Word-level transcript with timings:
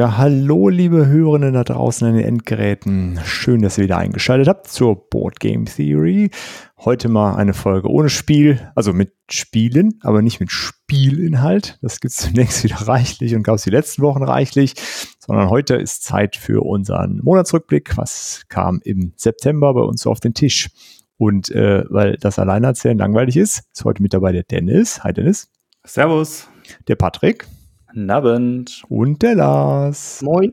Ja, 0.00 0.16
hallo 0.16 0.70
liebe 0.70 1.08
Hörenden 1.08 1.52
da 1.52 1.62
draußen 1.62 2.08
an 2.08 2.14
den 2.14 2.24
Endgeräten. 2.24 3.20
Schön, 3.22 3.60
dass 3.60 3.76
ihr 3.76 3.84
wieder 3.84 3.98
eingeschaltet 3.98 4.48
habt 4.48 4.68
zur 4.68 4.96
Board 5.10 5.40
Game 5.40 5.66
Theory. 5.66 6.30
Heute 6.78 7.10
mal 7.10 7.34
eine 7.34 7.52
Folge 7.52 7.90
ohne 7.90 8.08
Spiel, 8.08 8.72
also 8.74 8.94
mit 8.94 9.12
Spielen, 9.30 9.98
aber 10.00 10.22
nicht 10.22 10.40
mit 10.40 10.50
Spielinhalt. 10.50 11.78
Das 11.82 12.00
gibt 12.00 12.14
es 12.14 12.16
zunächst 12.16 12.64
wieder 12.64 12.76
reichlich 12.76 13.34
und 13.34 13.42
gab 13.42 13.56
es 13.56 13.64
die 13.64 13.68
letzten 13.68 14.00
Wochen 14.00 14.22
reichlich, 14.22 14.72
sondern 15.18 15.50
heute 15.50 15.74
ist 15.74 16.02
Zeit 16.02 16.34
für 16.34 16.64
unseren 16.64 17.20
Monatsrückblick. 17.22 17.98
Was 17.98 18.44
kam 18.48 18.80
im 18.82 19.12
September 19.16 19.74
bei 19.74 19.82
uns 19.82 20.00
so 20.00 20.10
auf 20.10 20.20
den 20.20 20.32
Tisch? 20.32 20.70
Und 21.18 21.50
äh, 21.50 21.84
weil 21.90 22.16
das 22.16 22.38
Alleinerzählen 22.38 22.96
langweilig 22.96 23.36
ist, 23.36 23.64
ist 23.74 23.84
heute 23.84 24.02
mit 24.02 24.14
dabei 24.14 24.32
der 24.32 24.44
Dennis. 24.44 25.04
Hi 25.04 25.12
Dennis. 25.12 25.50
Servus. 25.84 26.48
Der 26.88 26.96
Patrick. 26.96 27.46
Nabend. 27.94 28.82
Und 28.88 29.22
der 29.22 29.34
Lars. 29.34 30.22
Moin. 30.22 30.52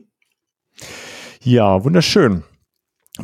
Ja, 1.42 1.84
wunderschön. 1.84 2.42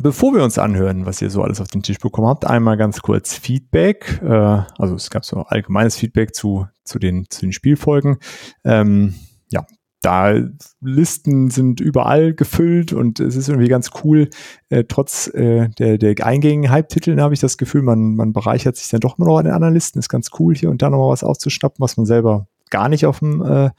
Bevor 0.01 0.33
wir 0.33 0.43
uns 0.43 0.57
anhören, 0.57 1.05
was 1.05 1.21
ihr 1.21 1.29
so 1.29 1.41
alles 1.41 1.61
auf 1.61 1.69
den 1.69 1.81
Tisch 1.81 1.99
bekommen 1.99 2.27
habt, 2.27 2.45
einmal 2.45 2.75
ganz 2.75 3.01
kurz 3.01 3.33
Feedback. 3.33 4.21
Äh, 4.21 4.63
also 4.77 4.95
es 4.95 5.09
gab 5.09 5.23
so 5.23 5.41
allgemeines 5.41 5.95
Feedback 5.95 6.35
zu, 6.35 6.67
zu, 6.83 6.99
den, 6.99 7.25
zu 7.29 7.41
den 7.41 7.53
Spielfolgen. 7.53 8.17
Ähm, 8.65 9.15
ja, 9.49 9.65
da 10.01 10.33
Listen 10.81 11.49
sind 11.49 11.79
überall 11.79 12.33
gefüllt 12.33 12.93
und 12.93 13.19
es 13.19 13.35
ist 13.35 13.47
irgendwie 13.47 13.69
ganz 13.69 13.91
cool. 14.03 14.29
Äh, 14.69 14.83
trotz 14.83 15.27
äh, 15.33 15.69
der, 15.79 15.97
der 15.97 16.25
eingängigen 16.25 16.69
Hype-Titeln 16.69 17.21
habe 17.21 17.33
ich 17.33 17.39
das 17.39 17.57
Gefühl, 17.57 17.81
man, 17.81 18.15
man 18.15 18.33
bereichert 18.33 18.75
sich 18.75 18.89
dann 18.89 18.99
doch 18.99 19.17
immer 19.17 19.27
noch 19.27 19.37
an 19.37 19.45
den 19.45 19.53
anderen 19.53 19.73
Listen. 19.73 19.99
Ist 19.99 20.09
ganz 20.09 20.29
cool, 20.39 20.55
hier 20.55 20.69
und 20.69 20.81
da 20.81 20.89
nochmal 20.89 21.09
was 21.09 21.23
aufzuschnappen, 21.23 21.81
was 21.81 21.95
man 21.95 22.05
selber 22.05 22.47
gar 22.69 22.89
nicht 22.89 23.05
auf 23.05 23.19
dem, 23.19 23.41
äh, 23.41 23.69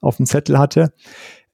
auf 0.00 0.16
dem 0.16 0.26
Zettel 0.26 0.58
hatte. 0.58 0.92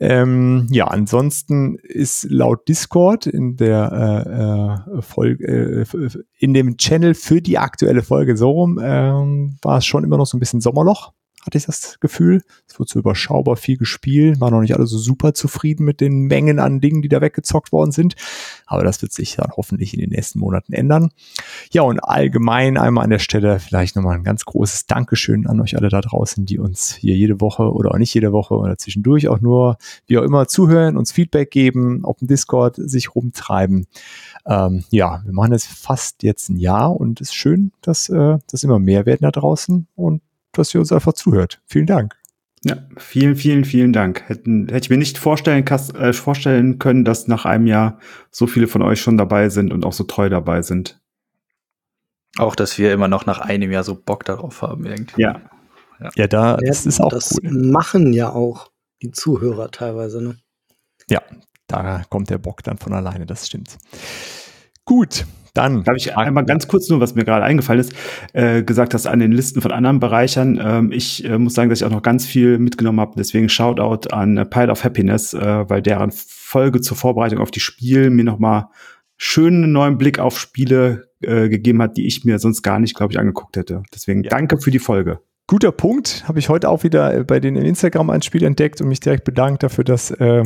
Ähm, 0.02 0.66
ja, 0.70 0.86
ansonsten 0.86 1.76
ist 1.76 2.24
laut 2.30 2.66
Discord 2.68 3.26
in 3.26 3.56
der 3.56 4.86
äh, 4.96 4.98
äh, 4.98 5.02
Folge, 5.02 5.84
äh, 5.92 6.08
in 6.38 6.54
dem 6.54 6.78
Channel 6.78 7.14
für 7.14 7.42
die 7.42 7.58
aktuelle 7.58 8.02
Folge 8.02 8.36
so 8.38 8.50
rum, 8.50 8.78
äh, 8.78 9.12
war 9.62 9.78
es 9.78 9.84
schon 9.84 10.04
immer 10.04 10.16
noch 10.16 10.26
so 10.26 10.38
ein 10.38 10.40
bisschen 10.40 10.62
Sommerloch 10.62 11.12
hatte 11.44 11.58
ich 11.58 11.64
das 11.64 11.98
Gefühl. 12.00 12.42
Es 12.68 12.78
wurde 12.78 12.90
so 12.90 12.98
überschaubar 12.98 13.56
viel 13.56 13.76
gespielt, 13.76 14.40
war 14.40 14.50
noch 14.50 14.60
nicht 14.60 14.74
alle 14.74 14.86
so 14.86 14.98
super 14.98 15.32
zufrieden 15.32 15.84
mit 15.84 16.00
den 16.00 16.26
Mengen 16.26 16.58
an 16.58 16.80
Dingen, 16.80 17.02
die 17.02 17.08
da 17.08 17.20
weggezockt 17.20 17.72
worden 17.72 17.92
sind. 17.92 18.14
Aber 18.66 18.84
das 18.84 19.00
wird 19.02 19.12
sich 19.12 19.36
dann 19.36 19.52
hoffentlich 19.56 19.94
in 19.94 20.00
den 20.00 20.10
nächsten 20.10 20.38
Monaten 20.38 20.72
ändern. 20.72 21.10
Ja, 21.72 21.82
und 21.82 22.00
allgemein 22.00 22.76
einmal 22.76 23.04
an 23.04 23.10
der 23.10 23.18
Stelle 23.18 23.58
vielleicht 23.58 23.96
nochmal 23.96 24.16
ein 24.16 24.24
ganz 24.24 24.44
großes 24.44 24.86
Dankeschön 24.86 25.46
an 25.46 25.60
euch 25.60 25.76
alle 25.76 25.88
da 25.88 26.00
draußen, 26.00 26.44
die 26.44 26.58
uns 26.58 26.94
hier 26.94 27.16
jede 27.16 27.40
Woche 27.40 27.72
oder 27.72 27.92
auch 27.92 27.98
nicht 27.98 28.12
jede 28.12 28.32
Woche 28.32 28.54
oder 28.54 28.76
zwischendurch 28.76 29.28
auch 29.28 29.40
nur, 29.40 29.78
wie 30.06 30.18
auch 30.18 30.24
immer, 30.24 30.46
zuhören, 30.46 30.96
uns 30.96 31.12
Feedback 31.12 31.50
geben, 31.50 32.04
auf 32.04 32.18
dem 32.18 32.28
Discord 32.28 32.76
sich 32.76 33.14
rumtreiben. 33.14 33.86
Ähm, 34.46 34.84
ja, 34.90 35.22
wir 35.24 35.32
machen 35.32 35.52
es 35.52 35.66
fast 35.66 36.22
jetzt 36.22 36.50
ein 36.50 36.58
Jahr 36.58 36.94
und 36.94 37.20
es 37.20 37.28
ist 37.28 37.34
schön, 37.34 37.72
dass 37.80 38.08
äh, 38.08 38.38
das 38.50 38.62
immer 38.62 38.78
mehr 38.78 39.06
werden 39.06 39.22
da 39.22 39.30
draußen 39.30 39.86
und 39.94 40.22
dass 40.52 40.74
ihr 40.74 40.80
uns 40.80 40.92
einfach 40.92 41.12
zuhört. 41.12 41.60
Vielen 41.66 41.86
Dank. 41.86 42.16
Ja, 42.62 42.76
vielen, 42.98 43.36
vielen, 43.36 43.64
vielen 43.64 43.92
Dank. 43.92 44.28
Hätten, 44.28 44.68
hätte 44.68 44.84
ich 44.84 44.90
mir 44.90 44.98
nicht 44.98 45.16
vorstellen, 45.16 45.66
äh, 45.66 46.12
vorstellen 46.12 46.78
können, 46.78 47.04
dass 47.06 47.26
nach 47.26 47.46
einem 47.46 47.66
Jahr 47.66 47.98
so 48.30 48.46
viele 48.46 48.66
von 48.66 48.82
euch 48.82 49.00
schon 49.00 49.16
dabei 49.16 49.48
sind 49.48 49.72
und 49.72 49.86
auch 49.86 49.94
so 49.94 50.04
treu 50.04 50.28
dabei 50.28 50.60
sind. 50.60 51.00
Auch, 52.36 52.54
dass 52.54 52.78
wir 52.78 52.92
immer 52.92 53.08
noch 53.08 53.24
nach 53.24 53.40
einem 53.40 53.72
Jahr 53.72 53.82
so 53.82 53.94
Bock 53.94 54.24
darauf 54.24 54.60
haben 54.62 54.84
irgendwie. 54.84 55.22
Ja. 55.22 55.40
Ja, 56.00 56.10
ja 56.16 56.26
da 56.26 56.50
ja, 56.52 56.56
das 56.66 56.86
ist 56.86 57.00
auch 57.00 57.08
das 57.08 57.38
cool. 57.42 57.50
machen 57.50 58.12
ja 58.12 58.30
auch 58.30 58.70
die 59.02 59.10
Zuhörer 59.10 59.70
teilweise, 59.70 60.22
ne? 60.22 60.36
Ja, 61.08 61.22
da 61.66 62.02
kommt 62.10 62.30
der 62.30 62.38
Bock 62.38 62.62
dann 62.62 62.78
von 62.78 62.92
alleine, 62.92 63.26
das 63.26 63.46
stimmt. 63.46 63.78
Gut, 64.84 65.24
dann. 65.54 65.84
Darf 65.84 65.96
ich 65.96 66.16
einmal 66.16 66.44
ganz 66.44 66.68
kurz 66.68 66.88
nur, 66.88 67.00
was 67.00 67.14
mir 67.14 67.24
gerade 67.24 67.44
eingefallen 67.44 67.80
ist, 67.80 67.92
äh, 68.32 68.62
gesagt 68.62 68.94
hast 68.94 69.06
an 69.06 69.18
den 69.18 69.32
Listen 69.32 69.60
von 69.60 69.72
anderen 69.72 70.00
Bereichern. 70.00 70.60
Ähm, 70.62 70.92
ich 70.92 71.24
äh, 71.24 71.38
muss 71.38 71.54
sagen, 71.54 71.70
dass 71.70 71.80
ich 71.80 71.86
auch 71.86 71.90
noch 71.90 72.02
ganz 72.02 72.26
viel 72.26 72.58
mitgenommen 72.58 73.00
habe. 73.00 73.14
Deswegen 73.16 73.48
Shoutout 73.48 74.08
an 74.10 74.36
äh, 74.36 74.44
Pile 74.44 74.70
of 74.70 74.84
Happiness, 74.84 75.34
äh, 75.34 75.68
weil 75.68 75.82
deren 75.82 76.12
Folge 76.12 76.80
zur 76.80 76.96
Vorbereitung 76.96 77.38
auf 77.38 77.50
die 77.50 77.60
Spiele 77.60 78.10
mir 78.10 78.24
nochmal 78.24 78.66
schönen 79.16 79.72
neuen 79.72 79.98
Blick 79.98 80.18
auf 80.18 80.38
Spiele 80.40 81.10
äh, 81.20 81.48
gegeben 81.48 81.82
hat, 81.82 81.96
die 81.96 82.06
ich 82.06 82.24
mir 82.24 82.38
sonst 82.38 82.62
gar 82.62 82.78
nicht, 82.78 82.96
glaube 82.96 83.12
ich, 83.12 83.18
angeguckt 83.18 83.56
hätte. 83.56 83.82
Deswegen 83.94 84.24
ja. 84.24 84.30
danke 84.30 84.58
für 84.58 84.70
die 84.70 84.78
Folge. 84.78 85.20
Guter 85.46 85.72
Punkt. 85.72 86.24
Habe 86.26 86.38
ich 86.38 86.48
heute 86.48 86.68
auch 86.68 86.84
wieder 86.84 87.14
äh, 87.14 87.24
bei 87.24 87.40
den 87.40 87.56
in 87.56 87.64
Instagram 87.64 88.08
ein 88.10 88.22
Spiel 88.22 88.44
entdeckt 88.44 88.80
und 88.80 88.88
mich 88.88 89.00
direkt 89.00 89.24
bedankt 89.24 89.62
dafür, 89.62 89.84
dass, 89.84 90.10
äh, 90.10 90.44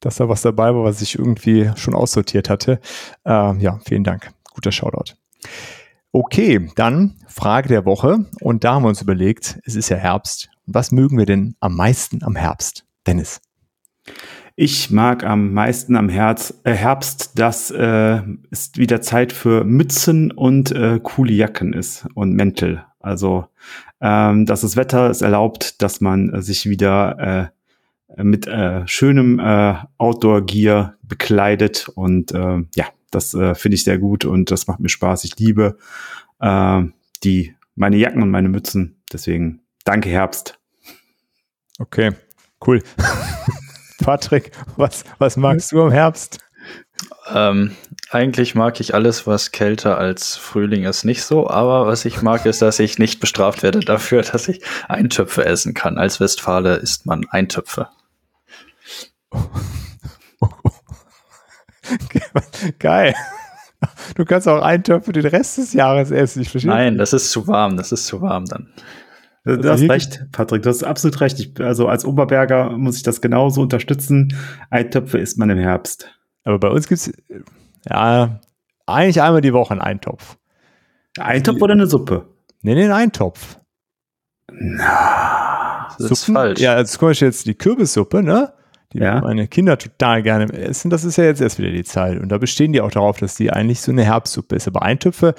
dass 0.00 0.16
da 0.16 0.28
was 0.28 0.42
dabei 0.42 0.74
war, 0.74 0.82
was 0.82 1.02
ich 1.02 1.18
irgendwie 1.18 1.70
schon 1.76 1.94
aussortiert 1.94 2.50
hatte. 2.50 2.80
Äh, 3.24 3.58
ja, 3.58 3.78
vielen 3.84 4.02
Dank 4.02 4.35
guter 4.56 4.72
Shoutout. 4.72 5.14
Okay, 6.12 6.70
dann 6.76 7.14
Frage 7.28 7.68
der 7.68 7.84
Woche. 7.84 8.24
Und 8.40 8.64
da 8.64 8.74
haben 8.74 8.84
wir 8.84 8.88
uns 8.88 9.02
überlegt, 9.02 9.60
es 9.64 9.76
ist 9.76 9.90
ja 9.90 9.98
Herbst. 9.98 10.48
Was 10.64 10.90
mögen 10.90 11.18
wir 11.18 11.26
denn 11.26 11.54
am 11.60 11.76
meisten 11.76 12.24
am 12.24 12.34
Herbst? 12.36 12.86
Dennis. 13.06 13.42
Ich 14.54 14.90
mag 14.90 15.24
am 15.24 15.52
meisten 15.52 15.94
am 15.94 16.08
Herz, 16.08 16.54
äh, 16.64 16.72
Herbst, 16.72 17.38
dass 17.38 17.70
äh, 17.70 18.22
es 18.50 18.72
wieder 18.76 19.02
Zeit 19.02 19.32
für 19.32 19.64
Mützen 19.64 20.32
und 20.32 20.72
äh, 20.72 20.98
coole 21.02 21.34
Jacken 21.34 21.74
ist 21.74 22.06
und 22.14 22.32
Mäntel. 22.32 22.82
Also, 22.98 23.48
ähm, 24.00 24.46
dass 24.46 24.62
das 24.62 24.76
Wetter 24.76 25.10
es 25.10 25.20
erlaubt, 25.20 25.82
dass 25.82 26.00
man 26.00 26.32
äh, 26.32 26.40
sich 26.40 26.64
wieder 26.64 27.52
äh, 28.16 28.22
mit 28.24 28.46
äh, 28.46 28.88
schönem 28.88 29.38
Outdoor-Gear 29.98 30.94
bekleidet 31.02 31.90
und 31.94 32.30
ja, 32.30 32.86
das 33.10 33.34
äh, 33.34 33.54
finde 33.54 33.76
ich 33.76 33.84
sehr 33.84 33.98
gut 33.98 34.24
und 34.24 34.50
das 34.50 34.66
macht 34.66 34.80
mir 34.80 34.88
Spaß. 34.88 35.24
Ich 35.24 35.38
liebe 35.38 35.78
äh, 36.40 36.82
die, 37.24 37.54
meine 37.74 37.96
Jacken 37.96 38.22
und 38.22 38.30
meine 38.30 38.48
Mützen. 38.48 39.02
Deswegen 39.12 39.62
danke 39.84 40.08
Herbst. 40.08 40.58
Okay, 41.78 42.12
cool. 42.66 42.82
Patrick, 43.98 44.50
was, 44.76 45.04
was 45.18 45.36
magst 45.36 45.72
du 45.72 45.82
am 45.82 45.90
Herbst? 45.90 46.38
Ähm, 47.32 47.76
eigentlich 48.10 48.54
mag 48.54 48.80
ich 48.80 48.94
alles, 48.94 49.26
was 49.26 49.50
kälter 49.50 49.98
als 49.98 50.36
Frühling 50.36 50.84
ist, 50.84 51.04
nicht 51.04 51.24
so. 51.24 51.48
Aber 51.48 51.86
was 51.86 52.04
ich 52.04 52.22
mag, 52.22 52.46
ist, 52.46 52.62
dass 52.62 52.78
ich 52.78 52.98
nicht 52.98 53.20
bestraft 53.20 53.62
werde 53.62 53.80
dafür, 53.80 54.22
dass 54.22 54.48
ich 54.48 54.62
Eintöpfe 54.88 55.44
essen 55.44 55.74
kann. 55.74 55.98
Als 55.98 56.20
Westfale 56.20 56.76
isst 56.76 57.06
man 57.06 57.26
Eintöpfe. 57.30 57.88
Geil. 62.78 63.14
Du 64.14 64.24
kannst 64.24 64.48
auch 64.48 64.62
Eintöpfe 64.62 65.12
den 65.12 65.26
Rest 65.26 65.58
des 65.58 65.72
Jahres 65.72 66.10
essen. 66.10 66.42
Ich 66.42 66.50
verstehe. 66.50 66.70
Nein, 66.70 66.98
das 66.98 67.12
ist 67.12 67.30
zu 67.30 67.46
warm. 67.46 67.76
Das 67.76 67.92
ist 67.92 68.06
zu 68.06 68.20
warm 68.20 68.46
dann. 68.46 68.68
Du, 69.44 69.70
hast 69.70 69.88
recht, 69.88 70.26
Patrick. 70.32 70.62
Du 70.62 70.70
hast 70.70 70.82
absolut 70.82 71.20
recht. 71.20 71.38
Ich, 71.38 71.60
also 71.60 71.86
als 71.86 72.04
Oberberger 72.04 72.70
muss 72.76 72.96
ich 72.96 73.04
das 73.04 73.20
genauso 73.20 73.62
unterstützen. 73.62 74.34
Eintöpfe 74.70 75.18
isst 75.18 75.38
man 75.38 75.50
im 75.50 75.58
Herbst. 75.58 76.10
Aber 76.42 76.58
bei 76.58 76.68
uns 76.68 76.88
gibt's 76.88 77.12
ja 77.88 78.40
eigentlich 78.86 79.22
einmal 79.22 79.42
die 79.42 79.52
Woche 79.52 79.72
einen 79.72 79.82
Eintopf. 79.82 80.36
Eintopf 81.18 81.62
oder 81.62 81.74
eine 81.74 81.86
Suppe? 81.86 82.26
Nee, 82.62 82.74
nee, 82.74 82.84
einen 82.84 82.92
Eintopf. 82.92 83.60
Na, 84.50 85.86
das 85.98 86.08
Suppen? 86.08 86.12
ist 86.12 86.24
falsch. 86.24 86.60
Ja, 86.60 86.74
also 86.74 86.98
zum 86.98 87.08
Beispiel 87.08 87.28
jetzt 87.28 87.46
die 87.46 87.54
Kürbissuppe, 87.54 88.22
ne? 88.22 88.52
Die 88.92 88.98
ja. 88.98 89.20
meine 89.20 89.48
Kinder 89.48 89.78
total 89.78 90.22
gerne 90.22 90.52
essen. 90.52 90.90
Das 90.90 91.04
ist 91.04 91.16
ja 91.16 91.24
jetzt 91.24 91.40
erst 91.40 91.58
wieder 91.58 91.70
die 91.70 91.84
Zeit. 91.84 92.20
Und 92.20 92.28
da 92.30 92.38
bestehen 92.38 92.72
die 92.72 92.80
auch 92.80 92.90
darauf, 92.90 93.18
dass 93.18 93.34
die 93.34 93.52
eigentlich 93.52 93.80
so 93.80 93.92
eine 93.92 94.04
Herbstsuppe 94.04 94.54
ist. 94.56 94.68
Aber 94.68 94.82
Eintöpfe 94.82 95.34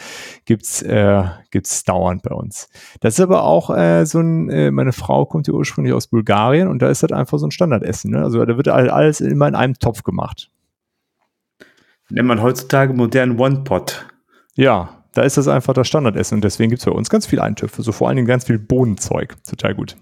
gibt's 0.46 0.82
äh, 0.82 1.24
gibt's 1.52 1.84
dauernd 1.84 2.24
bei 2.24 2.36
uns. 2.36 2.70
Das 3.00 3.16
ist 3.16 3.20
aber 3.22 3.44
auch 3.44 3.70
äh, 3.70 4.06
so 4.06 4.20
ein, 4.20 4.50
äh, 4.50 4.72
meine 4.72 4.94
Frau 4.94 5.26
kommt 5.26 5.48
ja 5.48 5.54
ursprünglich 5.54 5.94
aus 5.94 6.08
Bulgarien 6.08 6.68
und 6.68 6.82
da 6.82 6.90
ist 6.90 7.04
das 7.04 7.12
einfach 7.12 7.40
so 7.40 7.48
ein 7.48 7.52
Standardessen. 7.52 8.12
Ne? 8.12 8.24
Also 8.24 8.44
da 8.46 8.58
wird 8.58 8.68
alles 8.68 9.22
immer 9.22 9.48
in 9.48 9.56
einem 9.56 9.76
Topf 9.76 10.04
gemacht. 10.04 10.50
Nennt 12.10 12.28
man 12.28 12.42
heutzutage 12.42 12.94
modernen 12.94 13.40
One-Pot. 13.40 14.06
Ja, 14.56 15.04
da 15.14 15.24
ist 15.24 15.38
das 15.38 15.48
einfach 15.48 15.74
das 15.74 15.88
Standardessen 15.88 16.36
und 16.36 16.44
deswegen 16.44 16.70
gibt's 16.70 16.86
bei 16.86 16.92
uns 16.92 17.10
ganz 17.10 17.26
viel 17.26 17.40
Eintöpfe, 17.40 17.82
so 17.82 17.92
vor 17.92 18.08
allen 18.08 18.18
Dingen 18.18 18.28
ganz 18.28 18.46
viel 18.46 18.60
Bohnenzeug. 18.60 19.36
Total 19.48 19.74
gut. 19.76 19.98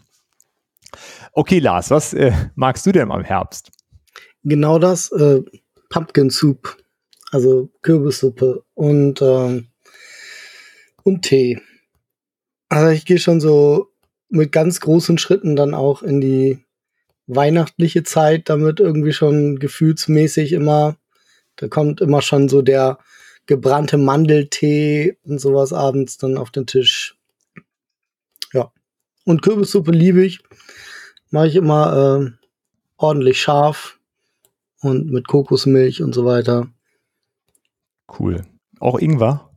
Okay, 1.34 1.60
Lars, 1.60 1.92
was 1.92 2.14
äh, 2.14 2.32
magst 2.56 2.86
du 2.86 2.92
denn 2.92 3.12
am 3.12 3.24
Herbst? 3.24 3.72
Genau 4.44 4.80
das, 4.80 5.12
äh, 5.12 5.42
Pumpkin 5.90 6.30
Soup, 6.30 6.78
also 7.32 7.70
Kürbissuppe 7.82 8.64
und, 8.74 9.22
ähm, 9.22 9.68
und 11.04 11.22
Tee. 11.24 11.60
Also 12.70 12.90
ich 12.90 13.06
gehe 13.06 13.20
schon 13.20 13.40
so 13.40 13.92
mit 14.30 14.52
ganz 14.52 14.80
großen 14.80 15.18
Schritten 15.18 15.56
dann 15.56 15.74
auch 15.74 16.04
in 16.04 16.22
die 16.22 16.60
weihnachtliche 17.28 18.04
Zeit 18.04 18.50
damit 18.50 18.80
irgendwie 18.80 19.14
schon 19.14 19.60
gefühlsmäßig 19.60 20.54
immer. 20.54 20.98
Da 21.56 21.68
kommt 21.68 22.02
immer 22.02 22.22
schon 22.22 22.50
so 22.50 22.62
der 22.62 23.00
gebrannte 23.46 23.98
Mandeltee 23.98 25.18
und 25.24 25.40
sowas 25.40 25.74
abends 25.74 26.18
dann 26.18 26.38
auf 26.38 26.52
den 26.52 26.66
Tisch. 26.66 27.15
Und 29.26 29.42
Kürbissuppe 29.42 29.92
liebe 29.92 30.24
ich. 30.24 30.42
Mache 31.32 31.48
ich 31.48 31.56
immer 31.56 32.22
äh, 32.22 32.32
ordentlich 32.98 33.42
scharf 33.42 34.00
und 34.82 35.12
mit 35.12 35.28
Kokosmilch 35.28 36.02
und 36.02 36.14
so 36.14 36.24
weiter. 36.26 36.68
Cool. 38.20 38.46
Auch 38.80 39.00
Ingwer? 39.00 39.50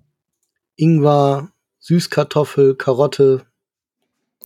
Ingwer, 0.77 1.53
Süßkartoffel, 1.81 2.75
Karotte. 2.77 3.47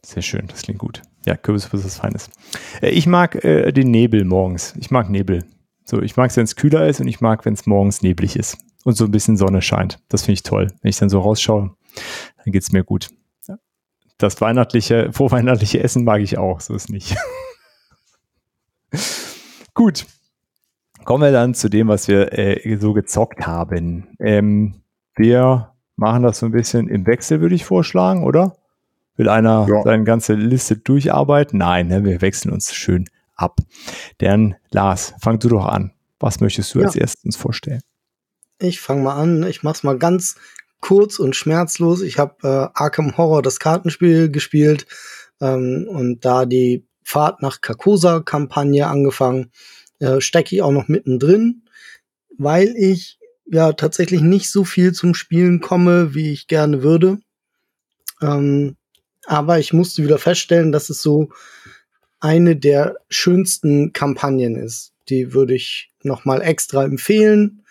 Sehr 0.04 0.22
schön, 0.22 0.48
das 0.48 0.62
klingt 0.62 0.80
gut. 0.80 1.02
Ja, 1.24 1.36
Kürbissuppe 1.36 1.76
ist 1.76 1.84
was 1.84 1.96
Feines. 1.96 2.30
Äh, 2.80 2.90
ich 2.90 3.06
mag 3.06 3.44
äh, 3.44 3.70
den 3.72 3.90
Nebel 3.90 4.24
morgens. 4.24 4.74
Ich 4.78 4.90
mag 4.90 5.08
Nebel. 5.08 5.44
So, 5.84 6.02
ich 6.02 6.16
mag 6.16 6.30
es, 6.30 6.36
wenn 6.36 6.44
es 6.44 6.56
kühler 6.56 6.88
ist 6.88 7.00
und 7.00 7.08
ich 7.08 7.20
mag, 7.20 7.44
wenn 7.44 7.54
es 7.54 7.66
morgens 7.66 8.02
neblig 8.02 8.36
ist 8.36 8.58
und 8.84 8.96
so 8.96 9.04
ein 9.04 9.10
bisschen 9.10 9.36
Sonne 9.36 9.62
scheint. 9.62 10.00
Das 10.08 10.22
finde 10.22 10.34
ich 10.34 10.42
toll. 10.42 10.68
Wenn 10.80 10.88
ich 10.88 10.96
dann 10.96 11.08
so 11.08 11.20
rausschaue, 11.20 11.74
dann 12.44 12.52
geht 12.52 12.62
es 12.62 12.72
mir 12.72 12.82
gut. 12.82 13.10
Das 14.22 14.40
weihnachtliche, 14.40 15.12
vorweihnachtliche 15.12 15.82
Essen 15.82 16.04
mag 16.04 16.20
ich 16.20 16.38
auch, 16.38 16.60
so 16.60 16.74
ist 16.74 16.90
nicht. 16.90 17.16
gut. 19.74 20.06
Kommen 21.04 21.24
wir 21.24 21.32
dann 21.32 21.54
zu 21.54 21.68
dem, 21.68 21.88
was 21.88 22.06
wir 22.06 22.38
äh, 22.38 22.76
so 22.76 22.92
gezockt 22.92 23.44
haben. 23.48 24.16
Ähm, 24.20 24.82
wir 25.16 25.72
machen 25.96 26.22
das 26.22 26.38
so 26.38 26.46
ein 26.46 26.52
bisschen 26.52 26.86
im 26.86 27.04
Wechsel, 27.04 27.40
würde 27.40 27.56
ich 27.56 27.64
vorschlagen, 27.64 28.22
oder? 28.22 28.54
Will 29.16 29.28
einer 29.28 29.66
ja. 29.68 29.82
seine 29.82 30.04
ganze 30.04 30.34
Liste 30.34 30.76
durcharbeiten? 30.76 31.58
Nein, 31.58 31.88
ne, 31.88 32.04
wir 32.04 32.20
wechseln 32.20 32.52
uns 32.52 32.72
schön 32.72 33.08
ab. 33.34 33.58
Denn 34.20 34.54
Lars, 34.70 35.14
fang 35.20 35.40
du 35.40 35.48
doch 35.48 35.66
an. 35.66 35.90
Was 36.20 36.38
möchtest 36.38 36.72
du 36.76 36.78
ja. 36.78 36.86
als 36.86 36.94
erstes 36.94 37.34
vorstellen? 37.34 37.82
Ich 38.60 38.80
fange 38.80 39.02
mal 39.02 39.16
an. 39.16 39.42
Ich 39.42 39.64
mach's 39.64 39.82
mal 39.82 39.98
ganz 39.98 40.36
kurz 40.82 41.18
und 41.18 41.34
schmerzlos. 41.34 42.02
Ich 42.02 42.18
habe 42.18 42.36
äh, 42.42 42.68
Arkham 42.74 43.16
Horror, 43.16 43.40
das 43.40 43.58
Kartenspiel, 43.58 44.30
gespielt 44.30 44.86
ähm, 45.40 45.86
und 45.88 46.24
da 46.26 46.44
die 46.44 46.84
Fahrt 47.02 47.40
nach 47.40 47.62
Carcosa-Kampagne 47.62 48.86
angefangen. 48.86 49.50
Äh, 50.00 50.20
Stecke 50.20 50.54
ich 50.54 50.62
auch 50.62 50.72
noch 50.72 50.88
mittendrin, 50.88 51.62
weil 52.36 52.74
ich 52.76 53.18
ja 53.46 53.72
tatsächlich 53.72 54.20
nicht 54.20 54.50
so 54.50 54.64
viel 54.64 54.92
zum 54.92 55.14
Spielen 55.14 55.60
komme, 55.60 56.14
wie 56.14 56.32
ich 56.32 56.46
gerne 56.48 56.82
würde. 56.82 57.18
Ähm, 58.20 58.76
aber 59.24 59.58
ich 59.58 59.72
musste 59.72 60.02
wieder 60.02 60.18
feststellen, 60.18 60.72
dass 60.72 60.90
es 60.90 61.00
so 61.00 61.30
eine 62.20 62.56
der 62.56 62.96
schönsten 63.08 63.92
Kampagnen 63.92 64.56
ist. 64.56 64.92
Die 65.08 65.32
würde 65.32 65.54
ich 65.54 65.90
noch 66.02 66.24
mal 66.24 66.42
extra 66.42 66.84
empfehlen 66.84 67.62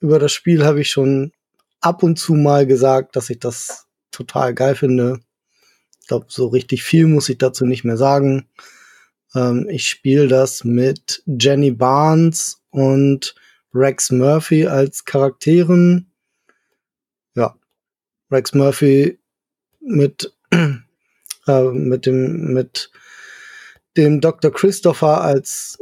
über 0.00 0.18
das 0.18 0.32
Spiel 0.32 0.64
habe 0.64 0.80
ich 0.80 0.90
schon 0.90 1.32
ab 1.80 2.02
und 2.02 2.18
zu 2.18 2.34
mal 2.34 2.66
gesagt, 2.66 3.16
dass 3.16 3.30
ich 3.30 3.38
das 3.38 3.86
total 4.10 4.54
geil 4.54 4.74
finde. 4.74 5.20
Ich 6.00 6.08
glaube, 6.08 6.26
so 6.28 6.48
richtig 6.48 6.82
viel 6.82 7.06
muss 7.06 7.28
ich 7.28 7.38
dazu 7.38 7.66
nicht 7.66 7.84
mehr 7.84 7.96
sagen. 7.96 8.48
Ähm, 9.34 9.68
ich 9.68 9.86
spiele 9.88 10.28
das 10.28 10.64
mit 10.64 11.22
Jenny 11.26 11.70
Barnes 11.70 12.62
und 12.70 13.34
Rex 13.74 14.10
Murphy 14.10 14.66
als 14.66 15.04
Charakteren. 15.04 16.10
Ja, 17.34 17.54
Rex 18.30 18.54
Murphy 18.54 19.18
mit 19.80 20.32
äh, 20.50 21.62
mit 21.72 22.06
dem 22.06 22.54
mit 22.54 22.90
dem 23.96 24.20
Dr. 24.20 24.52
Christopher 24.52 25.20
als 25.20 25.78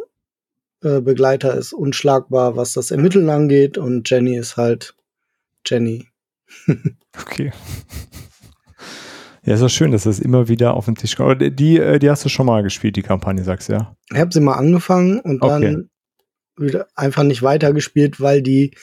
äh, 0.83 1.01
Begleiter 1.01 1.55
ist 1.55 1.73
unschlagbar, 1.73 2.57
was 2.57 2.73
das 2.73 2.91
Ermitteln 2.91 3.31
angeht 3.31 3.79
und 3.79 4.09
Jenny 4.11 4.37
ist 4.37 4.57
halt 4.57 4.96
Jenny. 5.67 6.07
okay. 7.21 7.53
Ja, 9.47 9.55
ist 9.55 9.63
doch 9.63 9.69
schön, 9.69 9.93
dass 9.93 10.03
das 10.05 10.19
immer 10.19 10.49
wieder 10.49 10.75
auf 10.75 10.87
den 10.87 10.97
Tisch 10.97 11.17
kommt. 11.17 11.41
Die, 11.41 11.79
äh, 11.79 12.01
die 12.01 12.11
hast 12.11 12.25
du 12.25 12.29
schon 12.29 12.47
mal 12.47 12.65
gespielt, 12.65 12.97
die 12.97 13.03
Kampagne, 13.03 13.45
sagst 13.45 13.69
du 13.69 13.75
ja? 13.75 13.97
Ich 14.11 14.19
habe 14.19 14.33
sie 14.33 14.41
mal 14.41 14.55
angefangen 14.55 15.21
und 15.21 15.41
okay. 15.41 15.63
dann 15.63 15.91
wieder 16.57 16.89
einfach 16.97 17.23
nicht 17.23 17.43
weitergespielt, 17.43 18.21
weil 18.21 18.43
die 18.43 18.75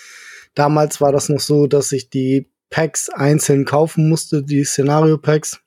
damals 0.55 1.01
war 1.01 1.11
das 1.11 1.27
noch 1.27 1.41
so, 1.41 1.67
dass 1.67 1.91
ich 1.91 2.09
die 2.09 2.49
Packs 2.69 3.09
einzeln 3.09 3.65
kaufen 3.65 4.07
musste, 4.07 4.41
die 4.41 4.63
Szenario-Packs. 4.63 5.59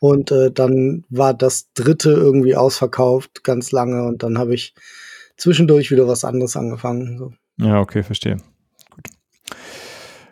Und 0.00 0.30
äh, 0.32 0.50
dann 0.50 1.04
war 1.08 1.32
das 1.32 1.72
dritte 1.72 2.10
irgendwie 2.10 2.56
ausverkauft, 2.56 3.44
ganz 3.44 3.70
lange. 3.70 4.04
Und 4.04 4.22
dann 4.22 4.38
habe 4.38 4.54
ich 4.54 4.74
zwischendurch 5.36 5.90
wieder 5.90 6.08
was 6.08 6.24
anderes 6.24 6.56
angefangen. 6.56 7.16
So. 7.16 7.32
Ja, 7.58 7.80
okay, 7.80 8.02
verstehe. 8.02 8.38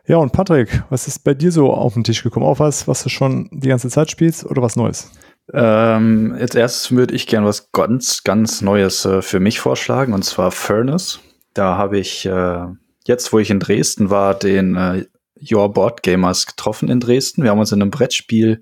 Ja, 0.06 0.19
und 0.19 0.33
Patrick, 0.33 0.83
was 0.91 1.09
ist 1.09 1.25
bei 1.25 1.33
dir 1.33 1.51
so 1.51 1.73
auf 1.73 1.95
den 1.95 2.05
Tisch 2.05 2.23
gekommen? 2.23 2.45
Auch 2.45 2.59
was, 2.59 2.87
was 2.87 3.03
du 3.03 3.09
schon 3.09 3.49
die 3.53 3.69
ganze 3.69 3.89
Zeit 3.89 4.11
spielst 4.11 4.45
oder 4.45 4.61
was 4.61 4.77
Neues? 4.77 5.11
Ähm, 5.53 6.37
als 6.39 6.55
erstes 6.55 6.91
würde 6.93 7.15
ich 7.15 7.27
gerne 7.27 7.47
was 7.47 7.71
ganz, 7.73 8.23
ganz 8.23 8.61
Neues 8.61 9.05
äh, 9.05 9.23
für 9.23 9.41
mich 9.41 9.61
vorschlagen, 9.61 10.12
und 10.12 10.25
zwar 10.25 10.51
Furnace. 10.51 11.21
Da 11.55 11.77
habe 11.77 11.99
ich 11.99 12.27
äh, 12.27 12.67
jetzt, 13.06 13.33
wo 13.33 13.39
ich 13.39 13.51
in 13.51 13.61
Dresden 13.61 14.11
war, 14.11 14.35
den 14.35 14.77
äh, 14.77 15.06
Your 15.51 15.73
Board 15.73 16.03
Gamers 16.03 16.47
getroffen 16.47 16.89
in 16.89 17.00
Dresden. 17.00 17.43
Wir 17.43 17.50
haben 17.50 17.59
uns 17.59 17.73
in 17.73 17.81
einem 17.81 17.91
Brettspiel 17.91 18.61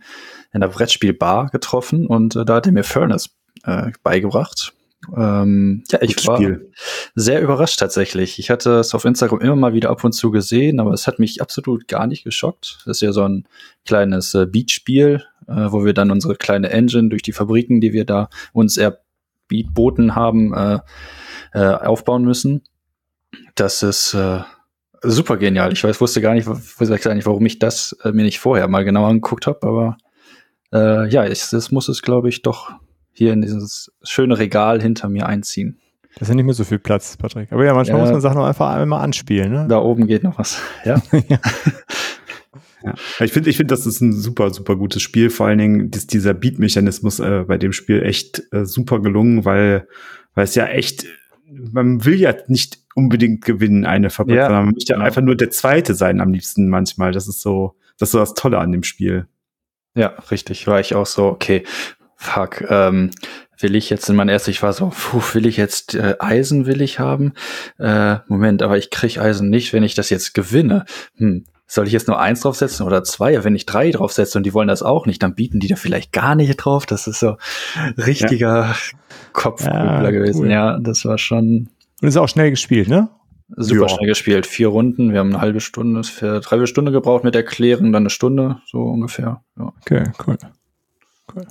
in 0.53 0.61
der 0.61 0.69
Brettspielbar 0.69 1.51
getroffen 1.51 2.07
und 2.07 2.37
äh, 2.37 2.45
da 2.45 2.57
hat 2.57 2.67
er 2.67 2.73
mir 2.73 2.85
Furnace 2.85 3.31
äh, 3.65 3.91
beigebracht. 4.03 4.75
Ähm, 5.17 5.83
ja, 5.91 6.01
ich 6.01 6.27
war 6.27 6.37
Spiel. 6.37 6.71
sehr 7.15 7.41
überrascht 7.41 7.79
tatsächlich. 7.79 8.39
Ich 8.39 8.51
hatte 8.51 8.79
es 8.79 8.95
auf 8.95 9.05
Instagram 9.05 9.41
immer 9.41 9.57
mal 9.57 9.75
wieder 9.75 9.91
ab 9.91 10.05
und 10.05 10.13
zu 10.13 10.31
gesehen, 10.31 10.81
aber 10.81 10.93
es 10.93 11.07
hat 11.07 11.19
mich 11.19 11.43
absolut 11.43 11.89
gar 11.89 12.07
nicht 12.07 12.25
geschockt. 12.25 12.79
Das 12.87 12.99
ist 12.99 13.01
ja 13.03 13.13
so 13.13 13.25
ein 13.25 13.47
kleines 13.85 14.35
äh, 14.35 14.47
Beatspiel, 14.47 15.25
äh, 15.49 15.73
wo 15.73 15.85
wir 15.85 15.93
dann 15.93 16.11
unsere 16.11 16.37
kleine 16.37 16.71
Engine 16.71 17.09
durch 17.09 17.23
die 17.23 17.33
Fabriken, 17.33 17.81
die 17.81 17.93
wir 17.93 18.05
da 18.05 18.29
uns 18.53 18.77
erboten 18.77 20.15
haben, 20.15 20.55
äh, 20.55 20.79
äh, 21.53 21.75
aufbauen 21.75 22.25
müssen. 22.25 22.63
Das 23.55 23.83
ist 23.83 24.15
äh, 24.15 24.41
super 25.03 25.37
genial. 25.37 25.73
Ich 25.73 25.83
weiß, 25.83 26.01
wusste 26.01 26.21
gar 26.21 26.35
nicht, 26.35 26.47
wusste 26.47 26.99
gar 26.99 27.15
nicht, 27.15 27.27
warum 27.27 27.45
ich 27.45 27.59
das 27.59 27.97
äh, 28.05 28.13
mir 28.13 28.23
nicht 28.23 28.39
vorher 28.39 28.69
mal 28.69 28.85
genau 28.85 29.07
angeguckt 29.07 29.47
habe, 29.47 29.67
aber 29.67 29.97
äh, 30.73 31.09
ja, 31.09 31.27
ich, 31.27 31.49
das 31.51 31.71
muss 31.71 31.89
es, 31.89 32.03
glaube 32.03 32.29
ich, 32.29 32.43
doch 32.43 32.73
hier 33.13 33.33
in 33.33 33.43
dieses 33.43 33.93
schöne 34.03 34.39
Regal 34.39 34.81
hinter 34.81 35.09
mir 35.09 35.27
einziehen. 35.27 35.79
Das 36.15 36.23
ist 36.23 36.29
ja 36.29 36.35
nicht 36.35 36.45
mehr 36.45 36.55
so 36.55 36.65
viel 36.65 36.79
Platz, 36.79 37.17
Patrick. 37.17 37.51
Aber 37.53 37.65
ja, 37.65 37.73
manchmal 37.75 37.99
ja, 37.99 38.05
muss 38.05 38.13
man 38.13 38.21
Sachen 38.21 38.39
auch 38.39 38.47
einfach 38.47 38.75
einmal 38.75 39.03
anspielen. 39.03 39.51
Ne? 39.53 39.67
Da 39.69 39.79
oben 39.79 40.07
geht 40.07 40.23
noch 40.23 40.39
was. 40.39 40.61
Ja. 40.85 41.01
ja. 41.29 41.39
Ja. 42.85 42.95
Ich 43.21 43.33
finde, 43.33 43.49
ich 43.49 43.57
finde, 43.57 43.73
das 43.73 43.87
ist 43.87 44.01
ein 44.01 44.13
super, 44.13 44.51
super 44.53 44.77
gutes 44.77 45.03
Spiel. 45.03 45.31
Vor 45.31 45.47
allen 45.47 45.59
Dingen 45.59 45.91
ist 45.91 46.13
dieser 46.13 46.35
Beat-Mechanismus 46.35 47.21
äh, 47.21 47.45
bei 47.47 47.57
dem 47.57 47.73
Spiel 47.73 48.03
echt 48.03 48.43
äh, 48.53 48.65
super 48.65 49.01
gelungen, 49.01 49.45
weil, 49.45 49.87
weil 50.35 50.45
es 50.45 50.55
ja 50.55 50.67
echt, 50.67 51.07
man 51.49 52.05
will 52.05 52.19
ja 52.19 52.35
nicht 52.49 52.79
unbedingt 52.95 53.45
gewinnen, 53.45 53.87
eine 53.87 54.11
Fabrik, 54.11 54.37
ja. 54.37 54.47
sondern 54.47 54.65
man 54.67 54.75
möchte 54.75 54.93
ja 54.93 54.97
genau. 54.97 55.07
einfach 55.07 55.23
nur 55.23 55.37
der 55.37 55.51
Zweite 55.51 55.95
sein 55.95 56.21
am 56.21 56.33
liebsten 56.33 56.69
manchmal. 56.69 57.13
Das 57.13 57.29
ist 57.29 57.41
so, 57.41 57.77
das 57.99 58.09
ist 58.09 58.13
so 58.13 58.19
das 58.19 58.35
Tolle 58.35 58.59
an 58.59 58.73
dem 58.73 58.83
Spiel. 58.83 59.27
Ja, 59.95 60.09
richtig. 60.31 60.67
War 60.67 60.81
ich 60.81 60.95
auch 60.95 61.07
so, 61.07 61.27
okay, 61.27 61.65
fuck, 62.23 62.63
ähm, 62.69 63.11
will 63.59 63.75
ich 63.75 63.91
jetzt 63.91 64.09
in 64.09 64.17
mein 64.17 64.29
erstes, 64.29 64.55
ich 64.55 64.63
war 64.63 64.73
so, 64.73 64.91
puh, 64.95 65.23
will 65.35 65.47
ich 65.47 65.57
jetzt 65.57 65.95
äh, 65.95 66.17
Eisen 66.19 66.67
will 66.67 66.81
ich 66.81 66.99
haben? 66.99 67.33
Äh, 67.79 68.17
Moment, 68.29 68.63
aber 68.63 68.79
ich 68.79 68.91
krieg 68.91 69.19
Eisen 69.19 69.51
nicht, 69.51 69.73
wenn 69.73 69.83
ich 69.83 69.95
das 69.95 70.11
jetzt 70.11 70.35
gewinne. 70.35 70.85
Hm, 71.17 71.45
soll 71.67 71.87
ich 71.87 71.93
jetzt 71.93 72.07
nur 72.07 72.21
eins 72.21 72.41
draufsetzen 72.41 72.87
oder 72.87 73.03
zwei? 73.03 73.43
Wenn 73.45 73.57
ich 73.57 73.67
drei 73.67 73.91
draufsetze 73.91 74.39
und 74.39 74.45
die 74.45 74.55
wollen 74.55 74.69
das 74.69 74.83
auch 74.83 75.07
nicht, 75.07 75.23
dann 75.23 75.35
bieten 75.35 75.59
die 75.59 75.69
da 75.69 75.77
vielleicht 75.77 76.13
gar 76.13 76.35
nicht 76.35 76.55
drauf. 76.57 76.87
Das 76.87 77.07
ist 77.07 77.19
so 77.19 77.37
richtiger 77.97 78.67
ja. 78.67 78.75
Kopfgrübler 79.33 80.05
ja, 80.05 80.11
gewesen. 80.11 80.43
Cool. 80.43 80.51
Ja, 80.51 80.79
das 80.79 81.05
war 81.05 81.19
schon. 81.19 81.71
Und 82.01 82.09
ist 82.09 82.17
auch 82.17 82.29
schnell 82.29 82.51
gespielt, 82.51 82.89
ne? 82.89 83.09
Super 83.57 83.83
ja. 83.83 83.89
schnell 83.89 84.09
gespielt. 84.09 84.47
Vier 84.47 84.69
Runden. 84.69 85.13
Wir 85.13 85.21
haben 85.21 85.31
eine 85.31 85.41
halbe 85.41 85.61
Stunde, 85.61 86.05
für 86.05 86.41
drei 86.41 86.65
Stunde 86.67 86.93
gebraucht 86.93 87.25
mit 87.25 87.35
Erklären, 87.35 87.93
dann 87.93 88.03
eine 88.03 88.11
Stunde, 88.11 88.61
so 88.67 88.83
ungefähr. 88.83 89.43
Ja. 89.59 89.73
Okay, 89.81 90.05
cool. 90.27 90.37
cool. 91.35 91.47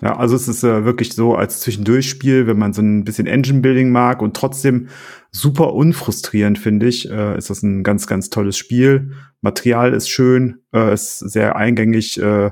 Ja, 0.00 0.16
also 0.16 0.36
es 0.36 0.48
ist 0.48 0.64
äh, 0.64 0.84
wirklich 0.84 1.14
so 1.14 1.34
als 1.34 1.60
Zwischendurchspiel, 1.60 2.46
wenn 2.46 2.58
man 2.58 2.72
so 2.72 2.82
ein 2.82 3.04
bisschen 3.04 3.26
Engine 3.26 3.60
Building 3.60 3.90
mag 3.90 4.20
und 4.20 4.36
trotzdem 4.36 4.88
super 5.30 5.72
unfrustrierend, 5.72 6.58
finde 6.58 6.86
ich, 6.86 7.10
äh, 7.10 7.36
ist 7.38 7.50
das 7.50 7.62
ein 7.62 7.82
ganz, 7.82 8.06
ganz 8.06 8.30
tolles 8.30 8.58
Spiel. 8.58 9.12
Material 9.40 9.94
ist 9.94 10.08
schön, 10.08 10.60
äh, 10.72 10.92
ist 10.92 11.18
sehr 11.18 11.56
eingängig 11.56 12.20
äh, 12.20 12.50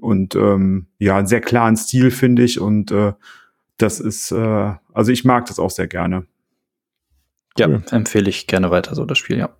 und 0.00 0.34
ähm, 0.34 0.86
ja, 0.98 1.16
einen 1.16 1.26
sehr 1.26 1.40
klaren 1.40 1.76
Stil, 1.76 2.10
finde 2.10 2.42
ich. 2.42 2.60
Und 2.60 2.90
äh, 2.90 3.12
das 3.76 4.00
ist, 4.00 4.32
äh, 4.32 4.74
also 4.92 5.12
ich 5.12 5.24
mag 5.24 5.46
das 5.46 5.58
auch 5.58 5.70
sehr 5.70 5.88
gerne. 5.88 6.26
Ja, 7.58 7.68
cool. 7.68 7.82
empfehle 7.90 8.30
ich 8.30 8.46
gerne 8.46 8.70
weiter 8.70 8.94
so 8.94 9.04
das 9.04 9.18
Spiel, 9.18 9.38
ja. 9.38 9.50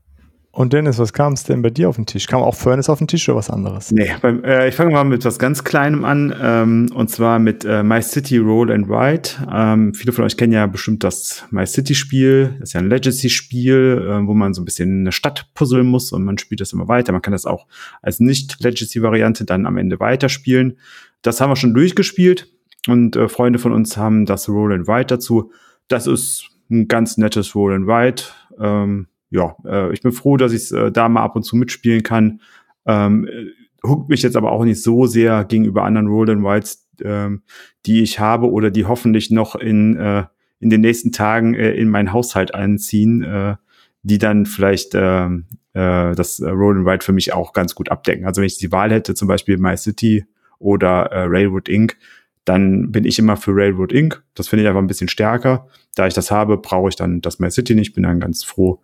Und 0.54 0.74
Dennis, 0.74 0.98
was 0.98 1.14
kam 1.14 1.32
es 1.32 1.44
denn 1.44 1.62
bei 1.62 1.70
dir 1.70 1.88
auf 1.88 1.96
den 1.96 2.04
Tisch? 2.04 2.26
Kam 2.26 2.42
auch 2.42 2.54
Furnace 2.54 2.90
auf 2.90 2.98
den 2.98 3.08
Tisch 3.08 3.26
oder 3.30 3.38
was 3.38 3.48
anderes? 3.48 3.90
Nee, 3.90 4.12
beim, 4.20 4.44
äh, 4.44 4.68
ich 4.68 4.74
fange 4.74 4.92
mal 4.92 5.02
mit 5.02 5.24
was 5.24 5.38
ganz 5.38 5.64
Kleinem 5.64 6.04
an, 6.04 6.34
ähm, 6.38 6.90
und 6.94 7.08
zwar 7.08 7.38
mit 7.38 7.64
äh, 7.64 7.82
My 7.82 8.02
City 8.02 8.36
Roll 8.36 8.70
and 8.70 8.86
Ride. 8.90 9.30
Ähm, 9.50 9.94
viele 9.94 10.12
von 10.12 10.26
euch 10.26 10.36
kennen 10.36 10.52
ja 10.52 10.66
bestimmt 10.66 11.04
das 11.04 11.46
My 11.50 11.66
City 11.66 11.94
Spiel. 11.94 12.56
Das 12.60 12.68
ist 12.68 12.72
ja 12.74 12.80
ein 12.80 12.90
Legacy-Spiel, 12.90 14.06
äh, 14.06 14.26
wo 14.26 14.34
man 14.34 14.52
so 14.52 14.60
ein 14.60 14.66
bisschen 14.66 15.00
eine 15.00 15.12
Stadt 15.12 15.48
puzzeln 15.54 15.86
muss 15.86 16.12
und 16.12 16.22
man 16.22 16.36
spielt 16.36 16.60
das 16.60 16.74
immer 16.74 16.86
weiter. 16.86 17.12
Man 17.12 17.22
kann 17.22 17.32
das 17.32 17.46
auch 17.46 17.66
als 18.02 18.20
Nicht-Legacy-Variante 18.20 19.46
dann 19.46 19.64
am 19.64 19.78
Ende 19.78 20.00
weiterspielen. 20.00 20.76
Das 21.22 21.40
haben 21.40 21.50
wir 21.50 21.56
schon 21.56 21.72
durchgespielt 21.72 22.52
und 22.88 23.16
äh, 23.16 23.28
Freunde 23.28 23.58
von 23.58 23.72
uns 23.72 23.96
haben 23.96 24.26
das 24.26 24.50
Roll 24.50 24.74
and 24.74 24.86
Ride 24.86 25.06
dazu. 25.06 25.50
Das 25.88 26.06
ist 26.06 26.50
ein 26.70 26.88
ganz 26.88 27.16
nettes 27.16 27.54
Roll 27.54 27.72
and 27.72 27.88
Ride. 27.88 28.22
Ähm, 28.60 29.06
ja, 29.32 29.56
äh, 29.64 29.92
ich 29.92 30.02
bin 30.02 30.12
froh, 30.12 30.36
dass 30.36 30.52
ich 30.52 30.70
äh, 30.72 30.92
da 30.92 31.08
mal 31.08 31.22
ab 31.22 31.36
und 31.36 31.42
zu 31.42 31.56
mitspielen 31.56 32.02
kann. 32.02 32.40
Ähm, 32.86 33.26
äh, 33.26 33.86
huckt 33.86 34.08
mich 34.08 34.22
jetzt 34.22 34.36
aber 34.36 34.52
auch 34.52 34.64
nicht 34.64 34.82
so 34.82 35.06
sehr 35.06 35.44
gegenüber 35.44 35.84
anderen 35.84 36.06
Roll 36.06 36.30
and 36.30 36.46
Rides, 36.46 36.86
ähm, 37.02 37.42
die 37.86 38.02
ich 38.02 38.20
habe 38.20 38.50
oder 38.50 38.70
die 38.70 38.84
hoffentlich 38.84 39.30
noch 39.30 39.56
in, 39.56 39.96
äh, 39.96 40.24
in 40.60 40.70
den 40.70 40.82
nächsten 40.82 41.12
Tagen 41.12 41.54
äh, 41.54 41.72
in 41.72 41.88
meinen 41.88 42.12
Haushalt 42.12 42.54
einziehen, 42.54 43.22
äh, 43.22 43.56
die 44.02 44.18
dann 44.18 44.46
vielleicht 44.46 44.94
äh, 44.94 45.26
äh, 45.26 46.14
das 46.14 46.40
Roll 46.42 46.78
and 46.78 46.88
Ride 46.88 47.04
für 47.04 47.12
mich 47.12 47.32
auch 47.32 47.54
ganz 47.54 47.74
gut 47.74 47.90
abdecken. 47.90 48.26
Also 48.26 48.42
wenn 48.42 48.46
ich 48.46 48.58
die 48.58 48.70
Wahl 48.70 48.92
hätte, 48.92 49.14
zum 49.14 49.28
Beispiel 49.28 49.56
My 49.56 49.76
City 49.76 50.26
oder 50.58 51.06
äh, 51.06 51.24
Railroad 51.24 51.68
Inc., 51.68 51.96
dann 52.44 52.90
bin 52.90 53.04
ich 53.04 53.18
immer 53.18 53.36
für 53.36 53.52
Railroad 53.54 53.92
Inc. 53.92 54.22
Das 54.34 54.48
finde 54.48 54.64
ich 54.64 54.68
einfach 54.68 54.82
ein 54.82 54.88
bisschen 54.88 55.08
stärker. 55.08 55.68
Da 55.94 56.06
ich 56.06 56.14
das 56.14 56.30
habe, 56.30 56.58
brauche 56.58 56.88
ich 56.88 56.96
dann 56.96 57.20
das 57.20 57.38
My 57.38 57.50
City 57.50 57.74
nicht. 57.74 57.94
Bin 57.94 58.02
dann 58.02 58.20
ganz 58.20 58.42
froh, 58.42 58.82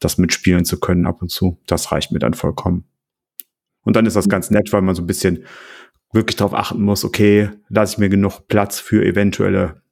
das 0.00 0.18
mitspielen 0.18 0.64
zu 0.64 0.80
können 0.80 1.06
ab 1.06 1.22
und 1.22 1.30
zu. 1.30 1.58
Das 1.66 1.92
reicht 1.92 2.10
mir 2.10 2.18
dann 2.18 2.34
vollkommen. 2.34 2.84
Und 3.82 3.96
dann 3.96 4.06
ist 4.06 4.16
das 4.16 4.28
ganz 4.28 4.50
nett, 4.50 4.72
weil 4.72 4.82
man 4.82 4.94
so 4.94 5.02
ein 5.02 5.06
bisschen 5.06 5.44
wirklich 6.12 6.36
darauf 6.36 6.54
achten 6.54 6.82
muss, 6.82 7.04
okay, 7.04 7.50
lasse 7.68 7.94
ich 7.94 7.98
mir 7.98 8.08
genug 8.08 8.48
Platz 8.48 8.80
für 8.80 9.04
eventuelle 9.04 9.82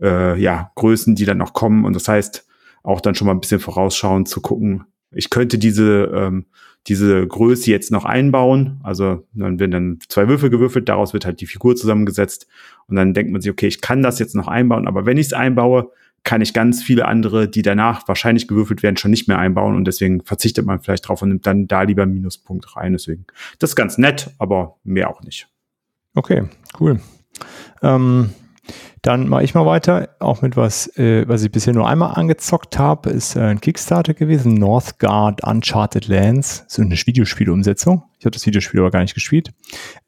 äh, 0.00 0.40
ja, 0.40 0.72
Größen, 0.74 1.14
die 1.14 1.24
dann 1.24 1.38
noch 1.38 1.52
kommen. 1.52 1.84
Und 1.84 1.94
das 1.94 2.08
heißt, 2.08 2.46
auch 2.82 3.00
dann 3.00 3.14
schon 3.14 3.26
mal 3.26 3.34
ein 3.34 3.40
bisschen 3.40 3.60
vorausschauend 3.60 4.28
zu 4.28 4.40
gucken, 4.40 4.84
ich 5.10 5.30
könnte 5.30 5.58
diese, 5.58 6.10
ähm, 6.14 6.46
diese 6.88 7.26
Größe 7.26 7.70
jetzt 7.70 7.90
noch 7.90 8.04
einbauen. 8.04 8.80
Also 8.82 9.26
dann 9.32 9.60
werden 9.60 9.70
dann 9.70 9.98
zwei 10.08 10.28
Würfel 10.28 10.50
gewürfelt, 10.50 10.88
daraus 10.88 11.12
wird 11.12 11.24
halt 11.24 11.40
die 11.40 11.46
Figur 11.46 11.76
zusammengesetzt. 11.76 12.48
Und 12.88 12.96
dann 12.96 13.14
denkt 13.14 13.32
man 13.32 13.40
sich, 13.40 13.50
okay, 13.50 13.68
ich 13.68 13.80
kann 13.80 14.02
das 14.02 14.18
jetzt 14.18 14.34
noch 14.34 14.48
einbauen, 14.48 14.88
aber 14.88 15.06
wenn 15.06 15.16
ich 15.16 15.26
es 15.26 15.32
einbaue, 15.32 15.90
kann 16.24 16.40
ich 16.40 16.54
ganz 16.54 16.82
viele 16.82 17.06
andere, 17.06 17.48
die 17.48 17.62
danach 17.62 18.08
wahrscheinlich 18.08 18.48
gewürfelt 18.48 18.82
werden, 18.82 18.96
schon 18.96 19.10
nicht 19.10 19.28
mehr 19.28 19.38
einbauen 19.38 19.76
und 19.76 19.84
deswegen 19.84 20.22
verzichtet 20.24 20.66
man 20.66 20.80
vielleicht 20.80 21.06
drauf 21.06 21.22
und 21.22 21.28
nimmt 21.28 21.46
dann 21.46 21.68
da 21.68 21.82
lieber 21.82 22.02
einen 22.02 22.14
Minuspunkt 22.14 22.76
rein. 22.76 22.92
Deswegen, 22.92 23.26
das 23.58 23.70
ist 23.70 23.76
ganz 23.76 23.98
nett, 23.98 24.30
aber 24.38 24.76
mehr 24.84 25.10
auch 25.10 25.22
nicht. 25.22 25.48
Okay, 26.14 26.44
cool. 26.80 27.00
Ähm, 27.82 28.30
dann 29.02 29.28
mache 29.28 29.44
ich 29.44 29.54
mal 29.54 29.66
weiter, 29.66 30.16
auch 30.18 30.40
mit 30.40 30.56
was, 30.56 30.86
äh, 30.96 31.28
was 31.28 31.42
ich 31.42 31.52
bisher 31.52 31.74
nur 31.74 31.86
einmal 31.86 32.14
angezockt 32.14 32.78
habe, 32.78 33.10
ist 33.10 33.36
äh, 33.36 33.40
ein 33.40 33.60
Kickstarter 33.60 34.14
gewesen, 34.14 34.54
Northgard 34.54 35.44
Uncharted 35.44 36.08
Lands, 36.08 36.64
so 36.68 36.80
eine 36.80 36.96
Videospielumsetzung. 36.96 38.04
Ich 38.18 38.24
habe 38.24 38.32
das 38.32 38.46
Videospiel 38.46 38.80
aber 38.80 38.90
gar 38.90 39.02
nicht 39.02 39.12
gespielt. 39.12 39.50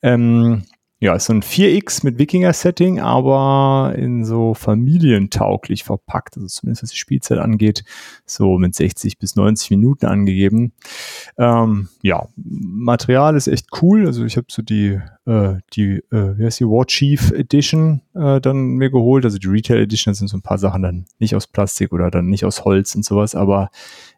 Ähm, 0.00 0.62
ja, 0.98 1.14
ist 1.14 1.26
so 1.26 1.34
ein 1.34 1.42
4X 1.42 2.04
mit 2.04 2.18
Wikinger-Setting, 2.18 3.00
aber 3.00 3.94
in 3.98 4.24
so 4.24 4.54
familientauglich 4.54 5.84
verpackt. 5.84 6.36
Also 6.36 6.48
zumindest 6.48 6.84
was 6.84 6.90
die 6.90 6.96
Spielzeit 6.96 7.38
angeht, 7.38 7.84
so 8.24 8.56
mit 8.56 8.74
60 8.74 9.18
bis 9.18 9.36
90 9.36 9.70
Minuten 9.72 10.06
angegeben. 10.06 10.72
Ähm, 11.36 11.88
ja, 12.00 12.28
Material 12.36 13.36
ist 13.36 13.46
echt 13.46 13.66
cool. 13.82 14.06
Also 14.06 14.24
ich 14.24 14.38
habe 14.38 14.46
so 14.48 14.62
die, 14.62 14.98
äh, 15.26 15.56
die, 15.74 16.02
äh, 16.10 16.38
wie 16.38 16.46
heißt 16.46 16.60
die, 16.60 16.64
War 16.64 16.86
Chief 16.86 17.30
Edition 17.30 18.00
äh, 18.14 18.40
dann 18.40 18.76
mir 18.76 18.90
geholt. 18.90 19.26
Also 19.26 19.36
die 19.36 19.48
Retail 19.48 19.82
Edition, 19.82 20.12
das 20.12 20.18
sind 20.18 20.28
so 20.28 20.38
ein 20.38 20.42
paar 20.42 20.58
Sachen 20.58 20.80
dann 20.80 21.04
nicht 21.18 21.36
aus 21.36 21.46
Plastik 21.46 21.92
oder 21.92 22.10
dann 22.10 22.28
nicht 22.28 22.46
aus 22.46 22.64
Holz 22.64 22.94
und 22.94 23.04
sowas, 23.04 23.34
aber 23.34 23.68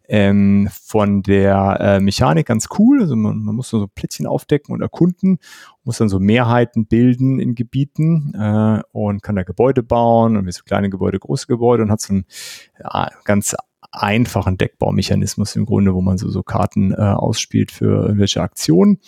ähm, 0.08 0.68
von 0.72 1.22
der 1.22 1.78
äh, 1.80 2.00
Mechanik 2.00 2.46
ganz 2.46 2.68
cool. 2.78 3.02
Also 3.02 3.14
man, 3.14 3.38
man 3.44 3.54
muss 3.54 3.68
so 3.68 3.86
Plätzchen 3.86 4.26
aufdecken 4.26 4.74
und 4.74 4.80
erkunden, 4.80 5.38
muss 5.84 5.98
dann 5.98 6.08
so 6.08 6.18
Mehrheiten 6.18 6.86
bilden 6.86 7.38
in 7.38 7.54
Gebieten 7.54 8.32
äh, 8.34 8.80
und 8.92 9.22
kann 9.22 9.36
da 9.36 9.42
Gebäude 9.42 9.82
bauen 9.82 10.36
und 10.36 10.52
so 10.52 10.62
kleine 10.64 10.90
Gebäude, 10.90 11.18
große 11.18 11.46
Gebäude 11.46 11.82
und 11.82 11.90
hat 11.90 12.00
so 12.00 12.14
einen 12.14 12.24
ja, 12.82 13.10
ganz 13.24 13.54
einfachen 13.90 14.58
Deckbaumechanismus 14.58 15.56
im 15.56 15.66
Grunde, 15.66 15.94
wo 15.94 16.00
man 16.00 16.18
so, 16.18 16.28
so 16.28 16.42
Karten 16.42 16.92
äh, 16.92 16.96
ausspielt 16.96 17.70
für 17.70 18.02
irgendwelche 18.02 18.42
Aktionen. 18.42 18.98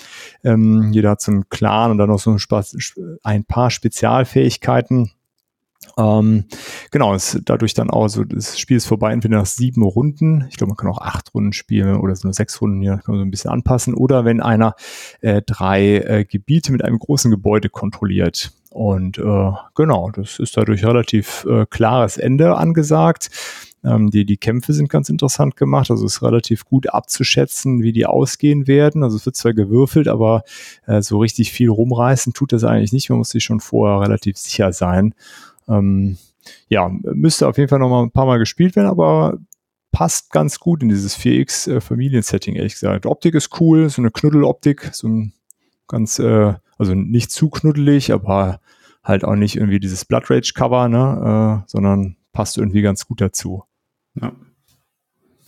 Ähm, 0.44 0.90
jeder 0.92 1.10
hat 1.10 1.20
so 1.20 1.32
einen 1.32 1.48
Clan 1.48 1.90
und 1.90 1.98
dann 1.98 2.08
noch 2.08 2.18
so 2.18 2.30
ein, 2.30 2.38
ein 3.22 3.44
paar 3.44 3.70
Spezialfähigkeiten 3.70 5.12
ähm, 6.00 6.44
genau, 6.90 7.14
ist 7.14 7.40
dadurch 7.44 7.74
dann 7.74 7.90
auch 7.90 8.08
so, 8.08 8.24
das 8.24 8.58
Spiel 8.58 8.76
ist 8.78 8.86
vorbei, 8.86 9.12
entweder 9.12 9.38
nach 9.38 9.46
sieben 9.46 9.82
Runden, 9.82 10.46
ich 10.48 10.56
glaube, 10.56 10.70
man 10.70 10.76
kann 10.76 10.90
auch 10.90 11.00
acht 11.00 11.34
Runden 11.34 11.52
spielen 11.52 11.96
oder 11.96 12.16
so 12.16 12.28
nur 12.28 12.34
sechs 12.34 12.60
Runden, 12.60 12.82
ja, 12.82 12.96
kann 12.96 13.14
man 13.14 13.18
so 13.18 13.24
ein 13.24 13.30
bisschen 13.30 13.50
anpassen, 13.50 13.94
oder 13.94 14.24
wenn 14.24 14.40
einer 14.40 14.74
äh, 15.20 15.42
drei 15.42 15.98
äh, 15.98 16.24
Gebiete 16.24 16.72
mit 16.72 16.84
einem 16.84 16.98
großen 16.98 17.30
Gebäude 17.30 17.68
kontrolliert. 17.68 18.52
Und 18.70 19.18
äh, 19.18 19.50
genau, 19.74 20.10
das 20.10 20.38
ist 20.38 20.56
dadurch 20.56 20.84
relativ 20.84 21.44
äh, 21.48 21.66
klares 21.68 22.16
Ende 22.16 22.56
angesagt. 22.56 23.30
Ähm, 23.82 24.10
die, 24.10 24.24
die 24.24 24.36
Kämpfe 24.36 24.72
sind 24.72 24.88
ganz 24.88 25.08
interessant 25.08 25.56
gemacht, 25.56 25.90
also 25.90 26.04
es 26.04 26.16
ist 26.16 26.22
relativ 26.22 26.64
gut 26.64 26.88
abzuschätzen, 26.92 27.82
wie 27.82 27.92
die 27.92 28.06
ausgehen 28.06 28.66
werden. 28.66 29.02
Also 29.02 29.16
es 29.16 29.26
wird 29.26 29.36
zwar 29.36 29.54
gewürfelt, 29.54 30.06
aber 30.06 30.44
äh, 30.86 31.02
so 31.02 31.18
richtig 31.18 31.52
viel 31.52 31.70
rumreißen 31.70 32.32
tut 32.32 32.52
das 32.52 32.62
eigentlich 32.64 32.92
nicht. 32.92 33.08
Man 33.10 33.18
muss 33.18 33.30
sich 33.30 33.42
schon 33.42 33.60
vorher 33.60 34.00
relativ 34.00 34.36
sicher 34.36 34.72
sein. 34.72 35.14
Ähm, 35.70 36.18
ja, 36.68 36.90
müsste 37.02 37.46
auf 37.48 37.56
jeden 37.56 37.68
Fall 37.68 37.78
noch 37.78 37.88
mal 37.88 38.02
ein 38.02 38.10
paar 38.10 38.26
Mal 38.26 38.38
gespielt 38.38 38.76
werden, 38.76 38.88
aber 38.88 39.38
passt 39.92 40.30
ganz 40.30 40.60
gut 40.60 40.82
in 40.82 40.88
dieses 40.88 41.18
4X 41.18 41.70
äh, 41.70 42.56
ehrlich 42.56 42.74
gesagt. 42.74 43.06
Optik 43.06 43.34
ist 43.34 43.60
cool, 43.60 43.88
so 43.88 44.02
eine 44.02 44.10
Knuddeloptik, 44.10 44.90
so 44.92 45.08
ein 45.08 45.32
ganz, 45.88 46.18
äh, 46.18 46.54
also 46.78 46.94
nicht 46.94 47.30
zu 47.30 47.50
knuddelig, 47.50 48.12
aber 48.12 48.60
halt 49.02 49.24
auch 49.24 49.34
nicht 49.34 49.56
irgendwie 49.56 49.80
dieses 49.80 50.04
Blood 50.04 50.30
Rage 50.30 50.52
Cover, 50.54 50.88
ne, 50.88 51.62
äh, 51.64 51.68
sondern 51.68 52.16
passt 52.32 52.58
irgendwie 52.58 52.82
ganz 52.82 53.06
gut 53.06 53.20
dazu. 53.20 53.64
Ja. 54.14 54.32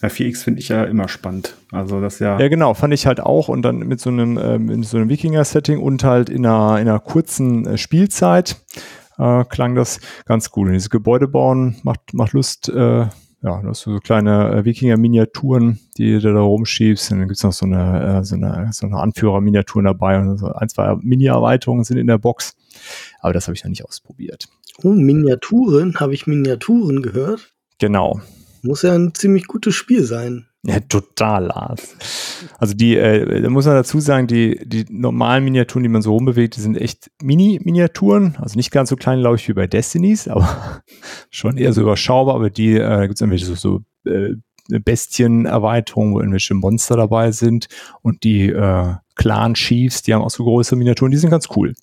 Ja, 0.00 0.08
4X 0.08 0.42
finde 0.42 0.58
ich 0.58 0.68
ja 0.68 0.82
immer 0.82 1.06
spannend. 1.06 1.54
Also 1.70 2.00
das 2.00 2.18
ja. 2.18 2.36
Ja, 2.40 2.48
genau, 2.48 2.74
fand 2.74 2.92
ich 2.92 3.06
halt 3.06 3.20
auch 3.20 3.48
und 3.48 3.62
dann 3.62 3.78
mit 3.78 4.00
so 4.00 4.10
einem, 4.10 4.36
äh, 4.36 4.58
mit 4.58 4.84
so 4.84 4.96
einem 4.96 5.08
Wikinger-Setting 5.08 5.78
und 5.78 6.02
halt 6.02 6.28
in 6.28 6.44
einer, 6.44 6.80
in 6.80 6.88
einer 6.88 6.98
kurzen 6.98 7.66
äh, 7.66 7.78
Spielzeit 7.78 8.56
äh, 9.18 9.44
klang 9.44 9.74
das 9.74 10.00
ganz 10.24 10.50
gut. 10.50 10.68
Und 10.68 10.74
dieses 10.74 10.90
Gebäude 10.90 11.28
bauen 11.28 11.76
macht, 11.82 12.14
macht 12.14 12.32
Lust. 12.32 12.68
Äh, 12.68 13.06
ja, 13.44 13.60
du 13.60 13.68
hast 13.68 13.80
so 13.80 13.98
kleine 13.98 14.52
äh, 14.52 14.64
Wikinger-Miniaturen, 14.64 15.80
die 15.98 16.18
du 16.20 16.32
da 16.32 16.40
rumschiebst. 16.40 17.10
Und 17.10 17.18
dann 17.18 17.28
gibt's 17.28 17.42
noch 17.42 17.52
so 17.52 17.66
eine, 17.66 18.20
äh, 18.20 18.24
so 18.24 18.36
eine, 18.36 18.68
so 18.72 18.86
eine 18.86 18.98
Anführer-Miniaturen 18.98 19.84
dabei 19.84 20.18
und 20.18 20.38
so 20.38 20.52
ein, 20.52 20.68
zwei 20.68 20.94
Mini-Erweiterungen 21.00 21.84
sind 21.84 21.96
in 21.96 22.06
der 22.06 22.18
Box. 22.18 22.54
Aber 23.20 23.32
das 23.32 23.48
habe 23.48 23.56
ich 23.56 23.64
noch 23.64 23.70
nicht 23.70 23.84
ausprobiert. 23.84 24.48
Oh, 24.82 24.90
Miniaturen? 24.90 25.98
Habe 25.98 26.14
ich 26.14 26.26
Miniaturen 26.26 27.02
gehört? 27.02 27.52
Genau. 27.78 28.20
Muss 28.62 28.82
ja 28.82 28.94
ein 28.94 29.14
ziemlich 29.14 29.46
gutes 29.46 29.74
Spiel 29.74 30.04
sein. 30.04 30.46
Ja, 30.64 30.78
total, 30.78 31.46
Lars. 31.46 31.96
Also 32.58 32.74
die, 32.74 32.96
äh, 32.96 33.42
da 33.42 33.50
muss 33.50 33.66
man 33.66 33.74
dazu 33.74 33.98
sagen, 33.98 34.28
die, 34.28 34.60
die 34.64 34.86
normalen 34.88 35.42
Miniaturen, 35.42 35.82
die 35.82 35.88
man 35.88 36.02
so 36.02 36.12
rumbewegt, 36.12 36.54
die 36.54 36.60
sind 36.60 36.76
echt 36.76 37.10
Mini-Miniaturen. 37.20 38.36
Also 38.38 38.56
nicht 38.56 38.70
ganz 38.70 38.88
so 38.88 38.94
klein, 38.94 39.18
glaube 39.18 39.36
ich, 39.36 39.48
wie 39.48 39.54
bei 39.54 39.66
Destinies, 39.66 40.28
aber 40.28 40.82
schon 41.30 41.56
eher 41.56 41.72
so 41.72 41.82
überschaubar. 41.82 42.36
Aber 42.36 42.48
die, 42.48 42.74
äh, 42.74 42.78
da 42.78 43.02
gibt 43.02 43.14
es 43.14 43.20
irgendwelche 43.20 43.46
so, 43.46 43.54
so 43.56 43.80
äh, 44.08 44.36
Bestien-Erweiterungen, 44.68 46.14
wo 46.14 46.20
irgendwelche 46.20 46.54
Monster 46.54 46.96
dabei 46.96 47.32
sind. 47.32 47.66
Und 48.02 48.22
die 48.22 48.48
äh, 48.48 48.94
Clan-Chiefs, 49.16 50.02
die 50.02 50.14
haben 50.14 50.22
auch 50.22 50.30
so 50.30 50.44
große 50.44 50.76
Miniaturen, 50.76 51.10
die 51.10 51.18
sind 51.18 51.30
ganz 51.30 51.48
cool. 51.56 51.74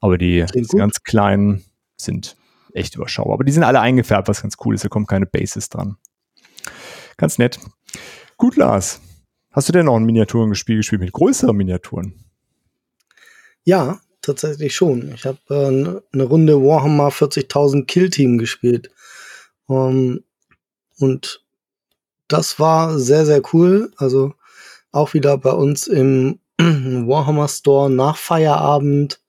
Aber 0.00 0.18
die, 0.18 0.44
die 0.54 0.76
ganz 0.76 1.02
kleinen 1.02 1.64
sind 1.96 2.36
echt 2.76 2.94
überschaubar. 2.94 3.34
Aber 3.34 3.44
die 3.44 3.52
sind 3.52 3.64
alle 3.64 3.80
eingefärbt, 3.80 4.28
was 4.28 4.42
ganz 4.42 4.56
cool 4.64 4.74
ist. 4.74 4.84
Da 4.84 4.88
kommt 4.88 5.08
keine 5.08 5.26
Bases 5.26 5.68
dran. 5.68 5.96
Ganz 7.16 7.38
nett. 7.38 7.58
Gut, 8.36 8.56
Lars. 8.56 9.00
Hast 9.50 9.68
du 9.68 9.72
denn 9.72 9.86
noch 9.86 9.96
ein 9.96 10.04
Miniaturenspiel 10.04 10.76
gespielt 10.76 11.00
mit 11.00 11.12
größeren 11.12 11.56
Miniaturen? 11.56 12.14
Ja, 13.64 14.00
tatsächlich 14.20 14.74
schon. 14.74 15.12
Ich 15.14 15.24
habe 15.24 15.38
äh, 15.48 16.12
eine 16.12 16.24
Runde 16.24 16.60
Warhammer 16.60 17.08
40.000 17.08 17.86
Kill 17.86 18.10
Team 18.10 18.38
gespielt. 18.38 18.90
Um, 19.66 19.76
ähm, 19.76 20.24
und 20.98 21.44
das 22.28 22.58
war 22.58 22.98
sehr, 22.98 23.26
sehr 23.26 23.42
cool. 23.52 23.92
Also 23.96 24.34
auch 24.92 25.14
wieder 25.14 25.38
bei 25.38 25.52
uns 25.52 25.86
im 25.86 26.38
Warhammer 26.58 27.48
Store 27.48 27.90
nach 27.90 28.16
Feierabend 28.16 29.20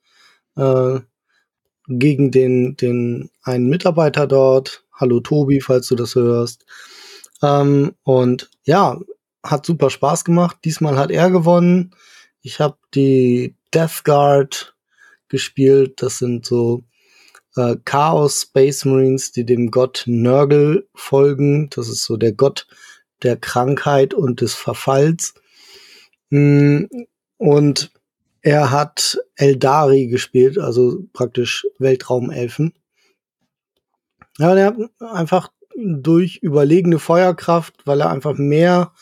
äh, 0.56 1.00
gegen 1.88 2.30
den, 2.30 2.76
den 2.76 3.30
einen 3.48 3.68
Mitarbeiter 3.68 4.26
dort. 4.26 4.84
Hallo 4.92 5.20
Tobi, 5.20 5.60
falls 5.60 5.88
du 5.88 5.96
das 5.96 6.14
hörst. 6.14 6.66
Ähm, 7.42 7.94
und 8.02 8.50
ja, 8.64 8.98
hat 9.42 9.66
super 9.66 9.90
Spaß 9.90 10.24
gemacht. 10.24 10.58
Diesmal 10.64 10.96
hat 10.98 11.10
er 11.10 11.30
gewonnen. 11.30 11.94
Ich 12.42 12.60
habe 12.60 12.76
die 12.94 13.56
Death 13.72 14.04
Guard 14.04 14.76
gespielt. 15.28 16.02
Das 16.02 16.18
sind 16.18 16.44
so 16.44 16.82
äh, 17.56 17.76
Chaos 17.84 18.42
Space 18.42 18.84
Marines, 18.84 19.32
die 19.32 19.44
dem 19.44 19.70
Gott 19.70 20.04
Nurgle 20.06 20.86
folgen. 20.94 21.70
Das 21.70 21.88
ist 21.88 22.04
so 22.04 22.16
der 22.16 22.32
Gott 22.32 22.66
der 23.22 23.36
Krankheit 23.36 24.14
und 24.14 24.40
des 24.40 24.54
Verfalls. 24.54 25.34
Mm, 26.30 26.84
und 27.36 27.90
er 28.42 28.70
hat 28.70 29.18
Eldari 29.36 30.06
gespielt, 30.06 30.58
also 30.58 31.04
praktisch 31.12 31.66
Weltraumelfen. 31.78 32.74
Ja, 34.38 34.54
der 34.54 34.66
hat 34.66 34.76
einfach 35.00 35.50
durch 35.76 36.38
überlegene 36.38 36.98
Feuerkraft, 36.98 37.86
weil 37.86 38.00
er 38.00 38.10
einfach 38.10 38.34
mehr 38.36 38.92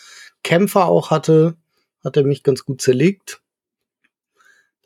Kämpfer 0.43 0.87
auch 0.87 1.11
hatte, 1.11 1.57
hat 2.05 2.17
er 2.17 2.25
mich 2.25 2.43
ganz 2.43 2.65
gut 2.65 2.81
zerlegt. 2.81 3.43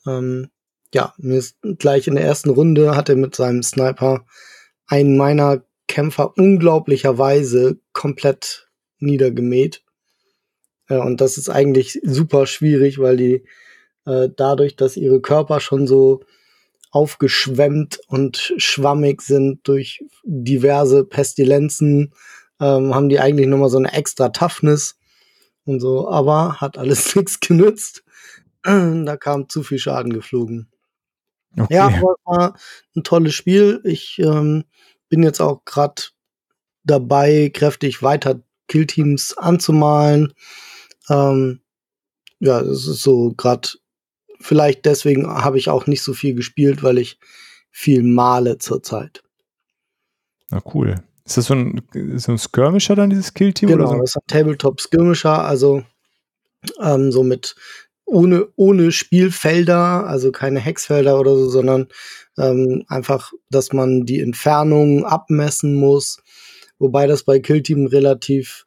Ähm, 0.06 0.50
ja, 0.92 1.14
mir 1.18 1.38
ist 1.38 1.56
gleich 1.78 2.08
in 2.08 2.14
der 2.16 2.24
ersten 2.24 2.50
Runde 2.50 2.96
hat 2.96 3.08
er 3.08 3.16
mit 3.16 3.34
seinem 3.36 3.62
Sniper 3.62 4.26
einen 4.86 5.16
meiner 5.16 5.62
Kämpfer 5.86 6.36
unglaublicherweise 6.36 7.78
komplett 7.92 8.68
niedergemäht. 8.98 9.84
Äh, 10.88 10.98
und 10.98 11.20
das 11.20 11.38
ist 11.38 11.48
eigentlich 11.48 12.00
super 12.02 12.46
schwierig, 12.46 12.98
weil 12.98 13.16
die 13.16 13.44
äh, 14.06 14.28
dadurch, 14.34 14.76
dass 14.76 14.96
ihre 14.96 15.20
Körper 15.20 15.60
schon 15.60 15.86
so 15.86 16.24
aufgeschwemmt 16.90 18.00
und 18.08 18.52
schwammig 18.56 19.22
sind 19.22 19.60
durch 19.66 20.04
diverse 20.24 21.04
Pestilenzen, 21.04 22.12
ähm, 22.60 22.94
haben 22.94 23.08
die 23.08 23.20
eigentlich 23.20 23.46
nochmal 23.46 23.70
so 23.70 23.78
eine 23.78 23.92
extra 23.92 24.30
Toughness 24.30 24.98
und 25.64 25.80
so, 25.80 26.10
aber 26.10 26.60
hat 26.60 26.78
alles 26.78 27.14
nichts 27.16 27.40
genützt. 27.40 28.04
da 28.62 29.16
kam 29.16 29.48
zu 29.48 29.62
viel 29.62 29.78
Schaden 29.78 30.12
geflogen. 30.12 30.70
Okay. 31.58 31.74
Ja, 31.74 31.86
aber 31.86 31.96
es 31.96 32.24
war 32.24 32.58
ein 32.94 33.02
tolles 33.02 33.34
Spiel. 33.34 33.80
Ich 33.84 34.18
ähm, 34.18 34.64
bin 35.08 35.22
jetzt 35.22 35.40
auch 35.40 35.64
gerade 35.64 36.02
dabei, 36.84 37.50
kräftig 37.52 38.02
weiter 38.02 38.42
Killteams 38.68 39.36
anzumalen. 39.36 40.32
Ähm, 41.08 41.60
ja, 42.38 42.60
es 42.60 42.86
ist 42.86 43.02
so 43.02 43.34
gerade, 43.36 43.68
vielleicht 44.40 44.84
deswegen 44.86 45.26
habe 45.26 45.58
ich 45.58 45.68
auch 45.68 45.86
nicht 45.86 46.02
so 46.02 46.14
viel 46.14 46.34
gespielt, 46.34 46.82
weil 46.82 46.98
ich 46.98 47.18
viel 47.70 48.02
male 48.02 48.58
zurzeit. 48.58 49.22
Na 50.50 50.62
cool. 50.74 50.96
Ist 51.24 51.36
das 51.36 51.46
so 51.46 51.54
ein, 51.54 51.82
so 52.16 52.32
ein 52.32 52.38
Skirmisher 52.38 52.96
dann, 52.96 53.10
dieses 53.10 53.34
Killteam? 53.34 53.68
Genau, 53.68 53.84
oder 53.84 53.92
so? 53.92 54.00
das 54.00 54.10
ist 54.10 54.16
ein 54.16 54.26
Tabletop-Skirmisher, 54.26 55.44
also 55.44 55.84
ähm, 56.80 57.12
so 57.12 57.22
mit 57.22 57.54
ohne, 58.04 58.48
ohne 58.56 58.90
Spielfelder, 58.90 60.06
also 60.06 60.32
keine 60.32 60.58
Hexfelder 60.58 61.20
oder 61.20 61.36
so, 61.36 61.48
sondern 61.48 61.86
ähm, 62.36 62.84
einfach, 62.88 63.32
dass 63.50 63.72
man 63.72 64.04
die 64.04 64.20
Entfernung 64.20 65.04
abmessen 65.04 65.76
muss. 65.76 66.20
Wobei 66.78 67.06
das 67.06 67.22
bei 67.22 67.38
Killteam 67.38 67.86
relativ 67.86 68.64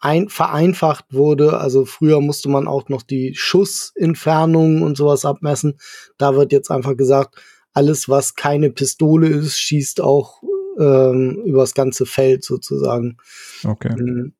ein, 0.00 0.28
vereinfacht 0.28 1.12
wurde. 1.12 1.58
Also 1.58 1.84
früher 1.84 2.20
musste 2.20 2.48
man 2.48 2.66
auch 2.66 2.88
noch 2.88 3.02
die 3.02 3.34
Schussentfernung 3.34 4.82
und 4.82 4.96
sowas 4.96 5.24
abmessen. 5.24 5.78
Da 6.18 6.34
wird 6.34 6.52
jetzt 6.52 6.70
einfach 6.70 6.96
gesagt, 6.96 7.40
alles, 7.72 8.08
was 8.08 8.34
keine 8.34 8.70
Pistole 8.70 9.28
ist, 9.28 9.58
schießt 9.60 10.00
auch 10.00 10.42
ähm, 10.78 11.42
übers 11.44 11.74
ganze 11.74 12.06
Feld 12.06 12.44
sozusagen. 12.44 13.18
Okay. 13.62 13.92
Ähm, 13.92 14.34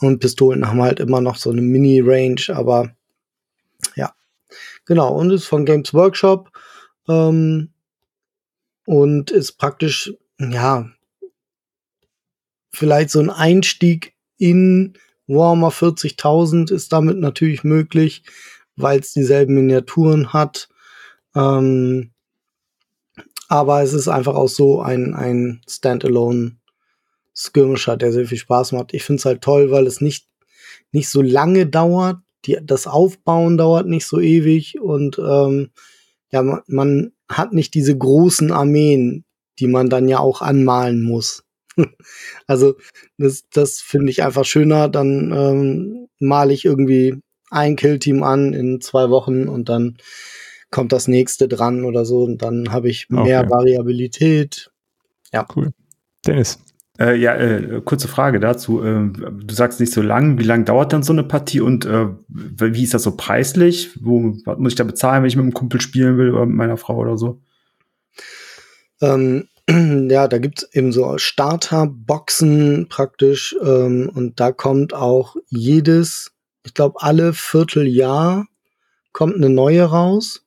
und 0.00 0.18
Pistolen 0.18 0.66
haben 0.66 0.82
halt 0.82 1.00
immer 1.00 1.20
noch 1.20 1.36
so 1.36 1.50
eine 1.50 1.62
Mini-Range, 1.62 2.42
aber 2.48 2.94
ja. 3.94 4.14
Genau, 4.84 5.14
und 5.14 5.30
ist 5.30 5.46
von 5.46 5.64
Games 5.64 5.94
Workshop 5.94 6.50
ähm, 7.08 7.70
und 8.84 9.30
ist 9.30 9.52
praktisch, 9.52 10.12
ja, 10.38 10.90
vielleicht 12.72 13.10
so 13.10 13.20
ein 13.20 13.30
Einstieg 13.30 14.15
in 14.38 14.94
Warhammer 15.26 15.70
40.000 15.70 16.72
ist 16.72 16.92
damit 16.92 17.18
natürlich 17.18 17.64
möglich, 17.64 18.22
weil 18.76 19.00
es 19.00 19.12
dieselben 19.12 19.54
Miniaturen 19.54 20.32
hat. 20.32 20.68
Ähm, 21.34 22.10
aber 23.48 23.82
es 23.82 23.92
ist 23.92 24.08
einfach 24.08 24.34
auch 24.34 24.48
so 24.48 24.80
ein, 24.80 25.14
ein 25.14 25.62
Standalone 25.68 26.56
Skirmisher, 27.34 27.96
der 27.96 28.12
sehr 28.12 28.26
viel 28.26 28.38
Spaß 28.38 28.72
macht. 28.72 28.94
Ich 28.94 29.04
finde 29.04 29.20
es 29.20 29.24
halt 29.24 29.42
toll, 29.42 29.70
weil 29.70 29.86
es 29.86 30.00
nicht, 30.00 30.26
nicht 30.92 31.08
so 31.08 31.22
lange 31.22 31.66
dauert. 31.66 32.18
Die, 32.44 32.58
das 32.62 32.86
Aufbauen 32.86 33.56
dauert 33.56 33.86
nicht 33.86 34.06
so 34.06 34.20
ewig 34.20 34.80
und 34.80 35.18
ähm, 35.18 35.70
ja, 36.30 36.42
man, 36.42 36.60
man 36.66 37.12
hat 37.28 37.52
nicht 37.52 37.74
diese 37.74 37.96
großen 37.96 38.52
Armeen, 38.52 39.24
die 39.58 39.66
man 39.66 39.90
dann 39.90 40.08
ja 40.08 40.18
auch 40.18 40.42
anmalen 40.42 41.02
muss. 41.02 41.45
also 42.46 42.76
das, 43.18 43.44
das 43.52 43.80
finde 43.80 44.10
ich 44.10 44.22
einfach 44.22 44.44
schöner. 44.44 44.88
Dann 44.88 45.32
ähm, 45.32 46.08
male 46.18 46.52
ich 46.52 46.64
irgendwie 46.64 47.16
ein 47.50 47.76
Killteam 47.76 48.22
an 48.22 48.52
in 48.52 48.80
zwei 48.80 49.10
Wochen 49.10 49.48
und 49.48 49.68
dann 49.68 49.96
kommt 50.70 50.92
das 50.92 51.08
nächste 51.08 51.48
dran 51.48 51.84
oder 51.84 52.04
so 52.04 52.24
und 52.24 52.42
dann 52.42 52.72
habe 52.72 52.88
ich 52.88 53.08
mehr 53.08 53.40
okay. 53.40 53.50
Variabilität. 53.50 54.70
Ja. 55.32 55.46
Cool. 55.54 55.70
Dennis. 56.26 56.58
Äh, 56.98 57.16
ja, 57.16 57.34
äh, 57.34 57.82
kurze 57.84 58.08
Frage 58.08 58.40
dazu. 58.40 58.82
Äh, 58.82 59.10
du 59.12 59.54
sagst 59.54 59.80
nicht 59.80 59.92
so 59.92 60.00
lang. 60.00 60.38
Wie 60.38 60.44
lang 60.44 60.64
dauert 60.64 60.92
dann 60.92 61.02
so 61.02 61.12
eine 61.12 61.24
Partie 61.24 61.60
und 61.60 61.84
äh, 61.84 62.06
wie 62.28 62.82
ist 62.82 62.94
das 62.94 63.02
so 63.02 63.16
preislich? 63.16 63.90
Wo 64.00 64.34
was 64.44 64.58
muss 64.58 64.72
ich 64.72 64.76
da 64.76 64.84
bezahlen, 64.84 65.22
wenn 65.22 65.28
ich 65.28 65.36
mit 65.36 65.42
einem 65.42 65.52
Kumpel 65.52 65.80
spielen 65.80 66.16
will 66.16 66.32
oder 66.32 66.46
mit 66.46 66.56
meiner 66.56 66.78
Frau 66.78 66.96
oder 66.96 67.18
so? 67.18 67.42
Ähm, 69.02 69.48
ja, 70.10 70.28
da 70.28 70.38
gibt's 70.38 70.68
eben 70.72 70.92
so 70.92 71.18
Starterboxen 71.18 72.88
praktisch 72.88 73.56
ähm, 73.62 74.10
und 74.14 74.38
da 74.38 74.52
kommt 74.52 74.94
auch 74.94 75.36
jedes, 75.48 76.32
ich 76.64 76.74
glaube 76.74 77.02
alle 77.02 77.32
Vierteljahr 77.32 78.46
kommt 79.12 79.36
eine 79.36 79.50
neue 79.50 79.84
raus. 79.84 80.44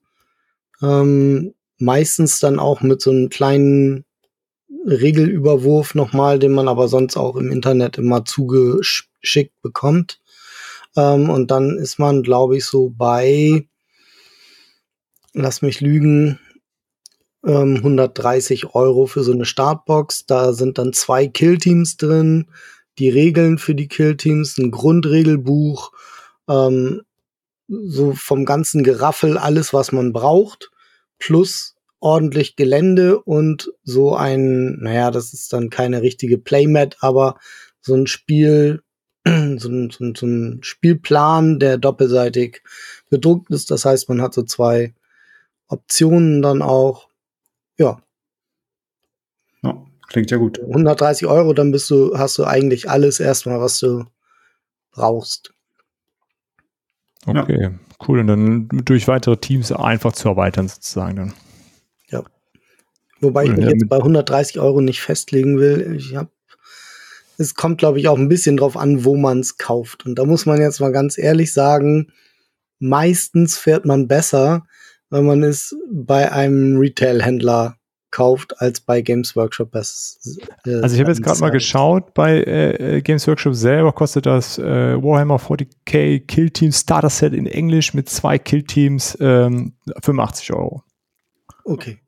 Ähm, 0.82 1.53
meistens 1.79 2.39
dann 2.39 2.60
auch 2.60 2.82
mit 2.82 3.01
so 3.01 3.10
einem 3.10 3.29
kleinen 3.29 4.05
Regelüberwurf 4.86 5.95
nochmal, 5.95 6.39
den 6.39 6.51
man 6.51 6.67
aber 6.67 6.88
sonst 6.88 7.17
auch 7.17 7.36
im 7.36 7.51
Internet 7.51 7.97
immer 7.97 8.25
zugeschickt 8.25 9.62
bekommt. 9.62 10.21
Ähm, 10.95 11.29
und 11.29 11.51
dann 11.51 11.77
ist 11.77 11.99
man, 11.99 12.23
glaube 12.23 12.58
ich, 12.58 12.65
so 12.65 12.93
bei, 12.95 13.67
lass 15.34 15.62
mich 15.62 15.82
lügen, 15.82 16.39
ähm, 17.45 17.78
130 17.78 18.75
Euro 18.75 19.06
für 19.06 19.23
so 19.23 19.32
eine 19.32 19.45
Startbox. 19.45 20.25
Da 20.25 20.54
sind 20.54 20.78
dann 20.78 20.93
zwei 20.93 21.28
Killteams 21.28 21.97
drin, 21.97 22.47
die 22.97 23.10
Regeln 23.10 23.58
für 23.58 23.75
die 23.75 23.88
Killteams, 23.88 24.58
ein 24.58 24.71
Grundregelbuch, 24.71 25.91
ähm, 26.49 27.02
so 27.67 28.13
vom 28.13 28.45
ganzen 28.45 28.84
Geraffel 28.84 29.38
alles, 29.38 29.73
was 29.73 29.91
man 29.91 30.12
braucht, 30.12 30.71
plus 31.19 31.75
ordentlich 31.99 32.56
Gelände 32.56 33.21
und 33.21 33.71
so 33.84 34.15
ein, 34.15 34.78
naja, 34.80 35.12
das 35.12 35.34
ist 35.34 35.54
dann 35.54 35.69
keine 35.69 36.02
richtige 36.02 36.38
Playmat, 36.38 36.97
aber 37.02 37.38
so 37.82 37.93
ein 37.93 38.08
Spiel, 38.08 38.82
so 39.25 39.69
ein, 39.69 39.89
so 39.91 40.04
ein, 40.04 40.15
so 40.15 40.25
ein 40.25 40.60
Spielplan, 40.62 41.60
der 41.60 41.78
doppelseitig 41.78 42.63
bedruckt 43.10 43.52
ist. 43.52 43.69
Das 43.71 43.86
heißt, 43.86 44.10
man 44.10 44.21
hat 44.21 44.34
so 44.34 44.43
zwei 44.43 44.93
Optionen 45.67 46.41
dann 46.41 46.62
auch. 46.62 47.08
Ja. 47.79 47.99
ja 49.63 49.85
klingt 50.07 50.29
ja 50.29 50.37
gut. 50.37 50.59
130 50.59 51.27
Euro, 51.27 51.53
dann 51.53 51.71
bist 51.71 51.89
du, 51.89 52.17
hast 52.17 52.37
du 52.37 52.45
eigentlich 52.45 52.89
alles 52.89 53.19
erstmal, 53.19 53.59
was 53.59 53.79
du 53.79 54.05
brauchst. 54.91 55.51
Okay, 57.25 57.61
ja. 57.61 57.71
cool. 58.07 58.19
Und 58.19 58.27
dann 58.27 58.69
durch 58.69 59.07
weitere 59.07 59.37
Teams 59.37 59.71
einfach 59.71 60.13
zu 60.13 60.29
erweitern 60.29 60.67
sozusagen 60.67 61.15
dann. 61.15 61.33
Wobei 63.21 63.45
ich 63.45 63.51
mich 63.51 63.65
jetzt 63.65 63.89
bei 63.89 63.97
130 63.97 64.59
Euro 64.59 64.81
nicht 64.81 65.01
festlegen 65.01 65.59
will. 65.59 65.95
Ich 65.97 66.15
hab, 66.15 66.31
es 67.37 67.53
kommt, 67.53 67.79
glaube 67.79 67.99
ich, 67.99 68.07
auch 68.07 68.17
ein 68.17 68.29
bisschen 68.29 68.57
drauf 68.57 68.77
an, 68.77 69.03
wo 69.03 69.17
man 69.17 69.39
es 69.39 69.57
kauft. 69.57 70.05
Und 70.05 70.15
da 70.15 70.25
muss 70.25 70.45
man 70.45 70.61
jetzt 70.61 70.79
mal 70.79 70.91
ganz 70.91 71.17
ehrlich 71.17 71.51
sagen, 71.51 72.11
meistens 72.79 73.57
fährt 73.57 73.85
man 73.85 74.07
besser, 74.07 74.65
wenn 75.09 75.25
man 75.25 75.43
es 75.43 75.75
bei 75.91 76.31
einem 76.31 76.77
Retail-Händler 76.77 77.79
kauft 78.11 78.59
als 78.59 78.81
bei 78.81 79.01
Games 79.01 79.35
Workshop. 79.35 79.75
Äh, 79.75 79.79
also 79.79 80.95
ich 80.95 80.99
habe 80.99 81.11
jetzt 81.11 81.21
gerade 81.21 81.39
mal 81.39 81.51
geschaut, 81.51 82.13
bei 82.13 82.37
äh, 82.37 82.97
äh, 82.97 83.01
Games 83.01 83.27
Workshop 83.27 83.53
selber 83.53 83.91
kostet 83.91 84.25
das 84.25 84.57
äh, 84.57 84.63
Warhammer 85.01 85.37
40k 85.37 86.25
Kill 86.25 86.49
Team 86.49 86.71
Starter 86.71 87.09
Set 87.09 87.33
in 87.33 87.45
Englisch 87.45 87.93
mit 87.93 88.09
zwei 88.09 88.39
Kill 88.39 88.63
Teams 88.63 89.17
ähm, 89.19 89.73
85 90.01 90.53
Euro. 90.53 90.83
Okay. 91.63 91.99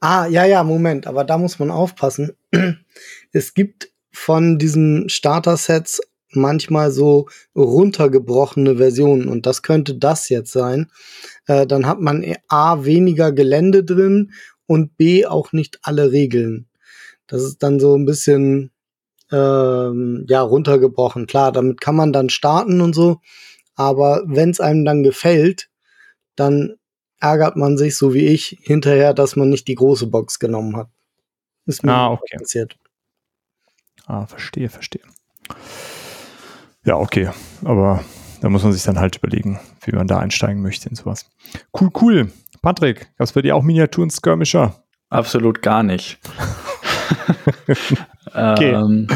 Ah, 0.00 0.26
ja, 0.26 0.44
ja, 0.44 0.62
Moment, 0.62 1.06
aber 1.06 1.24
da 1.24 1.38
muss 1.38 1.58
man 1.58 1.70
aufpassen. 1.70 2.32
es 3.32 3.52
gibt 3.52 3.90
von 4.12 4.58
diesen 4.58 5.08
Starter-Sets 5.08 6.00
manchmal 6.30 6.90
so 6.90 7.28
runtergebrochene 7.56 8.76
Versionen 8.76 9.28
und 9.28 9.46
das 9.46 9.62
könnte 9.62 9.94
das 9.94 10.28
jetzt 10.28 10.52
sein. 10.52 10.90
Äh, 11.46 11.66
dann 11.66 11.86
hat 11.86 12.00
man 12.00 12.24
A 12.48 12.84
weniger 12.84 13.32
Gelände 13.32 13.84
drin 13.84 14.32
und 14.66 14.96
B 14.96 15.26
auch 15.26 15.52
nicht 15.52 15.78
alle 15.82 16.12
Regeln. 16.12 16.66
Das 17.26 17.42
ist 17.42 17.62
dann 17.62 17.80
so 17.80 17.94
ein 17.94 18.04
bisschen 18.04 18.70
ähm, 19.32 20.26
ja 20.28 20.42
runtergebrochen. 20.42 21.26
Klar, 21.26 21.52
damit 21.52 21.80
kann 21.80 21.96
man 21.96 22.12
dann 22.12 22.30
starten 22.30 22.80
und 22.80 22.94
so, 22.94 23.20
aber 23.74 24.22
wenn 24.26 24.50
es 24.50 24.60
einem 24.60 24.84
dann 24.84 25.02
gefällt, 25.02 25.70
dann 26.36 26.76
ärgert 27.20 27.56
man 27.56 27.76
sich 27.76 27.96
so 27.96 28.14
wie 28.14 28.26
ich 28.26 28.58
hinterher, 28.62 29.14
dass 29.14 29.36
man 29.36 29.48
nicht 29.48 29.68
die 29.68 29.74
große 29.74 30.06
Box 30.06 30.38
genommen 30.38 30.76
hat. 30.76 30.88
Ist 31.66 31.84
mir 31.84 31.92
ah, 31.92 32.12
okay. 32.12 32.36
passiert. 32.38 32.78
Ah, 34.06 34.26
verstehe, 34.26 34.70
verstehe. 34.70 35.02
Ja, 36.88 36.96
okay. 36.96 37.28
Aber 37.66 38.02
da 38.40 38.48
muss 38.48 38.62
man 38.62 38.72
sich 38.72 38.82
dann 38.82 38.98
halt 38.98 39.16
überlegen, 39.16 39.60
wie 39.84 39.94
man 39.94 40.06
da 40.06 40.20
einsteigen 40.20 40.62
möchte 40.62 40.88
in 40.88 40.96
sowas. 40.96 41.28
Cool, 41.78 41.90
cool. 42.00 42.32
Patrick, 42.62 43.14
gab 43.18 43.26
es 43.26 43.32
bei 43.32 43.42
dir 43.42 43.56
auch 43.56 43.62
Miniaturen 43.62 44.08
Skirmisher? 44.08 44.74
Absolut 45.10 45.60
gar 45.60 45.82
nicht. 45.82 46.18
okay. 48.28 48.72
ähm, 48.72 49.06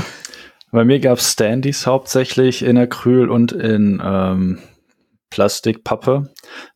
bei 0.70 0.84
mir 0.84 1.00
gab 1.00 1.16
es 1.16 1.32
Standys 1.32 1.86
hauptsächlich 1.86 2.62
in 2.62 2.76
Acryl 2.76 3.30
und 3.30 3.52
in 3.52 4.02
ähm, 4.04 4.58
Plastikpappe. 5.30 6.30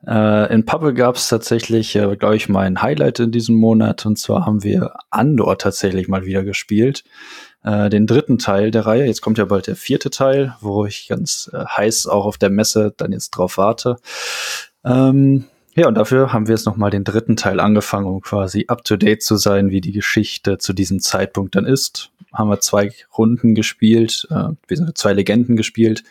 Äh, 0.07 0.55
in 0.55 0.65
Pappe 0.65 0.95
gab 0.95 1.17
es 1.17 1.29
tatsächlich, 1.29 1.95
äh, 1.95 2.17
glaube 2.17 2.37
ich, 2.37 2.49
mein 2.49 2.81
Highlight 2.81 3.21
in 3.21 3.33
diesem 3.33 3.57
Monat. 3.57 4.07
Und 4.07 4.19
zwar 4.19 4.47
haben 4.47 4.65
wir 4.65 4.95
Andor 5.11 5.59
tatsächlich 5.59 6.09
mal 6.09 6.25
wieder 6.25 6.43
gespielt. 6.43 7.05
Äh, 7.67 7.91
den 7.91 8.07
dritten 8.07 8.39
Teil 8.39 8.71
der 8.71 8.87
Reihe. 8.87 9.07
Jetzt 9.07 9.23
kommt 9.23 9.39
ja 9.39 9.45
bald 9.45 9.67
der 9.67 9.75
vierte 9.75 10.09
Teil, 10.09 10.55
wo 10.61 10.87
ich 10.87 11.09
ganz 11.09 11.51
äh, 11.53 11.65
heiß 11.65 12.07
auch 12.07 12.25
auf 12.25 12.39
der 12.39 12.49
Messe 12.49 12.95
dann 12.97 13.11
jetzt 13.11 13.31
drauf 13.31 13.59
warte. 13.59 13.97
Ähm, 14.85 15.47
ja, 15.75 15.89
und 15.89 15.97
dafür 15.97 16.33
haben 16.33 16.47
wir 16.47 16.55
jetzt 16.55 16.65
nochmal 16.65 16.91
den 16.91 17.03
dritten 17.03 17.37
Teil 17.37 17.59
angefangen, 17.59 18.07
um 18.07 18.21
quasi 18.21 18.67
up-to-date 18.69 19.21
zu 19.21 19.37
sein, 19.37 19.71
wie 19.71 19.81
die 19.81 19.91
Geschichte 19.91 20.59
zu 20.59 20.75
diesem 20.75 21.01
Zeitpunkt 21.01 21.57
dann 21.57 21.67
ist. 21.67 22.13
Haben 22.33 22.51
wir 22.51 22.61
zwei 22.61 22.93
Runden 23.19 23.57
gespielt, 23.57 24.29
äh, 24.31 24.51
wir 24.69 24.77
sind 24.77 24.97
zwei 24.97 25.13
Legenden 25.13 25.57
gespielt. 25.57 26.05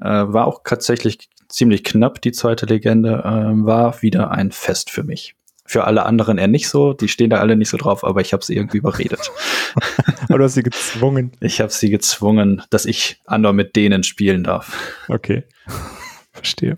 Äh, 0.00 0.08
war 0.08 0.48
auch 0.48 0.62
tatsächlich 0.64 1.30
ziemlich 1.48 1.84
knapp, 1.84 2.20
die 2.20 2.32
zweite 2.32 2.66
Legende. 2.66 3.22
Äh, 3.24 3.64
war 3.64 4.02
wieder 4.02 4.32
ein 4.32 4.50
Fest 4.50 4.90
für 4.90 5.04
mich. 5.04 5.36
Für 5.70 5.84
alle 5.84 6.04
anderen 6.04 6.36
eher 6.36 6.48
nicht 6.48 6.68
so, 6.68 6.94
die 6.94 7.06
stehen 7.06 7.30
da 7.30 7.36
alle 7.38 7.54
nicht 7.54 7.68
so 7.68 7.76
drauf, 7.76 8.02
aber 8.02 8.20
ich 8.20 8.32
habe 8.32 8.44
sie 8.44 8.56
irgendwie 8.56 8.78
überredet. 8.78 9.30
aber 10.28 10.38
du 10.38 10.44
hast 10.44 10.54
sie 10.54 10.64
gezwungen. 10.64 11.30
Ich 11.40 11.60
habe 11.60 11.70
sie 11.70 11.90
gezwungen, 11.90 12.62
dass 12.70 12.86
ich 12.86 13.20
Andor 13.24 13.52
mit 13.52 13.76
denen 13.76 14.02
spielen 14.02 14.42
darf. 14.42 14.76
Okay, 15.08 15.44
verstehe 16.32 16.76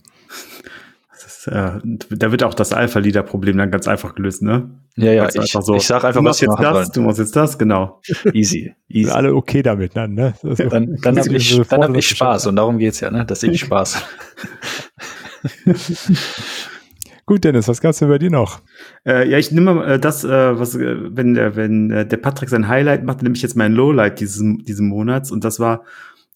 äh, 1.46 1.80
da 2.10 2.30
wird 2.30 2.42
auch 2.42 2.54
das 2.54 2.72
Alpha-Leader-Problem 2.72 3.56
dann 3.56 3.70
ganz 3.70 3.88
einfach 3.88 4.14
gelöst, 4.14 4.42
ne? 4.42 4.70
Ja, 4.96 5.12
ja, 5.12 5.28
ich, 5.32 5.52
so, 5.52 5.74
ich 5.74 5.86
sag 5.86 6.04
einfach, 6.04 6.22
was 6.22 6.40
jetzt 6.40 6.54
das, 6.58 6.72
sollen. 6.72 6.88
du 6.94 7.00
machst 7.02 7.18
jetzt 7.18 7.34
das, 7.34 7.58
genau. 7.58 8.00
Easy, 8.32 8.74
easy. 8.88 9.10
alle 9.10 9.34
okay 9.34 9.62
damit 9.62 9.96
dann, 9.96 10.14
ne? 10.14 10.34
Also, 10.42 10.68
dann 10.68 10.96
dann 11.00 11.18
habe 11.18 11.28
ich, 11.36 11.58
hab 11.58 11.96
ich 11.96 12.08
Spaß 12.08 12.46
und 12.46 12.56
darum 12.56 12.78
geht's 12.78 13.00
ja, 13.00 13.10
ne? 13.10 13.24
Dass 13.24 13.42
ich 13.42 13.60
Spaß. 13.60 14.02
Gut, 17.24 17.44
Dennis, 17.44 17.68
was 17.68 17.80
gab's 17.80 17.98
denn 17.98 18.08
bei 18.08 18.18
dir 18.18 18.30
noch? 18.30 18.60
Äh, 19.06 19.28
ja, 19.28 19.38
ich 19.38 19.52
nehme 19.52 19.84
äh, 19.84 19.98
das, 19.98 20.24
äh, 20.24 20.58
was, 20.58 20.74
äh, 20.74 20.96
wenn 21.16 21.34
der, 21.34 21.54
wenn 21.54 21.90
äh, 21.90 22.06
der 22.06 22.16
Patrick 22.16 22.48
sein 22.48 22.66
Highlight 22.66 23.04
macht, 23.04 23.22
nehme 23.22 23.36
ich 23.36 23.42
jetzt 23.42 23.56
mein 23.56 23.72
Lowlight 23.72 24.18
dieses, 24.20 24.42
diesen 24.64 24.88
Monats 24.88 25.30
und 25.30 25.44
das 25.44 25.60
war 25.60 25.84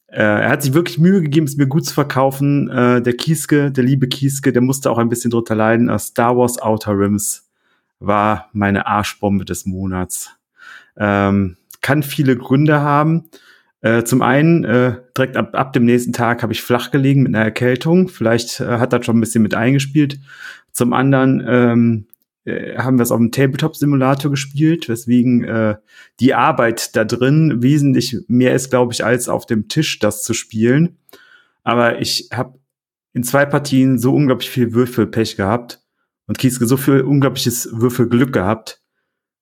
äh, 0.08 0.22
er 0.22 0.50
hat 0.50 0.62
sich 0.62 0.72
wirklich 0.72 0.98
Mühe 0.98 1.20
gegeben, 1.20 1.46
es 1.46 1.56
mir 1.56 1.66
gut 1.66 1.84
zu 1.84 1.92
verkaufen. 1.92 2.68
Der 2.68 3.12
Kieske, 3.16 3.72
der 3.72 3.82
liebe 3.82 4.06
Kieske, 4.06 4.52
der 4.52 4.62
musste 4.62 4.88
auch 4.88 4.98
ein 4.98 5.08
bisschen 5.08 5.32
drunter 5.32 5.56
leiden. 5.56 5.90
Star 5.98 6.36
Wars 6.36 6.62
Outer 6.62 6.92
Rims 6.92 7.50
war 7.98 8.48
meine 8.52 8.86
Arschbombe 8.86 9.44
des 9.44 9.66
Monats. 9.66 10.30
Ähm, 10.96 11.56
kann 11.80 12.04
viele 12.04 12.36
Gründe 12.36 12.80
haben. 12.80 13.28
Äh, 13.86 14.04
zum 14.04 14.22
einen, 14.22 14.64
äh, 14.64 14.96
direkt 15.16 15.36
ab, 15.36 15.50
ab 15.52 15.72
dem 15.72 15.84
nächsten 15.84 16.12
Tag 16.12 16.42
habe 16.42 16.52
ich 16.52 16.62
flach 16.62 16.90
gelegen 16.90 17.22
mit 17.22 17.34
einer 17.34 17.44
Erkältung. 17.44 18.08
Vielleicht 18.08 18.60
äh, 18.60 18.78
hat 18.78 18.92
das 18.92 19.04
schon 19.04 19.16
ein 19.16 19.20
bisschen 19.20 19.42
mit 19.42 19.54
eingespielt. 19.54 20.18
Zum 20.76 20.92
anderen 20.92 21.42
ähm, 21.48 22.06
äh, 22.44 22.76
haben 22.76 22.98
wir 22.98 23.02
es 23.02 23.10
auf 23.10 23.16
dem 23.16 23.32
Tabletop-Simulator 23.32 24.30
gespielt, 24.30 24.90
weswegen 24.90 25.42
äh, 25.42 25.76
die 26.20 26.34
Arbeit 26.34 26.94
da 26.94 27.06
drin 27.06 27.62
wesentlich 27.62 28.14
mehr 28.28 28.54
ist, 28.54 28.68
glaube 28.68 28.92
ich, 28.92 29.02
als 29.02 29.30
auf 29.30 29.46
dem 29.46 29.68
Tisch 29.68 29.98
das 30.00 30.22
zu 30.22 30.34
spielen. 30.34 30.98
Aber 31.64 32.02
ich 32.02 32.28
habe 32.30 32.58
in 33.14 33.22
zwei 33.22 33.46
Partien 33.46 33.98
so 33.98 34.14
unglaublich 34.14 34.50
viel 34.50 34.74
Würfelpech 34.74 35.36
gehabt 35.36 35.80
und 36.26 36.36
Kieske 36.36 36.66
so 36.66 36.76
viel 36.76 37.00
unglaubliches 37.00 37.70
Würfelglück 37.72 38.34
gehabt, 38.34 38.82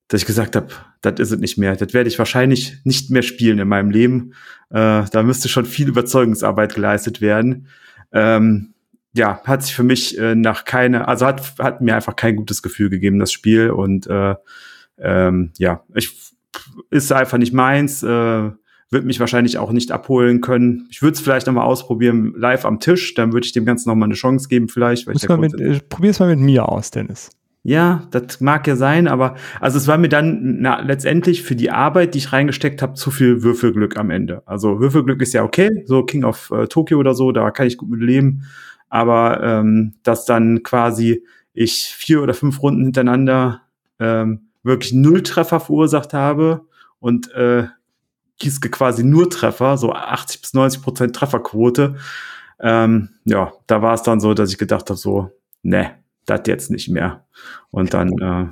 dass 0.06 0.20
ich 0.20 0.26
gesagt 0.28 0.54
habe, 0.54 0.68
das 1.00 1.18
ist 1.18 1.32
es 1.32 1.40
nicht 1.40 1.58
mehr. 1.58 1.74
Das 1.74 1.94
werde 1.94 2.06
ich 2.06 2.20
wahrscheinlich 2.20 2.76
nicht 2.84 3.10
mehr 3.10 3.22
spielen 3.22 3.58
in 3.58 3.66
meinem 3.66 3.90
Leben. 3.90 4.34
Äh, 4.70 5.02
da 5.10 5.24
müsste 5.24 5.48
schon 5.48 5.66
viel 5.66 5.88
Überzeugungsarbeit 5.88 6.76
geleistet 6.76 7.20
werden. 7.20 7.66
Ähm, 8.12 8.73
ja, 9.14 9.40
hat 9.44 9.62
sich 9.62 9.74
für 9.74 9.84
mich 9.84 10.18
äh, 10.18 10.34
nach 10.34 10.64
keine, 10.64 11.06
also 11.08 11.24
hat, 11.24 11.54
hat 11.58 11.80
mir 11.80 11.94
einfach 11.94 12.16
kein 12.16 12.36
gutes 12.36 12.62
Gefühl 12.62 12.90
gegeben, 12.90 13.18
das 13.18 13.32
Spiel. 13.32 13.70
Und 13.70 14.08
äh, 14.08 14.34
ähm, 14.98 15.52
ja, 15.56 15.84
ich 15.94 16.32
ist 16.90 17.12
einfach 17.12 17.38
nicht 17.38 17.52
meins, 17.52 18.02
äh, 18.02 18.50
wird 18.90 19.04
mich 19.04 19.20
wahrscheinlich 19.20 19.58
auch 19.58 19.72
nicht 19.72 19.92
abholen 19.92 20.40
können. 20.40 20.86
Ich 20.90 21.00
würde 21.00 21.14
es 21.14 21.20
vielleicht 21.20 21.46
noch 21.46 21.54
mal 21.54 21.64
ausprobieren 21.64 22.34
live 22.36 22.64
am 22.64 22.80
Tisch, 22.80 23.14
dann 23.14 23.32
würde 23.32 23.46
ich 23.46 23.52
dem 23.52 23.64
Ganzen 23.64 23.88
noch 23.88 23.96
mal 23.96 24.06
eine 24.06 24.14
Chance 24.14 24.48
geben, 24.48 24.68
vielleicht. 24.68 25.06
Weil 25.06 25.38
mit, 25.38 25.60
äh, 25.60 25.80
probier's 25.88 26.18
mal 26.18 26.28
mit 26.28 26.40
mir 26.40 26.68
aus, 26.68 26.90
Dennis. 26.90 27.30
Ja, 27.62 28.06
das 28.10 28.40
mag 28.40 28.66
ja 28.66 28.76
sein, 28.76 29.08
aber 29.08 29.36
also 29.58 29.78
es 29.78 29.86
war 29.86 29.96
mir 29.96 30.10
dann 30.10 30.60
na, 30.60 30.80
letztendlich 30.80 31.42
für 31.42 31.56
die 31.56 31.70
Arbeit, 31.70 32.12
die 32.14 32.18
ich 32.18 32.30
reingesteckt 32.32 32.82
habe, 32.82 32.92
zu 32.92 33.10
viel 33.10 33.42
Würfelglück 33.42 33.96
am 33.96 34.10
Ende. 34.10 34.42
Also 34.44 34.80
Würfelglück 34.80 35.22
ist 35.22 35.32
ja 35.32 35.44
okay, 35.44 35.70
so 35.86 36.02
King 36.02 36.24
of 36.24 36.50
äh, 36.50 36.66
Tokyo 36.66 36.98
oder 36.98 37.14
so, 37.14 37.32
da 37.32 37.50
kann 37.52 37.66
ich 37.66 37.78
gut 37.78 37.88
mit 37.88 38.00
leben 38.00 38.42
aber 38.94 39.42
ähm, 39.42 39.94
dass 40.04 40.24
dann 40.24 40.62
quasi 40.62 41.24
ich 41.52 41.92
vier 41.98 42.22
oder 42.22 42.32
fünf 42.32 42.62
Runden 42.62 42.84
hintereinander 42.84 43.62
ähm, 43.98 44.50
wirklich 44.62 44.92
null 44.92 45.24
Treffer 45.24 45.58
verursacht 45.58 46.14
habe 46.14 46.66
und 47.00 47.32
äh, 47.32 47.66
Kieske 48.38 48.70
quasi 48.70 49.02
nur 49.02 49.28
Treffer, 49.28 49.78
so 49.78 49.92
80 49.92 50.40
bis 50.40 50.54
90 50.54 50.82
Prozent 50.82 51.16
Trefferquote. 51.16 51.96
Ähm, 52.60 53.08
ja, 53.24 53.52
da 53.66 53.82
war 53.82 53.94
es 53.94 54.04
dann 54.04 54.20
so, 54.20 54.32
dass 54.32 54.52
ich 54.52 54.58
gedacht 54.58 54.88
habe, 54.90 54.98
so, 54.98 55.32
ne, 55.64 55.90
das 56.24 56.42
jetzt 56.46 56.70
nicht 56.70 56.88
mehr. 56.88 57.24
Und 57.72 57.94
dann, 57.94 58.12
äh, 58.20 58.46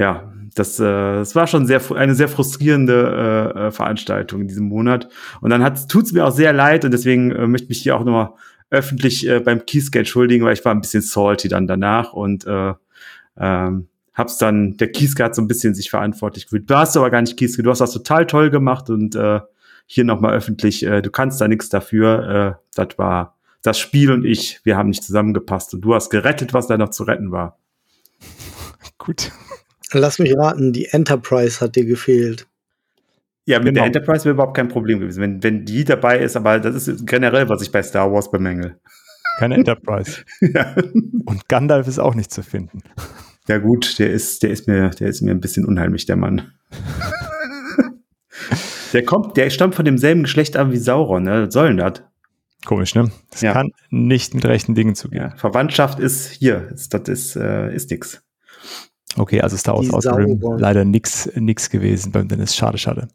ja, 0.00 0.32
das, 0.54 0.80
äh, 0.80 0.84
das 0.84 1.34
war 1.34 1.46
schon 1.46 1.66
sehr 1.66 1.82
eine 1.94 2.14
sehr 2.14 2.28
frustrierende 2.28 3.52
äh, 3.54 3.66
äh 3.66 3.70
Veranstaltung 3.72 4.40
in 4.40 4.48
diesem 4.48 4.68
Monat. 4.68 5.10
Und 5.42 5.50
dann 5.50 5.62
tut 5.86 6.06
es 6.06 6.12
mir 6.12 6.24
auch 6.24 6.32
sehr 6.32 6.54
leid 6.54 6.86
und 6.86 6.92
deswegen 6.92 7.30
äh, 7.30 7.46
möchte 7.46 7.64
ich 7.64 7.68
mich 7.68 7.82
hier 7.82 7.94
auch 7.94 8.04
nochmal 8.04 8.30
öffentlich 8.70 9.26
äh, 9.26 9.40
beim 9.40 9.64
Kieske 9.64 10.00
entschuldigen, 10.00 10.44
weil 10.44 10.54
ich 10.54 10.64
war 10.64 10.74
ein 10.74 10.80
bisschen 10.80 11.02
salty 11.02 11.48
dann 11.48 11.66
danach 11.66 12.12
und 12.12 12.46
äh, 12.46 12.74
ähm, 13.38 13.88
hab's 14.14 14.36
dann, 14.36 14.76
der 14.76 14.90
Kieske 14.90 15.24
hat 15.24 15.34
so 15.34 15.42
ein 15.42 15.48
bisschen 15.48 15.74
sich 15.74 15.90
verantwortlich 15.90 16.44
gefühlt. 16.44 16.68
Du 16.68 16.76
hast 16.76 16.96
aber 16.96 17.10
gar 17.10 17.20
nicht 17.20 17.36
Kieske, 17.36 17.62
du 17.62 17.70
hast 17.70 17.80
das 17.80 17.92
total 17.92 18.26
toll 18.26 18.50
gemacht 18.50 18.90
und 18.90 19.14
äh, 19.14 19.40
hier 19.86 20.04
nochmal 20.04 20.34
öffentlich, 20.34 20.84
äh, 20.84 21.00
du 21.00 21.10
kannst 21.10 21.40
da 21.40 21.48
nichts 21.48 21.68
dafür. 21.68 22.58
Äh, 22.58 22.62
das 22.74 22.98
war 22.98 23.38
das 23.62 23.78
Spiel 23.78 24.10
und 24.10 24.24
ich, 24.24 24.60
wir 24.64 24.76
haben 24.76 24.90
nicht 24.90 25.04
zusammengepasst 25.04 25.72
und 25.74 25.80
du 25.82 25.94
hast 25.94 26.10
gerettet, 26.10 26.52
was 26.52 26.66
da 26.66 26.76
noch 26.76 26.90
zu 26.90 27.04
retten 27.04 27.30
war. 27.30 27.58
Gut. 28.98 29.30
Lass 29.92 30.18
mich 30.18 30.36
raten, 30.36 30.72
die 30.72 30.86
Enterprise 30.86 31.60
hat 31.60 31.76
dir 31.76 31.86
gefehlt. 31.86 32.46
Ja, 33.48 33.60
mit 33.60 33.68
genau. 33.68 33.76
der 33.76 33.86
Enterprise 33.86 34.26
wäre 34.26 34.34
überhaupt 34.34 34.54
kein 34.54 34.68
Problem 34.68 35.00
gewesen, 35.00 35.22
wenn, 35.22 35.42
wenn 35.42 35.64
die 35.64 35.82
dabei 35.82 36.18
ist, 36.18 36.36
aber 36.36 36.60
das 36.60 36.86
ist 36.86 37.06
generell, 37.06 37.48
was 37.48 37.62
ich 37.62 37.72
bei 37.72 37.82
Star 37.82 38.12
Wars 38.12 38.30
bemängel. 38.30 38.78
Keine 39.38 39.54
Enterprise. 39.54 40.22
ja. 40.42 40.74
Und 41.24 41.48
Gandalf 41.48 41.88
ist 41.88 41.98
auch 41.98 42.14
nicht 42.14 42.30
zu 42.30 42.42
finden. 42.42 42.82
Ja, 43.48 43.56
gut, 43.56 43.98
der 43.98 44.10
ist, 44.10 44.42
der 44.42 44.50
ist 44.50 44.68
mir, 44.68 44.90
der 44.90 45.08
ist 45.08 45.22
mir 45.22 45.30
ein 45.30 45.40
bisschen 45.40 45.64
unheimlich, 45.64 46.04
der 46.04 46.16
Mann. 46.16 46.52
der 48.92 49.06
kommt, 49.06 49.38
der 49.38 49.48
stammt 49.48 49.74
von 49.74 49.86
demselben 49.86 50.24
Geschlecht 50.24 50.58
an 50.58 50.70
wie 50.70 50.76
Sauron, 50.76 51.22
ne? 51.22 51.46
Was 51.46 51.54
soll 51.54 51.68
denn 51.68 51.78
das? 51.78 52.02
Komisch, 52.66 52.94
ne? 52.94 53.10
Das 53.30 53.40
ja. 53.40 53.54
kann 53.54 53.70
nicht 53.88 54.34
mit 54.34 54.44
rechten 54.44 54.74
Dingen 54.74 54.94
zugehen. 54.94 55.22
Ja, 55.22 55.36
Verwandtschaft 55.36 56.00
ist 56.00 56.32
hier, 56.32 56.68
ist, 56.70 56.92
das 56.92 57.08
ist, 57.08 57.36
äh, 57.36 57.74
ist 57.74 57.90
nix. 57.90 58.22
Okay, 59.18 59.40
also 59.40 59.56
Star 59.56 59.76
Wars 59.76 59.92
Outer 59.92 60.26
leider 60.58 60.84
nix, 60.84 61.30
nix 61.34 61.70
gewesen 61.70 62.12
beim 62.12 62.28
Dennis. 62.28 62.54
Schade, 62.54 62.78
schade. 62.78 63.08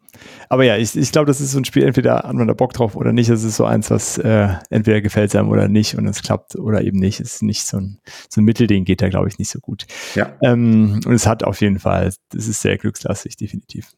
Aber 0.49 0.63
ja, 0.63 0.77
ich, 0.77 0.95
ich 0.95 1.11
glaube, 1.11 1.27
das 1.27 1.41
ist 1.41 1.51
so 1.51 1.57
ein 1.57 1.65
Spiel, 1.65 1.83
entweder 1.83 2.15
hat 2.15 2.33
man 2.33 2.47
da 2.47 2.53
Bock 2.53 2.73
drauf 2.73 2.95
oder 2.95 3.13
nicht. 3.13 3.29
Das 3.29 3.43
ist 3.43 3.55
so 3.55 3.65
eins, 3.65 3.89
was 3.89 4.17
äh, 4.17 4.49
entweder 4.69 5.01
gefällt 5.01 5.35
einem 5.35 5.49
oder 5.49 5.67
nicht 5.67 5.97
und 5.97 6.07
es 6.07 6.21
klappt 6.21 6.55
oder 6.55 6.81
eben 6.83 6.99
nicht. 6.99 7.19
Es 7.19 7.35
ist 7.35 7.43
nicht 7.43 7.65
so 7.65 7.77
ein, 7.77 7.99
so 8.29 8.41
ein 8.41 8.45
Mittelding, 8.45 8.85
geht 8.85 9.01
da, 9.01 9.09
glaube 9.09 9.27
ich, 9.27 9.39
nicht 9.39 9.49
so 9.49 9.59
gut. 9.59 9.85
Ja. 10.15 10.33
Ähm, 10.41 10.99
und 11.05 11.13
es 11.13 11.25
hat 11.25 11.43
auf 11.43 11.61
jeden 11.61 11.79
Fall, 11.79 12.13
das 12.29 12.47
ist 12.47 12.61
sehr 12.61 12.77
glückslastig, 12.77 13.37
definitiv. 13.37 13.91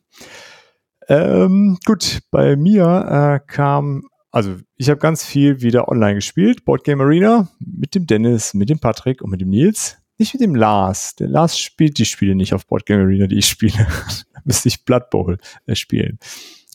Ähm, 1.08 1.78
gut, 1.86 2.20
bei 2.32 2.56
mir 2.56 3.40
äh, 3.44 3.52
kam 3.52 4.04
also 4.36 4.58
ich 4.76 4.90
habe 4.90 5.00
ganz 5.00 5.24
viel 5.26 5.62
wieder 5.62 5.88
online 5.88 6.16
gespielt, 6.16 6.66
Board 6.66 6.84
Game 6.84 7.00
Arena, 7.00 7.48
mit 7.60 7.96
dem 7.96 8.06
Dennis, 8.06 8.54
mit 8.54 8.70
dem 8.70 8.80
Patrick 8.80 9.22
und 9.22 9.30
mit 9.30 9.40
dem 9.40 9.50
Nils. 9.50 9.98
Nicht 10.18 10.34
mit 10.34 10.42
dem 10.42 10.56
Lars. 10.56 11.16
Der 11.16 11.28
Lars 11.28 11.60
spielt 11.60 11.98
die 11.98 12.06
Spiele 12.06 12.36
nicht 12.36 12.54
auf 12.54 12.66
Board 12.68 12.86
Game 12.86 13.02
Arena, 13.02 13.28
die 13.28 13.38
ich 13.38 13.48
spiele. 13.48 13.74
da 14.34 14.42
müsste 14.46 14.70
ich 14.70 14.86
Blood 14.86 15.10
Bowl 15.10 15.38
äh, 15.66 15.76
spielen. 15.76 16.20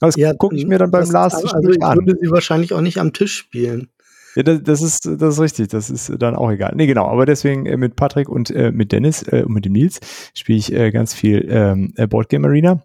Aber 0.00 0.08
das 0.08 0.16
ja, 0.16 0.32
gucke 0.34 0.56
ich 0.56 0.66
mir 0.66 0.78
dann 0.78 0.90
beim 0.90 1.02
das, 1.02 1.12
Lars 1.12 1.34
also 1.34 1.70
ich 1.70 1.82
an. 1.82 1.98
würde 1.98 2.18
sie 2.20 2.30
wahrscheinlich 2.30 2.72
auch 2.72 2.80
nicht 2.80 2.98
am 2.98 3.12
Tisch 3.12 3.36
spielen. 3.36 3.88
Ja, 4.36 4.42
das, 4.44 4.62
das, 4.62 4.82
ist, 4.82 5.06
das 5.06 5.34
ist 5.34 5.40
richtig, 5.40 5.68
das 5.68 5.90
ist 5.90 6.12
dann 6.18 6.36
auch 6.36 6.50
egal. 6.50 6.72
Nee, 6.76 6.86
genau, 6.86 7.06
aber 7.06 7.26
deswegen 7.26 7.66
äh, 7.66 7.76
mit 7.76 7.96
Patrick 7.96 8.28
und 8.28 8.50
äh, 8.50 8.70
mit 8.70 8.92
Dennis 8.92 9.22
äh, 9.24 9.42
und 9.42 9.52
mit 9.52 9.64
dem 9.64 9.72
Nils 9.72 10.00
spiele 10.34 10.58
ich 10.58 10.72
äh, 10.72 10.90
ganz 10.90 11.14
viel 11.14 11.46
ähm, 11.50 11.92
äh, 11.96 12.06
Board 12.06 12.28
Game 12.28 12.44
Arena. 12.44 12.82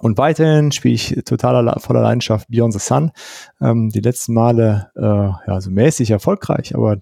Und 0.00 0.16
weiterhin 0.16 0.72
spiele 0.72 0.94
ich 0.94 1.14
total 1.26 1.78
voller 1.78 2.00
Leidenschaft 2.00 2.48
Beyond 2.48 2.72
the 2.72 2.78
Sun. 2.78 3.12
Ähm, 3.60 3.90
die 3.90 4.00
letzten 4.00 4.32
Male 4.32 4.90
äh, 4.96 5.02
ja 5.02 5.60
so 5.60 5.70
mäßig 5.70 6.10
erfolgreich, 6.10 6.74
aber 6.74 6.98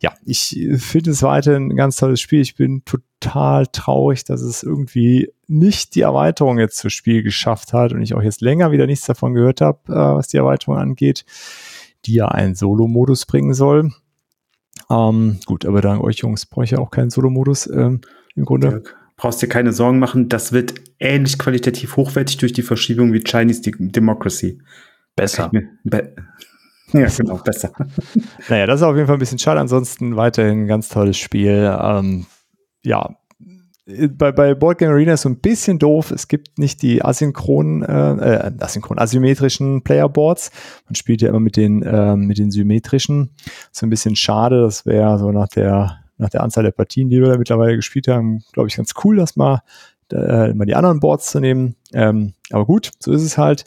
ja, 0.00 0.12
ich 0.24 0.68
finde 0.78 1.12
es 1.12 1.22
weiterhin 1.22 1.70
ein 1.70 1.76
ganz 1.76 1.96
tolles 1.96 2.20
Spiel. 2.20 2.40
Ich 2.40 2.56
bin 2.56 2.82
total 2.84 3.68
traurig, 3.68 4.24
dass 4.24 4.40
es 4.40 4.64
irgendwie 4.64 5.30
nicht 5.46 5.94
die 5.94 6.00
Erweiterung 6.00 6.58
jetzt 6.58 6.78
zum 6.78 6.90
Spiel 6.90 7.22
geschafft 7.22 7.72
hat 7.72 7.92
und 7.92 8.02
ich 8.02 8.14
auch 8.14 8.22
jetzt 8.22 8.40
länger 8.40 8.72
wieder 8.72 8.86
nichts 8.86 9.06
davon 9.06 9.34
gehört 9.34 9.60
habe, 9.60 9.78
äh, 9.88 9.92
was 9.94 10.26
die 10.26 10.38
Erweiterung 10.38 10.78
angeht, 10.78 11.24
die 12.06 12.14
ja 12.14 12.26
einen 12.26 12.56
Solo-Modus 12.56 13.26
bringen 13.26 13.54
soll. 13.54 13.92
Ähm, 14.90 15.38
gut, 15.46 15.64
aber 15.64 15.80
dank 15.80 16.02
euch 16.02 16.18
Jungs 16.18 16.46
brauche 16.46 16.64
ich 16.64 16.72
ja 16.72 16.78
auch 16.78 16.90
keinen 16.90 17.10
Solo-Modus 17.10 17.68
ähm, 17.68 18.00
im 18.34 18.44
Grunde. 18.44 18.70
Dirk 18.70 19.01
brauchst 19.22 19.40
dir 19.40 19.46
keine 19.46 19.72
Sorgen 19.72 20.00
machen, 20.00 20.28
das 20.28 20.50
wird 20.52 20.74
ähnlich 20.98 21.38
qualitativ 21.38 21.94
hochwertig 21.96 22.38
durch 22.38 22.52
die 22.52 22.62
Verschiebung 22.62 23.12
wie 23.12 23.22
Chinese 23.22 23.62
Democracy. 23.62 24.60
Besser. 25.14 25.48
Be 25.84 26.12
ja, 26.92 27.06
genau, 27.06 27.36
besser. 27.36 27.70
naja, 28.48 28.66
das 28.66 28.80
ist 28.80 28.82
auf 28.82 28.96
jeden 28.96 29.06
Fall 29.06 29.14
ein 29.14 29.20
bisschen 29.20 29.38
schade. 29.38 29.60
Ansonsten 29.60 30.16
weiterhin 30.16 30.62
ein 30.64 30.66
ganz 30.66 30.88
tolles 30.88 31.18
Spiel. 31.18 31.72
Ähm, 31.80 32.26
ja, 32.82 33.10
bei, 33.86 34.32
bei 34.32 34.56
Board 34.56 34.78
Game 34.78 34.90
Arena 34.90 35.12
ist 35.12 35.22
so 35.22 35.28
ein 35.28 35.38
bisschen 35.38 35.78
doof. 35.78 36.10
Es 36.10 36.26
gibt 36.26 36.58
nicht 36.58 36.82
die 36.82 37.04
asynchronen, 37.04 37.84
äh, 37.84 38.48
äh, 38.48 38.52
asynchron, 38.58 38.98
asymmetrischen 38.98 39.84
Playerboards. 39.84 40.50
Man 40.86 40.96
spielt 40.96 41.22
ja 41.22 41.28
immer 41.28 41.38
mit 41.38 41.56
den, 41.56 41.84
äh, 41.84 42.16
mit 42.16 42.38
den 42.38 42.50
symmetrischen. 42.50 43.30
So 43.70 43.86
ein 43.86 43.90
bisschen 43.90 44.16
schade. 44.16 44.62
Das 44.62 44.84
wäre 44.84 45.16
so 45.20 45.30
nach 45.30 45.46
der 45.46 46.01
nach 46.22 46.30
der 46.30 46.42
Anzahl 46.42 46.64
der 46.64 46.70
Partien, 46.70 47.10
die 47.10 47.20
wir 47.20 47.28
da 47.28 47.38
mittlerweile 47.38 47.76
gespielt 47.76 48.08
haben, 48.08 48.42
glaube 48.52 48.68
ich, 48.68 48.76
ganz 48.76 48.94
cool, 49.04 49.16
das 49.16 49.36
mal, 49.36 49.62
äh, 50.10 50.54
mal 50.54 50.64
die 50.64 50.74
anderen 50.74 51.00
Boards 51.00 51.30
zu 51.30 51.40
nehmen. 51.40 51.76
Ähm, 51.92 52.32
aber 52.50 52.64
gut, 52.64 52.92
so 52.98 53.12
ist 53.12 53.22
es 53.22 53.36
halt. 53.36 53.64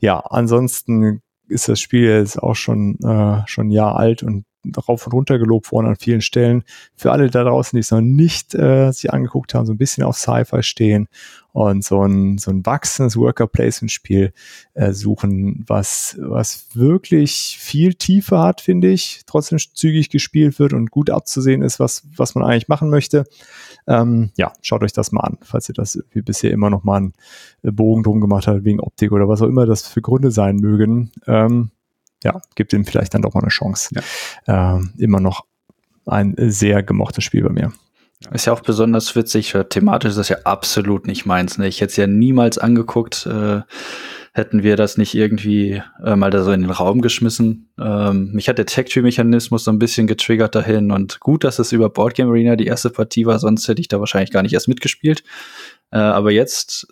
Ja, 0.00 0.18
ansonsten 0.18 1.22
ist 1.48 1.68
das 1.68 1.80
Spiel 1.80 2.04
jetzt 2.04 2.42
auch 2.42 2.56
schon, 2.56 2.98
äh, 3.02 3.42
schon 3.46 3.68
ein 3.68 3.70
Jahr 3.70 3.96
alt 3.96 4.22
und 4.22 4.44
rauf 4.88 5.06
und 5.06 5.12
runter 5.12 5.38
gelobt 5.38 5.72
worden 5.72 5.86
an 5.86 5.96
vielen 5.96 6.20
Stellen. 6.20 6.64
Für 6.94 7.12
alle 7.12 7.30
da 7.30 7.44
draußen, 7.44 7.76
die 7.76 7.80
es 7.80 7.90
noch 7.90 8.00
nicht 8.00 8.54
äh, 8.54 8.90
sich 8.92 9.12
angeguckt 9.12 9.54
haben, 9.54 9.66
so 9.66 9.72
ein 9.72 9.78
bisschen 9.78 10.04
auf 10.04 10.16
Sci-Fi 10.16 10.62
stehen 10.62 11.08
und 11.52 11.84
so 11.84 12.02
ein, 12.02 12.38
so 12.38 12.50
ein 12.50 12.64
wachsendes 12.64 13.16
Worker-Placement-Spiel 13.16 14.32
äh, 14.74 14.92
suchen, 14.92 15.64
was, 15.66 16.16
was 16.18 16.68
wirklich 16.74 17.58
viel 17.60 17.94
Tiefe 17.94 18.38
hat, 18.38 18.60
finde 18.60 18.88
ich, 18.88 19.22
trotzdem 19.26 19.58
zügig 19.58 20.08
gespielt 20.08 20.58
wird 20.58 20.72
und 20.72 20.90
gut 20.90 21.10
abzusehen 21.10 21.62
ist, 21.62 21.78
was, 21.78 22.04
was 22.16 22.34
man 22.34 22.44
eigentlich 22.44 22.68
machen 22.68 22.88
möchte. 22.88 23.24
Ähm, 23.86 24.30
ja, 24.36 24.52
schaut 24.62 24.82
euch 24.82 24.92
das 24.92 25.12
mal 25.12 25.20
an, 25.20 25.38
falls 25.42 25.68
ihr 25.68 25.74
das 25.74 26.02
wie 26.12 26.22
bisher 26.22 26.52
immer 26.52 26.70
noch 26.70 26.84
mal 26.84 26.96
einen 26.96 27.12
Bogen 27.62 28.02
drum 28.02 28.20
gemacht 28.20 28.46
habt, 28.46 28.64
wegen 28.64 28.80
Optik 28.80 29.12
oder 29.12 29.28
was 29.28 29.42
auch 29.42 29.48
immer 29.48 29.66
das 29.66 29.86
für 29.86 30.00
Gründe 30.00 30.30
sein 30.30 30.56
mögen. 30.56 31.10
Ähm, 31.26 31.70
ja, 32.22 32.40
gibt 32.54 32.72
ihm 32.72 32.84
vielleicht 32.84 33.14
dann 33.14 33.22
doch 33.22 33.34
mal 33.34 33.40
eine 33.40 33.48
Chance. 33.48 33.94
Ja. 34.46 34.76
Ähm, 34.76 34.92
immer 34.98 35.20
noch 35.20 35.44
ein 36.06 36.34
sehr 36.38 36.82
gemochtes 36.82 37.24
Spiel 37.24 37.42
bei 37.42 37.50
mir. 37.50 37.72
Ist 38.32 38.46
ja 38.46 38.52
auch 38.52 38.60
besonders 38.60 39.16
witzig. 39.16 39.54
Thematisch 39.70 40.10
ist 40.10 40.18
das 40.18 40.28
ja 40.28 40.38
absolut 40.44 41.06
nicht 41.06 41.26
meins. 41.26 41.58
Ne? 41.58 41.66
Ich 41.66 41.80
hätte 41.80 41.90
es 41.90 41.96
ja 41.96 42.06
niemals 42.06 42.56
angeguckt, 42.56 43.26
äh, 43.26 43.62
hätten 44.32 44.62
wir 44.62 44.76
das 44.76 44.96
nicht 44.96 45.14
irgendwie 45.14 45.82
äh, 46.04 46.16
mal 46.16 46.30
da 46.30 46.42
so 46.42 46.52
in 46.52 46.62
den 46.62 46.70
Raum 46.70 47.02
geschmissen. 47.02 47.70
Ähm, 47.78 48.30
mich 48.32 48.48
hat 48.48 48.58
der 48.58 48.66
Tech-Tree-Mechanismus 48.66 49.64
so 49.64 49.70
ein 49.70 49.78
bisschen 49.78 50.06
getriggert 50.06 50.54
dahin 50.54 50.90
und 50.90 51.20
gut, 51.20 51.44
dass 51.44 51.58
es 51.58 51.72
über 51.72 51.90
Boardgame 51.90 52.30
Arena 52.30 52.56
die 52.56 52.66
erste 52.66 52.90
Partie 52.90 53.26
war, 53.26 53.38
sonst 53.38 53.68
hätte 53.68 53.80
ich 53.80 53.88
da 53.88 53.98
wahrscheinlich 54.00 54.30
gar 54.30 54.42
nicht 54.42 54.54
erst 54.54 54.68
mitgespielt. 54.68 55.22
Äh, 55.90 55.98
aber 55.98 56.30
jetzt 56.30 56.86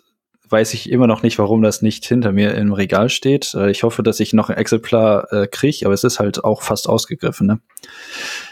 weiß 0.51 0.73
ich 0.73 0.91
immer 0.91 1.07
noch 1.07 1.23
nicht, 1.23 1.39
warum 1.39 1.61
das 1.61 1.81
nicht 1.81 2.05
hinter 2.05 2.31
mir 2.31 2.53
im 2.55 2.73
Regal 2.73 3.09
steht. 3.09 3.53
Äh, 3.53 3.71
ich 3.71 3.83
hoffe, 3.83 4.03
dass 4.03 4.19
ich 4.19 4.33
noch 4.33 4.49
ein 4.49 4.57
Exemplar 4.57 5.31
äh, 5.31 5.47
kriege, 5.47 5.85
aber 5.85 5.93
es 5.93 6.03
ist 6.03 6.19
halt 6.19 6.43
auch 6.43 6.61
fast 6.61 6.89
ausgegriffen. 6.89 7.47
Ne? 7.47 7.59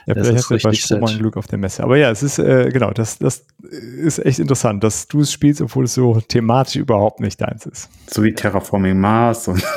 Ja, 0.06 0.14
das 0.14 0.28
vielleicht 0.28 0.50
hast 0.50 0.64
du 0.64 0.70
bei 0.70 0.74
Strohmann 0.74 1.18
Glück 1.18 1.38
auf 1.38 1.48
der 1.48 1.60
Messe. 1.60 1.84
Aber 1.84 1.98
ja, 1.98 2.10
es 2.10 2.24
ist, 2.24 2.40
äh, 2.40 2.70
genau, 2.72 2.92
das, 2.92 3.20
das 3.20 3.46
ist 3.70 4.20
echt 4.26 4.40
interessant, 4.40 4.84
dass 4.84 5.08
du 5.08 5.22
es 5.22 5.32
spielst, 5.32 5.62
obwohl 5.62 5.86
es 5.86 5.94
so 5.94 6.22
thematisch 6.22 6.78
überhaupt 6.78 7.20
nicht 7.20 7.42
deins 7.42 7.66
ist. 7.66 7.90
So 8.08 8.24
wie 8.24 8.34
Terraforming 8.34 9.00
Mars 9.00 9.48
und 9.48 9.64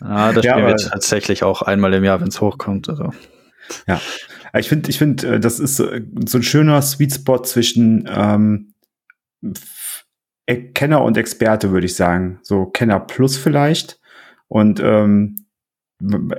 Ah, 0.00 0.32
das 0.32 0.44
ja, 0.44 0.52
spielen 0.52 0.66
wir 0.66 0.76
tatsächlich 0.76 1.42
auch 1.42 1.62
einmal 1.62 1.92
im 1.94 2.04
Jahr, 2.04 2.20
wenn 2.20 2.28
es 2.28 2.40
hochkommt. 2.40 2.88
Also. 2.88 3.12
Ja, 3.86 4.00
ich 4.58 4.68
finde, 4.68 4.90
ich 4.90 4.98
finde, 4.98 5.34
äh, 5.34 5.40
das 5.40 5.60
ist 5.60 5.76
so 5.76 5.88
ein 5.88 6.42
schöner 6.42 6.80
Sweet 6.82 7.14
Spot 7.14 7.42
zwischen 7.42 8.08
ähm, 8.10 8.72
Kenner 10.56 11.02
und 11.02 11.16
Experte, 11.16 11.70
würde 11.70 11.86
ich 11.86 11.94
sagen. 11.94 12.38
So 12.42 12.66
Kenner 12.66 13.00
plus 13.00 13.36
vielleicht. 13.36 14.00
Und 14.48 14.80
ähm, 14.80 15.46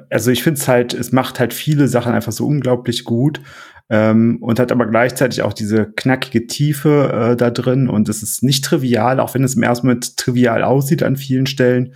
also 0.10 0.32
ich 0.32 0.44
finde 0.44 0.60
es 0.60 0.68
halt, 0.68 0.94
es 0.94 1.12
macht 1.12 1.40
halt 1.40 1.54
viele 1.54 1.88
Sachen 1.88 2.14
einfach 2.14 2.32
so 2.32 2.48
unglaublich 2.48 3.04
gut 3.04 3.42
ähm, 3.90 4.38
und 4.42 4.60
hat 4.60 4.72
aber 4.72 4.88
gleichzeitig 4.88 5.44
auch 5.44 5.54
diese 5.54 5.92
knackige 5.92 6.48
Tiefe 6.48 7.32
äh, 7.32 7.36
da 7.36 7.52
drin 7.52 7.90
und 7.90 8.10
es 8.10 8.24
ist 8.24 8.44
nicht 8.44 8.64
trivial, 8.64 9.20
auch 9.20 9.34
wenn 9.34 9.44
es 9.44 9.56
im 9.56 9.64
ersten 9.64 9.88
Moment 9.88 10.18
trivial 10.18 10.64
aussieht 10.64 11.04
an 11.04 11.16
vielen 11.16 11.46
Stellen. 11.46 11.94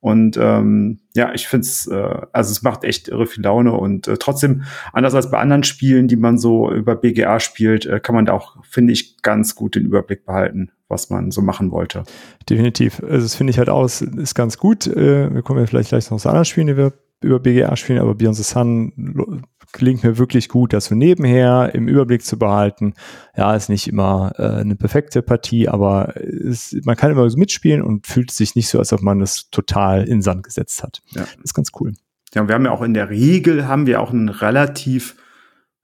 Und 0.00 0.36
ähm, 0.36 1.00
ja, 1.16 1.32
ich 1.34 1.48
finde 1.48 1.66
es, 1.66 1.88
äh, 1.88 2.20
also 2.32 2.52
es 2.52 2.62
macht 2.62 2.84
echt 2.84 3.08
irre 3.08 3.26
viel 3.26 3.42
Laune 3.42 3.72
und 3.72 4.06
äh, 4.06 4.16
trotzdem, 4.16 4.62
anders 4.92 5.14
als 5.14 5.30
bei 5.30 5.38
anderen 5.38 5.64
Spielen, 5.64 6.06
die 6.06 6.16
man 6.16 6.38
so 6.38 6.70
über 6.70 6.94
BGA 6.94 7.40
spielt, 7.40 7.84
äh, 7.86 7.98
kann 7.98 8.14
man 8.14 8.26
da 8.26 8.34
auch, 8.34 8.64
finde 8.64 8.92
ich, 8.92 9.20
ganz 9.22 9.56
gut 9.56 9.74
den 9.74 9.86
Überblick 9.86 10.24
behalten, 10.24 10.70
was 10.88 11.10
man 11.10 11.30
so 11.30 11.42
machen 11.42 11.70
wollte. 11.70 12.04
Definitiv. 12.48 13.02
Also 13.02 13.22
das 13.22 13.34
finde 13.34 13.50
ich 13.50 13.58
halt 13.58 13.68
aus, 13.68 14.00
ist 14.00 14.34
ganz 14.34 14.58
gut. 14.58 14.86
Äh, 14.86 15.32
wir 15.32 15.42
kommen 15.42 15.60
ja 15.60 15.66
vielleicht 15.66 15.90
gleich 15.90 16.10
noch 16.10 16.18
zu 16.18 16.28
anderen 16.28 16.44
Spielen, 16.44 16.66
die 16.66 16.76
wir 16.76 16.92
über 17.20 17.40
BGA 17.40 17.76
spielen, 17.76 17.98
aber 17.98 18.14
Beyond 18.14 18.36
the 18.36 18.42
Sun 18.42 19.42
gelingt 19.72 20.02
mir 20.02 20.18
wirklich 20.18 20.48
gut, 20.48 20.72
das 20.72 20.86
so 20.86 20.94
nebenher 20.94 21.74
im 21.74 21.88
Überblick 21.88 22.24
zu 22.24 22.38
behalten. 22.38 22.94
Ja, 23.36 23.54
ist 23.54 23.68
nicht 23.68 23.88
immer 23.88 24.32
äh, 24.38 24.60
eine 24.60 24.76
perfekte 24.76 25.20
Partie, 25.22 25.68
aber 25.68 26.14
es, 26.16 26.76
man 26.84 26.96
kann 26.96 27.10
immer 27.10 27.28
so 27.28 27.36
mitspielen 27.36 27.82
und 27.82 28.06
fühlt 28.06 28.30
sich 28.30 28.54
nicht 28.54 28.68
so, 28.68 28.78
als 28.78 28.92
ob 28.92 29.02
man 29.02 29.18
das 29.18 29.50
total 29.50 30.04
in 30.04 30.22
Sand 30.22 30.44
gesetzt 30.44 30.82
hat. 30.82 31.02
Ja. 31.10 31.22
Das 31.22 31.44
ist 31.44 31.54
ganz 31.54 31.70
cool. 31.80 31.92
Ja, 32.34 32.42
und 32.42 32.48
wir 32.48 32.54
haben 32.54 32.64
ja 32.64 32.70
auch 32.70 32.82
in 32.82 32.94
der 32.94 33.10
Regel 33.10 33.66
haben 33.66 33.86
wir 33.86 34.00
auch 34.00 34.12
ein 34.12 34.28
relativ 34.28 35.16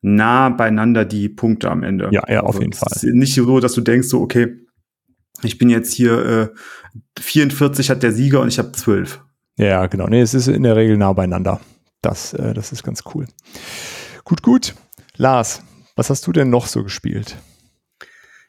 nah 0.03 0.51
beieinander 0.51 1.05
die 1.05 1.29
Punkte 1.29 1.71
am 1.71 1.83
Ende. 1.83 2.09
Ja, 2.13 2.23
ja, 2.29 2.41
auf 2.41 2.49
also, 2.49 2.61
jeden 2.61 2.75
Fall. 2.75 2.93
nicht 3.13 3.35
so, 3.35 3.61
dass 3.61 3.73
du 3.73 3.81
denkst 3.81 4.09
so, 4.09 4.21
okay, 4.21 4.64
ich 5.43 5.59
bin 5.59 5.71
jetzt 5.71 5.93
hier 5.93 6.53
äh, 7.17 7.21
44 7.21 7.91
hat 7.91 8.03
der 8.03 8.13
Sieger 8.13 8.41
und 8.41 8.49
ich 8.49 8.59
habe 8.59 8.73
12. 8.73 9.21
Ja, 9.57 9.87
genau. 9.87 10.07
Nee, 10.07 10.21
es 10.21 10.35
ist 10.35 10.49
in 10.49 10.63
der 10.63 10.77
Regel 10.77 10.97
nah 10.97 11.13
beieinander. 11.13 11.61
Das, 12.03 12.35
äh, 12.35 12.55
das 12.55 12.73
ist 12.73 12.83
ganz 12.83 13.03
cool. 13.15 13.27
Gut, 14.25 14.43
gut. 14.43 14.75
Lars, 15.17 15.63
was 15.97 16.11
hast 16.11 16.27
du 16.27 16.33
denn 16.33 16.51
noch 16.51 16.67
so 16.67 16.83
gespielt? 16.83 17.37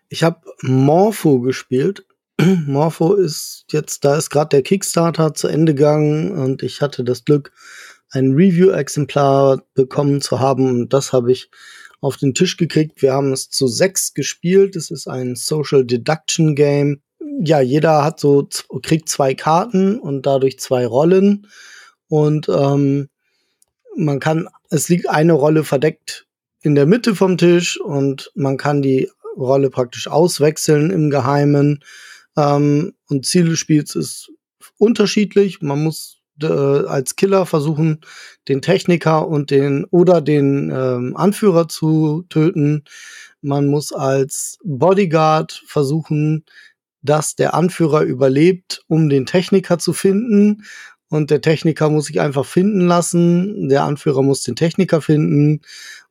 Ich 0.10 0.24
habe 0.24 0.42
Morpho 0.62 1.42
gespielt. 1.42 2.06
Morpho 2.42 3.14
ist 3.14 3.66
jetzt, 3.72 4.04
da 4.04 4.18
ist 4.18 4.30
gerade 4.30 4.50
der 4.50 4.62
Kickstarter 4.62 5.34
zu 5.34 5.48
Ende 5.48 5.74
gegangen 5.74 6.32
und 6.32 6.64
ich 6.64 6.82
hatte 6.82 7.04
das 7.04 7.24
Glück, 7.24 7.52
ein 8.12 8.34
Review-Exemplar 8.34 9.64
bekommen 9.74 10.22
zu 10.22 10.40
haben 10.40 10.70
und 10.70 10.94
das 10.94 11.12
habe 11.12 11.32
ich 11.32 11.50
auf 12.06 12.18
den 12.18 12.34
Tisch 12.34 12.58
gekriegt. 12.58 13.02
Wir 13.02 13.14
haben 13.14 13.34
es 13.34 13.50
zu 13.50 13.68
sechs 13.68 14.14
gespielt. 14.14 14.76
Es 14.76 14.92
ist 14.92 15.08
ein 15.08 15.36
Social 15.36 15.86
Deduction 15.86 16.56
Game 16.56 17.02
ja, 17.40 17.60
jeder 17.60 18.04
hat 18.04 18.20
so, 18.20 18.48
kriegt 18.82 19.10
zwei 19.10 19.34
Karten 19.34 20.00
und 20.00 20.26
dadurch 20.26 20.60
zwei 20.60 20.86
Rollen. 20.86 21.48
Und 22.08 22.48
ähm, 22.50 23.10
man 23.96 24.20
kann, 24.20 24.48
es 24.70 24.90
liegt 24.90 25.10
eine 25.10 25.34
Rolle 25.34 25.64
verdeckt 25.64 26.28
in 26.62 26.76
der 26.76 26.86
Mitte 26.86 27.16
vom 27.16 27.38
Tisch 27.38 27.80
und 27.80 28.32
man 28.36 28.58
kann 28.58 28.82
die 28.82 29.10
Rolle 29.38 29.70
praktisch 29.70 30.08
auswechseln 30.08 30.92
im 30.92 31.10
Geheimen. 31.10 31.84
Ähm, 32.38 32.94
und 33.10 33.26
Ziel 33.26 33.50
des 33.50 33.60
Spiels 33.60 33.96
ist 33.96 34.32
unterschiedlich. 34.78 35.62
Man 35.62 35.84
muss 35.84 36.15
äh, 36.42 36.48
als 36.48 37.16
Killer 37.16 37.46
versuchen, 37.46 38.02
den 38.48 38.62
Techniker 38.62 39.28
und 39.28 39.52
den 39.52 39.86
oder 39.86 40.22
den 40.22 40.72
ähm, 40.72 41.16
Anführer 41.16 41.68
zu 41.68 42.26
töten. 42.30 42.84
Man 43.42 43.68
muss 43.68 43.94
als 43.94 44.58
Bodyguard 44.64 45.64
versuchen, 45.68 46.46
dass 47.02 47.36
der 47.36 47.54
Anführer 47.54 48.02
überlebt, 48.02 48.84
um 48.88 49.10
den 49.10 49.26
Techniker 49.26 49.78
zu 49.80 49.94
finden. 49.94 50.64
und 51.10 51.30
der 51.32 51.42
Techniker 51.42 51.90
muss 51.90 52.06
sich 52.06 52.20
einfach 52.20 52.46
finden 52.46 52.82
lassen, 52.82 53.70
der 53.70 53.84
Anführer 53.84 54.24
muss 54.24 54.44
den 54.44 54.56
Techniker 54.56 55.02
finden 55.02 55.62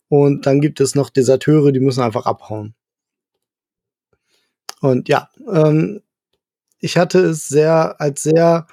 und 0.08 0.46
dann 0.46 0.60
gibt 0.60 0.80
es 0.80 0.94
noch 0.94 1.10
Deserteure, 1.10 1.72
die 1.72 1.80
müssen 1.80 2.02
einfach 2.02 2.26
abhauen. 2.26 2.74
Und 4.80 5.08
ja, 5.08 5.28
ähm, 5.50 6.02
ich 6.78 6.96
hatte 6.98 7.20
es 7.20 7.48
sehr 7.48 8.00
als 8.00 8.22
sehr 8.22 8.66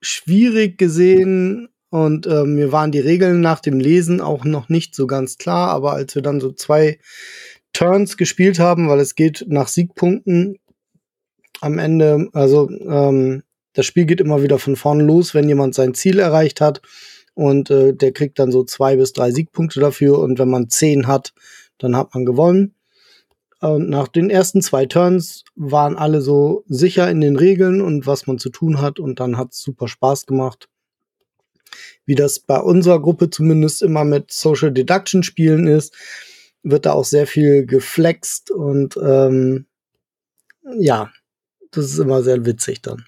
schwierig 0.00 0.78
gesehen 0.78 1.68
und 1.90 2.26
äh, 2.26 2.44
mir 2.44 2.72
waren 2.72 2.92
die 2.92 3.00
Regeln 3.00 3.40
nach 3.40 3.60
dem 3.60 3.80
Lesen 3.80 4.20
auch 4.20 4.44
noch 4.44 4.68
nicht 4.68 4.94
so 4.94 5.06
ganz 5.06 5.38
klar, 5.38 5.70
aber 5.70 5.92
als 5.92 6.14
wir 6.14 6.22
dann 6.22 6.40
so 6.40 6.52
zwei 6.52 6.98
Turns 7.72 8.16
gespielt 8.16 8.58
haben, 8.58 8.88
weil 8.88 9.00
es 9.00 9.14
geht 9.14 9.46
nach 9.48 9.68
Siegpunkten 9.68 10.58
am 11.60 11.78
Ende, 11.78 12.28
also 12.32 12.68
ähm, 12.70 13.42
das 13.72 13.86
Spiel 13.86 14.06
geht 14.06 14.20
immer 14.20 14.42
wieder 14.42 14.58
von 14.58 14.76
vorne 14.76 15.04
los, 15.04 15.34
wenn 15.34 15.48
jemand 15.48 15.74
sein 15.74 15.94
Ziel 15.94 16.18
erreicht 16.18 16.60
hat 16.60 16.82
und 17.34 17.70
äh, 17.70 17.94
der 17.94 18.12
kriegt 18.12 18.38
dann 18.38 18.52
so 18.52 18.64
zwei 18.64 18.96
bis 18.96 19.12
drei 19.12 19.30
Siegpunkte 19.30 19.80
dafür 19.80 20.18
und 20.18 20.38
wenn 20.38 20.50
man 20.50 20.68
zehn 20.68 21.06
hat, 21.06 21.32
dann 21.78 21.96
hat 21.96 22.14
man 22.14 22.24
gewonnen. 22.26 22.74
Und 23.60 23.88
nach 23.88 24.08
den 24.08 24.30
ersten 24.30 24.62
zwei 24.62 24.86
Turns 24.86 25.44
waren 25.56 25.96
alle 25.96 26.20
so 26.20 26.64
sicher 26.68 27.10
in 27.10 27.20
den 27.20 27.36
Regeln 27.36 27.80
und 27.80 28.06
was 28.06 28.26
man 28.26 28.38
zu 28.38 28.50
tun 28.50 28.80
hat 28.80 29.00
und 29.00 29.18
dann 29.18 29.36
hat 29.36 29.52
es 29.52 29.62
super 29.62 29.88
Spaß 29.88 30.26
gemacht. 30.26 30.68
Wie 32.06 32.14
das 32.14 32.38
bei 32.38 32.58
unserer 32.58 33.00
Gruppe 33.00 33.30
zumindest 33.30 33.82
immer 33.82 34.04
mit 34.04 34.30
Social 34.30 34.72
Deduction 34.72 35.22
Spielen 35.22 35.66
ist, 35.66 35.94
wird 36.62 36.86
da 36.86 36.92
auch 36.92 37.04
sehr 37.04 37.26
viel 37.26 37.66
geflext 37.66 38.50
und 38.50 38.96
ähm, 38.96 39.66
ja, 40.78 41.10
das 41.70 41.86
ist 41.86 41.98
immer 41.98 42.22
sehr 42.22 42.46
witzig 42.46 42.82
dann. 42.82 43.06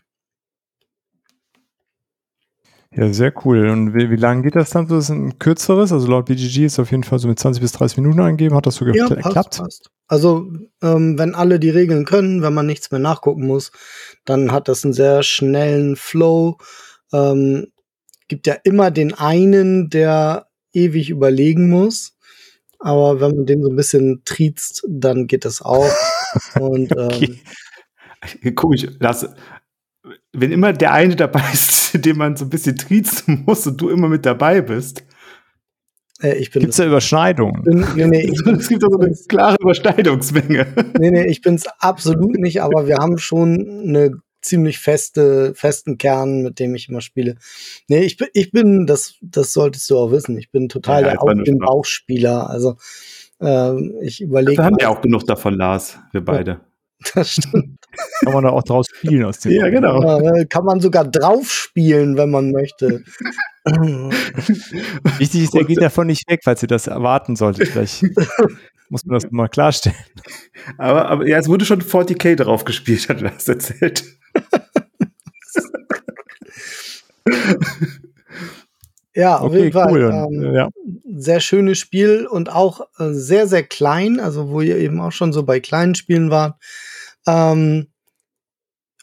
Ja, 2.93 3.13
sehr 3.13 3.33
cool. 3.45 3.69
Und 3.69 3.95
wie, 3.95 4.11
wie 4.11 4.17
lange 4.17 4.43
geht 4.43 4.57
das 4.57 4.71
dann? 4.71 4.89
Das 4.89 5.05
ist 5.05 5.11
ein 5.11 5.39
kürzeres, 5.39 5.93
also 5.93 6.09
laut 6.09 6.27
BGG 6.27 6.65
ist 6.65 6.81
auf 6.81 6.91
jeden 6.91 7.05
Fall 7.05 7.21
so 7.21 7.29
mit 7.29 7.39
20 7.39 7.63
bis 7.63 7.73
30 7.73 7.99
Minuten 7.99 8.21
angegeben. 8.21 8.57
Hat 8.57 8.67
das 8.67 8.75
so 8.77 8.85
ja, 8.85 9.07
geklappt? 9.07 9.35
Passt, 9.35 9.59
passt. 9.59 9.91
Also, 10.09 10.51
ähm, 10.83 11.17
wenn 11.17 11.37
alle 11.37 11.61
die 11.61 11.71
Regeln 11.71 12.05
können, 12.05 12.43
wenn 12.43 12.53
man 12.53 12.67
nichts 12.67 12.91
mehr 12.91 12.99
nachgucken 12.99 13.47
muss, 13.47 13.71
dann 14.25 14.51
hat 14.51 14.67
das 14.67 14.85
einen 14.85 14.93
sehr 14.93 15.23
schnellen 15.23 15.95
Flow. 15.95 16.59
Ähm, 17.13 17.69
gibt 18.27 18.49
ja 18.49 18.57
immer 18.65 18.91
den 18.91 19.15
einen, 19.15 19.89
der 19.89 20.49
ewig 20.73 21.11
überlegen 21.11 21.71
muss. 21.71 22.17
Aber 22.81 23.21
wenn 23.21 23.37
man 23.37 23.47
den 23.47 23.63
so 23.63 23.69
ein 23.69 23.77
bisschen 23.77 24.23
triezt, 24.25 24.85
dann 24.89 25.29
geht 25.29 25.45
das 25.45 25.63
auch. 25.63 25.91
Und 26.61 26.91
ähm, 26.97 27.07
okay. 27.07 27.41
Komisch, 28.55 28.87
Lass, 28.99 29.29
wenn 30.33 30.53
immer 30.53 30.73
der 30.73 30.93
eine 30.93 31.17
dabei 31.17 31.43
ist, 31.53 32.05
den 32.05 32.17
man 32.17 32.37
so 32.37 32.45
ein 32.45 32.51
bisschen 32.51 32.77
triezen 32.77 33.45
muss 33.47 33.67
und 33.67 33.81
du 33.81 33.89
immer 33.89 34.09
mit 34.09 34.27
dabei 34.27 34.61
bist. 34.61 35.05
Äh, 36.23 36.37
ich 36.37 36.51
bin 36.51 36.61
Gibt 36.61 36.73
es 36.73 36.77
da 36.77 36.87
Überschneidungen? 36.87 37.63
Bin, 37.63 37.87
nee, 37.97 38.07
nee, 38.07 38.23
ich, 38.23 38.47
es 38.47 38.69
gibt 38.69 38.85
also 38.85 38.99
eine 38.99 39.15
klare 39.29 39.57
Überschneidungsmenge. 39.61 40.67
Nee, 40.99 41.11
nee, 41.11 41.27
ich 41.27 41.41
bin 41.41 41.55
es 41.55 41.67
absolut 41.79 42.39
nicht, 42.39 42.63
aber 42.63 42.87
wir 42.87 42.97
haben 42.97 43.19
schon 43.19 43.85
eine 43.87 44.13
ziemlich 44.43 44.79
feste, 44.79 45.53
festen 45.55 45.99
Kern, 45.99 46.43
mit 46.43 46.59
dem 46.59 46.75
ich 46.75 46.89
immer 46.89 47.01
spiele. 47.01 47.37
Nee, 47.89 48.01
ich 48.01 48.17
bin, 48.17 48.29
ich 48.33 48.53
bin, 48.53 48.87
das, 48.87 49.17
das 49.21 49.53
solltest 49.53 49.89
du 49.91 49.99
auch 49.99 50.11
wissen, 50.13 50.39
ich 50.39 50.51
bin 50.51 50.69
total 50.69 51.03
ja, 51.03 51.11
der 51.11 51.23
Auf 51.23 51.31
den 51.45 51.59
Bauchspieler. 51.59 52.49
Also 52.49 52.77
ähm, 53.41 53.95
ich 54.01 54.21
überlege. 54.21 54.59
Wir 54.59 54.65
haben 54.65 54.79
ja 54.81 54.89
auch 54.89 55.01
genug 55.01 55.27
davon, 55.27 55.55
Lars, 55.55 55.99
wir 56.13 56.25
beide. 56.25 56.61
Das 57.15 57.33
stimmt. 57.33 57.80
Kann 58.25 58.33
man 58.33 58.45
da 58.45 58.51
auch 58.51 58.63
draus 58.63 58.87
spielen 58.95 59.25
aus 59.25 59.41
dem 59.41 59.53
Ja, 59.53 59.69
genau. 59.69 60.03
Ja, 60.03 60.45
kann 60.45 60.65
man 60.65 60.81
sogar 60.81 61.05
drauf 61.05 61.51
spielen, 61.51 62.17
wenn 62.17 62.31
man 62.31 62.53
möchte. 62.53 63.03
Wichtig 65.19 65.45
ist, 65.45 65.55
der 65.55 65.65
geht 65.65 65.83
davon 65.83 66.07
nicht 66.07 66.29
weg, 66.29 66.41
falls 66.45 66.63
ihr 66.63 66.69
das 66.69 66.87
erwarten 66.87 67.37
solltet. 67.37 67.69
Vielleicht 67.69 68.03
muss 68.89 69.05
man 69.05 69.19
das 69.19 69.31
mal 69.31 69.49
klarstellen. 69.49 69.97
Aber, 70.79 71.09
aber 71.09 71.27
ja, 71.27 71.39
es 71.39 71.49
wurde 71.49 71.65
schon 71.65 71.83
40k 71.83 72.37
drauf 72.37 72.65
gespielt, 72.65 73.09
hat 73.09 73.23
er 73.23 73.31
das 73.31 73.49
erzählt. 73.49 74.05
ja, 79.15 79.39
auf 79.39 79.51
okay, 79.51 79.59
jeden 79.59 79.73
Fall. 79.73 79.93
Cool. 79.93 80.11
Ähm, 80.13 80.55
ja. 80.55 80.69
Sehr 81.17 81.41
schönes 81.41 81.79
Spiel 81.79 82.27
und 82.27 82.51
auch 82.51 82.81
äh, 82.99 83.13
sehr, 83.13 83.47
sehr 83.47 83.63
klein, 83.63 84.21
also 84.21 84.51
wo 84.51 84.61
ihr 84.61 84.77
eben 84.77 85.01
auch 85.01 85.13
schon 85.13 85.33
so 85.33 85.43
bei 85.43 85.61
kleinen 85.61 85.95
Spielen 85.95 86.31
wart. 86.31 86.57
Ähm, 87.27 87.87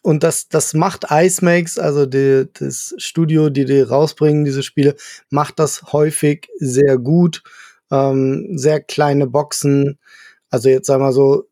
und 0.04 0.24
das, 0.24 0.48
das 0.48 0.74
macht 0.74 1.08
Ice 1.12 1.44
Makes, 1.44 1.78
also 1.78 2.06
die, 2.06 2.48
das 2.54 2.94
Studio, 2.98 3.50
die 3.50 3.66
die 3.66 3.82
rausbringen, 3.82 4.46
diese 4.46 4.64
Spiele, 4.64 4.96
macht 5.30 5.60
das 5.60 5.92
häufig 5.92 6.48
sehr 6.60 6.98
gut. 6.98 7.44
Ähm, 7.92 8.58
sehr 8.58 8.82
kleine 8.82 9.28
Boxen. 9.28 10.00
Also 10.50 10.70
jetzt 10.70 10.88
sagen 10.88 11.04
wir 11.04 11.12
so, 11.14 11.48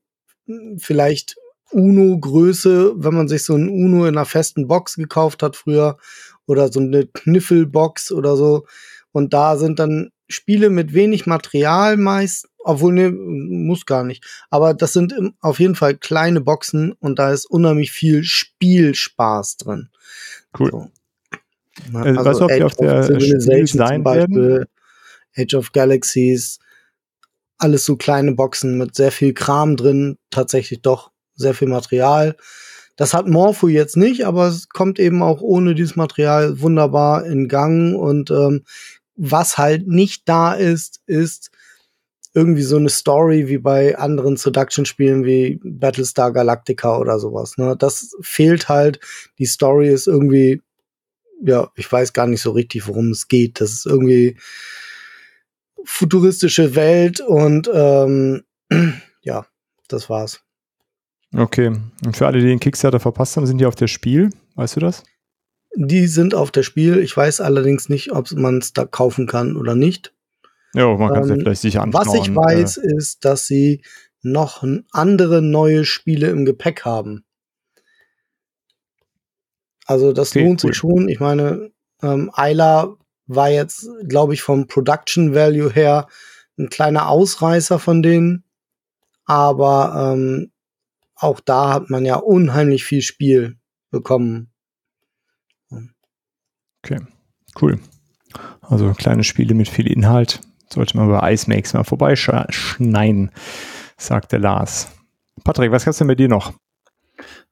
vielleicht 0.78 1.36
Uno-Größe, 1.72 2.94
wenn 2.96 3.14
man 3.14 3.28
sich 3.28 3.44
so 3.44 3.56
ein 3.56 3.68
Uno 3.68 4.06
in 4.06 4.16
einer 4.16 4.26
festen 4.26 4.68
Box 4.68 4.96
gekauft 4.96 5.44
hat 5.44 5.56
früher 5.56 5.98
oder 6.46 6.72
so 6.72 6.80
eine 6.80 7.08
Kniffelbox 7.08 8.12
oder 8.12 8.38
so. 8.38 8.66
Und 9.12 9.34
da 9.34 9.58
sind 9.58 9.80
dann 9.80 10.12
Spiele 10.28 10.70
mit 10.70 10.94
wenig 10.94 11.26
Material 11.26 11.98
meist, 11.98 12.48
obwohl 12.66 12.94
ne, 12.94 13.12
muss 13.12 13.86
gar 13.86 14.04
nicht. 14.04 14.26
Aber 14.50 14.74
das 14.74 14.94
sind 14.94 15.14
auf 15.40 15.60
jeden 15.60 15.76
Fall 15.76 15.96
kleine 15.96 16.42
Boxen 16.42 16.94
und 16.94 17.20
da 17.20 17.32
ist 17.32 17.46
unheimlich 17.46 17.92
viel 17.92 18.24
Spielspaß 18.24 19.58
drin. 19.58 19.90
Cool. 20.58 20.72
So. 20.72 20.92
Na, 21.92 22.06
äh, 22.06 22.10
also 22.18 22.26
weißt 22.26 22.40
du, 22.42 22.46
ob 22.46 22.52
die 22.52 22.64
auf 22.64 22.76
der 23.08 23.20
Spiel 23.20 23.68
sein 23.68 24.04
werden? 24.04 24.66
Age 25.38 25.54
of 25.56 25.74
Galaxies, 25.74 26.60
alles 27.58 27.86
so 27.86 27.98
kleine 27.98 28.32
Boxen 28.34 28.78
mit 28.78 28.96
sehr 28.96 29.12
viel 29.12 29.34
Kram 29.34 29.76
drin, 29.76 30.18
tatsächlich 30.30 30.82
doch 30.82 31.12
sehr 31.36 31.54
viel 31.54 31.68
Material. 31.68 32.36
Das 32.96 33.14
hat 33.14 33.28
Morpho 33.28 33.68
jetzt 33.68 33.98
nicht, 33.98 34.26
aber 34.26 34.48
es 34.48 34.70
kommt 34.70 35.00
eben 35.00 35.22
auch 35.22 35.42
ohne 35.42 35.76
dieses 35.76 35.98
Material 35.98 36.62
wunderbar 36.62 37.26
in 37.26 37.50
Gang 37.50 37.96
und 37.96 38.32
ähm, 38.32 38.64
was 39.18 39.58
halt 39.58 39.88
nicht 39.88 40.28
da 40.28 40.54
ist, 40.54 41.02
ist 41.06 41.52
irgendwie 42.36 42.64
so 42.64 42.76
eine 42.76 42.90
Story 42.90 43.48
wie 43.48 43.58
bei 43.58 43.98
anderen 43.98 44.36
Seduction-Spielen 44.36 45.24
wie 45.24 45.60
Battlestar 45.64 46.34
Galactica 46.34 46.98
oder 46.98 47.18
sowas. 47.18 47.58
Ne? 47.58 47.76
Das 47.78 48.16
fehlt 48.22 48.68
halt. 48.68 49.00
Die 49.40 49.46
Story 49.46 49.88
ist 49.88 50.08
irgendwie, 50.08 50.62
ja, 51.42 51.72
ich 51.76 51.90
weiß 51.90 52.12
gar 52.12 52.28
nicht 52.28 52.42
so 52.42 52.52
richtig, 52.52 52.88
worum 52.88 53.12
es 53.12 53.30
geht. 53.30 53.62
Das 53.62 53.72
ist 53.72 53.86
irgendwie 53.86 54.38
futuristische 55.86 56.76
Welt 56.76 57.22
und 57.22 57.70
ähm, 57.74 58.44
ja, 59.22 59.46
das 59.88 60.10
war's. 60.10 60.42
Okay. 61.34 61.68
Und 62.06 62.18
für 62.18 62.28
alle, 62.28 62.40
die 62.40 62.48
den 62.48 62.60
Kickstarter 62.60 63.00
verpasst 63.00 63.38
haben, 63.38 63.46
sind 63.46 63.60
die 63.60 63.66
auf 63.66 63.76
der 63.76 63.88
Spiel? 63.88 64.30
Weißt 64.56 64.76
du 64.76 64.82
das? 64.82 65.04
Die 65.76 66.08
sind 66.08 66.36
auf 66.36 66.52
der 66.52 66.64
Spiel. 66.64 67.00
Ich 67.00 67.16
weiß 67.16 67.40
allerdings 67.40 67.88
nicht, 67.88 68.12
ob 68.12 68.32
man 68.32 68.58
es 68.58 68.74
da 68.74 68.86
kaufen 68.86 69.26
kann 69.26 69.56
oder 69.56 69.76
nicht. 69.76 70.15
Ja, 70.76 70.96
man 70.96 71.14
kann 71.14 71.24
es 71.24 71.30
ähm, 71.30 71.38
ja 71.38 71.42
vielleicht 71.42 71.62
sicher 71.62 71.82
anschauen. 71.82 72.06
Was 72.08 72.14
ich 72.14 72.36
weiß, 72.36 72.78
äh, 72.78 72.96
ist, 72.96 73.26
dass 73.26 73.48
sie 73.48 73.82
noch 74.22 74.64
andere 74.92 75.42
neue 75.42 75.86
Spiele 75.86 76.30
im 76.30 76.46
Gepäck 76.46 76.84
haben. 76.84 77.24
Also 79.86 80.14
das 80.14 80.32
okay, 80.32 80.44
lohnt 80.44 80.64
cool. 80.64 80.70
sich 80.70 80.78
schon. 80.78 81.10
Ich 81.10 81.20
meine, 81.20 81.72
ähm, 82.02 82.32
Ayla 82.34 82.96
war 83.28 83.50
jetzt, 83.50 83.88
glaube 84.08 84.34
ich, 84.34 84.42
vom 84.42 84.68
Production 84.68 85.34
Value 85.34 85.72
her 85.72 86.08
ein 86.58 86.70
kleiner 86.70 87.10
Ausreißer 87.10 87.80
von 87.80 88.02
denen. 88.02 88.44
Aber 89.26 90.14
ähm, 90.14 90.52
auch 91.16 91.40
da 91.40 91.74
hat 91.74 91.90
man 91.90 92.06
ja 92.06 92.16
unheimlich 92.16 92.84
viel 92.84 93.02
Spiel 93.02 93.58
bekommen. 93.90 94.52
Okay, 96.84 97.00
cool. 97.62 97.80
Also 98.62 98.94
kleine 98.94 99.24
Spiele 99.24 99.54
mit 99.54 99.70
viel 99.70 99.88
Inhalt. 99.88 100.42
Sollte 100.70 100.98
man 100.98 101.10
bei 101.10 101.34
Ice 101.34 101.50
Makes 101.50 101.74
mal 101.74 101.84
vorbeischneiden, 101.84 103.32
sagt 103.98 104.32
der 104.32 104.40
Lars. 104.40 104.90
Patrick, 105.44 105.72
was 105.72 105.86
gab's 105.86 105.98
denn 105.98 106.08
bei 106.08 106.16
dir 106.16 106.28
noch? 106.28 106.54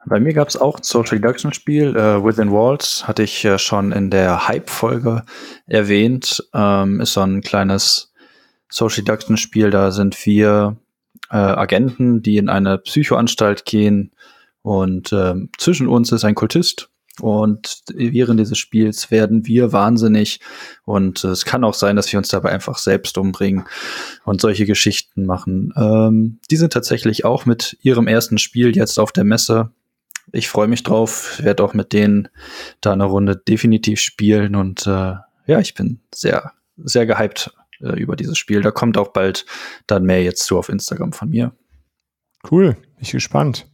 Bei 0.05 0.19
mir 0.19 0.33
gab 0.33 0.49
es 0.49 0.57
auch 0.57 0.77
ein 0.77 0.83
Social 0.83 1.19
Deduction 1.19 1.53
Spiel. 1.53 1.95
Äh, 1.95 2.23
Within 2.23 2.51
Walls 2.51 3.07
hatte 3.07 3.23
ich 3.23 3.45
äh, 3.45 3.57
schon 3.57 3.91
in 3.91 4.09
der 4.09 4.47
Hype-Folge 4.47 5.23
erwähnt. 5.65 6.43
Ähm, 6.53 6.99
ist 6.99 7.13
so 7.13 7.21
ein 7.21 7.41
kleines 7.41 8.13
Social 8.69 9.03
Deduction 9.03 9.37
Spiel. 9.37 9.69
Da 9.69 9.91
sind 9.91 10.15
vier 10.15 10.77
äh, 11.29 11.37
Agenten, 11.37 12.21
die 12.21 12.37
in 12.37 12.49
eine 12.49 12.77
Psychoanstalt 12.79 13.65
gehen. 13.65 14.11
Und 14.61 15.13
äh, 15.13 15.35
zwischen 15.57 15.87
uns 15.87 16.11
ist 16.11 16.25
ein 16.25 16.35
Kultist. 16.35 16.89
Und 17.21 17.83
während 17.93 18.39
dieses 18.39 18.57
Spiels 18.57 19.11
werden 19.11 19.45
wir 19.45 19.71
wahnsinnig. 19.71 20.39
Und 20.83 21.23
es 21.23 21.45
kann 21.45 21.63
auch 21.63 21.75
sein, 21.75 21.95
dass 21.95 22.11
wir 22.11 22.17
uns 22.17 22.29
dabei 22.29 22.49
einfach 22.49 22.77
selbst 22.77 23.17
umbringen 23.17 23.65
und 24.25 24.41
solche 24.41 24.65
Geschichten 24.65 25.25
machen. 25.25 25.71
Ähm, 25.75 26.39
die 26.49 26.57
sind 26.57 26.73
tatsächlich 26.73 27.23
auch 27.23 27.45
mit 27.45 27.77
ihrem 27.81 28.07
ersten 28.07 28.39
Spiel 28.39 28.75
jetzt 28.75 28.99
auf 28.99 29.11
der 29.11 29.25
Messe 29.25 29.71
ich 30.31 30.49
freue 30.49 30.67
mich 30.67 30.83
drauf, 30.83 31.39
werde 31.43 31.63
auch 31.63 31.73
mit 31.73 31.93
denen 31.93 32.29
da 32.81 32.93
eine 32.93 33.05
Runde 33.05 33.35
definitiv 33.35 33.99
spielen 33.99 34.55
und 34.55 34.87
äh, 34.87 35.15
ja, 35.45 35.59
ich 35.59 35.73
bin 35.73 35.99
sehr, 36.13 36.53
sehr 36.77 37.05
gehypt 37.05 37.53
äh, 37.81 37.99
über 37.99 38.15
dieses 38.15 38.37
Spiel. 38.37 38.61
Da 38.61 38.71
kommt 38.71 38.97
auch 38.97 39.09
bald 39.09 39.45
dann 39.87 40.03
mehr 40.03 40.23
jetzt 40.23 40.45
zu 40.45 40.57
auf 40.57 40.69
Instagram 40.69 41.13
von 41.13 41.29
mir. 41.29 41.53
Cool, 42.49 42.77
ich 42.99 43.11
bin 43.11 43.17
gespannt. 43.17 43.67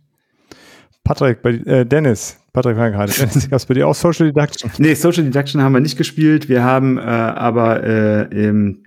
Patrick, 1.04 1.42
bei, 1.42 1.52
äh, 1.52 1.86
Dennis, 1.86 2.39
Patrick. 2.54 2.78
Dennis, 2.78 3.50
gab 3.50 3.68
bei 3.68 3.74
dir 3.74 3.88
auch 3.88 3.96
Social 3.96 4.28
Deduction? 4.32 4.72
Nee, 4.78 4.94
Social 4.94 5.24
Deduction 5.24 5.62
haben 5.62 5.74
wir 5.74 5.82
nicht 5.82 5.98
gespielt. 5.98 6.50
Wir 6.50 6.64
haben 6.64 6.98
äh, 6.98 7.02
aber 7.02 7.84
äh, 7.84 8.48
im 8.48 8.84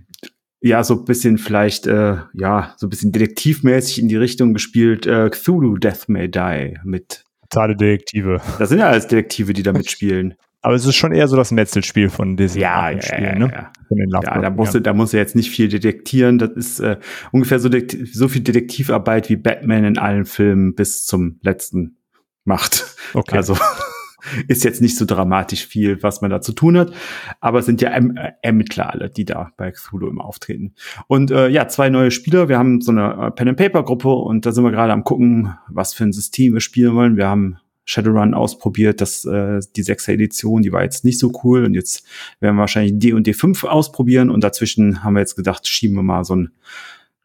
ja, 0.62 0.84
so 0.84 0.94
ein 0.94 1.04
bisschen 1.04 1.38
vielleicht, 1.38 1.88
äh, 1.88 2.18
ja, 2.34 2.72
so 2.76 2.86
ein 2.86 2.90
bisschen 2.90 3.10
detektivmäßig 3.10 4.00
in 4.00 4.08
die 4.08 4.16
Richtung 4.16 4.54
gespielt, 4.54 5.06
äh, 5.06 5.28
Cthulhu 5.28 5.76
Death 5.76 6.08
May 6.08 6.30
Die 6.30 6.78
mit. 6.84 7.24
Totale 7.50 7.76
Detektive. 7.76 8.40
Das 8.58 8.68
sind 8.68 8.78
ja 8.78 8.88
alles 8.88 9.08
Detektive, 9.08 9.52
die 9.52 9.62
da 9.62 9.72
mitspielen. 9.72 10.34
Aber 10.62 10.74
es 10.74 10.86
ist 10.86 10.94
schon 10.94 11.12
eher 11.12 11.26
so 11.26 11.36
das 11.36 11.50
Metzelspiel 11.50 12.08
von 12.08 12.36
diesen 12.36 12.60
ja, 12.60 12.90
ja, 12.90 13.02
Spielen, 13.02 13.24
ja, 13.24 13.38
ne? 13.38 13.52
Ja, 13.52 13.72
von 13.88 13.98
den 13.98 14.08
ja 14.10 14.20
da 14.20 14.50
musst, 14.50 14.74
du, 14.74 14.80
da 14.80 14.94
musst 14.94 15.12
du 15.12 15.16
jetzt 15.16 15.34
nicht 15.34 15.50
viel 15.50 15.68
detektieren. 15.68 16.38
Das 16.38 16.50
ist 16.50 16.78
äh, 16.78 16.98
ungefähr 17.32 17.58
so, 17.58 17.68
so 18.12 18.28
viel 18.28 18.42
Detektivarbeit 18.42 19.28
wie 19.28 19.36
Batman 19.36 19.84
in 19.84 19.98
allen 19.98 20.24
Filmen 20.24 20.76
bis 20.76 21.04
zum 21.04 21.40
letzten 21.42 21.96
macht. 22.44 22.96
Okay. 23.14 23.36
Also 23.36 23.56
ist 24.48 24.64
jetzt 24.64 24.80
nicht 24.80 24.96
so 24.96 25.04
dramatisch 25.04 25.66
viel, 25.66 26.02
was 26.02 26.20
man 26.20 26.30
da 26.30 26.40
zu 26.40 26.52
tun 26.52 26.78
hat. 26.78 26.92
Aber 27.40 27.58
es 27.58 27.66
sind 27.66 27.80
ja 27.80 27.90
erm 27.90 28.16
Ermittler 28.42 28.92
alle, 28.92 29.10
die 29.10 29.24
da 29.24 29.50
bei 29.56 29.72
Cthulhu 29.72 30.08
immer 30.08 30.24
auftreten. 30.24 30.74
Und 31.06 31.30
äh, 31.30 31.48
ja, 31.48 31.68
zwei 31.68 31.90
neue 31.90 32.10
Spieler. 32.10 32.48
Wir 32.48 32.58
haben 32.58 32.80
so 32.80 32.92
eine 32.92 33.26
äh, 33.26 33.30
Pen-and-Paper-Gruppe 33.30 34.08
und 34.08 34.46
da 34.46 34.52
sind 34.52 34.64
wir 34.64 34.70
gerade 34.70 34.92
am 34.92 35.04
gucken, 35.04 35.54
was 35.68 35.94
für 35.94 36.04
ein 36.04 36.12
System 36.12 36.54
wir 36.54 36.60
spielen 36.60 36.94
wollen. 36.94 37.16
Wir 37.16 37.28
haben 37.28 37.58
Shadowrun 37.84 38.34
ausprobiert, 38.34 39.00
das 39.00 39.24
äh, 39.24 39.60
die 39.74 39.82
sechste 39.82 40.12
Edition, 40.12 40.62
die 40.62 40.72
war 40.72 40.84
jetzt 40.84 41.04
nicht 41.04 41.18
so 41.18 41.32
cool 41.42 41.64
und 41.64 41.74
jetzt 41.74 42.06
werden 42.38 42.54
wir 42.54 42.60
wahrscheinlich 42.60 42.98
D 42.98 43.12
und 43.12 43.26
D5 43.26 43.66
ausprobieren 43.66 44.30
und 44.30 44.44
dazwischen 44.44 45.02
haben 45.02 45.14
wir 45.14 45.20
jetzt 45.20 45.34
gedacht, 45.34 45.66
schieben 45.66 45.96
wir 45.96 46.04
mal 46.04 46.24
so 46.24 46.36
ein 46.36 46.52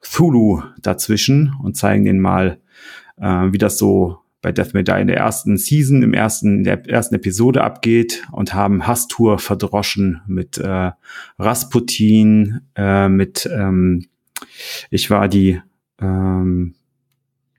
Cthulhu 0.02 0.64
dazwischen 0.82 1.56
und 1.62 1.78
zeigen 1.78 2.06
den 2.06 2.20
mal, 2.20 2.60
äh, 3.18 3.52
wie 3.52 3.60
das 3.60 3.78
so 3.78 4.20
bei 4.48 4.54
Death 4.54 4.74
May 4.74 4.86
Die 4.86 5.02
in 5.02 5.08
der 5.08 5.18
ersten 5.18 5.58
Season, 5.58 6.02
im 6.02 6.14
ersten, 6.14 6.60
in 6.60 6.64
der 6.64 6.88
ersten 6.88 7.16
Episode 7.16 7.66
abgeht 7.66 8.24
und 8.32 8.54
haben 8.54 8.88
Hastur 8.88 9.40
verdroschen 9.40 10.22
mit 10.26 10.58
äh, 10.58 10.92
Rasputin, 11.38 12.62
äh, 12.78 13.10
mit 13.10 13.50
ähm, 13.54 14.06
ich 14.90 15.10
war 15.10 15.28
die 15.28 15.62
ähm, 16.02 16.76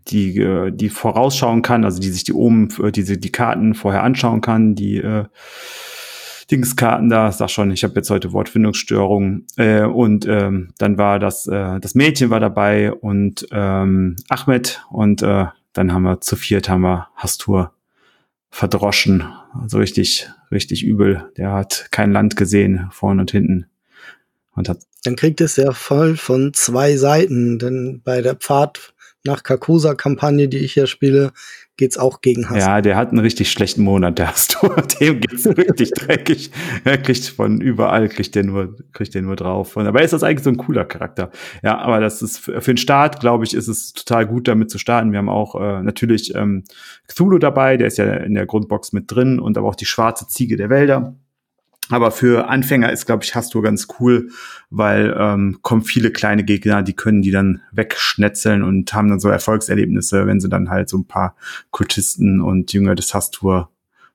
die 0.08 0.38
äh, 0.38 0.70
die 0.72 0.88
vorausschauen 0.88 1.60
kann, 1.60 1.84
also 1.84 2.00
die 2.00 2.08
sich 2.08 2.24
die 2.24 2.32
oben 2.32 2.70
äh, 2.82 2.90
diese 2.90 3.18
die 3.18 3.32
Karten 3.32 3.74
vorher 3.74 4.02
anschauen 4.02 4.40
kann, 4.40 4.74
die 4.74 4.96
äh, 4.96 5.24
Dingskarten 6.50 7.10
da, 7.10 7.30
sag 7.30 7.50
schon, 7.50 7.70
ich 7.70 7.84
habe 7.84 7.96
jetzt 7.96 8.08
heute 8.08 8.32
Wortfindungsstörungen. 8.32 9.46
Äh, 9.58 9.82
und 9.82 10.26
ähm, 10.26 10.70
dann 10.78 10.96
war 10.96 11.18
das, 11.18 11.46
äh, 11.46 11.78
das 11.80 11.94
Mädchen 11.94 12.30
war 12.30 12.40
dabei 12.40 12.90
und 12.90 13.46
ähm, 13.52 14.16
Ahmed 14.30 14.82
und 14.88 15.20
äh, 15.20 15.48
dann 15.72 15.92
haben 15.92 16.02
wir 16.02 16.20
zu 16.20 16.36
viert 16.36 16.68
haben 16.68 16.82
wir 16.82 17.08
Hastur 17.14 17.72
verdroschen. 18.50 19.24
Also 19.60 19.78
richtig, 19.78 20.28
richtig 20.50 20.84
übel. 20.84 21.30
Der 21.36 21.52
hat 21.52 21.88
kein 21.90 22.12
Land 22.12 22.36
gesehen, 22.36 22.88
vorne 22.90 23.22
und 23.22 23.30
hinten. 23.30 23.66
Und 24.54 24.68
hat 24.68 24.78
Dann 25.04 25.16
kriegt 25.16 25.40
es 25.40 25.56
ja 25.56 25.72
voll 25.72 26.16
von 26.16 26.52
zwei 26.54 26.96
Seiten, 26.96 27.58
denn 27.58 28.00
bei 28.02 28.22
der 28.22 28.34
Pfad 28.34 28.94
nach 29.24 29.42
Kakusa-Kampagne, 29.42 30.48
die 30.48 30.58
ich 30.58 30.72
hier 30.72 30.86
spiele, 30.86 31.32
geht's 31.78 31.96
auch 31.96 32.20
gegen 32.20 32.50
Hass. 32.50 32.58
Ja, 32.58 32.82
der 32.82 32.96
hat 32.96 33.10
einen 33.10 33.20
richtig 33.20 33.50
schlechten 33.50 33.82
Monat, 33.82 34.18
der 34.18 34.28
hast 34.28 34.58
du. 34.60 34.68
Dem 35.00 35.20
geht's 35.20 35.46
richtig 35.46 35.92
dreckig. 35.92 36.50
Er 36.84 36.98
kriegt 36.98 37.24
von 37.28 37.60
überall, 37.60 38.08
kriegt 38.08 38.34
der 38.34 38.44
nur, 38.44 38.76
kriegt 38.92 39.14
der 39.14 39.22
nur 39.22 39.36
drauf. 39.36 39.76
Und, 39.76 39.86
aber 39.86 40.02
ist 40.02 40.12
das 40.12 40.22
eigentlich 40.22 40.44
so 40.44 40.50
ein 40.50 40.58
cooler 40.58 40.84
Charakter. 40.84 41.30
Ja, 41.62 41.78
aber 41.78 42.00
das 42.00 42.20
ist 42.20 42.38
für, 42.38 42.60
für 42.60 42.74
den 42.74 42.78
Start, 42.78 43.20
glaube 43.20 43.44
ich, 43.44 43.54
ist 43.54 43.68
es 43.68 43.92
total 43.94 44.26
gut, 44.26 44.48
damit 44.48 44.70
zu 44.70 44.78
starten. 44.78 45.12
Wir 45.12 45.18
haben 45.18 45.30
auch 45.30 45.54
äh, 45.54 45.82
natürlich 45.82 46.34
ähm, 46.34 46.64
Cthulhu 47.06 47.38
dabei, 47.38 47.76
der 47.76 47.86
ist 47.86 47.96
ja 47.96 48.12
in 48.12 48.34
der 48.34 48.46
Grundbox 48.46 48.92
mit 48.92 49.04
drin 49.10 49.38
und 49.38 49.56
aber 49.56 49.68
auch 49.68 49.76
die 49.76 49.86
schwarze 49.86 50.26
Ziege 50.26 50.56
der 50.56 50.68
Wälder. 50.68 51.14
Aber 51.90 52.10
für 52.10 52.48
Anfänger 52.48 52.92
ist, 52.92 53.06
glaube 53.06 53.24
ich, 53.24 53.34
Hastur 53.34 53.62
ganz 53.62 53.88
cool, 53.98 54.30
weil 54.70 55.14
ähm, 55.18 55.58
kommen 55.62 55.82
viele 55.82 56.10
kleine 56.10 56.44
Gegner, 56.44 56.82
die 56.82 56.94
können 56.94 57.22
die 57.22 57.30
dann 57.30 57.62
wegschnetzeln 57.72 58.62
und 58.62 58.92
haben 58.92 59.08
dann 59.08 59.20
so 59.20 59.28
Erfolgserlebnisse, 59.28 60.26
wenn 60.26 60.40
sie 60.40 60.48
dann 60.48 60.70
halt 60.70 60.88
so 60.88 60.98
ein 60.98 61.06
paar 61.06 61.34
Kultisten 61.70 62.40
und 62.40 62.72
Jünger 62.72 62.94
des 62.94 63.14
Hastur 63.14 63.70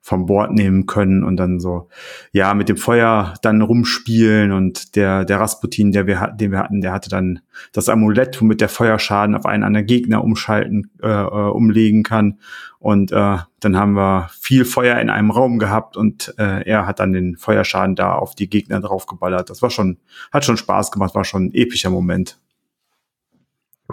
vom 0.06 0.26
Bord 0.26 0.52
nehmen 0.52 0.86
können 0.86 1.24
und 1.24 1.38
dann 1.38 1.62
so, 1.62 1.88
ja, 2.34 2.54
mit 2.54 2.68
dem 2.68 2.76
Feuer 2.76 3.36
dann 3.42 3.62
rumspielen 3.62 4.52
und 4.52 4.98
der, 4.98 5.24
der 5.24 5.40
Rasputin, 5.40 5.94
der 5.94 6.08
wir, 6.08 6.28
den 6.36 6.52
wir 6.52 6.60
hatten, 6.60 6.82
der 6.82 6.92
hatte 6.92 7.10
dann 7.10 7.40
das 7.72 7.88
Amulett, 7.88 8.40
womit 8.42 8.60
der 8.60 8.68
Feuerschaden 8.68 9.34
auf 9.34 9.46
einen 9.46 9.64
anderen 9.64 9.88
Gegner 9.88 10.22
umschalten, 10.22 10.92
äh, 11.02 11.08
äh, 11.08 11.52
umlegen 11.52 12.04
kann 12.04 12.40
und 12.80 13.14
äh, 13.14 13.38
dann 13.62 13.78
haben 13.78 13.94
wir 13.94 14.30
viel 14.42 14.66
Feuer 14.66 15.00
in 15.00 15.10
einem 15.10 15.32
Raum 15.32 15.58
gehabt 15.58 15.96
und 15.96 16.36
äh, 16.38 16.68
er 16.68 16.86
hat 16.86 17.00
dann 17.00 17.14
den 17.14 17.38
Feuerschaden 17.38 17.96
da 17.96 18.16
auf 18.16 18.36
die 18.36 18.50
Gegner 18.50 18.82
draufgeballert. 18.82 19.50
Das 19.50 19.62
war 19.62 19.70
schon, 19.70 20.00
hat 20.34 20.44
schon 20.44 20.58
Spaß 20.58 20.92
gemacht, 20.92 21.16
war 21.16 21.24
schon 21.24 21.46
ein 21.46 21.54
epischer 21.54 21.92
Moment. 21.92 22.42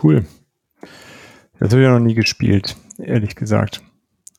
Cool. 0.02 0.24
Das 1.60 1.70
habe 1.70 1.82
ich 1.82 1.88
noch 1.88 2.00
nie 2.00 2.14
gespielt, 2.14 2.76
ehrlich 2.98 3.36
gesagt. 3.36 3.80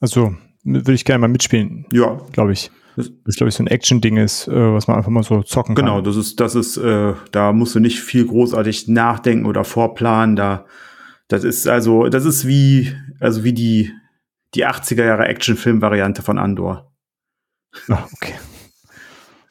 Also 0.01 0.35
würde 0.63 0.93
ich 0.93 1.05
gerne 1.05 1.19
mal 1.19 1.27
mitspielen. 1.27 1.85
Ja. 1.91 2.19
Glaube 2.31 2.53
ich. 2.53 2.71
Das, 2.95 3.09
das 3.25 3.35
glaube 3.35 3.49
ich, 3.49 3.55
so 3.55 3.63
ein 3.63 3.67
Action-Ding 3.67 4.17
ist, 4.17 4.47
äh, 4.47 4.73
was 4.73 4.87
man 4.87 4.97
einfach 4.97 5.11
mal 5.11 5.23
so 5.23 5.41
zocken 5.43 5.75
genau, 5.75 5.95
kann. 5.95 6.03
Genau, 6.03 6.05
das 6.05 6.17
ist, 6.17 6.39
das 6.39 6.55
ist, 6.55 6.77
äh, 6.77 7.13
da 7.31 7.53
musst 7.53 7.73
du 7.73 7.79
nicht 7.79 8.01
viel 8.01 8.25
großartig 8.25 8.89
nachdenken 8.89 9.45
oder 9.45 9.63
vorplanen. 9.63 10.35
Da, 10.35 10.65
das 11.29 11.43
ist 11.43 11.67
also, 11.67 12.09
das 12.09 12.25
ist 12.25 12.45
wie, 12.45 12.93
also 13.19 13.43
wie 13.43 13.53
die, 13.53 13.91
die 14.55 14.67
80er 14.67 15.05
Jahre 15.05 15.27
Actionfilm-Variante 15.27 16.21
von 16.21 16.37
Andor. 16.37 16.91
Ah, 17.87 18.05
okay. 18.13 18.33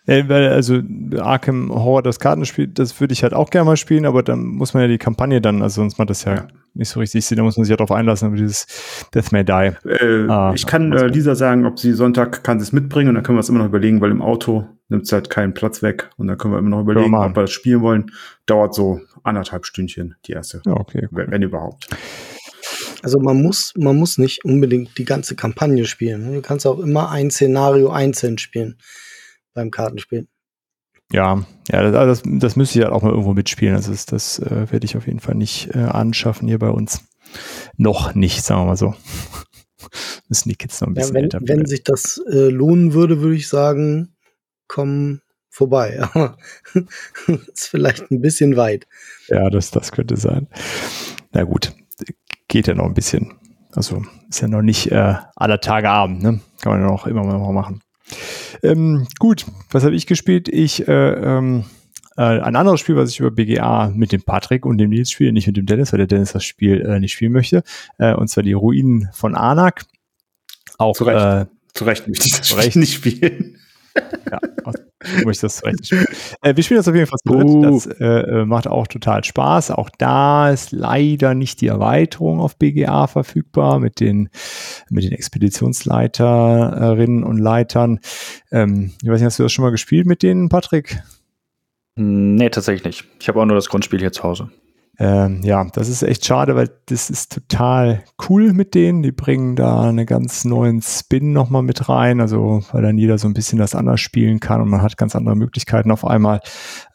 Ja, 0.07 0.29
weil 0.29 0.49
also 0.49 0.81
Arkham 1.19 1.71
Horror, 1.71 2.03
das 2.03 2.19
Kartenspiel, 2.19 2.67
das 2.67 3.01
würde 3.01 3.13
ich 3.13 3.23
halt 3.23 3.33
auch 3.33 3.51
gerne 3.51 3.67
mal 3.67 3.77
spielen, 3.77 4.05
aber 4.07 4.23
dann 4.23 4.45
muss 4.45 4.75
man 4.75 4.83
ja 4.83 4.89
die 4.89 4.99
Kampagne 4.99 5.41
dann, 5.41 5.63
also 5.63 5.83
sonst 5.83 5.99
macht 5.99 6.11
das 6.11 6.25
ja, 6.25 6.35
ja. 6.35 6.49
Nicht 6.75 6.89
so 6.89 7.01
richtig 7.01 7.25
sehen, 7.25 7.37
da 7.37 7.43
muss 7.43 7.57
man 7.57 7.65
sich 7.65 7.71
ja 7.71 7.77
drauf 7.77 7.93
einlassen, 7.93 8.27
aber 8.27 8.37
dieses 8.37 8.67
Death 9.15 9.33
May 9.33 9.45
Die. 9.45 9.73
Äh, 9.89 10.29
ah, 10.29 10.53
ich 10.55 10.67
kann 10.67 10.93
äh, 10.93 11.07
Lisa 11.07 11.35
sagen, 11.35 11.67
ob 11.67 11.79
sie 11.79 11.93
Sonntag 11.93 12.45
kann 12.45 12.59
sie 12.61 12.65
es 12.65 12.73
mitbringen 12.73 13.11
und 13.11 13.15
dann 13.17 13.25
können 13.25 13.37
wir 13.37 13.41
es 13.41 13.49
immer 13.49 13.59
noch 13.61 13.67
überlegen, 13.67 14.01
weil 14.01 14.11
im 14.11 14.23
Auto 14.23 14.67
nimmt 14.89 15.05
es 15.05 15.13
halt 15.13 15.31
keinen 15.31 15.55
Platz 15.55 15.83
weg 15.83 16.11
und 16.17 16.27
dann 16.27 16.39
können 16.39 16.55
wir 16.55 16.59
immer 16.59 16.71
noch 16.71 16.81
überlegen, 16.81 17.15
ob 17.15 17.37
wir 17.37 17.43
das 17.43 17.53
spielen 17.53 17.81
wollen. 17.83 18.11
Dauert 18.47 18.75
so 18.75 19.01
anderthalb 19.23 19.67
Stündchen, 19.67 20.17
die 20.27 20.33
erste. 20.33 20.63
Ja, 20.67 20.73
okay. 20.75 21.09
Wenn, 21.11 21.31
wenn 21.31 21.43
überhaupt. 21.43 21.89
Also 23.03 23.19
man 23.19 23.41
muss, 23.41 23.73
man 23.77 23.97
muss 23.97 24.19
nicht 24.19 24.45
unbedingt 24.45 24.97
die 24.99 25.05
ganze 25.05 25.35
Kampagne 25.35 25.85
spielen. 25.87 26.35
Du 26.35 26.43
kannst 26.43 26.67
auch 26.67 26.79
immer 26.79 27.11
ein 27.11 27.31
Szenario 27.31 27.91
einzeln 27.91 28.39
spielen 28.39 28.77
beim 29.55 29.71
Kartenspielen. 29.71 30.29
Ja, 31.13 31.45
ja, 31.71 31.91
das, 31.91 32.23
das, 32.23 32.23
das 32.25 32.57
müsste 32.57 32.79
ich 32.79 32.85
halt 32.85 32.95
auch 32.95 33.03
mal 33.03 33.11
irgendwo 33.11 33.35
mitspielen. 33.35 33.75
Also 33.75 33.91
das, 33.91 34.07
das 34.07 34.39
äh, 34.39 34.71
werde 34.71 34.85
ich 34.85 34.97
auf 34.97 35.07
jeden 35.07 35.21
Fall 35.21 35.35
nicht 35.35 35.75
äh, 35.75 35.79
anschaffen 35.79 36.49
hier 36.49 36.59
bei 36.59 36.71
uns. 36.71 37.03
Noch 37.77 38.15
nicht, 38.15 38.43
sagen 38.43 38.63
wir 38.63 38.67
mal 38.67 38.77
so. 38.77 38.95
Müssen 40.29 40.49
die 40.49 40.57
Kids 40.57 40.81
noch 40.81 40.89
ein 40.89 40.95
bisschen 40.95 41.09
ja, 41.09 41.15
wenn, 41.15 41.25
älter 41.25 41.41
Wenn 41.43 41.67
sich 41.67 41.85
das 41.85 42.23
äh, 42.31 42.49
lohnen 42.49 42.93
würde, 42.93 43.21
würde 43.21 43.37
ich 43.37 43.49
sagen, 43.49 44.15
komm 44.69 45.21
vorbei. 45.49 46.01
Aber 46.13 46.37
ist 47.53 47.69
vielleicht 47.69 48.11
ein 48.11 48.21
bisschen 48.21 48.57
weit. 48.57 48.87
Ja, 49.29 49.51
das, 49.51 49.71
das 49.71 49.93
könnte 49.93 50.17
sein. 50.17 50.49
Na 51.33 51.45
gut, 51.45 51.73
geht 52.49 52.67
ja 52.67 52.75
noch 52.75 52.87
ein 52.87 52.95
bisschen. 52.95 53.35
Also 53.73 54.03
ist 54.29 54.41
ja 54.41 54.49
noch 54.49 54.63
nicht 54.63 54.91
äh, 54.91 55.15
aller 55.37 55.61
Tage 55.61 55.89
Abend, 55.89 56.23
ne? 56.23 56.41
Kann 56.61 56.73
man 56.73 56.83
ja 56.83 56.89
auch 56.89 57.07
immer 57.07 57.25
mal 57.25 57.53
machen. 57.53 57.81
Ähm, 58.63 59.07
gut, 59.19 59.47
was 59.71 59.85
habe 59.85 59.95
ich 59.95 60.07
gespielt? 60.07 60.49
Ich 60.49 60.87
äh, 60.89 61.13
ähm, 61.13 61.65
äh, 62.17 62.23
ein 62.23 62.57
anderes 62.57 62.81
Spiel, 62.81 62.97
was 62.97 63.11
ich 63.11 63.21
über 63.21 63.31
BGA 63.31 63.93
mit 63.95 64.13
dem 64.13 64.23
Patrick 64.23 64.67
und 64.67 64.79
dem 64.79 64.91
Nils 64.91 65.11
spiele, 65.11 65.33
nicht 65.33 65.47
mit 65.47 65.57
dem 65.57 65.67
Dennis, 65.67 65.93
weil 65.93 65.99
der 65.99 66.07
Dennis 66.07 66.33
das 66.33 66.45
Spiel 66.45 66.81
äh, 66.81 67.01
nicht 67.01 67.13
spielen 67.13 67.33
möchte. 67.33 67.63
Äh, 67.99 68.15
und 68.15 68.29
zwar 68.29 68.43
die 68.43 68.53
Ruinen 68.53 69.09
von 69.13 69.35
Anak. 69.35 69.87
Auch 70.79 70.95
zu 70.95 71.05
Recht, 71.05 71.19
äh, 71.19 71.47
zu 71.73 71.85
Recht 71.85 72.09
möchte 72.09 72.27
ich 72.27 72.37
das 72.37 72.49
Spiel 72.49 72.81
nicht 72.81 72.95
spielen. 72.95 73.59
ja, 74.31 74.39
du 75.01 75.25
möchtest 75.25 75.43
das 75.43 75.65
recht 75.65 75.87
spielen. 75.87 76.07
Äh, 76.43 76.57
wir 76.57 76.63
spielen 76.63 76.79
das 76.79 76.89
auf 76.89 76.95
jeden 76.95 77.07
Fall 77.07 77.19
zu. 77.27 77.63
Das 77.63 77.87
äh, 77.87 78.05
äh, 78.05 78.45
macht 78.45 78.67
auch 78.67 78.87
total 78.87 79.25
Spaß. 79.25 79.71
Auch 79.71 79.89
da 79.99 80.51
ist 80.51 80.73
leider 80.73 81.35
nicht 81.35 81.61
die 81.61 81.69
Erweiterung 81.69 82.41
auf 82.41 82.57
BGA 82.57 83.07
verfügbar 83.07 83.79
mit 83.79 84.01
den, 84.01 84.31
mit 84.91 85.05
den 85.05 85.13
Expeditionsleiterinnen 85.13 87.25
und 87.25 87.39
Leitern. 87.39 88.01
Ähm, 88.53 88.93
ich 89.03 89.09
weiß 89.09 89.21
nicht, 89.21 89.27
hast 89.27 89.39
du 89.39 89.45
das 89.45 89.53
schon 89.53 89.65
mal 89.65 89.71
gespielt 89.71 90.07
mit 90.07 90.23
denen, 90.23 90.49
Patrick? 90.49 91.03
Nee, 91.97 92.51
tatsächlich 92.51 92.85
nicht. 92.85 93.05
Ich 93.21 93.29
habe 93.29 93.41
auch 93.41 93.47
nur 93.47 93.57
das 93.57 93.69
Grundspiel 93.69 94.01
hier 94.01 94.13
zu 94.13 94.23
Hause. 94.23 94.51
Ähm, 95.03 95.41
ja, 95.43 95.65
das 95.73 95.89
ist 95.89 96.03
echt 96.03 96.27
schade, 96.27 96.57
weil 96.57 96.69
das 96.85 97.09
ist 97.09 97.33
total 97.33 98.05
cool 98.29 98.53
mit 98.53 98.75
denen. 98.75 99.03
Die 99.03 99.13
bringen 99.13 99.57
da 99.57 99.89
einen 99.89 100.05
ganz 100.05 100.45
neuen 100.45 100.83
Spin 100.83 101.33
nochmal 101.33 101.63
mit 101.63 101.89
rein, 101.89 102.21
also 102.21 102.63
weil 102.71 102.83
dann 102.83 102.99
jeder 102.99 103.17
so 103.17 103.27
ein 103.27 103.33
bisschen 103.33 103.59
das 103.59 103.75
anders 103.75 104.03
spielen 104.03 104.41
kann 104.41 104.61
und 104.61 104.69
man 104.69 104.83
hat 104.83 104.99
ganz 104.99 105.17
andere 105.17 105.37
Möglichkeiten 105.37 105.91
auf 105.91 106.05
einmal, 106.05 106.41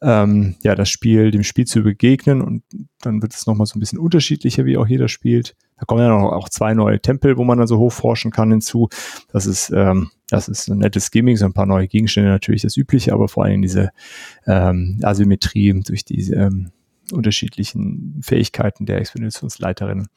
ähm, 0.04 0.54
ja, 0.62 0.76
das 0.76 0.88
Spiel, 0.88 1.32
dem 1.32 1.42
Spiel 1.42 1.66
zu 1.66 1.82
begegnen 1.82 2.44
und 2.44 2.62
dann 3.02 3.24
wird 3.24 3.34
es 3.34 3.48
nochmal 3.48 3.66
so 3.66 3.76
ein 3.76 3.80
bisschen 3.80 3.98
unterschiedlicher, 3.98 4.66
wie 4.66 4.78
auch 4.78 4.88
jeder 4.88 5.08
spielt. 5.08 5.56
Da 5.80 5.86
kommen 5.86 6.02
ja 6.02 6.10
noch 6.10 6.32
auch 6.32 6.48
zwei 6.48 6.76
neue 6.76 7.02
Tempel, 7.02 7.38
wo 7.38 7.44
man 7.44 7.58
dann 7.58 7.66
so 7.66 7.80
hochforschen 7.80 8.30
kann 8.30 8.52
hinzu. 8.52 8.88
Das 9.32 9.48
ist, 9.48 9.72
ähm, 9.76 10.12
das 10.30 10.48
ist 10.48 10.70
ein 10.70 10.78
nettes 10.78 11.10
Gimmick, 11.10 11.40
so 11.40 11.46
ein 11.46 11.54
paar 11.54 11.66
neue 11.66 11.88
Gegenstände 11.88 12.30
natürlich 12.30 12.62
das 12.62 12.78
Übliche, 12.78 13.14
aber 13.14 13.28
vor 13.28 13.46
allem 13.46 13.64
diese 13.64 13.90
ähm, 14.46 15.00
Asymmetrie 15.02 15.82
durch 15.84 16.06
diese 16.06 16.36
ähm, 16.36 16.72
unterschiedlichen 17.12 18.20
Fähigkeiten 18.24 18.86
der 18.86 18.98
Expeditionsleiterin 19.00 20.08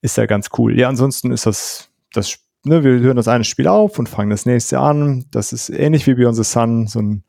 ist 0.00 0.16
ja 0.16 0.26
ganz 0.26 0.50
cool. 0.58 0.78
Ja, 0.78 0.88
ansonsten 0.88 1.30
ist 1.30 1.46
das, 1.46 1.90
das 2.12 2.38
ne, 2.64 2.84
wir 2.84 2.98
hören 3.00 3.16
das 3.16 3.28
eine 3.28 3.44
Spiel 3.44 3.68
auf 3.68 3.98
und 3.98 4.08
fangen 4.08 4.30
das 4.30 4.46
nächste 4.46 4.78
an. 4.78 5.24
Das 5.30 5.52
ist 5.52 5.70
ähnlich 5.70 6.06
wie 6.06 6.14
Beyond 6.14 6.36
the 6.36 6.44
Sun, 6.44 6.86
so 6.86 7.00
ein 7.00 7.24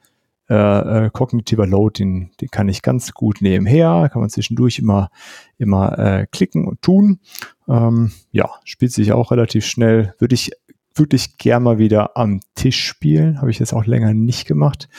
äh, 0.49 1.05
äh, 1.05 1.09
kognitiver 1.09 1.66
Load, 1.66 2.03
den, 2.03 2.32
den 2.41 2.49
kann 2.49 2.68
ich 2.68 2.82
ganz 2.82 3.14
gut 3.14 3.38
nebenher, 3.39 4.09
kann 4.11 4.22
man 4.22 4.30
zwischendurch 4.30 4.78
immer, 4.78 5.09
immer 5.57 5.97
äh, 5.97 6.28
klicken 6.32 6.68
und 6.68 6.82
tun. 6.82 7.20
Ähm, 7.68 8.11
ja, 8.32 8.49
spielt 8.66 8.91
sich 8.91 9.14
auch 9.14 9.32
relativ 9.32 9.66
schnell. 9.66 10.14
Würde 10.20 10.36
ich 10.36 10.51
wirklich 10.95 11.38
gern 11.38 11.64
mal 11.64 11.78
wieder 11.78 12.18
am 12.18 12.41
Tisch 12.55 12.84
spielen. 12.86 13.39
Habe 13.39 13.51
ich 13.51 13.59
jetzt 13.59 13.74
auch 13.74 13.86
länger 13.86 14.14
nicht 14.14 14.45
gemacht, 14.45 14.89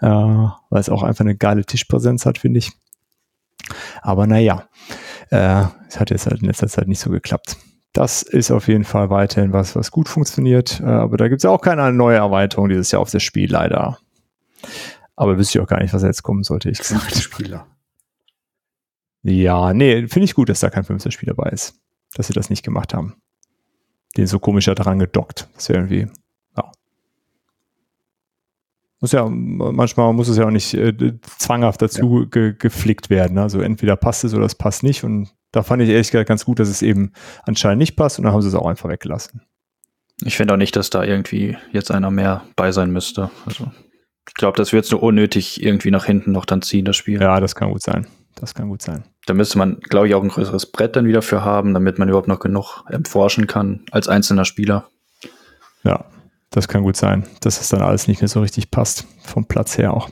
äh, 0.00 0.06
weil 0.06 0.80
es 0.80 0.88
auch 0.88 1.02
einfach 1.02 1.24
eine 1.24 1.36
geile 1.36 1.64
Tischpräsenz 1.64 2.24
hat, 2.24 2.38
finde 2.38 2.58
ich. 2.58 2.72
Aber 4.02 4.26
naja, 4.26 4.68
äh, 5.30 5.64
es 5.88 5.98
hat 6.00 6.10
jetzt 6.10 6.26
halt 6.26 6.40
in 6.40 6.46
letzter 6.46 6.68
Zeit 6.68 6.88
nicht 6.88 7.00
so 7.00 7.10
geklappt. 7.10 7.56
Das 7.92 8.22
ist 8.22 8.50
auf 8.50 8.68
jeden 8.68 8.84
Fall 8.84 9.10
weiterhin 9.10 9.52
was, 9.52 9.76
was 9.76 9.90
gut 9.90 10.08
funktioniert. 10.08 10.80
Äh, 10.80 10.84
aber 10.84 11.16
da 11.16 11.28
gibt 11.28 11.40
es 11.40 11.42
ja 11.44 11.50
auch 11.50 11.60
keine 11.60 11.92
neue 11.92 12.16
Erweiterung 12.16 12.68
dieses 12.68 12.90
Jahr 12.90 13.02
auf 13.02 13.10
das 13.10 13.22
Spiel, 13.22 13.50
leider. 13.50 13.98
Aber 15.16 15.36
wüsste 15.36 15.58
ich 15.58 15.62
auch 15.62 15.68
gar 15.68 15.80
nicht, 15.80 15.92
was 15.92 16.02
jetzt 16.02 16.22
kommen 16.22 16.42
sollte, 16.42 16.70
ich 16.70 16.78
gesagt. 16.78 17.14
Spieler. 17.16 17.66
Ja, 19.22 19.72
nee, 19.72 20.08
finde 20.08 20.24
ich 20.24 20.34
gut, 20.34 20.48
dass 20.48 20.60
da 20.60 20.70
kein 20.70 20.84
15 20.84 21.12
Spieler 21.12 21.34
dabei 21.34 21.50
ist. 21.50 21.74
Dass 22.14 22.26
sie 22.26 22.32
das 22.32 22.50
nicht 22.50 22.64
gemacht 22.64 22.92
haben. 22.94 23.14
Den 24.16 24.26
so 24.26 24.38
komisch 24.38 24.64
da 24.64 24.74
dran 24.74 24.98
gedockt. 24.98 25.48
Das 25.54 25.68
wäre 25.68 25.78
irgendwie 25.78 26.08
muss 29.02 29.12
ja, 29.12 29.28
manchmal 29.28 30.12
muss 30.12 30.28
es 30.28 30.36
ja 30.36 30.46
auch 30.46 30.50
nicht 30.50 30.72
äh, 30.74 30.94
zwanghaft 31.38 31.82
dazu 31.82 32.20
ja. 32.20 32.26
ge 32.30 32.54
geflickt 32.56 33.10
werden. 33.10 33.36
Also 33.36 33.60
entweder 33.60 33.96
passt 33.96 34.22
es 34.22 34.32
oder 34.32 34.46
es 34.46 34.54
passt 34.54 34.84
nicht. 34.84 35.02
Und 35.02 35.34
da 35.50 35.64
fand 35.64 35.82
ich 35.82 35.88
ehrlich 35.88 36.12
gesagt 36.12 36.28
ganz 36.28 36.44
gut, 36.44 36.60
dass 36.60 36.68
es 36.68 36.82
eben 36.82 37.12
anscheinend 37.42 37.78
nicht 37.78 37.96
passt 37.96 38.18
und 38.18 38.24
dann 38.24 38.32
haben 38.32 38.42
sie 38.42 38.48
es 38.48 38.54
auch 38.54 38.66
einfach 38.66 38.88
weggelassen. 38.88 39.42
Ich 40.24 40.36
finde 40.36 40.54
auch 40.54 40.58
nicht, 40.58 40.76
dass 40.76 40.88
da 40.88 41.02
irgendwie 41.02 41.56
jetzt 41.72 41.90
einer 41.90 42.12
mehr 42.12 42.44
bei 42.54 42.70
sein 42.70 42.92
müsste. 42.92 43.32
Also 43.44 43.72
ich 44.28 44.34
glaube, 44.34 44.56
das 44.56 44.72
wird 44.72 44.88
nur 44.92 45.02
unnötig 45.02 45.60
irgendwie 45.60 45.90
nach 45.90 46.04
hinten 46.04 46.30
noch 46.30 46.44
dann 46.44 46.62
ziehen, 46.62 46.84
das 46.84 46.94
Spiel. 46.94 47.20
Ja, 47.20 47.40
das 47.40 47.56
kann 47.56 47.72
gut 47.72 47.82
sein. 47.82 48.06
Das 48.36 48.54
kann 48.54 48.68
gut 48.68 48.82
sein. 48.82 49.02
Da 49.26 49.34
müsste 49.34 49.58
man, 49.58 49.80
glaube 49.80 50.06
ich, 50.06 50.14
auch 50.14 50.22
ein 50.22 50.28
größeres 50.28 50.70
Brett 50.70 50.94
dann 50.94 51.06
wieder 51.06 51.22
für 51.22 51.44
haben, 51.44 51.74
damit 51.74 51.98
man 51.98 52.08
überhaupt 52.08 52.28
noch 52.28 52.38
genug 52.38 52.84
erforschen 52.88 53.48
kann 53.48 53.84
als 53.90 54.06
einzelner 54.06 54.44
Spieler. 54.44 54.88
Ja, 55.82 56.04
das 56.52 56.68
kann 56.68 56.82
gut 56.82 56.96
sein, 56.96 57.26
dass 57.40 57.60
es 57.60 57.70
dann 57.70 57.82
alles 57.82 58.06
nicht 58.06 58.20
mehr 58.20 58.28
so 58.28 58.40
richtig 58.40 58.70
passt, 58.70 59.06
vom 59.24 59.46
Platz 59.46 59.78
her 59.78 59.94
auch. 59.94 60.10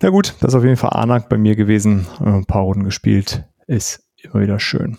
Na 0.00 0.10
gut, 0.10 0.34
das 0.40 0.52
ist 0.52 0.54
auf 0.54 0.64
jeden 0.64 0.76
Fall 0.76 0.90
Anak 0.90 1.28
bei 1.28 1.36
mir 1.36 1.56
gewesen. 1.56 2.06
Ein 2.20 2.46
paar 2.46 2.62
Runden 2.62 2.84
gespielt. 2.84 3.44
Ist 3.66 4.04
immer 4.16 4.40
wieder 4.40 4.60
schön. 4.60 4.98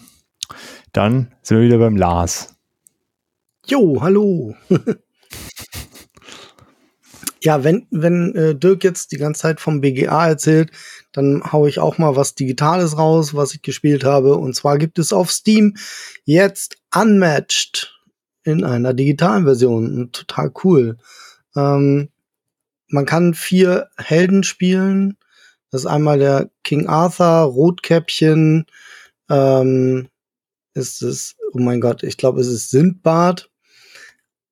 Dann 0.92 1.34
sind 1.42 1.58
wir 1.58 1.66
wieder 1.66 1.78
beim 1.78 1.96
Lars. 1.96 2.56
Jo, 3.66 4.02
hallo. 4.02 4.56
ja, 7.42 7.64
wenn, 7.64 7.88
wenn 7.92 8.36
äh, 8.36 8.56
Dirk 8.56 8.84
jetzt 8.84 9.12
die 9.12 9.18
ganze 9.18 9.42
Zeit 9.42 9.60
vom 9.60 9.82
BGA 9.82 10.28
erzählt, 10.28 10.72
dann 11.12 11.52
haue 11.52 11.70
ich 11.70 11.80
auch 11.80 11.98
mal 11.98 12.16
was 12.16 12.36
Digitales 12.36 12.98
raus, 12.98 13.34
was 13.34 13.54
ich 13.54 13.62
gespielt 13.62 14.04
habe. 14.04 14.36
Und 14.36 14.56
zwar 14.56 14.78
gibt 14.78 15.00
es 15.00 15.14
auf 15.14 15.32
Steam 15.32 15.76
jetzt 16.26 16.78
Unmatched 16.94 17.97
in 18.48 18.64
einer 18.64 18.94
digitalen 18.94 19.44
Version. 19.44 20.10
Total 20.12 20.52
cool. 20.64 20.98
Ähm, 21.56 22.10
man 22.88 23.06
kann 23.06 23.34
vier 23.34 23.90
Helden 23.98 24.44
spielen. 24.44 25.18
Das 25.70 25.82
ist 25.82 25.88
einmal 25.88 26.18
der 26.18 26.50
King 26.64 26.88
Arthur, 26.88 27.42
Rotkäppchen, 27.42 28.66
ähm, 29.30 30.08
ist 30.74 31.02
es, 31.02 31.36
oh 31.52 31.60
mein 31.60 31.82
Gott, 31.82 32.04
ich 32.04 32.16
glaube, 32.16 32.40
es 32.40 32.48
ist 32.48 32.72
Sindbad. 32.72 33.50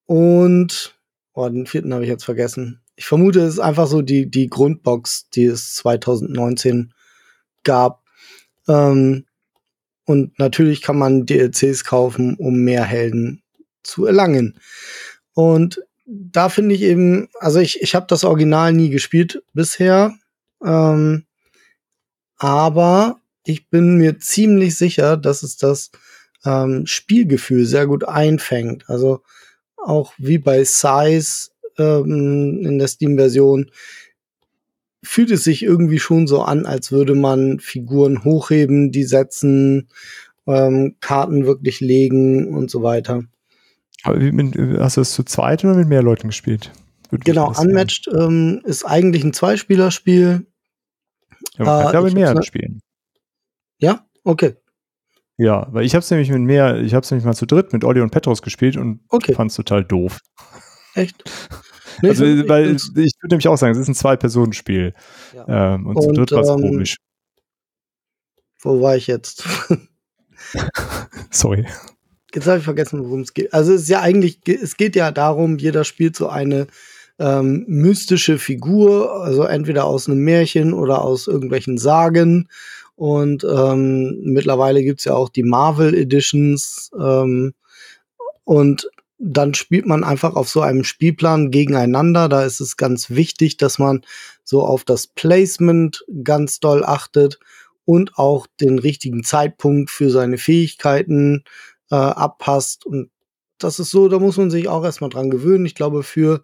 Und, 0.05 0.99
oh, 1.33 1.47
den 1.47 1.65
vierten 1.65 1.93
habe 1.93 2.03
ich 2.03 2.09
jetzt 2.09 2.25
vergessen. 2.25 2.81
Ich 2.97 3.05
vermute, 3.05 3.39
es 3.41 3.53
ist 3.53 3.59
einfach 3.59 3.87
so 3.87 4.01
die, 4.01 4.29
die 4.29 4.47
Grundbox, 4.47 5.29
die 5.29 5.45
es 5.45 5.73
2019 5.75 6.93
gab. 7.63 8.03
Ähm, 8.67 9.25
und 10.05 10.37
natürlich 10.37 10.81
kann 10.81 10.97
man 10.97 11.25
DLCs 11.25 11.85
kaufen, 11.85 12.35
um 12.35 12.57
mehr 12.57 12.83
Helden 12.83 13.41
zu 13.85 14.05
erlangen. 14.05 14.59
Und 15.33 15.81
da 16.05 16.49
finde 16.49 16.75
ich 16.75 16.81
eben, 16.81 17.29
also 17.39 17.59
ich, 17.59 17.81
ich 17.81 17.95
habe 17.95 18.05
das 18.07 18.23
Original 18.23 18.73
nie 18.73 18.89
gespielt 18.89 19.43
bisher, 19.53 20.13
ähm, 20.63 21.25
aber 22.37 23.19
ich 23.43 23.69
bin 23.69 23.97
mir 23.97 24.19
ziemlich 24.19 24.75
sicher, 24.77 25.17
dass 25.17 25.43
es 25.43 25.57
das 25.57 25.91
ähm, 26.45 26.85
Spielgefühl 26.85 27.65
sehr 27.65 27.87
gut 27.87 28.03
einfängt. 28.07 28.89
Also 28.89 29.21
auch 29.77 30.13
wie 30.17 30.37
bei 30.37 30.63
Size 30.63 31.49
ähm, 31.77 32.61
in 32.65 32.79
der 32.79 32.87
Steam-Version 32.87 33.71
fühlt 35.03 35.31
es 35.31 35.43
sich 35.43 35.61
irgendwie 35.63 35.99
schon 35.99 36.27
so 36.27 36.41
an, 36.41 36.65
als 36.65 36.91
würde 36.91 37.13
man 37.13 37.59
Figuren 37.59 38.23
hochheben, 38.23 38.91
die 38.91 39.03
setzen, 39.03 39.87
ähm, 40.47 40.95
Karten 40.99 41.45
wirklich 41.45 41.79
legen 41.79 42.53
und 42.53 42.71
so 42.71 42.81
weiter. 42.81 43.23
Aber 44.05 44.21
wie, 44.21 44.31
mit, 44.31 44.55
hast 44.79 44.97
du 44.97 45.01
es 45.01 45.13
zu 45.13 45.23
zweit 45.23 45.65
oder 45.65 45.75
mit 45.75 45.87
mehr 45.87 46.03
Leuten 46.03 46.27
gespielt? 46.27 46.71
Würde 47.09 47.23
genau, 47.23 47.51
Unmatched 47.59 48.07
ähm, 48.07 48.61
ist 48.63 48.85
eigentlich 48.85 49.23
ein 49.23 49.33
Zweispielerspiel. 49.33 50.45
Ja, 51.57 51.65
man 51.65 51.83
kann 51.83 51.91
äh, 51.91 51.93
ja 51.93 52.01
mit 52.01 52.13
mehreren 52.13 52.43
spielen. 52.43 52.81
Ja? 53.79 54.05
Okay. 54.23 54.55
Ja, 55.37 55.67
weil 55.71 55.85
ich 55.85 55.93
habe 55.93 56.01
es 56.01 56.11
nämlich 56.11 56.29
mit 56.29 56.41
mehr, 56.41 56.77
ich 56.77 56.93
habe 56.93 57.03
es 57.03 57.11
nämlich 57.11 57.25
mal 57.25 57.33
zu 57.33 57.45
dritt 57.45 57.73
mit 57.73 57.83
Olli 57.83 57.99
und 58.01 58.11
Petros 58.11 58.41
gespielt 58.41 58.77
und 58.77 59.01
okay. 59.09 59.33
fand 59.33 59.51
es 59.51 59.57
total 59.57 59.83
doof. 59.83 60.19
Echt? 60.93 61.23
Nee, 62.01 62.09
also, 62.09 62.25
ich, 62.25 62.49
weil 62.49 62.75
ich, 62.75 62.83
ich 62.97 63.13
würde 63.21 63.35
nämlich 63.35 63.47
auch 63.47 63.55
sagen, 63.55 63.71
es 63.71 63.77
ist 63.77 63.87
ein 63.87 63.95
Zwei-Personen-Spiel. 63.95 64.93
Ja. 65.33 65.75
Ähm, 65.75 65.87
und, 65.87 65.95
und, 65.95 66.03
zu 66.03 66.11
dritt 66.11 66.29
war 66.33 66.41
es 66.41 66.49
ähm, 66.49 66.61
komisch. 66.61 66.97
Wo 68.61 68.81
war 68.81 68.97
ich 68.97 69.07
jetzt? 69.07 69.45
Sorry. 71.31 71.65
Jetzt 72.35 72.47
habe 72.47 72.57
ich 72.57 72.65
vergessen, 72.65 73.03
worum 73.05 73.21
es 73.21 73.33
geht. 73.33 73.53
Also 73.53 73.73
es 73.73 73.83
ist 73.83 73.89
ja 73.89 74.01
eigentlich, 74.01 74.39
es 74.45 74.75
geht 74.75 74.97
ja 74.97 75.11
darum, 75.11 75.57
jeder 75.57 75.85
spielt 75.85 76.17
so 76.17 76.27
eine 76.27 76.67
ähm, 77.17 77.63
mystische 77.67 78.37
Figur, 78.37 79.23
also 79.23 79.43
entweder 79.43 79.85
aus 79.85 80.09
einem 80.09 80.19
Märchen 80.19 80.73
oder 80.73 81.01
aus 81.01 81.27
irgendwelchen 81.27 81.77
Sagen. 81.77 82.49
Und 82.95 83.45
ähm, 83.45 84.19
mittlerweile 84.23 84.83
gibt's 84.83 85.05
ja 85.05 85.13
auch 85.13 85.29
die 85.29 85.43
Marvel 85.43 85.93
Editions. 85.93 86.91
Ähm, 86.99 87.53
und 88.43 88.89
dann 89.17 89.53
spielt 89.53 89.85
man 89.85 90.03
einfach 90.03 90.35
auf 90.35 90.49
so 90.49 90.59
einem 90.59 90.83
Spielplan 90.83 91.51
gegeneinander. 91.51 92.27
Da 92.27 92.43
ist 92.43 92.59
es 92.59 92.75
ganz 92.75 93.09
wichtig, 93.11 93.55
dass 93.55 93.79
man 93.79 94.01
so 94.43 94.61
auf 94.61 94.83
das 94.83 95.07
Placement 95.07 96.03
ganz 96.23 96.59
doll 96.59 96.83
achtet 96.83 97.39
und 97.85 98.17
auch 98.17 98.45
den 98.59 98.77
richtigen 98.77 99.23
Zeitpunkt 99.23 99.89
für 99.89 100.09
seine 100.09 100.37
Fähigkeiten 100.37 101.45
äh, 101.91 101.95
abpasst. 101.95 102.85
Und 102.85 103.09
das 103.57 103.79
ist 103.79 103.91
so, 103.91 104.07
da 104.07 104.19
muss 104.19 104.37
man 104.37 104.51
sich 104.51 104.67
auch 104.67 104.83
erstmal 104.83 105.09
dran 105.09 105.29
gewöhnen. 105.29 105.65
Ich 105.65 105.75
glaube, 105.75 106.03
für 106.03 106.43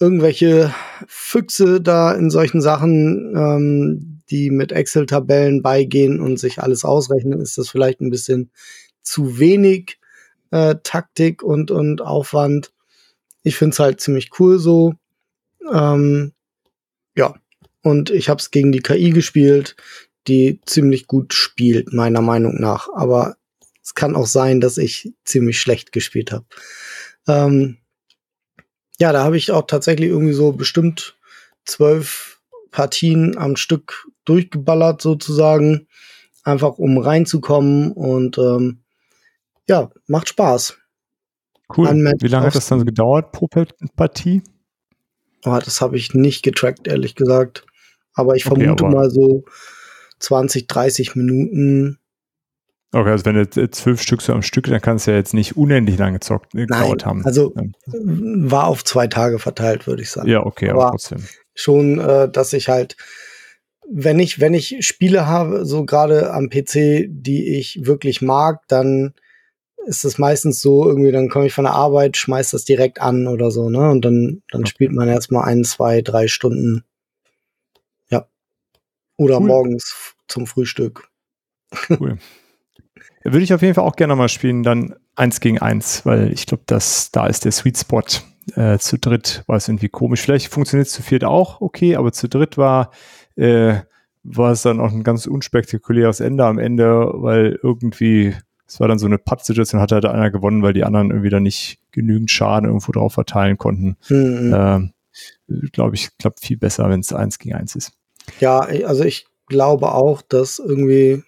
irgendwelche 0.00 0.74
Füchse 1.06 1.80
da 1.80 2.12
in 2.12 2.30
solchen 2.30 2.60
Sachen, 2.60 3.34
ähm, 3.36 4.22
die 4.30 4.50
mit 4.50 4.72
Excel-Tabellen 4.72 5.62
beigehen 5.62 6.20
und 6.20 6.38
sich 6.38 6.60
alles 6.60 6.84
ausrechnen, 6.84 7.40
ist 7.40 7.56
das 7.58 7.68
vielleicht 7.68 8.00
ein 8.00 8.10
bisschen 8.10 8.50
zu 9.02 9.38
wenig 9.38 9.98
äh, 10.50 10.76
Taktik 10.82 11.42
und, 11.42 11.70
und 11.70 12.02
Aufwand. 12.02 12.72
Ich 13.42 13.56
finde 13.56 13.74
es 13.74 13.78
halt 13.78 14.00
ziemlich 14.00 14.30
cool 14.38 14.58
so. 14.58 14.94
Ähm, 15.72 16.32
ja, 17.16 17.34
und 17.82 18.10
ich 18.10 18.28
habe 18.28 18.38
es 18.38 18.50
gegen 18.50 18.72
die 18.72 18.80
KI 18.80 19.10
gespielt, 19.10 19.76
die 20.28 20.60
ziemlich 20.66 21.06
gut 21.06 21.34
spielt, 21.34 21.92
meiner 21.92 22.22
Meinung 22.22 22.60
nach. 22.60 22.88
Aber 22.94 23.36
es 23.82 23.94
kann 23.94 24.14
auch 24.16 24.26
sein, 24.26 24.60
dass 24.60 24.78
ich 24.78 25.12
ziemlich 25.24 25.60
schlecht 25.60 25.92
gespielt 25.92 26.32
habe. 26.32 26.44
Ähm, 27.26 27.78
ja, 28.98 29.12
da 29.12 29.24
habe 29.24 29.36
ich 29.36 29.50
auch 29.50 29.66
tatsächlich 29.66 30.08
irgendwie 30.08 30.32
so 30.34 30.52
bestimmt 30.52 31.16
zwölf 31.64 32.40
Partien 32.70 33.36
am 33.36 33.56
Stück 33.56 34.06
durchgeballert 34.24 35.02
sozusagen. 35.02 35.86
einfach 36.44 36.78
um 36.78 36.98
reinzukommen 36.98 37.92
und 37.92 38.36
ähm, 38.38 38.80
ja, 39.68 39.90
macht 40.08 40.28
Spaß. 40.28 40.76
Cool. 41.76 41.86
Ein 41.88 42.00
Match 42.02 42.22
Wie 42.22 42.28
lange 42.28 42.46
hat 42.46 42.54
das 42.56 42.66
dann 42.66 42.84
gedauert 42.84 43.30
pro 43.32 43.48
Partie? 43.96 44.42
Oh, 45.44 45.58
das 45.64 45.80
habe 45.80 45.96
ich 45.96 46.14
nicht 46.14 46.42
getrackt, 46.42 46.86
ehrlich 46.88 47.14
gesagt. 47.14 47.64
Aber 48.14 48.34
ich 48.36 48.44
Okay, 48.46 48.60
vermute 48.60 48.84
aber- 48.84 48.94
mal 48.94 49.10
so 49.10 49.44
20, 50.18 50.66
30 50.66 51.14
Minuten. 51.14 51.98
Okay, 52.94 53.08
also 53.10 53.24
wenn 53.24 53.36
du 53.36 53.70
zwölf 53.70 54.02
Stück 54.02 54.20
so 54.20 54.32
am 54.34 54.42
Stück, 54.42 54.66
dann 54.66 54.80
kannst 54.80 55.06
du 55.06 55.12
ja 55.12 55.16
jetzt 55.16 55.32
nicht 55.32 55.56
unendlich 55.56 55.96
lange 55.98 56.18
gezockt, 56.18 56.54
äh, 56.54 56.58
Nein, 56.58 56.66
gedauert 56.68 57.06
haben. 57.06 57.24
also 57.24 57.54
Ja. 57.56 57.62
war 57.86 58.66
auf 58.66 58.84
zwei 58.84 59.06
Tage 59.06 59.38
verteilt, 59.38 59.86
würde 59.86 60.02
ich 60.02 60.10
sagen. 60.10 60.28
ja, 60.28 60.44
okay, 60.44 60.68
aber, 60.70 60.82
aber- 60.82 60.90
trotzdem. 60.92 61.26
Schon, 61.54 61.98
äh, 61.98 62.30
dass 62.30 62.52
ich 62.52 62.68
halt, 62.68 62.96
wenn 63.90 64.18
ich, 64.18 64.40
wenn 64.40 64.54
ich 64.54 64.76
Spiele 64.86 65.26
habe, 65.26 65.64
so 65.66 65.84
gerade 65.84 66.32
am 66.32 66.48
PC, 66.50 67.06
die 67.08 67.56
ich 67.58 67.84
wirklich 67.86 68.22
mag, 68.22 68.60
dann 68.68 69.14
ist 69.86 70.04
es 70.04 70.16
meistens 70.18 70.60
so, 70.60 70.86
irgendwie, 70.88 71.12
dann 71.12 71.28
komme 71.28 71.46
ich 71.46 71.52
von 71.54 71.64
der 71.64 71.74
Arbeit, 71.74 72.16
schmeiß 72.16 72.50
das 72.52 72.64
direkt 72.64 73.00
an 73.00 73.26
oder 73.26 73.50
so, 73.50 73.68
ne? 73.68 73.90
Und 73.90 74.04
dann, 74.04 74.42
dann 74.50 74.60
Okay. 74.62 74.70
spielt 74.70 74.92
man 74.92 75.08
erstmal 75.08 75.44
ein, 75.44 75.64
zwei, 75.64 76.02
drei 76.02 76.28
Stunden. 76.28 76.84
Ja. 78.08 78.26
Oder 79.16 79.40
Cool. 79.40 79.46
morgens 79.46 80.14
zum 80.28 80.46
Frühstück. 80.46 81.08
Cool. 81.88 82.18
Würde 83.24 83.44
ich 83.44 83.54
auf 83.54 83.62
jeden 83.62 83.74
Fall 83.74 83.84
auch 83.84 83.96
gerne 83.96 84.16
mal 84.16 84.28
spielen, 84.28 84.62
dann 84.62 84.94
eins 85.14 85.40
gegen 85.40 85.58
eins, 85.58 86.04
weil 86.04 86.32
ich 86.32 86.46
glaube, 86.46 86.64
dass 86.66 87.10
da 87.10 87.26
ist 87.26 87.44
der 87.44 87.52
Sweet 87.52 87.78
Spot. 87.78 88.02
Äh, 88.56 88.78
zu 88.78 88.98
dritt 88.98 89.44
war 89.46 89.56
es 89.56 89.68
irgendwie 89.68 89.88
komisch. 89.88 90.22
Vielleicht 90.22 90.48
funktioniert 90.48 90.88
es 90.88 90.94
zu 90.94 91.02
viert 91.02 91.24
auch 91.24 91.60
okay, 91.60 91.94
aber 91.96 92.12
zu 92.12 92.28
dritt 92.28 92.58
war, 92.58 92.90
äh, 93.36 93.76
war 94.24 94.52
es 94.52 94.62
dann 94.62 94.80
auch 94.80 94.92
ein 94.92 95.04
ganz 95.04 95.26
unspektakuläres 95.26 96.20
Ende 96.20 96.44
am 96.44 96.58
Ende, 96.58 97.10
weil 97.14 97.58
irgendwie, 97.62 98.34
es 98.66 98.80
war 98.80 98.88
dann 98.88 98.98
so 98.98 99.06
eine 99.06 99.18
Patt-Situation, 99.18 99.80
hat 99.80 99.92
halt 99.92 100.06
einer 100.06 100.30
gewonnen, 100.30 100.62
weil 100.62 100.72
die 100.72 100.84
anderen 100.84 101.10
irgendwie 101.10 101.30
dann 101.30 101.42
nicht 101.42 101.78
genügend 101.92 102.30
Schaden 102.30 102.66
irgendwo 102.68 102.92
drauf 102.92 103.14
verteilen 103.14 103.58
konnten. 103.58 103.96
Mhm. 104.08 104.52
Ähm, 104.54 104.92
glaube 105.72 105.94
ich, 105.94 106.16
klappt 106.18 106.40
viel 106.40 106.56
besser, 106.56 106.88
wenn 106.88 107.00
es 107.00 107.12
eins 107.12 107.38
gegen 107.38 107.54
eins 107.54 107.76
ist. 107.76 107.92
Ja, 108.40 108.60
also 108.60 109.04
ich 109.04 109.26
glaube 109.48 109.92
auch, 109.92 110.22
dass 110.22 110.58
irgendwie 110.58 111.22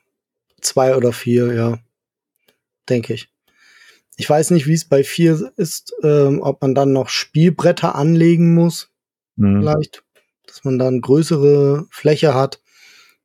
zwei 0.65 0.97
oder 0.97 1.13
vier, 1.13 1.53
ja, 1.55 1.79
denke 2.89 3.15
ich. 3.15 3.29
Ich 4.17 4.29
weiß 4.31 4.51
nicht, 4.51 4.67
wie 4.67 4.75
es 4.75 4.85
bei 4.85 5.03
vier 5.05 5.53
ist, 5.57 5.93
ähm, 6.03 6.41
ob 6.41 6.63
man 6.63 6.75
dann 6.75 6.93
noch 6.93 7.09
Spielbretter 7.09 7.95
anlegen 7.95 8.55
muss, 8.55 8.91
Mhm. 9.37 9.61
vielleicht, 9.61 10.05
dass 10.47 10.63
man 10.65 10.79
dann 10.79 11.01
größere 11.01 11.87
Fläche 11.91 12.35
hat. 12.35 12.61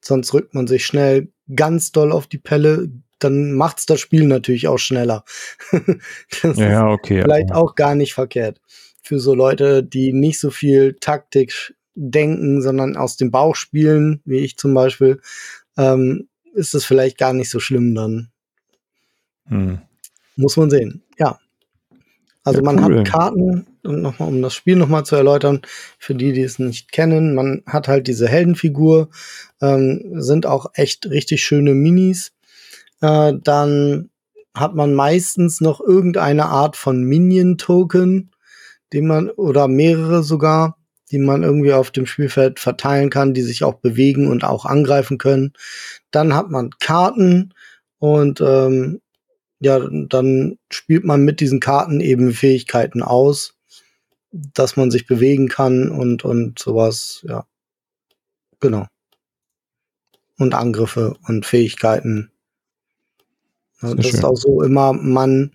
Sonst 0.02 0.34
rückt 0.34 0.54
man 0.56 0.66
sich 0.66 0.86
schnell 0.86 1.32
ganz 1.56 1.92
doll 1.92 2.12
auf 2.12 2.26
die 2.26 2.38
Pelle. 2.40 2.90
Dann 3.20 3.52
macht's 3.52 3.86
das 3.86 4.00
Spiel 4.00 4.26
natürlich 4.26 4.68
auch 4.68 4.80
schneller. 4.80 5.24
das 5.72 6.42
Ja, 6.44 6.50
ist 6.52 6.58
ja, 6.60 6.88
okay. 6.88 7.22
vielleicht 7.22 7.52
aber- 7.52 7.62
auch 7.62 7.76
gar 7.76 7.94
nicht 7.96 8.14
verkehrt. 8.14 8.60
Für 9.04 9.20
so 9.20 9.36
Leute, 9.36 9.84
die 9.84 10.14
nicht 10.14 10.40
so 10.40 10.50
viel 10.52 10.96
Taktik 11.00 11.76
denken, 11.96 12.62
sondern 12.62 12.96
aus 12.98 13.18
dem 13.18 13.30
Bauch 13.30 13.56
spielen, 13.56 14.22
wie 14.26 14.40
ich 14.40 14.58
zum 14.58 14.74
Beispiel, 14.74 15.20
ähm, 15.78 16.29
ist 16.60 16.76
es 16.76 16.86
vielleicht 16.86 17.18
gar 17.18 17.34
nicht 17.34 17.49
so 17.49 17.60
schlimm 17.60 17.95
dann. 17.95 18.30
Mhm. 19.47 19.80
Muss 20.36 20.57
man 20.57 20.70
sehen. 20.70 21.01
Ja. 21.18 21.39
Also 22.43 22.60
Ja, 22.60 22.66
man 22.66 22.84
cool. 22.84 22.99
hat 22.99 23.07
Karten, 23.07 23.68
und 23.84 24.01
noch 24.01 24.20
mal, 24.20 24.28
um 24.28 24.41
das 24.41 24.53
Spiel 24.53 24.76
nochmal 24.76 25.05
zu 25.05 25.16
erläutern, 25.16 25.62
für 25.97 26.16
die, 26.16 26.32
die 26.34 26.41
es 26.43 26.60
nicht 26.60 26.91
kennen, 26.91 27.36
man 27.36 27.64
hat 27.66 27.88
halt 27.88 28.07
diese 28.07 28.28
Heldenfigur, 28.28 29.10
ähm, 29.62 30.22
sind 30.22 30.45
auch 30.45 30.68
echt 30.74 31.10
richtig 31.10 31.43
schöne 31.43 31.74
Minis. 31.74 32.32
Äh, 33.01 33.34
dann 33.43 34.10
hat 34.53 34.76
man 34.76 34.93
meistens 34.93 35.62
noch 35.62 35.80
irgendeine 35.82 36.45
Art 36.45 36.76
von 36.76 37.03
Minion-Token, 37.03 38.32
die 38.93 39.01
man, 39.01 39.30
oder 39.30 39.68
mehrere 39.68 40.24
sogar, 40.24 40.78
die 41.12 41.20
man 41.20 41.43
irgendwie 41.43 41.74
auf 41.74 41.91
dem 41.91 42.05
Spielfeld 42.05 42.60
verteilen 42.60 43.10
kann, 43.10 43.34
die 43.34 43.41
sich 43.41 43.64
auch 43.64 43.76
bewegen 43.76 44.28
und 44.28 44.43
auch 44.43 44.66
angreifen 44.66 45.18
können. 45.18 45.53
Dann 46.12 46.36
hat 46.36 46.49
man 46.49 46.72
Karten 46.80 47.53
und 47.97 48.41
ähm, 48.41 49.01
ja, 49.60 49.80
dann 49.80 50.57
spielt 50.72 51.03
man 51.03 51.24
mit 51.24 51.39
diesen 51.39 51.60
Karten 51.60 51.99
eben 51.99 52.32
Fähigkeiten 52.32 53.03
aus, 53.03 53.55
dass 54.32 54.78
man 54.78 54.91
sich 54.91 55.05
bewegen 55.05 55.47
kann 55.47 55.89
und, 55.89 56.24
und 56.24 56.60
sowas, 56.60 57.26
ja. 57.28 57.45
Genau. 58.60 58.88
Und 60.38 60.53
Angriffe 60.53 61.18
und 61.28 61.45
Fähigkeiten. 61.45 62.32
Ja, 63.82 63.89
Sehr 63.89 63.97
das 63.97 64.05
ist 64.07 64.26
auch 64.26 64.36
so 64.36 64.62
immer, 64.62 64.93
man 64.93 65.51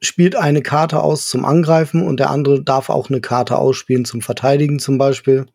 spielt 0.00 0.36
eine 0.36 0.62
Karte 0.62 1.02
aus 1.02 1.28
zum 1.28 1.44
Angreifen 1.44 2.02
und 2.06 2.20
der 2.20 2.30
andere 2.30 2.62
darf 2.62 2.90
auch 2.90 3.08
eine 3.08 3.20
Karte 3.20 3.58
ausspielen 3.58 4.04
zum 4.04 4.20
Verteidigen 4.20 4.78
zum 4.78 4.98
Beispiel. 4.98 5.46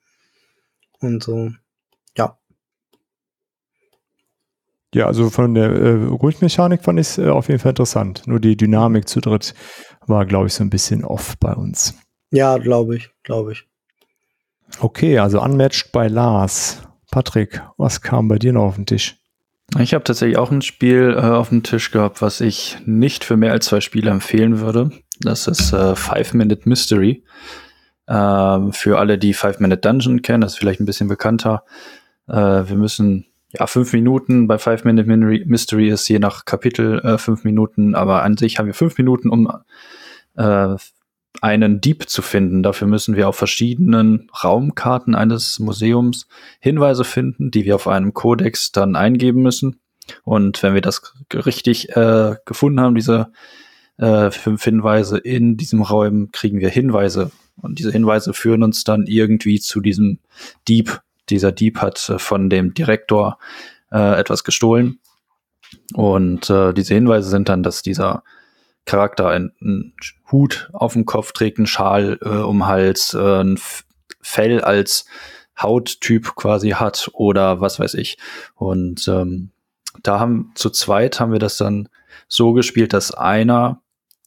Und 0.99 1.23
so, 1.23 1.51
ja. 2.17 2.37
Ja, 4.93 5.05
also 5.05 5.29
von 5.29 5.53
der 5.53 5.71
äh, 5.71 6.17
Grundmechanik 6.17 6.83
fand 6.83 6.99
ich 6.99 7.07
es 7.07 7.17
äh, 7.17 7.29
auf 7.29 7.47
jeden 7.47 7.59
Fall 7.59 7.69
interessant. 7.69 8.23
Nur 8.25 8.39
die 8.39 8.57
Dynamik 8.57 9.07
zu 9.07 9.21
dritt 9.21 9.53
war, 10.05 10.25
glaube 10.25 10.47
ich, 10.47 10.53
so 10.53 10.63
ein 10.63 10.69
bisschen 10.69 11.05
off 11.05 11.35
bei 11.39 11.53
uns. 11.53 11.95
Ja, 12.31 12.57
glaube 12.57 12.97
ich, 12.97 13.09
glaube 13.23 13.53
ich. 13.53 13.67
Okay, 14.79 15.19
also 15.19 15.41
unmatched 15.41 15.91
bei 15.91 16.07
Lars. 16.07 16.81
Patrick, 17.11 17.61
was 17.77 18.01
kam 18.01 18.27
bei 18.27 18.39
dir 18.39 18.53
noch 18.53 18.63
auf 18.63 18.75
den 18.75 18.85
Tisch? 18.85 19.20
Ich 19.79 19.93
habe 19.93 20.03
tatsächlich 20.03 20.37
auch 20.37 20.51
ein 20.51 20.61
Spiel 20.61 21.15
äh, 21.17 21.21
auf 21.21 21.49
dem 21.49 21.63
Tisch 21.63 21.91
gehabt, 21.91 22.21
was 22.21 22.41
ich 22.41 22.77
nicht 22.85 23.23
für 23.23 23.37
mehr 23.37 23.53
als 23.53 23.67
zwei 23.67 23.79
Spiele 23.79 24.11
empfehlen 24.11 24.59
würde. 24.59 24.91
Das 25.21 25.47
ist 25.47 25.71
äh, 25.71 25.95
Five 25.95 26.33
Minute 26.33 26.67
Mystery. 26.67 27.23
Ähm, 28.07 28.73
für 28.73 28.99
alle, 28.99 29.17
die 29.17 29.33
Five 29.33 29.59
Minute 29.59 29.79
Dungeon 29.79 30.21
kennen, 30.21 30.41
das 30.41 30.53
ist 30.53 30.59
vielleicht 30.59 30.81
ein 30.81 30.85
bisschen 30.85 31.07
bekannter. 31.07 31.63
Äh, 32.27 32.33
wir 32.35 32.75
müssen 32.75 33.27
ja 33.53 33.65
fünf 33.67 33.93
Minuten 33.93 34.47
bei 34.47 34.57
Five 34.57 34.83
Minute 34.83 35.07
Min- 35.07 35.47
Mystery 35.47 35.89
ist 35.89 36.07
je 36.09 36.19
nach 36.19 36.43
Kapitel 36.45 36.99
äh, 36.99 37.17
fünf 37.17 37.43
Minuten, 37.45 37.95
aber 37.95 38.23
an 38.23 38.35
sich 38.35 38.59
haben 38.59 38.65
wir 38.65 38.73
fünf 38.73 38.97
Minuten, 38.97 39.29
um 39.29 39.49
äh, 40.35 40.75
einen 41.39 41.79
Dieb 41.79 42.09
zu 42.09 42.21
finden. 42.21 42.63
Dafür 42.63 42.87
müssen 42.87 43.15
wir 43.15 43.29
auf 43.29 43.35
verschiedenen 43.35 44.29
Raumkarten 44.43 45.15
eines 45.15 45.59
Museums 45.59 46.27
Hinweise 46.59 47.03
finden, 47.03 47.51
die 47.51 47.63
wir 47.65 47.75
auf 47.75 47.87
einem 47.87 48.13
Kodex 48.13 48.71
dann 48.71 48.95
eingeben 48.95 49.41
müssen. 49.41 49.79
Und 50.23 50.61
wenn 50.61 50.73
wir 50.73 50.81
das 50.81 51.13
richtig 51.33 51.95
äh, 51.95 52.35
gefunden 52.45 52.81
haben, 52.81 52.95
diese 52.95 53.31
äh, 53.97 54.31
fünf 54.31 54.63
Hinweise 54.63 55.17
in 55.17 55.57
diesem 55.57 55.81
Raum, 55.81 56.31
kriegen 56.31 56.59
wir 56.59 56.69
Hinweise. 56.69 57.31
Und 57.61 57.79
diese 57.79 57.91
Hinweise 57.91 58.33
führen 58.33 58.63
uns 58.63 58.83
dann 58.83 59.05
irgendwie 59.07 59.59
zu 59.59 59.79
diesem 59.79 60.19
Dieb. 60.67 61.01
Dieser 61.29 61.51
Dieb 61.51 61.77
hat 61.77 62.09
äh, 62.09 62.19
von 62.19 62.49
dem 62.49 62.73
Direktor 62.73 63.37
äh, 63.91 64.19
etwas 64.19 64.43
gestohlen. 64.43 64.99
Und 65.93 66.49
äh, 66.49 66.73
diese 66.73 66.93
Hinweise 66.93 67.29
sind 67.29 67.47
dann, 67.47 67.63
dass 67.63 67.81
dieser 67.81 68.23
Charakter 68.85 69.29
einen, 69.29 69.51
einen 69.61 69.93
Hut 70.31 70.69
auf 70.73 70.93
dem 70.93 71.05
Kopf 71.05 71.31
trägt, 71.31 71.57
einen 71.57 71.67
Schal 71.67 72.19
äh, 72.21 72.27
um 72.27 72.67
Hals, 72.67 73.13
äh, 73.13 73.41
ein 73.41 73.59
Fell 74.21 74.61
als 74.61 75.05
Hauttyp 75.59 76.35
quasi 76.35 76.71
hat 76.71 77.09
oder 77.13 77.61
was 77.61 77.79
weiß 77.79 77.93
ich. 77.95 78.17
Und 78.55 79.07
ähm, 79.07 79.51
da 80.03 80.19
haben 80.19 80.51
zu 80.55 80.69
zweit 80.69 81.19
haben 81.19 81.31
wir 81.31 81.39
das 81.39 81.57
dann 81.57 81.89
so 82.27 82.53
gespielt, 82.53 82.93
dass 82.93 83.13
einer, 83.13 83.81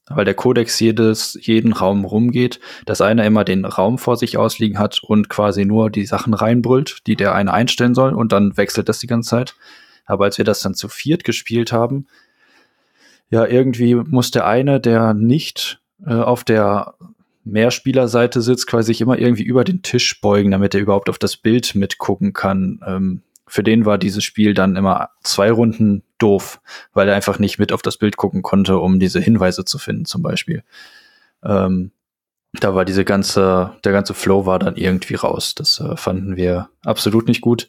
weil 0.08 0.24
der 0.24 0.34
Kodex 0.34 0.78
jedes, 0.80 1.38
jeden 1.40 1.72
Raum 1.72 2.04
rumgeht, 2.04 2.60
dass 2.86 3.00
einer 3.00 3.24
immer 3.24 3.44
den 3.44 3.64
Raum 3.64 3.98
vor 3.98 4.16
sich 4.16 4.36
ausliegen 4.36 4.78
hat 4.78 5.02
und 5.02 5.28
quasi 5.28 5.64
nur 5.64 5.90
die 5.90 6.06
Sachen 6.06 6.34
reinbrüllt, 6.34 6.98
die 7.06 7.16
der 7.16 7.34
eine 7.34 7.52
einstellen 7.52 7.94
soll 7.94 8.14
und 8.14 8.32
dann 8.32 8.56
wechselt 8.56 8.88
das 8.88 8.98
die 8.98 9.06
ganze 9.06 9.30
Zeit. 9.30 9.56
Aber 10.06 10.24
als 10.24 10.36
wir 10.36 10.44
das 10.44 10.60
dann 10.60 10.74
zu 10.74 10.88
viert 10.88 11.24
gespielt 11.24 11.72
haben, 11.72 12.06
ja, 13.34 13.46
irgendwie 13.46 13.96
muss 13.96 14.30
der 14.30 14.46
eine, 14.46 14.78
der 14.78 15.12
nicht 15.12 15.80
äh, 16.06 16.14
auf 16.14 16.44
der 16.44 16.94
Mehrspielerseite 17.42 18.40
sitzt, 18.40 18.68
quasi 18.68 18.92
sich 18.92 19.00
immer 19.00 19.18
irgendwie 19.18 19.42
über 19.42 19.64
den 19.64 19.82
Tisch 19.82 20.20
beugen, 20.20 20.52
damit 20.52 20.72
er 20.72 20.80
überhaupt 20.80 21.10
auf 21.10 21.18
das 21.18 21.36
Bild 21.36 21.74
mitgucken 21.74 22.32
kann. 22.32 22.78
Ähm, 22.86 23.22
für 23.48 23.64
den 23.64 23.86
war 23.86 23.98
dieses 23.98 24.22
Spiel 24.22 24.54
dann 24.54 24.76
immer 24.76 25.08
zwei 25.24 25.50
Runden 25.50 26.04
doof, 26.18 26.60
weil 26.92 27.08
er 27.08 27.16
einfach 27.16 27.40
nicht 27.40 27.58
mit 27.58 27.72
auf 27.72 27.82
das 27.82 27.96
Bild 27.96 28.16
gucken 28.16 28.42
konnte, 28.42 28.78
um 28.78 29.00
diese 29.00 29.18
Hinweise 29.18 29.64
zu 29.64 29.78
finden, 29.78 30.04
zum 30.04 30.22
Beispiel. 30.22 30.62
Ähm, 31.42 31.90
da 32.52 32.76
war 32.76 32.84
diese 32.84 33.04
ganze, 33.04 33.72
der 33.82 33.90
ganze 33.90 34.14
Flow 34.14 34.46
war 34.46 34.60
dann 34.60 34.76
irgendwie 34.76 35.16
raus. 35.16 35.56
Das 35.56 35.80
äh, 35.80 35.96
fanden 35.96 36.36
wir 36.36 36.68
absolut 36.84 37.26
nicht 37.26 37.40
gut. 37.40 37.66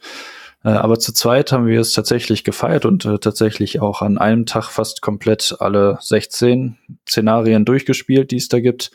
Äh, 0.65 0.69
aber 0.69 0.97
zu 0.99 1.13
zweit 1.13 1.51
haben 1.51 1.67
wir 1.67 1.79
es 1.79 1.93
tatsächlich 1.93 2.43
gefeiert 2.43 2.85
und 2.85 3.05
äh, 3.05 3.19
tatsächlich 3.19 3.79
auch 3.81 4.01
an 4.01 4.17
einem 4.17 4.45
Tag 4.47 4.65
fast 4.71 5.01
komplett 5.01 5.55
alle 5.59 5.97
16 6.01 6.77
Szenarien 7.07 7.63
durchgespielt, 7.65 8.31
die 8.31 8.37
es 8.37 8.47
da 8.49 8.59
gibt. 8.59 8.89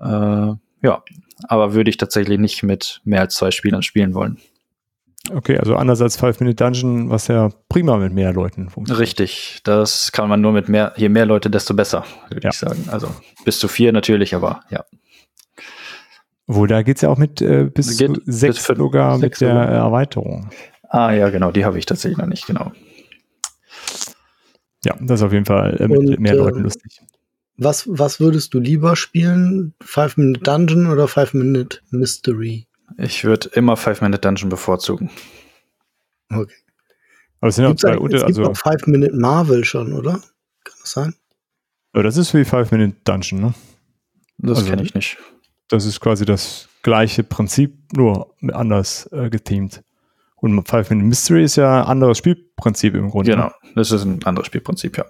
Äh, 0.00 0.06
ja, 0.06 1.02
aber 1.48 1.74
würde 1.74 1.90
ich 1.90 1.98
tatsächlich 1.98 2.38
nicht 2.38 2.62
mit 2.62 3.02
mehr 3.04 3.20
als 3.20 3.34
zwei 3.34 3.50
Spielern 3.50 3.82
spielen 3.82 4.14
wollen. 4.14 4.38
Okay, 5.34 5.58
also 5.58 5.74
anders 5.74 6.00
als 6.00 6.16
Five-Minute 6.16 6.54
Dungeon, 6.54 7.10
was 7.10 7.26
ja 7.26 7.50
prima 7.68 7.96
mit 7.98 8.12
mehr 8.12 8.32
Leuten 8.32 8.70
funktioniert. 8.70 9.00
Richtig, 9.02 9.58
das 9.64 10.12
kann 10.12 10.28
man 10.28 10.40
nur 10.40 10.52
mit 10.52 10.68
mehr, 10.68 10.92
je 10.96 11.08
mehr 11.08 11.26
Leute, 11.26 11.50
desto 11.50 11.74
besser, 11.74 12.04
würde 12.30 12.44
Ja. 12.44 12.50
ich 12.50 12.56
sagen. 12.58 12.84
Also 12.90 13.08
bis 13.44 13.58
zu 13.58 13.66
vier 13.68 13.92
natürlich, 13.92 14.34
aber 14.36 14.60
ja. 14.70 14.84
Wo 16.46 16.66
da 16.66 16.82
geht's 16.82 17.00
ja 17.00 17.08
auch 17.08 17.18
mit 17.18 17.42
äh, 17.42 17.64
bis 17.64 17.98
Geht 17.98 18.14
zu 18.14 18.20
sechs 18.26 18.56
bis 18.56 18.66
für- 18.66 18.76
sogar 18.76 19.18
sechs 19.18 19.40
mit 19.40 19.50
der 19.50 19.56
Erweiterung. 19.62 20.48
Ah 20.88 21.12
ja, 21.12 21.30
genau, 21.30 21.50
die 21.52 21.64
habe 21.64 21.78
ich 21.78 21.86
tatsächlich 21.86 22.18
noch 22.18 22.26
nicht, 22.26 22.46
genau. 22.46 22.72
Ja, 24.84 24.94
das 25.00 25.20
ist 25.20 25.26
auf 25.26 25.32
jeden 25.32 25.46
Fall 25.46 25.76
äh, 25.80 25.88
mit 25.88 25.98
Und, 25.98 26.20
mehr 26.20 26.34
äh, 26.34 26.36
Leuten 26.36 26.60
lustig. 26.60 27.00
Was, 27.56 27.84
was 27.88 28.20
würdest 28.20 28.54
du 28.54 28.60
lieber 28.60 28.96
spielen? 28.96 29.74
Five 29.80 30.16
Minute 30.16 30.40
Dungeon 30.40 30.86
oder 30.86 31.08
Five 31.08 31.32
Minute 31.34 31.78
Mystery? 31.90 32.66
Ich 32.98 33.24
würde 33.24 33.48
immer 33.54 33.76
Five-Minute 33.76 34.20
Dungeon 34.20 34.48
bevorzugen. 34.48 35.10
Okay. 36.30 36.54
Aber 37.40 37.48
es 37.48 37.56
sind 37.56 37.64
ja 37.64 37.70
auch 37.70 37.76
zwei 37.76 37.98
Unter, 37.98 38.16
es 38.18 38.26
gibt 38.26 38.38
also 38.38 38.50
auch 38.50 38.56
Five 38.56 38.86
Minute 38.86 39.14
Marvel 39.14 39.64
schon, 39.64 39.92
oder? 39.92 40.12
Kann 40.64 40.74
das 40.80 40.92
sein? 40.92 41.14
aber 41.92 42.02
das 42.02 42.16
ist 42.16 42.34
wie 42.34 42.44
Five-Minute 42.44 42.96
Dungeon, 43.04 43.40
ne? 43.40 43.54
Das 44.38 44.58
Also- 44.58 44.70
kenne 44.70 44.82
ich 44.82 44.94
nicht. 44.94 45.18
Das 45.68 45.84
ist 45.84 45.98
quasi 46.00 46.24
das 46.24 46.68
gleiche 46.82 47.24
Prinzip, 47.24 47.74
nur 47.92 48.34
anders 48.52 49.10
äh, 49.12 49.30
geteamt. 49.30 49.82
Und 50.36 50.68
Five-Minute 50.68 51.06
Mystery 51.06 51.44
ist 51.44 51.56
ja 51.56 51.82
ein 51.82 51.86
anderes 51.86 52.18
Spielprinzip 52.18 52.94
im 52.94 53.10
Grunde. 53.10 53.32
Genau, 53.32 53.50
das 53.74 53.90
ist 53.90 54.04
ein 54.04 54.22
anderes 54.24 54.46
Spielprinzip, 54.46 54.98
ja. 54.98 55.04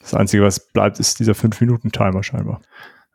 Das 0.00 0.14
Einzige, 0.14 0.42
was 0.42 0.60
bleibt, 0.72 0.98
ist 1.00 1.18
dieser 1.18 1.32
5-Minuten-Timer 1.32 2.22
scheinbar. 2.22 2.60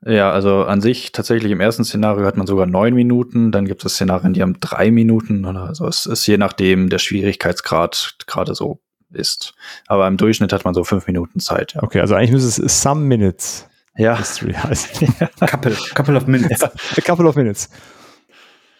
Ja, 0.06 0.32
also 0.32 0.64
an 0.64 0.80
sich 0.82 1.12
tatsächlich 1.12 1.52
im 1.52 1.60
ersten 1.60 1.84
Szenario 1.84 2.26
hat 2.26 2.38
man 2.38 2.48
sogar 2.48 2.66
neun 2.66 2.93
Minuten, 2.93 3.52
dann 3.52 3.66
gibt 3.66 3.84
es 3.84 3.93
Szenarien, 3.93 4.34
die 4.34 4.41
haben 4.41 4.60
drei 4.60 4.91
Minuten. 4.91 5.45
Oder 5.45 5.64
also 5.64 5.88
es 5.88 6.06
ist 6.06 6.26
je 6.28 6.38
nachdem 6.38 6.89
der 6.89 7.00
Schwierigkeitsgrad 7.00 8.18
gerade 8.28 8.54
so 8.54 8.80
ist. 9.12 9.54
Aber 9.88 10.08
im 10.08 10.18
Durchschnitt 10.18 10.54
hat 10.54 10.66
man 10.66 10.74
so 10.74 10.84
fünf 10.84 11.08
Minuten 11.08 11.39
Zeit. 11.39 11.74
Ja, 11.74 11.84
Okay, 11.84 12.00
also 12.00 12.16
eigentlich 12.16 12.32
müsste 12.32 12.64
es 12.64 12.82
Some 12.82 13.02
Minutes 13.02 13.68
ja 13.98 14.16
Mystery 14.16 14.54
heißen. 14.64 15.16
Couple, 15.39 15.76
couple 15.95 16.16
of 16.16 16.28
minutes. 16.28 16.64
A 16.98 17.02
couple 17.04 17.28
of 17.28 17.36
minutes. 17.36 17.70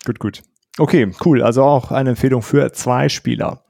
Gut, 0.06 0.20
gut. 0.20 0.44
Okay, 0.78 1.12
cool. 1.26 1.42
Also 1.42 1.64
auch 1.64 1.92
eine 1.92 2.12
Empfehlung 2.12 2.42
für 2.42 2.72
zwei 2.74 3.10
Spieler. 3.10 3.64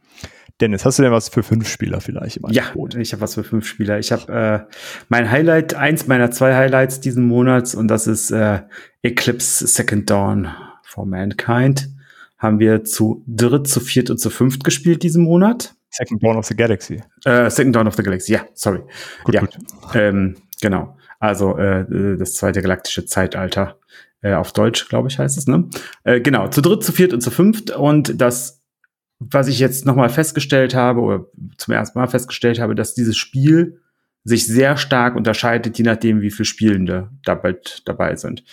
Dennis, 0.60 0.86
hast 0.86 0.98
du 0.98 1.04
denn 1.04 1.12
was 1.12 1.30
für 1.30 1.44
fünf 1.44 1.70
Spieler 1.70 2.02
vielleicht 2.02 2.38
im 2.38 2.46
Ja, 2.50 2.64
ich 2.98 3.14
habe 3.14 3.22
was 3.22 3.36
für 3.36 3.44
fünf 3.44 3.68
Spieler. 3.68 4.00
Ich 4.00 4.12
habe 4.12 4.68
äh, 4.70 4.76
mein 5.08 5.30
Highlight, 5.30 5.76
eins 5.76 6.08
meiner 6.08 6.32
zwei 6.32 6.56
Highlights 6.56 7.00
diesen 7.00 7.28
Monats 7.28 7.76
und 7.76 7.88
das 7.88 8.08
ist 8.08 8.32
äh, 8.32 8.62
Eclipse 9.04 9.68
Second 9.68 10.10
Dawn 10.10 10.50
for 10.84 11.06
Mankind. 11.06 11.90
Haben 12.40 12.60
wir 12.60 12.84
zu 12.84 13.24
dritt, 13.28 13.68
zu 13.68 13.80
viert 13.80 14.10
und 14.10 14.20
zu 14.20 14.30
fünft 14.30 14.64
gespielt 14.64 15.04
diesen 15.04 15.24
Monat. 15.24 15.76
Second 15.92 16.24
Dawn 16.24 16.38
of 16.38 16.46
the 16.46 16.56
Galaxy. 16.56 17.02
Äh, 17.24 17.50
Second 17.52 17.76
Dawn 17.76 17.88
of 17.88 17.96
the 17.96 18.04
Galaxy, 18.04 18.34
ja, 18.34 18.42
sorry. 18.54 18.82
Gut, 19.24 19.36
ja, 19.36 19.42
gut. 19.42 19.58
Ähm, 19.94 20.38
genau. 20.60 20.98
Also 21.20 21.58
äh, 21.58 22.18
das 22.18 22.34
zweite 22.34 22.62
galaktische 22.62 23.06
Zeitalter. 23.06 23.80
Äh, 24.28 24.34
auf 24.34 24.52
Deutsch, 24.52 24.90
glaube 24.90 25.08
ich, 25.08 25.20
heißt 25.20 25.38
es, 25.38 25.48
ne? 25.48 25.70
Äh, 26.04 26.20
genau, 26.20 26.48
zu 26.50 26.62
dritt, 26.62 26.84
zu 26.84 26.92
viert 26.92 27.14
und 27.14 27.22
zu 27.22 27.32
fünft. 27.32 27.72
Und 27.72 28.20
das, 28.20 28.62
was 29.20 29.48
ich 29.48 29.60
jetzt 29.60 29.86
nochmal 29.86 30.10
festgestellt 30.10 30.76
habe, 30.76 31.02
oder 31.02 31.26
zum 31.58 31.74
ersten 31.74 31.98
Mal 31.98 32.08
festgestellt 32.08 32.60
habe, 32.60 32.76
dass 32.76 32.94
dieses 32.94 33.16
Spiel 33.18 33.80
sich 34.26 34.46
sehr 34.46 34.76
stark 34.76 35.16
unterscheidet, 35.16 35.78
je 35.78 35.86
nachdem, 35.86 36.22
wie 36.22 36.32
viele 36.32 36.46
Spielende 36.46 37.10
dabei, 37.24 37.56
dabei 37.86 38.16
sind. 38.18 38.44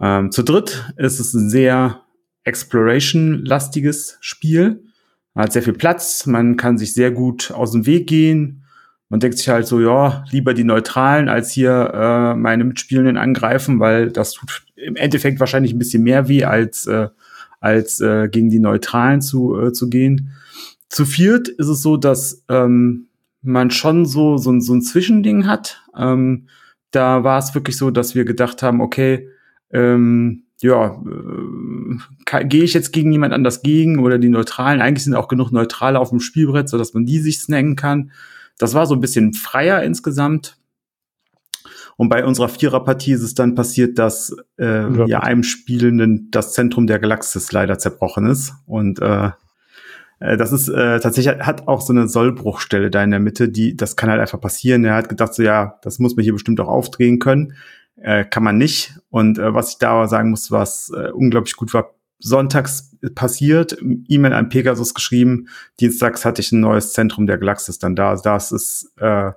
Ähm, 0.00 0.32
zu 0.32 0.42
dritt 0.42 0.92
ist 0.96 1.20
es 1.20 1.32
ein 1.34 1.48
sehr 1.48 2.00
Exploration-lastiges 2.42 4.18
Spiel. 4.20 4.82
Man 5.34 5.44
hat 5.44 5.52
sehr 5.52 5.62
viel 5.62 5.74
Platz, 5.74 6.26
man 6.26 6.56
kann 6.56 6.76
sich 6.76 6.92
sehr 6.92 7.12
gut 7.12 7.52
aus 7.52 7.70
dem 7.70 7.86
Weg 7.86 8.08
gehen. 8.08 8.64
Man 9.08 9.20
denkt 9.20 9.38
sich 9.38 9.48
halt 9.48 9.66
so, 9.66 9.80
ja, 9.80 10.24
lieber 10.30 10.54
die 10.54 10.64
Neutralen 10.64 11.28
als 11.28 11.50
hier 11.50 11.92
äh, 11.92 12.34
meine 12.36 12.64
Mitspielenden 12.64 13.16
angreifen, 13.16 13.80
weil 13.80 14.10
das 14.10 14.32
tut 14.32 14.62
im 14.84 14.96
Endeffekt 14.96 15.40
wahrscheinlich 15.40 15.72
ein 15.72 15.78
bisschen 15.78 16.02
mehr 16.02 16.28
weh, 16.28 16.44
als, 16.44 16.86
äh, 16.86 17.08
als 17.60 18.00
äh, 18.00 18.28
gegen 18.28 18.50
die 18.50 18.58
Neutralen 18.60 19.20
zu, 19.22 19.58
äh, 19.60 19.72
zu 19.72 19.88
gehen. 19.90 20.32
Zu 20.88 21.04
viert 21.04 21.48
ist 21.48 21.68
es 21.68 21.82
so, 21.82 21.96
dass 21.96 22.44
ähm, 22.48 23.06
man 23.42 23.70
schon 23.70 24.06
so, 24.06 24.36
so, 24.36 24.50
ein- 24.50 24.60
so 24.60 24.74
ein 24.74 24.82
Zwischending 24.82 25.46
hat. 25.46 25.82
Ähm, 25.96 26.46
da 26.90 27.22
war 27.24 27.38
es 27.38 27.54
wirklich 27.54 27.76
so, 27.76 27.90
dass 27.90 28.14
wir 28.14 28.24
gedacht 28.24 28.62
haben, 28.62 28.80
okay, 28.80 29.28
ähm, 29.72 30.42
ja, 30.62 31.00
äh, 32.30 32.44
gehe 32.44 32.64
ich 32.64 32.74
jetzt 32.74 32.92
gegen 32.92 33.12
jemand 33.12 33.32
anders 33.32 33.62
gegen 33.62 33.98
oder 33.98 34.18
die 34.18 34.28
Neutralen? 34.28 34.80
Eigentlich 34.80 35.04
sind 35.04 35.14
auch 35.14 35.28
genug 35.28 35.52
Neutrale 35.52 35.98
auf 35.98 36.10
dem 36.10 36.20
Spielbrett, 36.20 36.68
so 36.68 36.76
dass 36.76 36.92
man 36.92 37.06
die 37.06 37.18
sich 37.18 37.40
snacken 37.40 37.76
kann. 37.76 38.10
Das 38.58 38.74
war 38.74 38.86
so 38.86 38.94
ein 38.94 39.00
bisschen 39.00 39.32
freier 39.32 39.82
insgesamt. 39.82 40.58
Und 42.00 42.08
bei 42.08 42.24
unserer 42.24 42.48
Viererpartie 42.48 43.12
ist 43.12 43.20
es 43.20 43.34
dann 43.34 43.54
passiert, 43.54 43.98
dass 43.98 44.34
äh, 44.58 44.90
Ja. 44.90 45.04
ja 45.06 45.20
einem 45.20 45.42
Spielenden 45.42 46.28
das 46.30 46.54
Zentrum 46.54 46.86
der 46.86 46.98
Galaxis 46.98 47.52
leider 47.52 47.78
zerbrochen 47.78 48.24
ist. 48.24 48.54
Und 48.64 49.02
äh, 49.02 49.32
äh, 50.18 50.38
das 50.38 50.50
ist 50.50 50.68
äh, 50.70 50.98
tatsächlich 51.00 51.40
hat 51.40 51.68
auch 51.68 51.82
so 51.82 51.92
eine 51.92 52.08
Sollbruchstelle 52.08 52.90
da 52.90 53.04
in 53.04 53.10
der 53.10 53.20
Mitte, 53.20 53.50
die 53.50 53.76
das 53.76 53.96
kann 53.96 54.08
halt 54.08 54.18
einfach 54.18 54.40
passieren. 54.40 54.82
Er 54.82 54.94
hat 54.94 55.10
gedacht 55.10 55.34
so 55.34 55.42
ja, 55.42 55.78
das 55.82 55.98
muss 55.98 56.16
man 56.16 56.22
hier 56.22 56.32
bestimmt 56.32 56.58
auch 56.60 56.68
aufdrehen 56.68 57.18
können, 57.18 57.52
äh, 57.96 58.24
kann 58.24 58.44
man 58.44 58.56
nicht. 58.56 58.98
Und 59.10 59.38
äh, 59.38 59.52
was 59.52 59.72
ich 59.72 59.76
da 59.76 59.90
aber 59.90 60.08
sagen 60.08 60.30
muss, 60.30 60.50
was 60.50 60.90
äh, 60.96 61.10
unglaublich 61.10 61.54
gut 61.56 61.74
war, 61.74 61.90
sonntags 62.18 62.96
passiert, 63.14 63.76
E-Mail 64.08 64.32
an 64.32 64.48
Pegasus 64.48 64.94
geschrieben, 64.94 65.48
dienstags 65.80 66.24
hatte 66.24 66.40
ich 66.40 66.50
ein 66.50 66.60
neues 66.60 66.94
Zentrum 66.94 67.26
der 67.26 67.36
Galaxis 67.36 67.78
dann 67.78 67.94
da. 67.94 68.16
Das 68.16 68.52
ist 68.52 68.90
äh, 68.96 69.32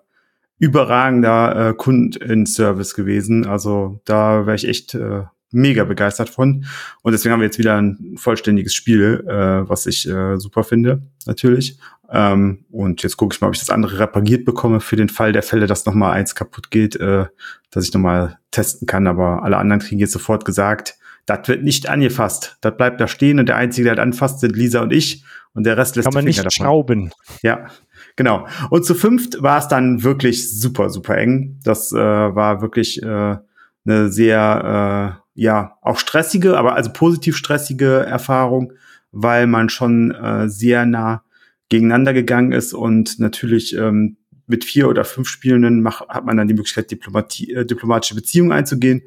überragender 0.63 1.69
äh, 1.69 1.73
Kundenservice 1.73 2.95
gewesen. 2.95 3.45
Also 3.45 3.99
da 4.05 4.45
wäre 4.45 4.55
ich 4.55 4.67
echt 4.67 4.95
äh, 4.95 5.23
mega 5.51 5.83
begeistert 5.83 6.29
von. 6.29 6.65
Und 7.01 7.11
deswegen 7.11 7.33
haben 7.33 7.41
wir 7.41 7.47
jetzt 7.47 7.59
wieder 7.59 7.75
ein 7.75 8.15
vollständiges 8.17 8.73
Spiel, 8.73 9.25
äh, 9.27 9.67
was 9.69 9.85
ich 9.85 10.07
äh, 10.07 10.37
super 10.37 10.63
finde, 10.63 11.01
natürlich. 11.25 11.77
Ähm, 12.09 12.65
und 12.71 13.03
jetzt 13.03 13.17
gucke 13.17 13.35
ich 13.35 13.41
mal, 13.41 13.47
ob 13.47 13.55
ich 13.55 13.59
das 13.59 13.69
andere 13.69 13.99
repariert 13.99 14.45
bekomme 14.45 14.79
für 14.79 14.95
den 14.95 15.09
Fall 15.09 15.33
der 15.33 15.43
Fälle, 15.43 15.67
dass 15.67 15.85
noch 15.85 15.93
mal 15.93 16.11
eins 16.11 16.33
kaputt 16.33 16.71
geht, 16.71 16.95
äh, 16.95 17.25
dass 17.71 17.85
ich 17.85 17.93
noch 17.93 18.01
mal 18.01 18.39
testen 18.51 18.87
kann. 18.87 19.05
Aber 19.05 19.43
alle 19.43 19.57
anderen 19.57 19.81
kriegen 19.81 19.99
jetzt 19.99 20.13
sofort 20.13 20.45
gesagt, 20.45 20.95
das 21.25 21.47
wird 21.47 21.63
nicht 21.63 21.89
angefasst. 21.89 22.57
Das 22.61 22.75
bleibt 22.77 23.01
da 23.01 23.07
stehen 23.07 23.39
und 23.39 23.47
der 23.47 23.57
Einzige, 23.57 23.85
der 23.85 23.95
das 23.95 24.03
anfasst, 24.03 24.39
sind 24.39 24.55
Lisa 24.55 24.81
und 24.81 24.93
ich. 24.93 25.23
Und 25.53 25.65
der 25.65 25.77
Rest 25.77 25.95
lässt 25.95 26.05
Kann 26.07 26.13
man 26.13 26.25
nicht 26.25 26.39
davon. 26.39 26.51
schrauben. 26.51 27.11
Ja, 27.41 27.67
genau. 28.15 28.47
Und 28.69 28.85
zu 28.85 28.95
fünft 28.95 29.41
war 29.41 29.59
es 29.59 29.67
dann 29.67 30.03
wirklich 30.03 30.59
super, 30.59 30.89
super 30.89 31.17
eng. 31.17 31.59
Das 31.63 31.91
äh, 31.91 31.97
war 31.97 32.61
wirklich 32.61 33.01
äh, 33.01 33.37
eine 33.85 34.09
sehr, 34.09 35.19
äh, 35.35 35.41
ja, 35.41 35.77
auch 35.81 35.97
stressige, 35.97 36.57
aber 36.57 36.75
also 36.75 36.91
positiv 36.93 37.35
stressige 37.35 38.05
Erfahrung, 38.05 38.73
weil 39.11 39.47
man 39.47 39.69
schon 39.69 40.11
äh, 40.11 40.49
sehr 40.49 40.85
nah 40.85 41.23
gegeneinander 41.69 42.13
gegangen 42.13 42.51
ist 42.51 42.73
und 42.73 43.19
natürlich 43.19 43.75
ähm, 43.75 44.17
mit 44.45 44.63
vier 44.63 44.89
oder 44.89 45.05
fünf 45.05 45.27
Spielenden 45.29 45.81
mach, 45.81 46.07
hat 46.07 46.25
man 46.25 46.37
dann 46.37 46.47
die 46.47 46.53
Möglichkeit, 46.53 46.91
Diplomatie, 46.91 47.53
äh, 47.53 47.65
diplomatische 47.65 48.15
Beziehungen 48.15 48.51
einzugehen. 48.51 49.03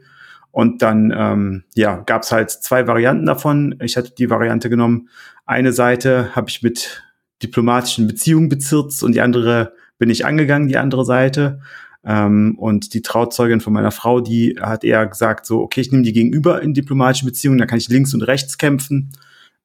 Und 0.51 0.81
dann 0.81 1.13
ähm, 1.15 1.65
ja, 1.75 1.97
gab 1.97 2.23
es 2.23 2.33
halt 2.33 2.51
zwei 2.51 2.87
Varianten 2.87 3.27
davon. 3.27 3.79
Ich 3.83 3.97
hatte 3.99 4.15
die 4.17 4.31
Variante 4.31 4.71
genommen. 4.71 5.11
Eine 5.45 5.73
Seite 5.73 6.35
habe 6.35 6.49
ich 6.49 6.63
mit 6.63 7.05
diplomatischen 7.43 8.07
Beziehungen 8.07 8.49
bezirzt 8.49 9.03
und 9.03 9.15
die 9.15 9.21
andere 9.21 9.73
bin 9.99 10.11
ich 10.11 10.27
angegangen, 10.27 10.69
die 10.69 10.77
andere 10.77 11.05
Seite. 11.05 11.61
Ähm, 12.05 12.55
und 12.59 12.95
die 12.95 13.03
Trauzeugin 13.03 13.61
von 13.61 13.73
meiner 13.73 13.91
Frau, 13.91 14.21
die 14.21 14.57
hat 14.61 14.85
eher 14.85 15.07
gesagt, 15.07 15.45
so, 15.45 15.61
okay, 15.61 15.81
ich 15.81 15.91
nehme 15.91 16.05
die 16.05 16.13
gegenüber 16.13 16.63
in 16.63 16.73
diplomatische 16.73 17.25
Beziehungen, 17.25 17.59
dann 17.59 17.69
kann 17.69 17.79
ich 17.79 17.89
links 17.89 18.15
und 18.15 18.23
rechts 18.23 18.59
kämpfen. 18.59 19.11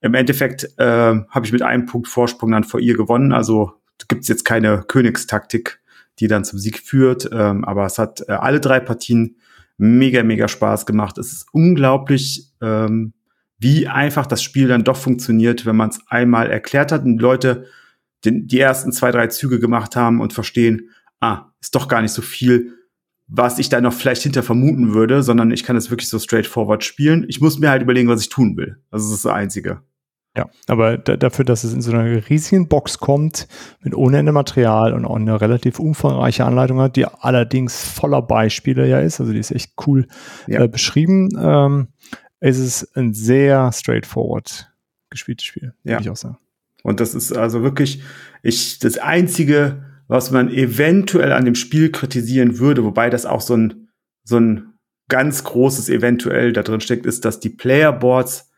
Im 0.01 0.15
Endeffekt 0.15 0.67
äh, 0.77 0.83
habe 1.29 1.45
ich 1.45 1.51
mit 1.51 1.61
einem 1.61 1.85
Punkt 1.85 2.07
Vorsprung 2.07 2.51
dann 2.51 2.63
vor 2.63 2.79
ihr 2.79 2.97
gewonnen. 2.97 3.31
Also 3.31 3.73
gibt's 4.07 4.27
jetzt 4.27 4.45
keine 4.45 4.83
Königstaktik, 4.87 5.79
die 6.19 6.27
dann 6.27 6.43
zum 6.43 6.57
Sieg 6.57 6.79
führt. 6.79 7.29
Ähm, 7.31 7.63
aber 7.63 7.85
es 7.85 7.99
hat 7.99 8.21
äh, 8.27 8.31
alle 8.31 8.59
drei 8.59 8.79
Partien 8.79 9.37
mega, 9.77 10.23
mega 10.23 10.47
Spaß 10.47 10.87
gemacht. 10.87 11.19
Es 11.19 11.31
ist 11.31 11.47
unglaublich, 11.51 12.51
ähm, 12.61 13.13
wie 13.61 13.87
einfach 13.87 14.25
das 14.25 14.41
Spiel 14.41 14.67
dann 14.67 14.83
doch 14.83 14.97
funktioniert, 14.97 15.67
wenn 15.67 15.75
man 15.75 15.89
es 15.89 15.99
einmal 16.07 16.49
erklärt 16.49 16.91
hat 16.91 17.03
und 17.03 17.17
die 17.17 17.21
Leute 17.21 17.67
den, 18.25 18.47
die 18.47 18.59
ersten 18.59 18.91
zwei, 18.91 19.11
drei 19.11 19.27
Züge 19.27 19.59
gemacht 19.59 19.95
haben 19.95 20.19
und 20.19 20.33
verstehen, 20.33 20.89
ah, 21.19 21.51
ist 21.61 21.75
doch 21.75 21.87
gar 21.87 22.01
nicht 22.01 22.11
so 22.11 22.23
viel, 22.23 22.73
was 23.27 23.59
ich 23.59 23.69
da 23.69 23.79
noch 23.79 23.93
vielleicht 23.93 24.23
hinter 24.23 24.41
vermuten 24.41 24.95
würde, 24.95 25.21
sondern 25.21 25.51
ich 25.51 25.63
kann 25.63 25.75
es 25.75 25.91
wirklich 25.91 26.09
so 26.09 26.17
straightforward 26.17 26.83
spielen. 26.83 27.25
Ich 27.29 27.39
muss 27.39 27.59
mir 27.59 27.69
halt 27.69 27.83
überlegen, 27.83 28.09
was 28.09 28.21
ich 28.21 28.29
tun 28.29 28.57
will. 28.57 28.77
Also 28.89 29.09
das 29.09 29.17
ist 29.17 29.25
das 29.25 29.31
Einzige. 29.31 29.81
Ja, 30.35 30.49
aber 30.67 30.97
da, 30.97 31.17
dafür, 31.17 31.43
dass 31.43 31.65
es 31.65 31.73
in 31.73 31.81
so 31.81 31.91
einer 31.91 32.29
riesigen 32.29 32.67
Box 32.69 32.99
kommt, 32.99 33.47
mit 33.83 33.93
ohne 33.93 34.17
Ende 34.17 34.31
Material 34.31 34.93
und 34.93 35.05
auch 35.05 35.17
eine 35.17 35.39
relativ 35.39 35.77
umfangreiche 35.77 36.45
Anleitung 36.45 36.79
hat, 36.79 36.95
die 36.95 37.05
allerdings 37.05 37.83
voller 37.83 38.21
Beispiele 38.21 38.87
ja 38.87 38.99
ist, 38.99 39.19
also 39.19 39.33
die 39.33 39.39
ist 39.39 39.51
echt 39.51 39.73
cool 39.85 40.07
Ja. 40.47 40.63
äh, 40.63 40.67
beschrieben, 40.69 41.29
ähm, 41.37 41.89
ist 42.41 42.57
es 42.59 42.95
ein 42.95 43.13
sehr 43.13 43.71
straightforward 43.71 44.69
gespieltes 45.09 45.45
Spiel, 45.45 45.73
Ja. 45.83 45.93
würde 45.93 46.03
ich 46.03 46.09
auch 46.09 46.15
sagen. 46.17 46.37
Und 46.83 46.99
das 46.99 47.13
ist 47.13 47.31
also 47.31 47.61
wirklich 47.63 48.01
ich 48.41 48.79
das 48.79 48.97
einzige, 48.97 49.85
was 50.07 50.31
man 50.31 50.49
eventuell 50.49 51.31
an 51.31 51.45
dem 51.45 51.55
Spiel 51.55 51.91
kritisieren 51.91 52.59
würde, 52.59 52.83
wobei 52.83 53.09
das 53.09 53.25
auch 53.25 53.41
so 53.41 53.55
ein 53.55 53.87
so 54.23 54.37
ein 54.39 54.73
ganz 55.07 55.43
großes 55.43 55.89
eventuell 55.89 56.53
da 56.53 56.63
drin 56.63 56.81
steckt, 56.81 57.05
ist, 57.05 57.25
dass 57.25 57.39
die 57.39 57.49
Playerboards 57.49 58.49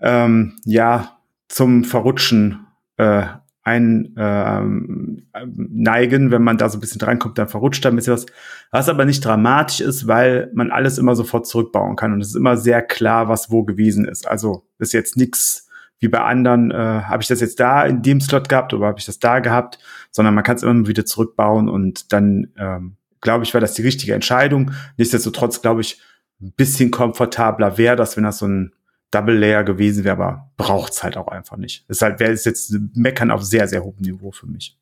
ähm, 0.00 0.58
ja 0.64 1.18
zum 1.48 1.84
Verrutschen 1.84 2.66
äh, 2.96 3.24
ein 3.62 4.14
ähm, 4.16 5.26
neigen, 5.54 6.30
wenn 6.30 6.42
man 6.42 6.56
da 6.56 6.68
so 6.68 6.78
ein 6.78 6.80
bisschen 6.80 6.98
drankommt, 6.98 7.36
dann 7.38 7.48
verrutscht 7.48 7.84
da 7.84 7.90
ein 7.90 7.96
bisschen 7.96 8.14
was. 8.14 8.26
Was 8.70 8.88
aber 8.88 9.04
nicht 9.04 9.24
dramatisch 9.24 9.80
ist, 9.80 10.06
weil 10.06 10.50
man 10.54 10.70
alles 10.70 10.98
immer 10.98 11.14
sofort 11.14 11.46
zurückbauen 11.46 11.96
kann 11.96 12.12
und 12.12 12.20
es 12.20 12.28
ist 12.28 12.36
immer 12.36 12.56
sehr 12.56 12.82
klar, 12.82 13.28
was 13.28 13.50
wo 13.50 13.64
gewesen 13.64 14.06
ist. 14.06 14.26
Also 14.26 14.66
ist 14.78 14.92
jetzt 14.92 15.16
nichts 15.16 15.68
wie 15.98 16.08
bei 16.08 16.20
anderen, 16.20 16.70
äh, 16.70 16.74
habe 16.74 17.22
ich 17.22 17.28
das 17.28 17.40
jetzt 17.40 17.60
da 17.60 17.84
in 17.84 18.02
dem 18.02 18.22
Slot 18.22 18.48
gehabt 18.48 18.72
oder 18.72 18.86
habe 18.86 18.98
ich 18.98 19.04
das 19.04 19.18
da 19.18 19.38
gehabt, 19.40 19.78
sondern 20.10 20.34
man 20.34 20.44
kann 20.44 20.56
es 20.56 20.62
immer 20.62 20.88
wieder 20.88 21.04
zurückbauen 21.04 21.68
und 21.68 22.12
dann 22.12 22.48
ähm, 22.56 22.96
glaube 23.20 23.44
ich, 23.44 23.52
war 23.52 23.60
das 23.60 23.74
die 23.74 23.82
richtige 23.82 24.14
Entscheidung. 24.14 24.70
Nichtsdestotrotz 24.96 25.60
glaube 25.60 25.82
ich, 25.82 26.00
ein 26.40 26.52
bisschen 26.52 26.90
komfortabler 26.90 27.76
wäre 27.76 27.96
das, 27.96 28.16
wenn 28.16 28.24
das 28.24 28.38
so 28.38 28.46
ein 28.46 28.72
Double 29.10 29.36
Layer 29.36 29.64
gewesen 29.64 30.04
wäre, 30.04 30.16
aber 30.16 30.50
braucht's 30.56 31.02
halt 31.02 31.16
auch 31.16 31.28
einfach 31.28 31.56
nicht. 31.56 31.84
Es 31.88 31.98
ist 31.98 32.02
halt, 32.02 32.20
wäre 32.20 32.32
es 32.32 32.44
jetzt 32.44 32.74
Meckern 32.94 33.30
auf 33.30 33.42
sehr, 33.42 33.66
sehr 33.66 33.82
hohem 33.82 34.00
Niveau 34.00 34.30
für 34.30 34.46
mich. 34.46 34.76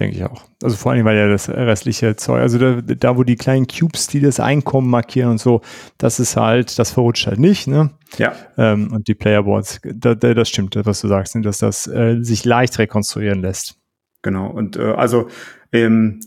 Denke 0.00 0.16
ich 0.16 0.24
auch. 0.24 0.42
Also 0.60 0.76
vor 0.76 0.90
allem, 0.90 1.04
weil 1.04 1.16
ja 1.16 1.28
das 1.28 1.48
restliche 1.48 2.16
Zeug, 2.16 2.40
also 2.40 2.58
da, 2.58 2.80
da, 2.80 3.16
wo 3.16 3.22
die 3.22 3.36
kleinen 3.36 3.68
Cubes, 3.68 4.08
die 4.08 4.18
das 4.18 4.40
Einkommen 4.40 4.90
markieren 4.90 5.30
und 5.30 5.38
so, 5.38 5.60
das 5.98 6.18
ist 6.18 6.36
halt, 6.36 6.80
das 6.80 6.90
verrutscht 6.90 7.28
halt 7.28 7.38
nicht, 7.38 7.68
ne? 7.68 7.90
Ja, 8.18 8.34
Ähm, 8.58 8.92
und 8.92 9.06
die 9.06 9.14
Playerboards, 9.14 9.80
da, 9.84 10.16
da, 10.16 10.34
das 10.34 10.48
stimmt, 10.48 10.74
was 10.84 11.00
du 11.00 11.06
sagst, 11.06 11.36
ne? 11.36 11.42
dass 11.42 11.58
das 11.58 11.86
äh, 11.86 12.18
sich 12.22 12.44
leicht 12.44 12.76
rekonstruieren 12.80 13.40
lässt. 13.40 13.76
genau. 14.22 14.48
Und 14.48 14.76
äh, 14.76 14.82
also 14.82 15.28
ähm, 15.70 16.18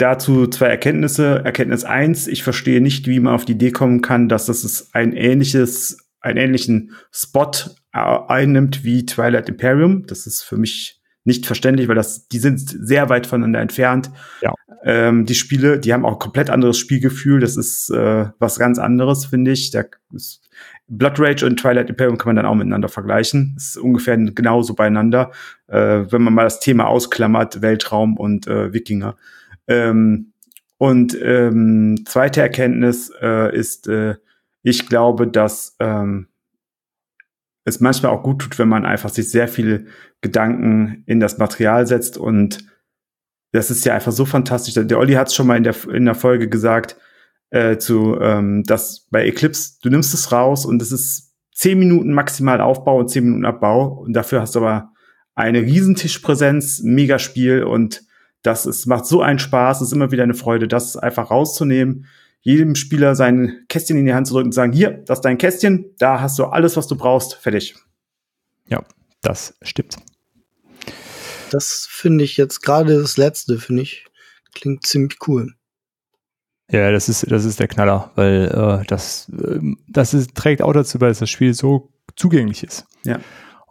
dazu 0.00 0.46
zwei 0.46 0.66
Erkenntnisse. 0.66 1.42
Erkenntnis 1.44 1.84
eins: 1.84 2.26
ich 2.26 2.42
verstehe 2.42 2.80
nicht, 2.80 3.06
wie 3.06 3.20
man 3.20 3.34
auf 3.34 3.44
die 3.44 3.52
Idee 3.52 3.70
kommen 3.70 4.00
kann, 4.00 4.28
dass 4.28 4.46
das 4.46 4.90
ein 4.92 5.12
ähnliches, 5.12 5.98
einen 6.20 6.38
ähnlichen 6.38 6.92
Spot 7.12 7.50
äh, 7.92 7.98
einnimmt 7.98 8.84
wie 8.84 9.06
Twilight 9.06 9.48
Imperium. 9.48 10.06
Das 10.06 10.26
ist 10.26 10.42
für 10.42 10.56
mich 10.56 11.00
nicht 11.24 11.46
verständlich, 11.46 11.88
weil 11.88 11.96
das, 11.96 12.28
die 12.28 12.38
sind 12.38 12.58
sehr 12.60 13.08
weit 13.08 13.26
voneinander 13.26 13.60
entfernt. 13.60 14.10
Ja. 14.40 14.54
Ähm, 14.82 15.26
die 15.26 15.34
Spiele, 15.34 15.78
die 15.78 15.92
haben 15.92 16.06
auch 16.06 16.14
ein 16.14 16.18
komplett 16.18 16.48
anderes 16.48 16.78
Spielgefühl. 16.78 17.40
Das 17.40 17.56
ist 17.56 17.90
äh, 17.90 18.26
was 18.38 18.58
ganz 18.58 18.78
anderes, 18.78 19.26
finde 19.26 19.50
ich. 19.50 19.70
Da 19.70 19.84
ist, 20.14 20.48
Blood 20.88 21.20
Rage 21.20 21.46
und 21.46 21.60
Twilight 21.60 21.88
Imperium 21.88 22.18
kann 22.18 22.30
man 22.30 22.36
dann 22.36 22.46
auch 22.46 22.54
miteinander 22.54 22.88
vergleichen. 22.88 23.54
Ist 23.56 23.76
ungefähr 23.76 24.16
genauso 24.16 24.74
beieinander, 24.74 25.30
äh, 25.68 26.04
wenn 26.10 26.22
man 26.22 26.34
mal 26.34 26.44
das 26.44 26.58
Thema 26.58 26.86
ausklammert, 26.86 27.62
Weltraum 27.62 28.16
und 28.16 28.48
äh, 28.48 28.72
Wikinger. 28.72 29.16
Ähm, 29.70 30.32
und 30.78 31.16
ähm, 31.22 32.04
zweite 32.06 32.40
Erkenntnis 32.40 33.12
äh, 33.22 33.56
ist, 33.56 33.86
äh, 33.86 34.16
ich 34.62 34.88
glaube, 34.88 35.28
dass 35.28 35.76
ähm, 35.78 36.28
es 37.64 37.80
manchmal 37.80 38.12
auch 38.12 38.22
gut 38.22 38.42
tut, 38.42 38.58
wenn 38.58 38.68
man 38.68 38.84
einfach 38.84 39.10
sich 39.10 39.30
sehr 39.30 39.46
viele 39.46 39.86
Gedanken 40.20 41.04
in 41.06 41.20
das 41.20 41.38
Material 41.38 41.86
setzt 41.86 42.18
und 42.18 42.58
das 43.52 43.70
ist 43.70 43.84
ja 43.84 43.94
einfach 43.94 44.12
so 44.12 44.24
fantastisch. 44.24 44.74
Der 44.74 44.98
Olli 44.98 45.14
hat 45.14 45.28
es 45.28 45.34
schon 45.34 45.46
mal 45.46 45.56
in 45.56 45.64
der, 45.64 45.74
in 45.88 46.04
der 46.04 46.14
Folge 46.14 46.48
gesagt, 46.48 46.96
äh, 47.50 47.78
zu, 47.78 48.18
ähm, 48.20 48.64
dass 48.64 49.06
bei 49.10 49.26
Eclipse, 49.26 49.78
du 49.82 49.90
nimmst 49.90 50.14
es 50.14 50.32
raus 50.32 50.66
und 50.66 50.82
es 50.82 50.92
ist 50.92 51.34
zehn 51.52 51.78
Minuten 51.78 52.12
maximal 52.12 52.60
Aufbau 52.60 52.98
und 52.98 53.08
zehn 53.08 53.24
Minuten 53.24 53.44
Abbau 53.44 54.02
und 54.04 54.14
dafür 54.14 54.40
hast 54.40 54.54
du 54.54 54.60
aber 54.60 54.92
eine 55.34 55.60
Riesentischpräsenz, 55.62 56.80
Megaspiel 56.82 57.64
und 57.64 58.02
das 58.42 58.66
ist, 58.66 58.86
macht 58.86 59.06
so 59.06 59.22
einen 59.22 59.38
Spaß, 59.38 59.80
es 59.80 59.88
ist 59.88 59.92
immer 59.92 60.10
wieder 60.10 60.22
eine 60.22 60.34
Freude, 60.34 60.68
das 60.68 60.96
einfach 60.96 61.30
rauszunehmen, 61.30 62.06
jedem 62.40 62.74
Spieler 62.74 63.14
sein 63.14 63.64
Kästchen 63.68 63.98
in 63.98 64.06
die 64.06 64.14
Hand 64.14 64.26
zu 64.26 64.34
drücken 64.34 64.48
und 64.48 64.52
sagen, 64.52 64.72
hier, 64.72 64.92
das 65.06 65.18
ist 65.18 65.24
dein 65.24 65.38
Kästchen, 65.38 65.94
da 65.98 66.20
hast 66.20 66.38
du 66.38 66.46
alles, 66.46 66.76
was 66.76 66.86
du 66.86 66.96
brauchst, 66.96 67.34
fertig. 67.34 67.76
Ja, 68.68 68.82
das 69.20 69.54
stimmt. 69.62 69.96
Das 71.50 71.86
finde 71.90 72.24
ich 72.24 72.36
jetzt 72.36 72.62
gerade 72.62 73.00
das 73.00 73.16
letzte, 73.16 73.58
finde 73.58 73.82
ich, 73.82 74.06
klingt 74.54 74.86
ziemlich 74.86 75.18
cool. 75.26 75.54
Ja, 76.70 76.92
das 76.92 77.08
ist, 77.08 77.30
das 77.30 77.44
ist 77.44 77.58
der 77.58 77.66
Knaller, 77.66 78.12
weil 78.14 78.44
äh, 78.44 78.86
das, 78.86 79.30
ähm, 79.32 79.78
das 79.88 80.14
ist, 80.14 80.34
trägt 80.36 80.62
auch 80.62 80.72
dazu 80.72 80.98
bei, 81.00 81.08
dass 81.08 81.18
das 81.18 81.28
Spiel 81.28 81.52
so 81.52 81.92
zugänglich 82.14 82.62
ist. 82.62 82.86
Ja. 83.02 83.18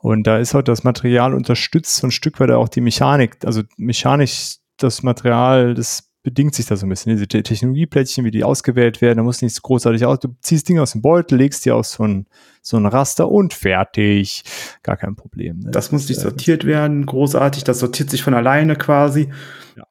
Und 0.01 0.27
da 0.27 0.37
ist 0.37 0.55
auch 0.55 0.61
das 0.61 0.83
Material 0.83 1.33
unterstützt 1.33 1.97
so 1.97 2.07
ein 2.07 2.11
Stück 2.11 2.39
weit 2.39 2.51
auch 2.51 2.69
die 2.69 2.81
Mechanik. 2.81 3.37
Also 3.45 3.63
mechanisch 3.77 4.57
das 4.77 5.03
Material, 5.03 5.73
das 5.73 6.09
bedingt 6.21 6.53
sich 6.53 6.65
da 6.65 6.75
so 6.75 6.85
ein 6.85 6.89
bisschen. 6.89 7.13
Diese 7.13 7.27
Te- 7.27 7.43
Technologieplättchen, 7.43 8.25
wie 8.25 8.31
die 8.31 8.43
ausgewählt 8.43 9.01
werden, 9.01 9.17
da 9.17 9.23
muss 9.23 9.41
nichts 9.41 9.61
großartig 9.61 10.05
aus. 10.05 10.19
Du 10.19 10.35
ziehst 10.41 10.67
Dinge 10.67 10.81
aus 10.81 10.91
dem 10.91 11.01
Beutel, 11.01 11.37
legst 11.37 11.65
die 11.65 11.71
aus 11.71 11.93
so 11.93 12.03
ein, 12.03 12.27
so 12.61 12.77
ein 12.77 12.85
Raster 12.85 13.29
und 13.29 13.53
fertig. 13.53 14.43
Gar 14.83 14.97
kein 14.97 15.15
Problem. 15.15 15.59
Ne? 15.59 15.71
Das 15.71 15.91
muss 15.91 16.07
nicht 16.07 16.19
äh, 16.19 16.21
sortiert 16.21 16.65
werden, 16.65 17.05
großartig, 17.05 17.63
das 17.63 17.79
sortiert 17.79 18.09
sich 18.09 18.21
von 18.21 18.33
alleine 18.33 18.75
quasi. 18.75 19.29
Ja. 19.77 19.85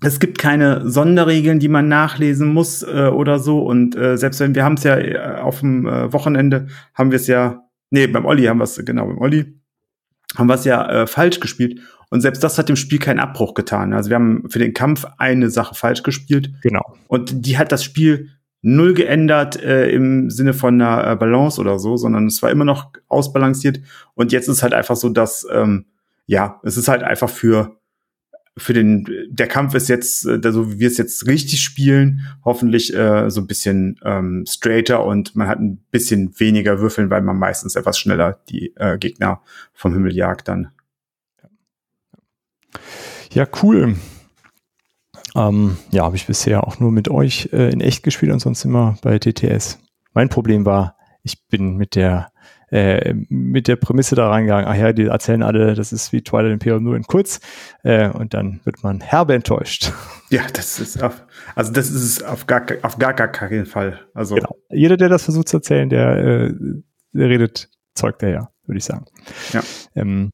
Es 0.00 0.20
gibt 0.20 0.38
keine 0.38 0.88
Sonderregeln, 0.88 1.58
die 1.58 1.68
man 1.68 1.88
nachlesen 1.88 2.52
muss 2.52 2.82
äh, 2.82 3.10
oder 3.12 3.38
so. 3.38 3.60
Und 3.62 3.96
äh, 3.96 4.16
selbst 4.16 4.40
wenn 4.40 4.54
wir 4.54 4.64
haben 4.64 4.74
es 4.74 4.84
ja 4.84 4.96
äh, 4.96 5.40
auf 5.40 5.60
dem 5.60 5.86
äh, 5.86 6.12
Wochenende, 6.12 6.66
haben 6.94 7.10
wir 7.10 7.16
es 7.16 7.26
ja, 7.28 7.62
nee, 7.90 8.06
beim 8.06 8.24
Olli 8.24 8.44
haben 8.44 8.58
wir 8.58 8.64
es, 8.64 8.82
genau, 8.84 9.06
beim 9.06 9.18
Olli 9.18 9.60
haben 10.36 10.46
wir 10.46 10.54
es 10.54 10.64
ja 10.64 10.88
äh, 10.88 11.06
falsch 11.06 11.40
gespielt. 11.40 11.80
Und 12.10 12.20
selbst 12.20 12.42
das 12.42 12.58
hat 12.58 12.68
dem 12.68 12.76
Spiel 12.76 12.98
keinen 12.98 13.20
Abbruch 13.20 13.54
getan. 13.54 13.92
Also 13.92 14.10
wir 14.10 14.16
haben 14.16 14.48
für 14.48 14.58
den 14.58 14.72
Kampf 14.72 15.06
eine 15.18 15.50
Sache 15.50 15.74
falsch 15.74 16.02
gespielt. 16.02 16.52
Genau. 16.62 16.96
Und 17.06 17.46
die 17.46 17.58
hat 17.58 17.72
das 17.72 17.84
Spiel 17.84 18.30
null 18.62 18.94
geändert 18.94 19.62
äh, 19.62 19.90
im 19.90 20.30
Sinne 20.30 20.54
von 20.54 20.80
einer 20.80 21.12
äh, 21.12 21.16
Balance 21.16 21.60
oder 21.60 21.78
so, 21.78 21.96
sondern 21.96 22.26
es 22.26 22.42
war 22.42 22.50
immer 22.50 22.64
noch 22.64 22.90
ausbalanciert. 23.08 23.80
Und 24.14 24.32
jetzt 24.32 24.48
ist 24.48 24.62
halt 24.62 24.74
einfach 24.74 24.96
so, 24.96 25.10
dass 25.10 25.46
ähm, 25.52 25.86
ja, 26.26 26.60
es 26.62 26.76
ist 26.76 26.88
halt 26.88 27.02
einfach 27.02 27.30
für 27.30 27.77
für 28.58 28.72
den 28.72 29.08
der 29.30 29.48
Kampf 29.48 29.74
ist 29.74 29.88
jetzt, 29.88 30.26
äh, 30.26 30.40
so 30.52 30.70
wie 30.72 30.78
wir 30.78 30.88
es 30.88 30.98
jetzt 30.98 31.26
richtig 31.26 31.60
spielen, 31.60 32.26
hoffentlich 32.44 32.94
äh, 32.94 33.30
so 33.30 33.40
ein 33.40 33.46
bisschen 33.46 33.98
ähm, 34.04 34.44
straighter 34.46 35.04
und 35.04 35.34
man 35.36 35.48
hat 35.48 35.58
ein 35.58 35.78
bisschen 35.90 36.38
weniger 36.38 36.80
Würfeln, 36.80 37.10
weil 37.10 37.22
man 37.22 37.38
meistens 37.38 37.76
etwas 37.76 37.98
schneller 37.98 38.38
die 38.48 38.74
äh, 38.76 38.98
Gegner 38.98 39.40
vom 39.72 39.92
Himmel 39.92 40.14
jagt 40.14 40.48
dann. 40.48 40.70
Ja, 43.32 43.46
cool. 43.62 43.96
Ähm, 45.34 45.76
ja, 45.90 46.04
habe 46.04 46.16
ich 46.16 46.26
bisher 46.26 46.66
auch 46.66 46.80
nur 46.80 46.90
mit 46.90 47.08
euch 47.08 47.50
äh, 47.52 47.70
in 47.70 47.80
echt 47.80 48.02
gespielt 48.02 48.32
und 48.32 48.40
sonst 48.40 48.64
immer 48.64 48.96
bei 49.02 49.18
TTS. 49.18 49.78
Mein 50.14 50.28
Problem 50.28 50.64
war, 50.64 50.96
ich 51.22 51.46
bin 51.48 51.76
mit 51.76 51.94
der 51.94 52.32
äh, 52.70 53.14
mit 53.28 53.68
der 53.68 53.76
Prämisse 53.76 54.14
da 54.14 54.28
reingegangen, 54.28 54.66
ach 54.66 54.76
ja, 54.76 54.92
die 54.92 55.06
erzählen 55.06 55.42
alle, 55.42 55.74
das 55.74 55.92
ist 55.92 56.12
wie 56.12 56.22
Twilight 56.22 56.52
Imperium 56.52 56.82
nur 56.84 56.96
in 56.96 57.04
kurz 57.04 57.40
äh, 57.82 58.08
und 58.10 58.34
dann 58.34 58.60
wird 58.64 58.82
man 58.82 59.00
herbe 59.00 59.34
enttäuscht. 59.34 59.92
Ja, 60.30 60.42
das 60.52 60.78
ist 60.78 61.02
auf, 61.02 61.24
also 61.54 61.72
das 61.72 61.88
ist 61.88 62.02
es 62.02 62.22
auf 62.22 62.46
gar 62.46 62.66
auf 62.82 62.98
gar, 62.98 63.14
gar 63.14 63.28
keinen 63.28 63.64
Fall. 63.64 63.98
Also 64.12 64.34
Genau. 64.34 64.56
Jeder, 64.68 64.98
der 64.98 65.08
das 65.08 65.24
versucht 65.24 65.48
zu 65.48 65.56
erzählen, 65.56 65.88
der, 65.88 66.16
äh, 66.18 66.54
der 67.14 67.28
redet 67.30 67.70
Zeug 67.94 68.18
daher, 68.18 68.50
würde 68.66 68.76
ich 68.76 68.84
sagen. 68.84 69.06
Ja. 69.54 69.62
Ähm, 69.94 70.28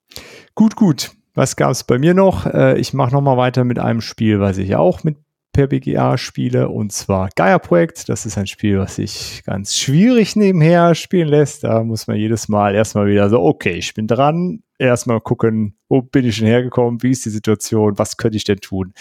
gut, 0.57 0.75
gut. 0.75 1.13
Was 1.35 1.55
gab 1.55 1.71
es 1.71 1.85
bei 1.85 1.99
mir 1.99 2.15
noch? 2.15 2.47
Äh, 2.47 2.79
ich 2.79 2.93
mache 2.93 3.13
noch 3.13 3.21
mal 3.21 3.37
weiter 3.37 3.65
mit 3.65 3.79
einem 3.79 4.01
Spiel, 4.01 4.41
was 4.41 4.59
ich 4.59 4.75
auch 4.77 5.05
mit 5.05 5.17
per 5.55 5.69
BGA 5.69 6.19
spiele, 6.19 6.69
und 6.69 6.93
zwar 6.93 7.31
Gaia 7.35 7.59
Projekt. 7.59 8.11
Das 8.11 8.27
ist 8.27 8.37
ein 8.37 8.47
Spiel, 8.47 8.79
was 8.79 8.97
sich 8.97 9.43
ganz 9.47 9.75
schwierig 9.75 10.37
nebenher 10.37 10.95
spielen 10.95 11.29
lässt. 11.29 11.65
Da 11.65 11.83
muss 11.83 12.07
man 12.07 12.17
jedes 12.17 12.49
Mal 12.49 12.75
erstmal 12.75 13.07
wieder 13.07 13.31
so, 13.31 13.41
okay, 13.41 13.73
ich 13.73 13.95
bin 13.95 14.07
dran. 14.07 14.63
Erstmal 14.77 15.21
gucken, 15.21 15.77
wo 15.89 16.03
bin 16.03 16.27
ich 16.27 16.41
denn 16.41 16.49
hergekommen? 16.49 17.03
Wie 17.03 17.13
ist 17.13 17.25
die 17.25 17.31
Situation? 17.31 17.97
Was 17.97 18.17
könnte 18.17 18.37
ich 18.37 18.45
denn 18.45 18.59
tun? 18.59 18.93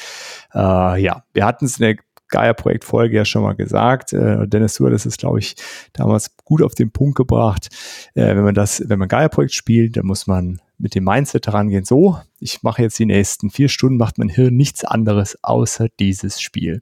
Äh, 0.54 1.01
ja, 1.01 1.24
wir 1.34 1.45
hatten 1.45 1.66
es 1.66 1.80
in 1.80 1.86
der 1.86 1.95
Gaia-Projekt-Folge 2.30 3.18
ja 3.18 3.26
schon 3.26 3.41
mal 3.41 3.56
gesagt. 3.56 4.14
Äh, 4.14 4.47
Dennis, 4.47 4.76
du 4.76 4.86
hattest 4.86 5.08
es, 5.08 5.18
glaube 5.18 5.39
ich, 5.39 5.56
damals 5.93 6.38
gut 6.45 6.62
auf 6.62 6.76
den 6.76 6.91
Punkt 6.91 7.16
gebracht. 7.16 7.70
Äh, 8.14 8.36
wenn 8.36 8.43
man 8.43 8.56
das, 8.56 8.84
wenn 8.88 8.99
man 8.99 9.08
Gaia-Projekt 9.08 9.54
spielt, 9.54 9.97
dann 9.97 10.06
muss 10.06 10.28
man 10.28 10.62
mit 10.78 10.95
dem 10.95 11.03
Mindset 11.03 11.47
herangehen, 11.47 11.86
so, 11.86 12.17
ich 12.39 12.63
mache 12.63 12.82
jetzt 12.82 12.99
die 12.99 13.05
nächsten 13.05 13.49
vier 13.49 13.69
Stunden, 13.69 13.97
macht 13.97 14.17
mein 14.17 14.30
Hirn 14.30 14.55
nichts 14.55 14.84
anderes 14.84 15.38
außer 15.41 15.88
dieses 15.99 16.41
Spiel. 16.41 16.82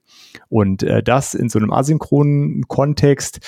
Und 0.49 0.83
äh, 0.83 1.03
das 1.03 1.33
in 1.33 1.49
so 1.49 1.59
einem 1.59 1.71
asynchronen 1.71 2.67
Kontext, 2.67 3.39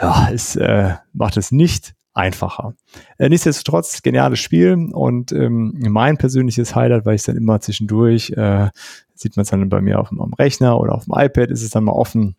ja, 0.00 0.30
es 0.32 0.56
äh, 0.56 0.94
macht 1.12 1.36
es 1.36 1.52
nicht 1.52 1.94
einfacher. 2.14 2.74
Äh, 3.18 3.28
nichtsdestotrotz, 3.28 4.02
geniales 4.02 4.40
Spiel 4.40 4.88
und 4.92 5.32
ähm, 5.32 5.74
mein 5.78 6.16
persönliches 6.16 6.74
Highlight, 6.74 7.06
weil 7.06 7.14
ich 7.14 7.22
dann 7.22 7.36
immer 7.36 7.60
zwischendurch, 7.60 8.30
äh, 8.30 8.68
sieht 9.14 9.36
man 9.36 9.42
es 9.42 9.50
dann 9.50 9.68
bei 9.68 9.80
mir 9.80 10.00
auf 10.00 10.08
dem, 10.08 10.20
Rechner 10.34 10.78
oder 10.78 10.94
auf 10.94 11.04
dem 11.04 11.14
iPad, 11.16 11.50
ist 11.50 11.62
es 11.62 11.70
dann 11.70 11.84
mal 11.84 11.92
offen 11.92 12.36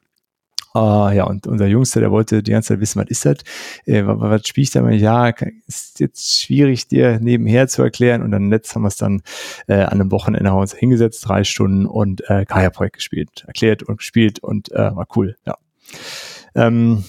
Uh, 0.73 1.09
ja, 1.09 1.25
und 1.25 1.47
unser 1.47 1.67
Jüngster, 1.67 1.99
der 1.99 2.11
wollte 2.11 2.41
die 2.41 2.51
ganze 2.51 2.69
Zeit 2.69 2.79
wissen, 2.79 3.01
was 3.01 3.09
ist 3.09 3.25
das? 3.25 3.37
Äh, 3.85 4.05
was, 4.05 4.19
was 4.19 4.47
spiele 4.47 4.63
ich 4.63 4.71
da 4.71 4.81
mal? 4.81 4.93
Ja, 4.93 5.33
ist 5.67 5.99
jetzt 5.99 6.41
schwierig, 6.41 6.87
dir 6.87 7.19
nebenher 7.19 7.67
zu 7.67 7.83
erklären. 7.83 8.21
Und 8.21 8.31
dann 8.31 8.49
letzt 8.49 8.73
haben 8.73 8.83
wir 8.83 8.87
es 8.87 8.95
dann 8.95 9.21
äh, 9.67 9.81
an 9.81 9.99
einem 9.99 10.11
Wochenende 10.11 10.49
haben 10.49 10.57
wir 10.57 10.61
uns 10.61 10.73
hingesetzt, 10.73 11.27
drei 11.27 11.43
Stunden 11.43 11.85
und 11.85 12.21
äh, 12.29 12.45
Kaya-Projekt 12.45 12.95
gespielt, 12.95 13.43
erklärt 13.47 13.83
und 13.83 13.97
gespielt 13.97 14.39
und 14.39 14.71
äh, 14.71 14.95
war 14.95 15.07
cool, 15.15 15.35
ja. 15.45 15.55
Ähm, 16.55 17.03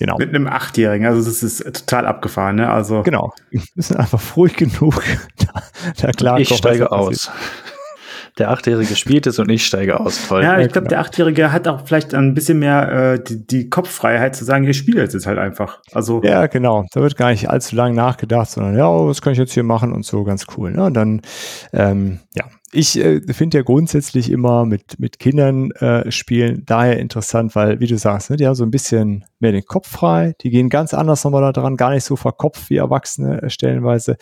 Genau. 0.00 0.16
Mit 0.16 0.28
einem 0.28 0.46
Achtjährigen, 0.46 1.08
also 1.08 1.28
das 1.28 1.42
ist 1.42 1.58
total 1.74 2.06
abgefahren, 2.06 2.54
ne? 2.54 2.70
Also 2.70 3.02
genau, 3.02 3.32
wir 3.50 3.82
sind 3.82 3.96
einfach 3.96 4.36
ruhig 4.36 4.54
genug. 4.54 5.02
da, 5.38 5.62
da 6.00 6.12
klar. 6.12 6.38
Ich 6.38 6.54
steige 6.54 6.92
aus 6.92 7.28
der 8.38 8.50
Achtjährige 8.50 8.94
spielt 8.96 9.26
es 9.26 9.38
und 9.38 9.50
ich 9.50 9.66
steige 9.66 10.00
aus. 10.00 10.28
Toll. 10.28 10.42
Ja, 10.42 10.58
ich 10.58 10.72
glaube, 10.72 10.88
der 10.88 11.00
Achtjährige 11.00 11.52
hat 11.52 11.66
auch 11.68 11.86
vielleicht 11.86 12.14
ein 12.14 12.34
bisschen 12.34 12.58
mehr 12.58 13.14
äh, 13.14 13.22
die, 13.22 13.46
die 13.46 13.68
Kopffreiheit 13.68 14.36
zu 14.36 14.44
sagen, 14.44 14.66
ich 14.66 14.76
spiele 14.76 15.00
jetzt 15.02 15.26
halt 15.26 15.38
einfach. 15.38 15.80
Also 15.92 16.22
ja, 16.22 16.46
genau. 16.46 16.86
Da 16.92 17.00
wird 17.00 17.16
gar 17.16 17.30
nicht 17.30 17.50
allzu 17.50 17.76
lange 17.76 17.94
nachgedacht, 17.94 18.50
sondern 18.50 18.76
ja, 18.76 18.88
oh, 18.88 19.08
was 19.08 19.22
kann 19.22 19.32
ich 19.32 19.38
jetzt 19.38 19.52
hier 19.52 19.64
machen 19.64 19.92
und 19.92 20.04
so, 20.04 20.24
ganz 20.24 20.46
cool. 20.56 20.70
Ne? 20.70 20.84
Und 20.84 20.94
dann, 20.94 21.22
ähm, 21.72 22.20
ja, 22.34 22.44
ich 22.70 22.98
äh, 22.98 23.20
finde 23.32 23.58
ja 23.58 23.62
grundsätzlich 23.62 24.30
immer 24.30 24.66
mit, 24.66 24.98
mit 24.98 25.18
Kindern 25.18 25.70
äh, 25.72 26.10
spielen 26.10 26.64
daher 26.66 26.98
interessant, 26.98 27.56
weil, 27.56 27.80
wie 27.80 27.86
du 27.86 27.96
sagst, 27.96 28.30
ne, 28.30 28.36
die 28.36 28.46
haben 28.46 28.54
so 28.54 28.64
ein 28.64 28.70
bisschen 28.70 29.24
mehr 29.38 29.52
den 29.52 29.64
Kopf 29.64 29.88
frei, 29.88 30.34
die 30.42 30.50
gehen 30.50 30.68
ganz 30.68 30.92
anders 30.92 31.24
nochmal 31.24 31.42
da 31.42 31.52
dran, 31.52 31.76
gar 31.76 31.90
nicht 31.90 32.04
so 32.04 32.16
verkopft 32.16 32.68
wie 32.68 32.76
Erwachsene 32.76 33.42
äh, 33.42 33.50
stellenweise. 33.50 34.16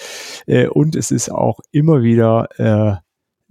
Äh, 0.46 0.68
und 0.68 0.94
es 0.94 1.10
ist 1.10 1.30
auch 1.30 1.58
immer 1.72 2.02
wieder 2.02 2.48
äh, 2.58 3.05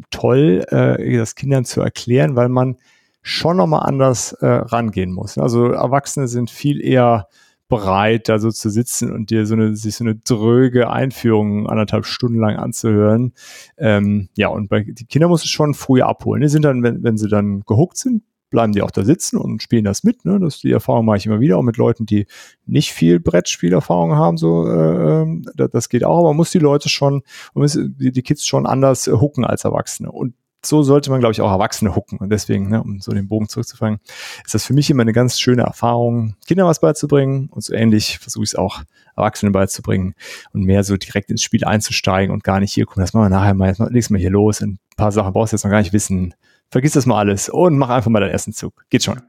toll, 0.10 0.66
äh, 0.70 1.18
das 1.18 1.36
Kindern 1.36 1.66
zu 1.66 1.82
erklären, 1.82 2.36
weil 2.36 2.50
man 2.50 2.78
schon 3.22 3.58
nochmal 3.58 3.88
anders 3.88 4.34
äh, 4.34 4.46
rangehen 4.46 5.12
muss. 5.12 5.38
Also 5.38 5.72
Erwachsene 5.72 6.28
sind 6.28 6.50
viel 6.52 6.80
eher 6.80 7.28
bereit, 7.68 8.30
da 8.30 8.38
so 8.38 8.52
zu 8.52 8.70
sitzen 8.70 9.12
und 9.12 9.32
dir 9.32 9.46
so 9.48 9.56
eine, 9.56 9.76
sich 9.76 9.96
so 9.96 10.04
eine 10.04 10.16
dröge 10.16 10.92
Einführung 10.92 11.68
anderthalb 11.68 12.06
Stunden 12.06 12.40
lang 12.40 12.58
anzuhören. 12.58 13.34
Ähm, 13.78 14.30
ja, 14.36 14.50
und 14.50 14.70
bei 14.70 14.82
die 14.84 15.06
Kinder 15.06 15.28
muss 15.28 15.44
es 15.44 15.50
schon 15.50 15.74
früh 15.74 16.02
abholen. 16.02 16.42
Die 16.42 16.50
sind 16.50 16.64
dann, 16.64 16.84
wenn, 16.84 17.04
wenn 17.04 17.18
sie 17.18 17.28
dann 17.28 17.62
gehuckt 17.62 17.98
sind, 17.98 18.24
bleiben 18.56 18.72
die 18.72 18.82
auch 18.82 18.92
da 18.92 19.04
sitzen 19.04 19.38
und 19.38 19.62
spielen 19.62 19.84
das 19.84 20.04
mit. 20.04 20.24
Ne? 20.24 20.40
Das, 20.40 20.60
die 20.60 20.72
Erfahrung 20.72 21.06
mache 21.06 21.18
ich 21.18 21.26
immer 21.26 21.42
wieder, 21.42 21.58
auch 21.58 21.62
mit 21.62 21.76
Leuten, 21.76 22.06
die 22.06 22.26
nicht 22.66 22.94
viel 22.94 23.20
Brettspielerfahrung 23.20 24.16
haben. 24.16 24.38
So, 24.38 24.66
äh, 24.66 25.22
ähm, 25.22 25.46
das, 25.56 25.90
geht 25.90 26.06
auch, 26.06 26.20
aber 26.20 26.30
man 26.30 26.38
muss 26.38 26.52
die 26.52 26.60
Leute 26.60 26.88
schon, 26.88 27.22
man 27.54 27.64
muss 27.64 27.78
die, 27.78 28.22
Kids 28.22 28.46
schon 28.46 28.66
anders 28.66 29.08
äh, 29.08 29.12
hooken 29.12 29.44
als 29.44 29.66
Erwachsene. 29.66 30.10
Und 30.10 30.36
so 30.66 30.84
sollte 30.84 31.12
man, 31.12 31.20
glaube 31.20 31.34
ich, 31.34 31.42
auch 31.42 31.52
Erwachsene 31.52 31.96
hooken. 31.96 32.18
Und 32.18 32.30
deswegen, 32.30 32.70
ne, 32.70 32.82
um 32.82 33.02
so 33.02 33.12
den 33.12 33.28
Bogen 33.28 33.50
zurückzufangen, 33.50 34.00
ist 34.46 34.54
das 34.54 34.66
für 34.66 34.74
mich 34.74 34.90
immer 34.90 35.02
eine 35.02 35.14
ganz 35.14 35.38
schöne 35.38 35.64
Erfahrung, 35.64 36.36
Kindern 36.48 36.68
was 36.68 36.80
beizubringen. 36.80 37.50
Und 37.52 37.62
so 37.62 37.74
ähnlich 37.74 38.20
versuche 38.20 38.46
ich 38.46 38.52
es 38.52 38.56
auch 38.56 38.84
Erwachsenen 39.18 39.52
beizubringen 39.52 40.16
und 40.54 40.64
mehr 40.64 40.84
so 40.86 40.96
direkt 40.96 41.30
ins 41.30 41.44
Spiel 41.44 41.66
einzusteigen 41.66 42.34
und 42.34 42.46
gar 42.46 42.62
nicht 42.62 42.74
hier, 42.74 42.86
gucken, 42.86 43.02
das 43.02 43.14
machen 43.14 43.26
wir 43.26 43.38
nachher 43.38 43.54
mal, 43.54 43.68
jetzt 43.68 43.80
legst 43.92 44.12
mal 44.12 44.20
hier 44.20 44.32
los. 44.32 44.62
Ein 44.62 44.80
paar 44.96 45.12
Sachen 45.12 45.34
brauchst 45.34 45.52
du 45.52 45.56
jetzt 45.56 45.66
noch 45.66 45.72
gar 45.72 45.82
nicht 45.82 45.94
wissen 45.94 46.34
vergiss 46.76 46.92
das 46.92 47.06
mal 47.06 47.20
alles 47.20 47.48
und 47.48 47.78
mach 47.78 47.88
einfach 47.88 48.12
mal 48.12 48.20
deinen 48.20 48.32
ersten 48.32 48.52
Zug. 48.52 48.84
Geht 48.90 49.02
schon. 49.02 49.22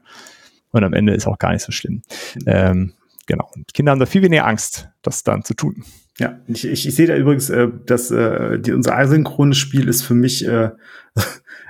Und 0.71 0.83
am 0.83 0.91
Ende 0.91 1.13
ist 1.13 1.27
auch 1.27 1.37
gar 1.37 1.53
nicht 1.53 1.63
so 1.63 1.71
schlimm. 1.71 2.01
Ähm, 2.45 2.91
genau. 3.25 3.49
Und 3.55 3.73
Kinder 3.73 3.93
haben 3.93 3.99
da 3.99 4.05
viel 4.05 4.21
weniger 4.21 4.45
Angst, 4.45 4.89
das 5.01 5.23
dann 5.23 5.45
zu 5.45 5.53
tun. 5.53 5.85
Ja, 6.19 6.41
ich, 6.47 6.67
ich, 6.67 6.85
ich 6.85 6.93
sehe 6.93 7.07
da 7.07 7.15
übrigens, 7.15 7.49
äh, 7.49 7.69
dass 7.85 8.11
äh, 8.11 8.59
die, 8.59 8.73
unser 8.73 8.97
asynchrones 8.97 9.57
Spiel 9.57 9.87
ist 9.87 10.01
für 10.01 10.13
mich 10.13 10.45
äh, 10.45 10.71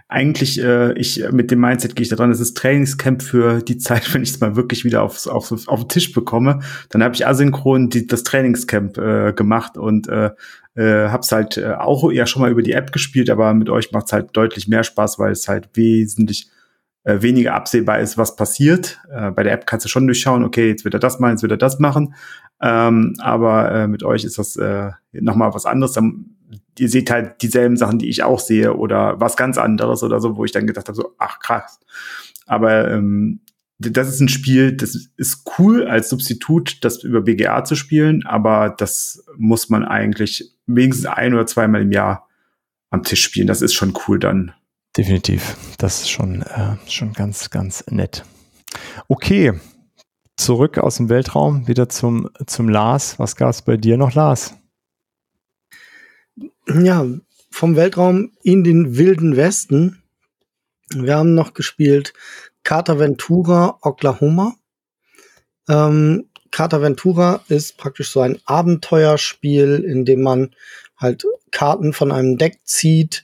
eigentlich, 0.09 0.61
äh, 0.61 0.93
ich 0.93 1.23
mit 1.31 1.51
dem 1.51 1.59
Mindset 1.59 1.95
gehe 1.95 2.03
ich 2.03 2.09
da 2.09 2.15
dran, 2.15 2.31
es 2.31 2.39
ist 2.39 2.55
Trainingscamp 2.57 3.21
für 3.21 3.61
die 3.61 3.77
Zeit, 3.77 4.13
wenn 4.13 4.23
ich 4.23 4.29
es 4.29 4.39
mal 4.39 4.55
wirklich 4.55 4.85
wieder 4.85 5.03
aufs, 5.03 5.27
aufs, 5.27 5.67
auf 5.67 5.79
den 5.81 5.89
Tisch 5.89 6.13
bekomme. 6.13 6.59
Dann 6.89 7.03
habe 7.03 7.15
ich 7.15 7.27
asynchron 7.27 7.89
die, 7.89 8.07
das 8.07 8.23
Trainingscamp 8.23 8.97
äh, 8.97 9.33
gemacht 9.33 9.77
und 9.77 10.07
äh, 10.07 10.31
äh, 10.75 11.09
hab's 11.09 11.31
halt 11.31 11.57
äh, 11.57 11.73
auch 11.73 12.11
ja 12.11 12.25
schon 12.25 12.41
mal 12.41 12.51
über 12.51 12.61
die 12.61 12.73
App 12.73 12.91
gespielt, 12.93 13.29
aber 13.29 13.53
mit 13.53 13.69
euch 13.69 13.91
macht's 13.91 14.13
halt 14.13 14.29
deutlich 14.33 14.67
mehr 14.67 14.83
Spaß, 14.83 15.19
weil 15.19 15.31
es 15.31 15.47
halt 15.47 15.69
wesentlich 15.73 16.49
äh, 17.03 17.21
weniger 17.21 17.55
absehbar 17.55 17.99
ist, 17.99 18.17
was 18.17 18.35
passiert. 18.35 18.99
Äh, 19.11 19.31
bei 19.31 19.43
der 19.43 19.53
App 19.53 19.65
kannst 19.65 19.85
du 19.85 19.89
schon 19.89 20.07
durchschauen, 20.07 20.43
okay, 20.43 20.69
jetzt 20.69 20.85
wird 20.85 20.93
er 20.93 20.99
das 20.99 21.19
machen, 21.19 21.31
jetzt 21.31 21.41
wird 21.41 21.51
er 21.51 21.57
das 21.57 21.79
machen. 21.79 22.13
Ähm, 22.61 23.15
aber 23.19 23.71
äh, 23.71 23.87
mit 23.87 24.03
euch 24.03 24.23
ist 24.23 24.37
das 24.37 24.55
äh, 24.55 24.91
nochmal 25.11 25.53
was 25.53 25.65
anderes. 25.65 25.93
Dann, 25.93 26.36
ihr 26.79 26.89
seht 26.89 27.09
halt 27.11 27.41
dieselben 27.41 27.77
Sachen, 27.77 27.99
die 27.99 28.09
ich 28.09 28.23
auch 28.23 28.39
sehe 28.39 28.75
oder 28.75 29.19
was 29.19 29.37
ganz 29.37 29.57
anderes 29.57 30.03
oder 30.03 30.19
so, 30.19 30.37
wo 30.37 30.45
ich 30.45 30.51
dann 30.51 30.67
gedacht 30.67 30.87
habe, 30.87 30.95
so, 30.95 31.13
ach 31.17 31.39
krass. 31.39 31.79
Aber 32.45 32.91
ähm, 32.91 33.41
das 33.79 34.09
ist 34.09 34.19
ein 34.19 34.29
Spiel, 34.29 34.75
das 34.75 35.09
ist 35.17 35.43
cool 35.59 35.87
als 35.87 36.09
Substitut, 36.09 36.83
das 36.83 37.03
über 37.03 37.21
BGA 37.21 37.63
zu 37.63 37.75
spielen, 37.75 38.25
aber 38.25 38.73
das 38.75 39.23
muss 39.37 39.69
man 39.69 39.85
eigentlich 39.85 40.51
wenigstens 40.65 41.05
ein 41.05 41.33
oder 41.33 41.45
zweimal 41.45 41.81
im 41.81 41.91
Jahr 41.91 42.27
am 42.89 43.03
Tisch 43.03 43.23
spielen. 43.23 43.47
Das 43.47 43.61
ist 43.61 43.73
schon 43.73 43.93
cool 44.07 44.19
dann. 44.19 44.53
Definitiv. 44.97 45.55
Das 45.77 46.01
ist 46.01 46.09
schon, 46.09 46.41
äh, 46.41 46.75
schon 46.87 47.13
ganz, 47.13 47.49
ganz 47.51 47.85
nett. 47.89 48.23
Okay. 49.07 49.53
Zurück 50.37 50.77
aus 50.77 50.97
dem 50.97 51.09
Weltraum, 51.09 51.67
wieder 51.67 51.89
zum, 51.89 52.29
zum 52.45 52.69
Lars. 52.69 53.17
Was 53.17 53.35
gab 53.35 53.49
es 53.49 53.63
bei 53.63 53.75
dir 53.75 53.97
noch, 53.97 54.13
Lars? 54.13 54.55
Ja, 56.69 57.05
vom 57.49 57.77
Weltraum 57.77 58.33
in 58.43 58.65
den 58.65 58.97
wilden 58.97 59.37
Westen. 59.37 60.03
Wir 60.89 61.15
haben 61.15 61.33
noch 61.33 61.53
gespielt 61.53 62.13
Cartaventura 62.63 63.79
Oklahoma. 63.81 64.55
Ähm, 65.69 66.29
Cartaventura 66.51 67.41
ist 67.47 67.77
praktisch 67.77 68.11
so 68.11 68.19
ein 68.19 68.39
Abenteuerspiel, 68.45 69.85
in 69.87 70.03
dem 70.03 70.21
man 70.21 70.55
halt 70.97 71.25
Karten 71.51 71.93
von 71.93 72.11
einem 72.11 72.37
Deck 72.37 72.59
zieht. 72.65 73.23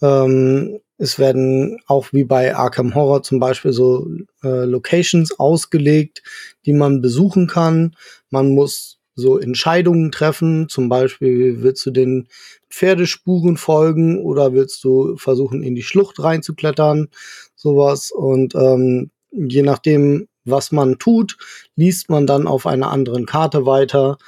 Ähm, 0.00 0.78
es 0.96 1.18
werden 1.18 1.80
auch 1.88 2.12
wie 2.12 2.24
bei 2.24 2.54
Arkham 2.54 2.94
Horror 2.94 3.24
zum 3.24 3.40
Beispiel 3.40 3.72
so 3.72 4.08
äh, 4.44 4.64
Locations 4.64 5.36
ausgelegt, 5.40 6.22
die 6.64 6.72
man 6.72 7.00
besuchen 7.00 7.48
kann. 7.48 7.96
Man 8.30 8.50
muss 8.50 8.93
so 9.14 9.38
Entscheidungen 9.38 10.10
treffen, 10.10 10.68
zum 10.68 10.88
Beispiel 10.88 11.62
willst 11.62 11.86
du 11.86 11.90
den 11.90 12.28
Pferdespuren 12.68 13.56
folgen 13.56 14.18
oder 14.20 14.52
willst 14.52 14.82
du 14.84 15.16
versuchen, 15.16 15.62
in 15.62 15.74
die 15.74 15.82
Schlucht 15.82 16.22
reinzuklettern, 16.22 17.08
sowas. 17.54 18.10
Und 18.10 18.54
ähm, 18.54 19.10
je 19.30 19.62
nachdem, 19.62 20.28
was 20.44 20.72
man 20.72 20.98
tut, 20.98 21.36
liest 21.76 22.10
man 22.10 22.26
dann 22.26 22.46
auf 22.46 22.66
einer 22.66 22.90
anderen 22.90 23.26
Karte 23.26 23.66
weiter. 23.66 24.18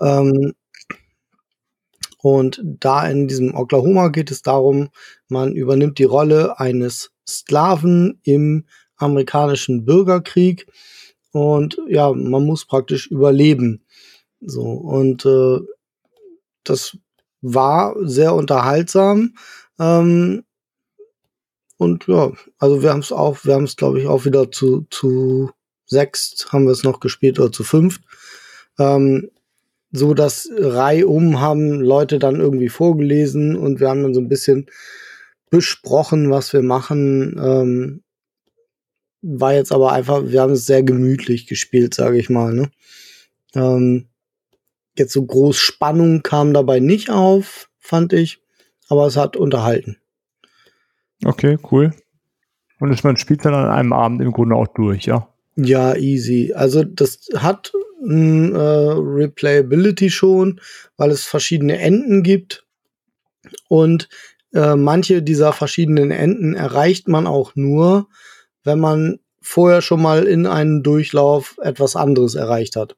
Ähm, 0.00 0.54
und 2.20 2.62
da 2.64 3.06
in 3.06 3.28
diesem 3.28 3.54
Oklahoma 3.54 4.08
geht 4.08 4.30
es 4.30 4.42
darum, 4.42 4.88
man 5.28 5.52
übernimmt 5.52 5.98
die 5.98 6.04
Rolle 6.04 6.58
eines 6.58 7.12
Sklaven 7.28 8.20
im 8.22 8.64
amerikanischen 8.96 9.84
Bürgerkrieg 9.84 10.66
und 11.32 11.78
ja, 11.88 12.12
man 12.12 12.46
muss 12.46 12.64
praktisch 12.64 13.08
überleben. 13.10 13.83
So 14.46 14.62
und 14.62 15.24
äh, 15.26 15.60
das 16.64 16.96
war 17.40 17.94
sehr 18.02 18.34
unterhaltsam. 18.34 19.34
Ähm, 19.78 20.44
und 21.76 22.06
ja, 22.06 22.32
also 22.58 22.82
wir 22.82 22.90
haben 22.90 23.00
es 23.00 23.12
auch, 23.12 23.44
wir 23.44 23.54
haben 23.54 23.64
es 23.64 23.76
glaube 23.76 24.00
ich 24.00 24.06
auch 24.06 24.24
wieder 24.24 24.50
zu, 24.50 24.86
zu 24.90 25.50
sechs 25.86 26.46
haben 26.50 26.64
wir 26.64 26.72
es 26.72 26.84
noch 26.84 27.00
gespielt 27.00 27.38
oder 27.38 27.52
zu 27.52 27.64
fünft. 27.64 28.02
Ähm, 28.78 29.30
so 29.92 30.14
dass 30.14 30.48
reihum 30.58 31.40
haben 31.40 31.80
Leute 31.80 32.18
dann 32.18 32.40
irgendwie 32.40 32.68
vorgelesen 32.68 33.56
und 33.56 33.80
wir 33.80 33.88
haben 33.88 34.02
dann 34.02 34.14
so 34.14 34.20
ein 34.20 34.28
bisschen 34.28 34.66
besprochen, 35.50 36.30
was 36.30 36.52
wir 36.52 36.62
machen. 36.62 37.36
Ähm, 37.40 38.02
war 39.22 39.54
jetzt 39.54 39.72
aber 39.72 39.92
einfach, 39.92 40.24
wir 40.26 40.42
haben 40.42 40.52
es 40.52 40.66
sehr 40.66 40.82
gemütlich 40.82 41.46
gespielt, 41.46 41.94
sage 41.94 42.18
ich 42.18 42.28
mal. 42.28 42.52
Ne? 42.52 42.70
Ähm, 43.54 44.08
Jetzt 44.96 45.12
so 45.12 45.24
groß 45.24 45.56
Spannung 45.56 46.22
kam 46.22 46.52
dabei 46.52 46.80
nicht 46.80 47.10
auf, 47.10 47.68
fand 47.78 48.12
ich, 48.12 48.40
aber 48.88 49.06
es 49.06 49.16
hat 49.16 49.36
unterhalten. 49.36 49.96
Okay, 51.24 51.58
cool. 51.70 51.92
Und 52.80 52.92
ist 52.92 53.04
man 53.04 53.16
spielt 53.16 53.44
dann 53.44 53.54
an 53.54 53.70
einem 53.70 53.92
Abend 53.92 54.20
im 54.20 54.32
Grunde 54.32 54.56
auch 54.56 54.68
durch, 54.68 55.06
ja? 55.06 55.28
Ja, 55.56 55.94
easy. 55.94 56.52
Also 56.54 56.84
das 56.84 57.28
hat 57.36 57.72
ein 58.02 58.54
äh, 58.54 58.58
Replayability 58.58 60.10
schon, 60.10 60.60
weil 60.96 61.10
es 61.10 61.24
verschiedene 61.24 61.78
Enden 61.78 62.22
gibt 62.22 62.66
und 63.68 64.08
äh, 64.52 64.76
manche 64.76 65.22
dieser 65.22 65.52
verschiedenen 65.52 66.10
Enden 66.10 66.54
erreicht 66.54 67.08
man 67.08 67.26
auch 67.26 67.56
nur, 67.56 68.08
wenn 68.62 68.80
man 68.80 69.20
vorher 69.40 69.82
schon 69.82 70.02
mal 70.02 70.24
in 70.24 70.46
einem 70.46 70.82
Durchlauf 70.82 71.56
etwas 71.60 71.96
anderes 71.96 72.34
erreicht 72.34 72.76
hat. 72.76 72.96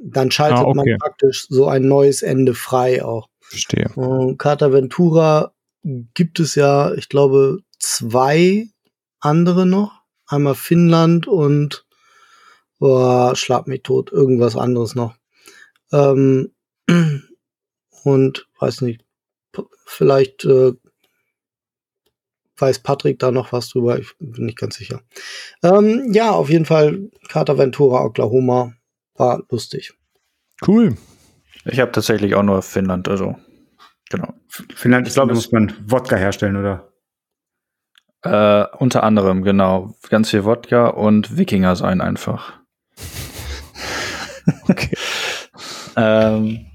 Dann 0.00 0.30
schaltet 0.30 0.58
ah, 0.58 0.64
okay. 0.64 0.76
man 0.76 0.98
praktisch 0.98 1.46
so 1.48 1.66
ein 1.66 1.86
neues 1.88 2.22
Ende 2.22 2.54
frei 2.54 3.04
auch. 3.04 3.28
Verstehe. 3.40 3.90
Und 3.94 4.38
Carta 4.38 4.72
Ventura 4.72 5.52
gibt 6.14 6.40
es 6.40 6.54
ja, 6.54 6.92
ich 6.94 7.08
glaube, 7.08 7.60
zwei 7.78 8.68
andere 9.20 9.66
noch. 9.66 10.02
Einmal 10.26 10.54
Finnland 10.54 11.26
und 11.26 11.86
oder 12.78 13.34
Schlag 13.34 13.66
mich 13.66 13.82
tot, 13.82 14.12
irgendwas 14.12 14.56
anderes 14.56 14.94
noch. 14.94 15.16
Ähm, 15.92 16.52
und 18.04 18.48
weiß 18.60 18.82
nicht, 18.82 19.04
vielleicht 19.84 20.44
äh, 20.44 20.74
weiß 22.56 22.80
Patrick 22.80 23.18
da 23.18 23.30
noch 23.30 23.52
was 23.52 23.70
drüber, 23.70 23.98
ich 23.98 24.16
bin 24.18 24.46
nicht 24.46 24.58
ganz 24.58 24.76
sicher. 24.76 25.02
Ähm, 25.62 26.12
ja, 26.12 26.32
auf 26.32 26.50
jeden 26.50 26.66
Fall 26.66 27.10
Carter 27.28 27.58
Ventura, 27.58 28.04
Oklahoma, 28.04 28.74
war 29.18 29.42
lustig. 29.50 29.94
Cool. 30.66 30.96
Ich 31.64 31.80
habe 31.80 31.92
tatsächlich 31.92 32.34
auch 32.34 32.42
nur 32.42 32.62
Finnland, 32.62 33.08
also 33.08 33.36
genau. 34.10 34.34
Finnland, 34.74 35.06
ich 35.06 35.14
glaube, 35.14 35.34
muss 35.34 35.52
man 35.52 35.74
Wodka 35.86 36.16
herstellen, 36.16 36.56
oder? 36.56 36.92
Äh, 38.22 38.64
unter 38.78 39.04
anderem, 39.04 39.42
genau. 39.42 39.94
Ganz 40.08 40.30
viel 40.30 40.44
Wodka 40.44 40.88
und 40.88 41.36
Wikinger 41.36 41.76
sein 41.76 42.00
einfach. 42.00 42.54
Okay. 44.66 44.96
ähm, 45.94 46.66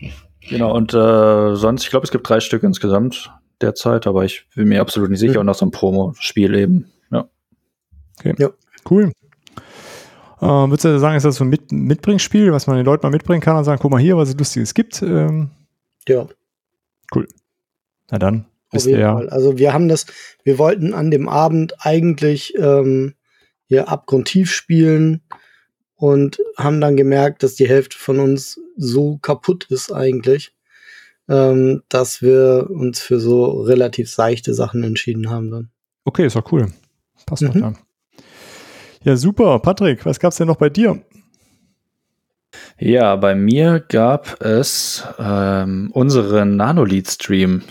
genau, 0.48 0.76
und 0.76 0.94
äh, 0.94 1.56
sonst, 1.56 1.84
ich 1.84 1.90
glaube, 1.90 2.04
es 2.04 2.12
gibt 2.12 2.30
drei 2.30 2.40
Stück 2.40 2.62
insgesamt 2.62 3.32
derzeit, 3.62 4.06
aber 4.06 4.26
ich 4.26 4.48
bin 4.56 4.68
mir 4.68 4.80
absolut 4.80 5.10
nicht 5.10 5.20
sicher. 5.20 5.40
Und 5.40 5.48
noch 5.48 5.56
so 5.56 5.66
ein 5.66 5.72
Promo-Spiel 5.72 6.54
eben. 6.54 6.92
Ja. 8.38 8.50
Cool. 8.90 9.12
Äh, 10.44 10.70
würdest 10.70 10.84
du 10.86 11.00
sagen, 11.00 11.16
ist 11.16 11.24
das 11.24 11.36
so 11.38 11.46
ein 11.46 11.50
Mit 11.50 11.72
Mitbringspiel, 11.72 12.52
was 12.52 12.68
man 12.68 12.76
den 12.76 12.86
Leuten 12.86 13.06
mal 13.06 13.12
mitbringen 13.12 13.42
kann 13.42 13.56
und 13.56 13.64
sagen, 13.64 13.80
guck 13.82 13.92
mal 13.92 14.02
hier, 14.02 14.18
was 14.18 14.30
es 14.30 14.38
Lustiges 14.38 14.74
gibt? 14.74 15.02
Ähm, 15.02 15.52
Ja, 16.08 16.28
na 18.12 18.20
dann, 18.20 18.46
auf 18.72 18.86
jeden. 18.86 19.02
Fall. 19.02 19.30
Also 19.30 19.58
wir 19.58 19.74
haben 19.74 19.88
das, 19.88 20.06
wir 20.44 20.58
wollten 20.58 20.94
an 20.94 21.12
dem 21.12 21.30
Abend 21.30 21.74
eigentlich 21.80 22.54
ähm, 22.58 23.14
hier 23.68 23.88
abgrundtief 23.88 24.52
spielen 24.52 25.22
und 25.96 26.40
haben 26.58 26.82
dann 26.82 26.98
gemerkt, 26.98 27.44
dass 27.44 27.56
die 27.56 27.68
Hälfte 27.68 27.98
von 27.98 28.20
uns 28.20 28.60
so 28.76 29.18
kaputt 29.20 29.68
ist 29.70 29.92
eigentlich, 29.94 30.54
ähm, 31.30 31.84
dass 31.88 32.22
wir 32.22 32.68
uns 32.70 33.00
für 33.00 33.20
so 33.20 33.62
relativ 33.62 34.12
seichte 34.12 34.54
Sachen 34.54 34.84
entschieden 34.84 35.30
haben 35.30 35.50
dann. 35.50 35.70
Okay, 36.04 36.26
ist 36.26 36.36
doch 36.36 36.52
cool. 36.52 36.68
Passt 37.26 37.44
doch 37.44 37.54
Mhm. 37.54 37.62
dann. 37.62 37.78
Ja, 39.04 39.18
super. 39.18 39.60
Patrick, 39.60 40.06
was 40.06 40.20
gab's 40.20 40.38
denn 40.38 40.48
noch 40.48 40.58
bei 40.58 40.70
dir? 40.70 41.02
Ja, 42.80 43.16
bei 43.18 43.36
mir 43.36 43.80
gab 43.82 44.42
es 44.42 45.04
ähm, 45.20 45.90
unseren 45.94 46.56
Nanolith-Stream, 46.56 47.64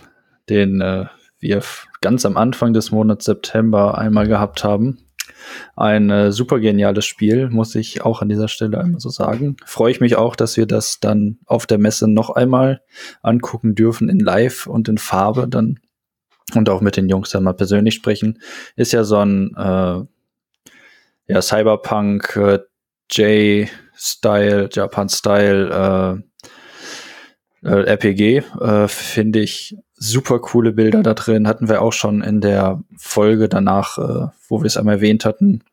den 0.48 0.80
äh, 0.80 1.06
wir 1.38 1.62
ganz 2.02 2.26
am 2.26 2.36
Anfang 2.36 2.74
des 2.74 2.90
Monats 2.90 3.24
September 3.24 3.96
einmal 3.96 4.28
gehabt 4.28 4.62
haben. 4.62 4.98
Ein 5.74 6.10
äh, 6.10 6.32
super 6.32 6.60
geniales 6.60 7.06
Spiel, 7.06 7.48
muss 7.48 7.74
ich 7.74 8.02
auch 8.02 8.20
an 8.20 8.28
dieser 8.28 8.48
Stelle 8.48 8.78
einmal 8.78 9.00
so 9.00 9.08
sagen. 9.08 9.56
Freue 9.64 9.90
ich 9.90 10.00
mich 10.00 10.16
auch, 10.16 10.36
dass 10.36 10.56
wir 10.58 10.66
das 10.66 11.00
dann 11.00 11.38
auf 11.46 11.66
der 11.66 11.78
Messe 11.78 12.08
noch 12.08 12.30
einmal 12.30 12.82
angucken 13.22 13.74
dürfen 13.74 14.08
in 14.10 14.20
Live 14.20 14.66
und 14.66 14.88
in 14.88 14.98
Farbe 14.98 15.48
dann 15.48 15.78
und 16.54 16.68
auch 16.68 16.82
mit 16.82 16.96
den 16.98 17.08
Jungs 17.08 17.30
dann 17.30 17.44
mal 17.44 17.54
persönlich 17.54 17.94
sprechen. 17.94 18.38
Ist 18.76 18.92
ja 18.92 19.04
so 19.04 19.16
ein 19.16 19.54
äh, 19.56 20.02
ja, 21.32 21.40
Cyberpunk 21.40 22.36
äh, 22.36 22.58
J-Style, 23.10 24.68
Japan-Style 24.70 26.22
äh, 27.64 27.68
äh, 27.68 27.84
RPG, 27.84 28.42
äh, 28.60 28.88
finde 28.88 29.40
ich 29.40 29.76
super 29.94 30.40
coole 30.40 30.72
Bilder 30.72 31.02
da 31.02 31.14
drin. 31.14 31.48
Hatten 31.48 31.70
wir 31.70 31.80
auch 31.80 31.94
schon 31.94 32.22
in 32.22 32.42
der 32.42 32.82
Folge 32.98 33.48
danach, 33.48 33.96
äh, 33.96 34.28
wo 34.48 34.60
wir 34.60 34.66
es 34.66 34.76
einmal 34.76 34.96
erwähnt 34.96 35.24
hatten, 35.24 35.64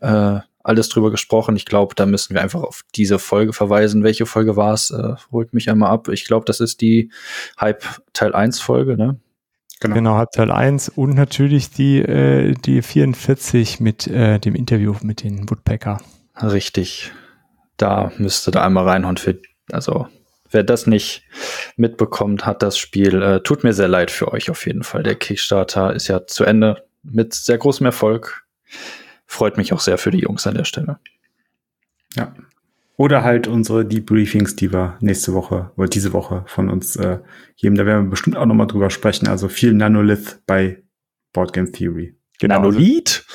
äh, 0.00 0.38
alles 0.62 0.88
drüber 0.88 1.10
gesprochen. 1.10 1.56
Ich 1.56 1.64
glaube, 1.64 1.96
da 1.96 2.06
müssen 2.06 2.34
wir 2.34 2.42
einfach 2.42 2.62
auf 2.62 2.82
diese 2.94 3.18
Folge 3.18 3.52
verweisen. 3.52 4.04
Welche 4.04 4.26
Folge 4.26 4.54
war 4.54 4.74
es? 4.74 4.92
Äh, 4.92 5.14
holt 5.32 5.52
mich 5.52 5.68
einmal 5.68 5.90
ab. 5.90 6.08
Ich 6.10 6.26
glaube, 6.26 6.44
das 6.44 6.60
ist 6.60 6.80
die 6.80 7.10
Hype 7.60 7.82
Teil 8.12 8.36
1 8.36 8.60
Folge, 8.60 8.96
ne? 8.96 9.18
Genau. 9.82 9.96
Genau, 9.96 10.14
Halbteil 10.14 10.52
1 10.52 10.90
und 10.90 11.14
natürlich 11.14 11.70
die, 11.70 11.98
äh, 11.98 12.54
die 12.54 12.82
44 12.82 13.80
mit 13.80 14.06
äh, 14.06 14.38
dem 14.38 14.54
Interview 14.54 14.94
mit 15.02 15.24
den 15.24 15.50
Woodpecker. 15.50 16.00
Richtig. 16.40 17.10
Da 17.78 18.12
müsste 18.16 18.52
da 18.52 18.64
einmal 18.64 18.88
reinhauen 18.88 19.16
für, 19.16 19.40
also 19.72 20.06
wer 20.52 20.62
das 20.62 20.86
nicht 20.86 21.24
mitbekommt, 21.76 22.46
hat 22.46 22.62
das 22.62 22.78
Spiel, 22.78 23.20
äh, 23.20 23.42
tut 23.42 23.64
mir 23.64 23.72
sehr 23.72 23.88
leid 23.88 24.12
für 24.12 24.32
euch 24.32 24.50
auf 24.50 24.66
jeden 24.66 24.84
Fall. 24.84 25.02
Der 25.02 25.16
Kickstarter 25.16 25.92
ist 25.92 26.06
ja 26.06 26.28
zu 26.28 26.44
Ende 26.44 26.84
mit 27.02 27.34
sehr 27.34 27.58
großem 27.58 27.84
Erfolg. 27.84 28.46
Freut 29.26 29.56
mich 29.56 29.72
auch 29.72 29.80
sehr 29.80 29.98
für 29.98 30.12
die 30.12 30.20
Jungs 30.20 30.46
an 30.46 30.54
der 30.54 30.64
Stelle. 30.64 31.00
Ja. 32.14 32.32
Oder 33.02 33.24
halt 33.24 33.48
unsere 33.48 33.84
Debriefings, 33.84 34.54
die 34.54 34.72
wir 34.72 34.96
nächste 35.00 35.34
Woche 35.34 35.72
oder 35.76 35.88
diese 35.88 36.12
Woche 36.12 36.44
von 36.46 36.68
uns 36.68 36.94
äh, 36.94 37.18
geben. 37.56 37.74
Da 37.74 37.84
werden 37.84 38.04
wir 38.04 38.10
bestimmt 38.10 38.36
auch 38.36 38.46
nochmal 38.46 38.68
drüber 38.68 38.90
sprechen. 38.90 39.26
Also 39.26 39.48
viel 39.48 39.74
Nanolith 39.74 40.40
bei 40.46 40.84
Board 41.32 41.52
Game 41.52 41.72
Theory. 41.72 42.16
Genau. 42.38 42.60
Nanolith? 42.60 43.26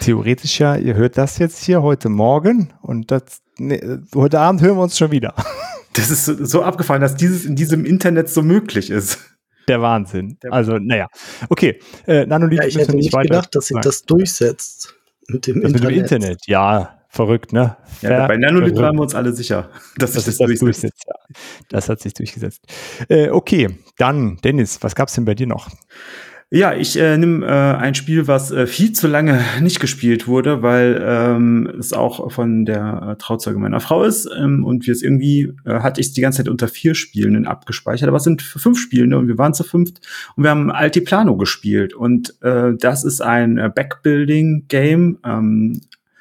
Theoretisch 0.00 0.58
ja, 0.58 0.74
ihr 0.74 0.94
hört 0.94 1.18
das 1.18 1.38
jetzt 1.38 1.62
hier 1.62 1.82
heute 1.82 2.08
Morgen 2.08 2.72
und 2.82 3.12
das, 3.12 3.42
ne, 3.58 4.02
heute 4.12 4.40
Abend 4.40 4.60
hören 4.62 4.76
wir 4.76 4.82
uns 4.82 4.98
schon 4.98 5.12
wieder. 5.12 5.34
Das 5.92 6.10
ist 6.10 6.26
so, 6.26 6.62
abgefahren, 6.62 7.00
dass 7.00 7.14
dieses 7.14 7.46
in 7.46 7.56
diesem 7.56 7.86
Internet 7.86 8.28
so 8.28 8.42
möglich 8.42 8.90
ist. 8.90 9.18
Der 9.66 9.80
Wahnsinn. 9.80 10.36
Der 10.42 10.52
also, 10.52 10.78
naja. 10.78 11.06
Okay, 11.48 11.78
äh, 12.06 12.26
Nanolith 12.26 12.58
Ja, 12.58 12.66
ich 12.66 12.76
hätte 12.76 12.94
nicht 12.94 13.14
weiter 13.14 13.28
gedacht, 13.28 13.54
dass 13.54 13.68
sich 13.68 13.78
das 13.80 14.02
durchsetzt 14.02 14.94
mit 15.28 15.46
dem 15.46 15.62
Das 15.62 15.72
mit 15.72 15.84
dem 15.84 15.90
Internet. 15.90 16.12
Internet. 16.12 16.46
Ja, 16.48 16.96
verrückt, 17.08 17.52
ne? 17.52 17.76
Ja, 18.02 18.26
bei 18.26 18.36
Nanolith 18.36 18.76
waren 18.76 18.96
wir 18.96 19.02
uns 19.02 19.14
alle 19.14 19.32
sicher, 19.32 19.70
dass 19.98 20.12
sich 20.12 20.24
das, 20.24 20.36
sich 20.36 20.38
das 20.38 20.58
durchsetzt. 20.58 20.62
durchsetzt. 20.62 21.04
Ja. 21.06 21.14
Das 21.68 21.88
hat 21.88 22.00
sich 22.00 22.14
durchgesetzt. 22.14 22.62
Äh, 23.08 23.30
okay, 23.30 23.70
dann, 23.98 24.38
Dennis, 24.44 24.78
was 24.82 24.94
gab's 24.94 25.14
denn 25.14 25.24
bei 25.24 25.34
dir 25.34 25.46
noch? 25.46 25.68
Ja, 26.48 26.74
ich 26.74 26.96
äh, 26.96 27.18
nehme 27.18 27.44
äh, 27.44 27.50
ein 27.50 27.96
Spiel, 27.96 28.28
was 28.28 28.52
äh, 28.52 28.68
viel 28.68 28.92
zu 28.92 29.08
lange 29.08 29.40
nicht 29.60 29.80
gespielt 29.80 30.28
wurde, 30.28 30.62
weil 30.62 31.02
ähm, 31.04 31.68
es 31.76 31.92
auch 31.92 32.30
von 32.30 32.64
der 32.64 33.02
äh, 33.02 33.16
Trauzeuge 33.16 33.58
meiner 33.58 33.80
Frau 33.80 34.04
ist 34.04 34.30
ähm, 34.38 34.64
und 34.64 34.86
wir 34.86 34.92
es 34.92 35.02
irgendwie 35.02 35.52
äh, 35.64 35.80
hatte 35.80 36.00
ich 36.00 36.06
es 36.06 36.12
die 36.12 36.20
ganze 36.20 36.38
Zeit 36.38 36.48
unter 36.48 36.68
vier 36.68 36.94
Spielenden 36.94 37.48
abgespeichert, 37.48 38.06
aber 38.06 38.18
es 38.18 38.22
sind 38.22 38.42
fünf 38.42 38.78
Spielende 38.78 39.18
und 39.18 39.26
wir 39.26 39.38
waren 39.38 39.54
zu 39.54 39.64
fünft 39.64 39.98
und 40.36 40.44
wir 40.44 40.50
haben 40.50 40.70
Altiplano 40.70 41.36
gespielt 41.36 41.94
und 41.94 42.40
äh, 42.42 42.74
das 42.78 43.02
ist 43.02 43.22
ein 43.22 43.58
äh, 43.58 43.68
Backbuilding-Game. 43.74 45.18
Ähm, 45.24 45.80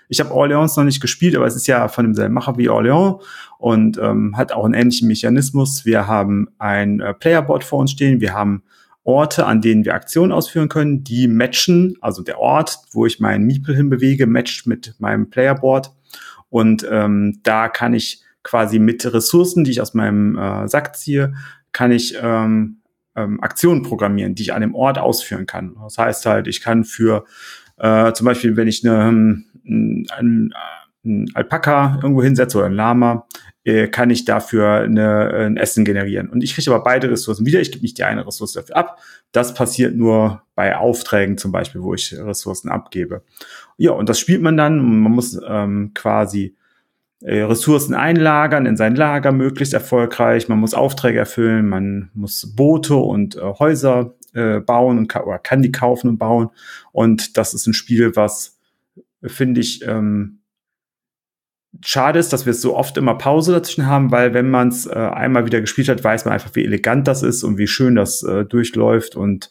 ich 0.09 0.19
habe 0.19 0.31
Orleans 0.31 0.75
noch 0.77 0.83
nicht 0.83 1.01
gespielt, 1.01 1.35
aber 1.35 1.45
es 1.45 1.55
ist 1.55 1.67
ja 1.67 1.87
von 1.87 2.05
demselben 2.05 2.33
Macher 2.33 2.57
wie 2.57 2.69
Orleans 2.69 3.23
und 3.57 3.97
ähm, 3.97 4.37
hat 4.37 4.51
auch 4.51 4.65
einen 4.65 4.73
ähnlichen 4.73 5.07
Mechanismus. 5.07 5.85
Wir 5.85 6.07
haben 6.07 6.49
ein 6.59 6.99
äh, 6.99 7.13
Playerboard 7.13 7.63
vor 7.63 7.79
uns 7.79 7.91
stehen, 7.91 8.21
wir 8.21 8.33
haben 8.33 8.63
Orte, 9.03 9.45
an 9.45 9.61
denen 9.61 9.85
wir 9.85 9.93
Aktionen 9.93 10.31
ausführen 10.31 10.67
können, 10.67 11.03
die 11.03 11.27
matchen, 11.27 11.95
also 12.01 12.23
der 12.23 12.39
Ort, 12.39 12.79
wo 12.91 13.05
ich 13.05 13.19
meinen 13.19 13.45
Miepel 13.45 13.75
hinbewege, 13.75 14.25
matcht 14.25 14.65
mit 14.65 14.95
meinem 14.97 15.29
Playerboard. 15.29 15.91
Und 16.49 16.87
ähm, 16.89 17.39
da 17.43 17.69
kann 17.69 17.93
ich 17.93 18.23
quasi 18.41 18.79
mit 18.79 19.05
Ressourcen, 19.05 19.63
die 19.63 19.71
ich 19.71 19.81
aus 19.81 19.93
meinem 19.93 20.37
äh, 20.37 20.67
Sack 20.67 20.95
ziehe, 20.95 21.33
kann 21.71 21.91
ich 21.91 22.17
ähm, 22.19 22.77
ähm, 23.15 23.41
Aktionen 23.41 23.83
programmieren, 23.83 24.33
die 24.33 24.43
ich 24.43 24.53
an 24.53 24.61
dem 24.61 24.75
Ort 24.75 24.97
ausführen 24.97 25.45
kann. 25.45 25.75
Das 25.83 25.97
heißt 25.97 26.25
halt, 26.25 26.47
ich 26.47 26.61
kann 26.61 26.83
für 26.83 27.25
äh, 27.77 28.11
zum 28.13 28.25
Beispiel, 28.25 28.57
wenn 28.57 28.67
ich 28.67 28.87
eine, 28.87 29.43
ähm, 29.67 30.05
ein, 30.15 30.53
ein 31.03 31.27
Alpaka 31.33 31.99
irgendwo 32.01 32.23
hinsetze 32.23 32.57
oder 32.57 32.67
ein 32.67 32.73
Lama, 32.73 33.27
äh, 33.63 33.87
kann 33.87 34.09
ich 34.09 34.25
dafür 34.25 34.81
eine, 34.81 35.33
ein 35.33 35.57
Essen 35.57 35.85
generieren. 35.85 36.29
Und 36.29 36.43
ich 36.43 36.53
kriege 36.53 36.71
aber 36.71 36.83
beide 36.83 37.09
Ressourcen 37.09 37.45
wieder. 37.45 37.59
Ich 37.59 37.71
gebe 37.71 37.81
nicht 37.81 37.97
die 37.97 38.03
eine 38.03 38.25
Ressource 38.25 38.53
dafür 38.53 38.77
ab. 38.77 38.99
Das 39.31 39.53
passiert 39.53 39.95
nur 39.95 40.43
bei 40.53 40.77
Aufträgen 40.77 41.37
zum 41.37 41.51
Beispiel, 41.51 41.81
wo 41.81 41.93
ich 41.93 42.15
Ressourcen 42.17 42.69
abgebe. 42.69 43.23
Ja, 43.77 43.91
und 43.91 44.07
das 44.07 44.19
spielt 44.19 44.41
man 44.41 44.55
dann. 44.55 44.77
Man 44.77 45.11
muss 45.11 45.39
ähm, 45.47 45.91
quasi 45.93 46.55
äh, 47.21 47.41
Ressourcen 47.41 47.95
einlagern 47.95 48.67
in 48.67 48.77
sein 48.77 48.95
Lager 48.95 49.31
möglichst 49.31 49.73
erfolgreich. 49.73 50.47
Man 50.47 50.59
muss 50.59 50.75
Aufträge 50.75 51.17
erfüllen. 51.17 51.67
Man 51.67 52.11
muss 52.13 52.55
Boote 52.55 52.95
und 52.95 53.35
äh, 53.35 53.41
Häuser 53.41 54.13
äh, 54.33 54.59
bauen 54.59 54.99
und 54.99 55.07
ka 55.07 55.23
oder 55.23 55.39
kann 55.39 55.63
die 55.63 55.71
kaufen 55.71 56.09
und 56.09 56.17
bauen. 56.19 56.49
Und 56.91 57.37
das 57.37 57.55
ist 57.55 57.65
ein 57.65 57.73
Spiel, 57.73 58.15
was 58.15 58.54
finde 59.27 59.61
ich 59.61 59.85
ähm, 59.85 60.41
schade 61.83 62.19
ist, 62.19 62.31
dass 62.31 62.45
wir 62.45 62.53
so 62.53 62.75
oft 62.75 62.97
immer 62.97 63.15
Pause 63.15 63.53
dazwischen 63.53 63.87
haben, 63.87 64.11
weil 64.11 64.33
wenn 64.33 64.49
man 64.49 64.69
es 64.69 64.85
äh, 64.85 64.93
einmal 64.93 65.45
wieder 65.45 65.61
gespielt 65.61 65.89
hat, 65.89 66.03
weiß 66.03 66.25
man 66.25 66.33
einfach, 66.33 66.51
wie 66.53 66.63
elegant 66.63 67.07
das 67.07 67.23
ist 67.23 67.43
und 67.43 67.57
wie 67.57 67.67
schön 67.67 67.95
das 67.95 68.23
äh, 68.23 68.45
durchläuft 68.45 69.15
und 69.15 69.49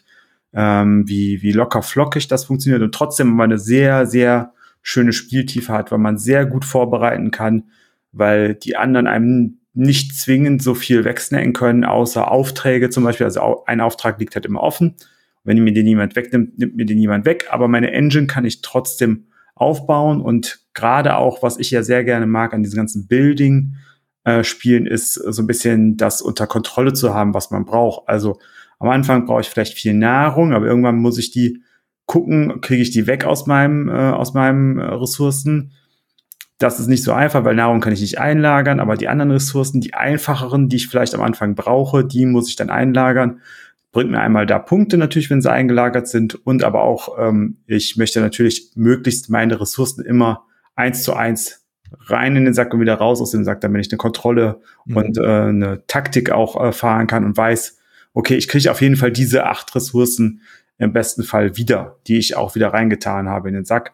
ähm, 0.53 1.09
wie, 1.09 1.43
wie 1.43 1.53
locker 1.53 1.83
flockig 1.83 2.29
das 2.29 2.45
funktioniert 2.45 2.83
und 2.83 2.95
trotzdem 2.95 3.29
immer 3.29 3.45
eine 3.45 3.59
sehr, 3.59 4.07
sehr 4.07 4.53
schöne 4.83 5.13
Spieltiefe 5.13 5.73
hat, 5.73 5.91
weil 5.91 5.99
man 5.99 6.19
sehr 6.19 6.47
gut 6.47 6.65
vorbereiten 6.65 7.31
kann, 7.31 7.65
weil 8.13 8.55
die 8.55 8.77
anderen 8.77 9.07
einem 9.07 9.59
nicht 9.73 10.15
zwingend 10.15 10.63
so 10.63 10.75
viel 10.75 11.05
wegsnacken 11.05 11.53
können, 11.53 11.85
außer 11.85 12.31
Aufträge 12.31 12.91
zum 12.91 13.03
Beispiel. 13.03 13.25
Also 13.25 13.65
ein 13.65 13.81
Auftrag 13.81 14.21
liegt 14.21 14.37
halt 14.37 14.47
immer 14.47 14.63
offen. 14.63 14.95
Wenn 15.43 15.63
mir 15.63 15.73
den 15.73 15.87
jemand 15.87 16.15
wegnimmt, 16.15 16.59
nimmt 16.59 16.77
mir 16.77 16.87
den 16.87 16.99
jemand 16.99 17.27
weg. 17.27 17.49
Aber 17.51 17.67
meine 17.67 17.91
Engine 17.91 18.29
kann 18.29 18.45
ich 18.45 18.63
trotzdem 18.63 19.27
aufbauen 19.55 20.21
und 20.21 20.61
gerade 20.75 21.17
auch, 21.17 21.43
was 21.43 21.59
ich 21.59 21.71
ja 21.71 21.83
sehr 21.83 22.05
gerne 22.05 22.27
mag 22.27 22.53
an 22.53 22.63
diesen 22.63 22.77
ganzen 22.77 23.07
Building, 23.07 23.77
äh, 24.25 24.43
Spielen 24.43 24.87
ist 24.87 25.15
so 25.15 25.43
ein 25.43 25.47
bisschen 25.47 25.97
das 25.97 26.23
unter 26.23 26.47
Kontrolle 26.47 26.93
zu 26.93 27.15
haben, 27.15 27.35
was 27.35 27.51
man 27.51 27.65
braucht. 27.65 28.09
Also 28.09 28.39
am 28.79 28.89
Anfang 28.89 29.27
brauche 29.27 29.43
ich 29.43 29.49
vielleicht 29.49 29.75
viel 29.75 29.95
Nahrung, 29.95 30.53
aber 30.53 30.67
irgendwann 30.67 30.97
muss 30.97 31.19
ich 31.19 31.31
die 31.31 31.63
gucken, 32.07 32.61
kriege 32.61 32.83
ich 32.83 32.91
die 32.91 33.07
weg 33.07 33.25
aus 33.25 33.47
meinem, 33.47 33.89
äh, 33.89 33.93
aus 33.93 34.35
meinem 34.35 34.79
äh, 34.79 34.85
Ressourcen. 34.85 35.73
Das 36.59 36.81
ist 36.81 36.87
nicht 36.87 37.03
so 37.03 37.13
einfach, 37.13 37.45
weil 37.45 37.55
Nahrung 37.55 37.81
kann 37.81 37.93
ich 37.93 38.01
nicht 38.01 38.19
einlagern, 38.19 38.81
aber 38.81 38.97
die 38.97 39.09
anderen 39.09 39.31
Ressourcen, 39.33 39.81
die 39.81 39.95
einfacheren, 39.95 40.69
die 40.69 40.77
ich 40.77 40.89
vielleicht 40.89 41.15
am 41.15 41.23
Anfang 41.23 41.55
brauche, 41.55 42.05
die 42.05 42.27
muss 42.27 42.49
ich 42.49 42.57
dann 42.57 42.71
einlagern. 42.71 43.41
Bringt 43.95 44.11
mir 44.11 44.21
einmal 44.21 44.45
da 44.45 44.59
Punkte 44.59 44.99
natürlich, 44.99 45.31
wenn 45.31 45.41
sie 45.41 45.53
eingelagert 45.53 46.09
sind 46.09 46.35
und 46.35 46.65
aber 46.65 46.83
auch, 46.83 47.17
ähm, 47.17 47.59
ich 47.69 47.97
möchte 47.97 48.21
natürlich 48.21 48.73
möglichst 48.75 49.31
meine 49.31 49.61
Ressourcen 49.61 50.05
immer 50.05 50.47
eins 50.75 51.05
zu 51.05 51.15
eins 51.15 51.65
rein 52.07 52.35
in 52.35 52.45
den 52.45 52.55
Sack 52.55 52.75
und 52.75 52.81
wieder 52.81 52.97
raus 52.97 53.21
aus 53.21 53.31
dem 53.31 53.45
Sack, 53.45 53.61
damit 53.61 53.87
ich 53.87 53.93
eine 53.93 53.99
Kontrolle 53.99 54.61
mhm. 54.85 54.97
und 54.97 55.19
äh, 55.19 55.23
eine 55.23 55.87
Taktik 55.87 56.33
auch 56.33 56.61
äh, 56.61 56.73
fahren 56.73 57.07
kann 57.07 57.25
und 57.25 57.37
weiß, 57.37 57.79
okay, 58.15 58.35
ich 58.35 58.49
kriege 58.49 58.69
auf 58.73 58.83
jeden 58.83 58.97
Fall 58.97 59.13
diese 59.13 59.47
acht 59.47 59.73
Ressourcen 59.77 60.41
im 60.77 60.93
besten 60.93 61.23
Fall 61.23 61.57
wieder, 61.57 62.01
die 62.09 62.19
ich 62.19 62.37
auch 62.37 62.57
wieder 62.57 62.73
reingetan 62.73 63.29
habe 63.29 63.49
in 63.49 63.55
den 63.55 63.65
Sack. 63.65 63.93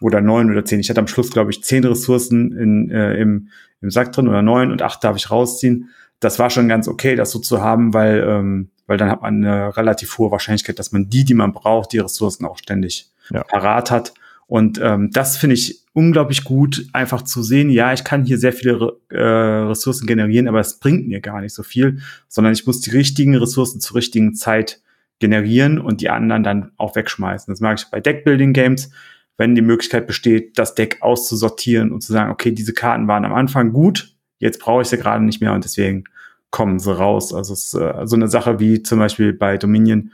Oder 0.00 0.20
neun 0.20 0.48
oder 0.48 0.64
zehn. 0.64 0.78
Ich 0.78 0.88
hatte 0.90 1.00
am 1.00 1.08
Schluss, 1.08 1.32
glaube 1.32 1.50
ich, 1.50 1.64
zehn 1.64 1.84
Ressourcen 1.84 2.56
in, 2.56 2.88
äh, 2.88 3.14
im, 3.16 3.48
im 3.80 3.90
Sack 3.90 4.12
drin 4.12 4.28
oder 4.28 4.42
neun 4.42 4.70
und 4.70 4.80
acht 4.80 5.02
darf 5.02 5.16
ich 5.16 5.28
rausziehen. 5.28 5.90
Das 6.20 6.38
war 6.38 6.50
schon 6.50 6.68
ganz 6.68 6.86
okay, 6.86 7.16
das 7.16 7.30
so 7.30 7.38
zu 7.38 7.60
haben, 7.60 7.94
weil, 7.94 8.24
ähm, 8.26 8.70
weil 8.86 8.98
dann 8.98 9.10
hat 9.10 9.22
man 9.22 9.44
eine 9.44 9.76
relativ 9.76 10.18
hohe 10.18 10.30
Wahrscheinlichkeit, 10.30 10.78
dass 10.78 10.92
man 10.92 11.08
die, 11.08 11.24
die 11.24 11.34
man 11.34 11.52
braucht, 11.52 11.92
die 11.92 11.98
Ressourcen 11.98 12.44
auch 12.44 12.58
ständig 12.58 13.10
ja. 13.30 13.42
parat 13.44 13.90
hat. 13.90 14.12
Und 14.46 14.80
ähm, 14.82 15.10
das 15.12 15.36
finde 15.36 15.54
ich 15.54 15.84
unglaublich 15.92 16.42
gut, 16.42 16.86
einfach 16.92 17.22
zu 17.22 17.42
sehen, 17.42 17.70
ja, 17.70 17.92
ich 17.92 18.02
kann 18.02 18.24
hier 18.24 18.36
sehr 18.36 18.52
viele 18.52 18.98
äh, 19.08 19.16
Ressourcen 19.16 20.06
generieren, 20.06 20.48
aber 20.48 20.60
es 20.60 20.78
bringt 20.78 21.06
mir 21.06 21.20
gar 21.20 21.40
nicht 21.40 21.54
so 21.54 21.62
viel, 21.62 22.00
sondern 22.26 22.52
ich 22.52 22.66
muss 22.66 22.80
die 22.80 22.90
richtigen 22.90 23.36
Ressourcen 23.36 23.80
zur 23.80 23.96
richtigen 23.96 24.34
Zeit 24.34 24.80
generieren 25.20 25.78
und 25.78 26.00
die 26.00 26.10
anderen 26.10 26.42
dann 26.42 26.72
auch 26.78 26.96
wegschmeißen. 26.96 27.52
Das 27.52 27.60
mag 27.60 27.78
ich 27.78 27.86
bei 27.90 28.00
Deckbuilding 28.00 28.52
Games, 28.52 28.90
wenn 29.36 29.54
die 29.54 29.62
Möglichkeit 29.62 30.06
besteht, 30.06 30.58
das 30.58 30.74
Deck 30.74 30.98
auszusortieren 31.00 31.92
und 31.92 32.02
zu 32.02 32.12
sagen, 32.12 32.32
okay, 32.32 32.50
diese 32.50 32.72
Karten 32.72 33.06
waren 33.06 33.24
am 33.24 33.32
Anfang 33.32 33.72
gut, 33.72 34.16
jetzt 34.40 34.58
brauche 34.60 34.82
ich 34.82 34.88
sie 34.88 34.98
gerade 34.98 35.24
nicht 35.24 35.40
mehr 35.40 35.52
und 35.52 35.64
deswegen 35.64 36.04
kommen 36.50 36.80
sie 36.80 36.94
raus. 36.94 37.32
Also 37.32 37.52
es 37.52 37.66
ist 37.66 37.74
äh, 37.74 38.06
so 38.06 38.16
eine 38.16 38.28
Sache 38.28 38.58
wie 38.58 38.82
zum 38.82 38.98
Beispiel 38.98 39.32
bei 39.32 39.56
Dominion, 39.56 40.12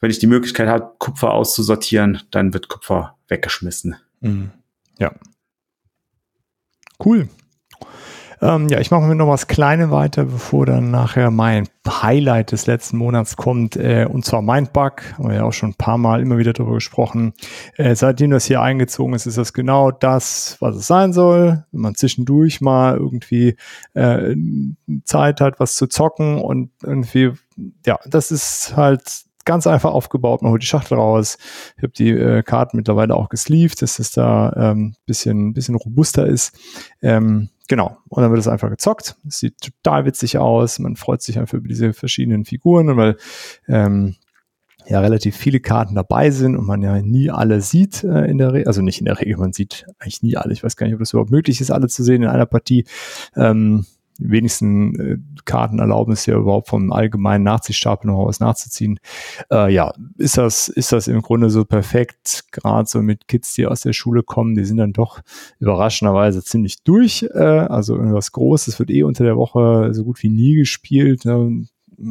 wenn 0.00 0.10
ich 0.10 0.18
die 0.18 0.26
Möglichkeit 0.26 0.68
habe, 0.68 0.92
Kupfer 0.98 1.32
auszusortieren, 1.32 2.22
dann 2.30 2.52
wird 2.52 2.68
Kupfer 2.68 3.16
weggeschmissen. 3.28 3.96
Mhm. 4.20 4.50
Ja. 4.98 5.14
Cool. 7.02 7.28
Ähm, 8.42 8.68
ja, 8.68 8.80
ich 8.80 8.90
mache 8.90 9.04
mit 9.06 9.16
noch 9.16 9.28
was 9.28 9.46
Kleines 9.46 9.90
weiter, 9.90 10.24
bevor 10.24 10.66
dann 10.66 10.90
nachher 10.90 11.30
mein 11.30 11.68
Highlight 11.88 12.52
des 12.52 12.66
letzten 12.66 12.98
Monats 12.98 13.36
kommt, 13.36 13.76
äh, 13.76 14.06
und 14.10 14.24
zwar 14.24 14.42
Mindbug. 14.42 15.02
Haben 15.16 15.28
wir 15.28 15.36
ja 15.36 15.44
auch 15.44 15.52
schon 15.52 15.70
ein 15.70 15.74
paar 15.74 15.98
Mal 15.98 16.20
immer 16.20 16.38
wieder 16.38 16.52
darüber 16.52 16.74
gesprochen. 16.74 17.32
Äh, 17.76 17.94
seitdem 17.94 18.30
das 18.30 18.44
hier 18.44 18.60
eingezogen 18.60 19.14
ist, 19.14 19.26
ist 19.26 19.38
das 19.38 19.52
genau 19.52 19.90
das, 19.90 20.56
was 20.60 20.76
es 20.76 20.86
sein 20.86 21.12
soll. 21.12 21.64
Wenn 21.72 21.80
man 21.80 21.94
zwischendurch 21.94 22.60
mal 22.60 22.96
irgendwie 22.96 23.56
äh, 23.94 24.34
Zeit 25.04 25.40
hat, 25.40 25.58
was 25.60 25.74
zu 25.74 25.86
zocken 25.86 26.38
und 26.38 26.70
irgendwie, 26.82 27.32
ja, 27.86 27.98
das 28.06 28.30
ist 28.30 28.76
halt 28.76 29.25
ganz 29.46 29.66
einfach 29.66 29.92
aufgebaut. 29.92 30.42
Man 30.42 30.52
holt 30.52 30.62
die 30.62 30.66
Schachtel 30.66 30.98
raus. 30.98 31.38
Ich 31.78 31.82
habe 31.82 31.92
die 31.94 32.10
äh, 32.10 32.42
Karten 32.42 32.76
mittlerweile 32.76 33.14
auch 33.14 33.30
gesleeved, 33.30 33.80
dass 33.80 33.98
es 33.98 34.10
da 34.10 34.52
ähm, 34.54 34.94
bisschen, 35.06 35.54
bisschen 35.54 35.76
robuster 35.76 36.26
ist. 36.26 36.58
Ähm, 37.00 37.48
Genau. 37.68 37.98
Und 38.08 38.22
dann 38.22 38.30
wird 38.30 38.38
es 38.40 38.46
einfach 38.46 38.70
gezockt. 38.70 39.16
Es 39.26 39.40
sieht 39.40 39.60
total 39.60 40.04
witzig 40.04 40.38
aus. 40.38 40.78
Man 40.78 40.94
freut 40.94 41.20
sich 41.20 41.36
einfach 41.36 41.58
über 41.58 41.66
diese 41.66 41.92
verschiedenen 41.92 42.44
Figuren, 42.44 42.96
weil 42.96 43.16
ähm, 43.66 44.14
ja 44.88 45.00
relativ 45.00 45.36
viele 45.36 45.60
Karten 45.60 45.94
dabei 45.94 46.30
sind 46.30 46.56
und 46.56 46.66
man 46.66 46.82
ja 46.82 47.00
nie 47.02 47.30
alle 47.30 47.60
sieht 47.60 48.04
äh, 48.04 48.26
in 48.26 48.38
der 48.38 48.52
Regel, 48.52 48.68
also 48.68 48.82
nicht 48.82 49.00
in 49.00 49.06
der 49.06 49.20
Regel, 49.20 49.36
man 49.36 49.52
sieht 49.52 49.86
eigentlich 49.98 50.22
nie 50.22 50.36
alle. 50.36 50.52
Ich 50.52 50.62
weiß 50.62 50.76
gar 50.76 50.86
nicht, 50.86 50.94
ob 50.94 51.00
das 51.00 51.12
überhaupt 51.12 51.30
möglich 51.30 51.60
ist, 51.60 51.70
alle 51.70 51.88
zu 51.88 52.04
sehen 52.04 52.22
in 52.22 52.28
einer 52.28 52.46
Partie. 52.46 52.84
Ähm, 53.34 53.84
wenigsten 54.18 55.00
äh, 55.00 55.18
Karten 55.44 55.78
erlauben 55.78 56.12
es 56.12 56.26
ja 56.26 56.36
überhaupt 56.36 56.68
vom 56.68 56.92
allgemeinen 56.92 57.44
Nachziehstapel 57.44 58.10
noch 58.10 58.26
was 58.26 58.40
nachzuziehen. 58.40 58.98
Äh, 59.50 59.72
ja, 59.72 59.92
ist 60.18 60.38
das, 60.38 60.68
ist 60.68 60.92
das 60.92 61.08
im 61.08 61.22
Grunde 61.22 61.50
so 61.50 61.64
perfekt, 61.64 62.44
gerade 62.52 62.88
so 62.88 63.02
mit 63.02 63.28
Kids, 63.28 63.54
die 63.54 63.66
aus 63.66 63.82
der 63.82 63.92
Schule 63.92 64.22
kommen, 64.22 64.54
die 64.54 64.64
sind 64.64 64.78
dann 64.78 64.92
doch 64.92 65.20
überraschenderweise 65.58 66.42
ziemlich 66.42 66.82
durch. 66.82 67.26
Äh, 67.34 67.38
also 67.38 67.96
irgendwas 67.96 68.32
Großes 68.32 68.78
wird 68.78 68.90
eh 68.90 69.02
unter 69.02 69.24
der 69.24 69.36
Woche 69.36 69.90
so 69.92 70.04
gut 70.04 70.22
wie 70.22 70.28
nie 70.28 70.54
gespielt. 70.54 71.24
Ne? 71.24 71.66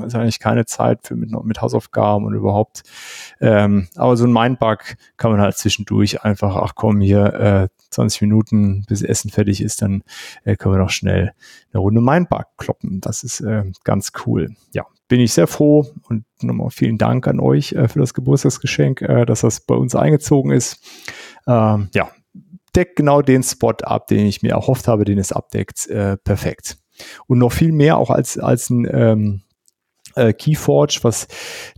ist 0.05 0.15
eigentlich 0.15 0.39
keine 0.39 0.65
Zeit 0.65 0.99
für 1.03 1.15
mit, 1.15 1.31
mit 1.43 1.61
Hausaufgaben 1.61 2.25
und 2.25 2.33
überhaupt. 2.33 2.83
Ähm, 3.39 3.87
aber 3.95 4.17
so 4.17 4.25
ein 4.25 4.33
Mindbug 4.33 4.95
kann 5.17 5.31
man 5.31 5.41
halt 5.41 5.57
zwischendurch 5.57 6.23
einfach, 6.23 6.55
ach 6.55 6.73
komm, 6.75 7.01
hier 7.01 7.33
äh, 7.33 7.67
20 7.95 8.21
Minuten, 8.21 8.85
bis 8.87 9.01
Essen 9.01 9.29
fertig 9.29 9.61
ist, 9.61 9.81
dann 9.81 10.03
äh, 10.43 10.55
können 10.55 10.75
wir 10.75 10.79
noch 10.79 10.89
schnell 10.89 11.33
eine 11.71 11.79
Runde 11.79 12.01
Mindbug 12.01 12.45
kloppen. 12.57 13.01
Das 13.01 13.23
ist 13.23 13.41
äh, 13.41 13.63
ganz 13.83 14.11
cool. 14.25 14.55
Ja, 14.73 14.85
bin 15.07 15.19
ich 15.19 15.33
sehr 15.33 15.47
froh 15.47 15.87
und 16.09 16.25
nochmal 16.41 16.69
vielen 16.69 16.97
Dank 16.97 17.27
an 17.27 17.39
euch 17.39 17.73
äh, 17.73 17.87
für 17.87 17.99
das 17.99 18.13
Geburtstagsgeschenk, 18.13 19.01
äh, 19.01 19.25
dass 19.25 19.41
das 19.41 19.61
bei 19.61 19.75
uns 19.75 19.95
eingezogen 19.95 20.51
ist. 20.51 20.79
Ähm, 21.47 21.89
ja, 21.93 22.09
deckt 22.75 22.95
genau 22.95 23.21
den 23.21 23.43
Spot 23.43 23.73
ab, 23.83 24.07
den 24.07 24.25
ich 24.25 24.41
mir 24.41 24.51
erhofft 24.51 24.87
habe, 24.87 25.05
den 25.05 25.17
es 25.17 25.31
abdeckt. 25.31 25.87
Äh, 25.87 26.17
perfekt. 26.17 26.77
Und 27.27 27.39
noch 27.39 27.51
viel 27.51 27.71
mehr 27.71 27.97
auch 27.97 28.09
als, 28.09 28.37
als 28.37 28.69
ein 28.69 28.87
ähm, 28.91 29.41
äh, 30.15 30.33
Keyforge, 30.33 30.99
was 31.03 31.27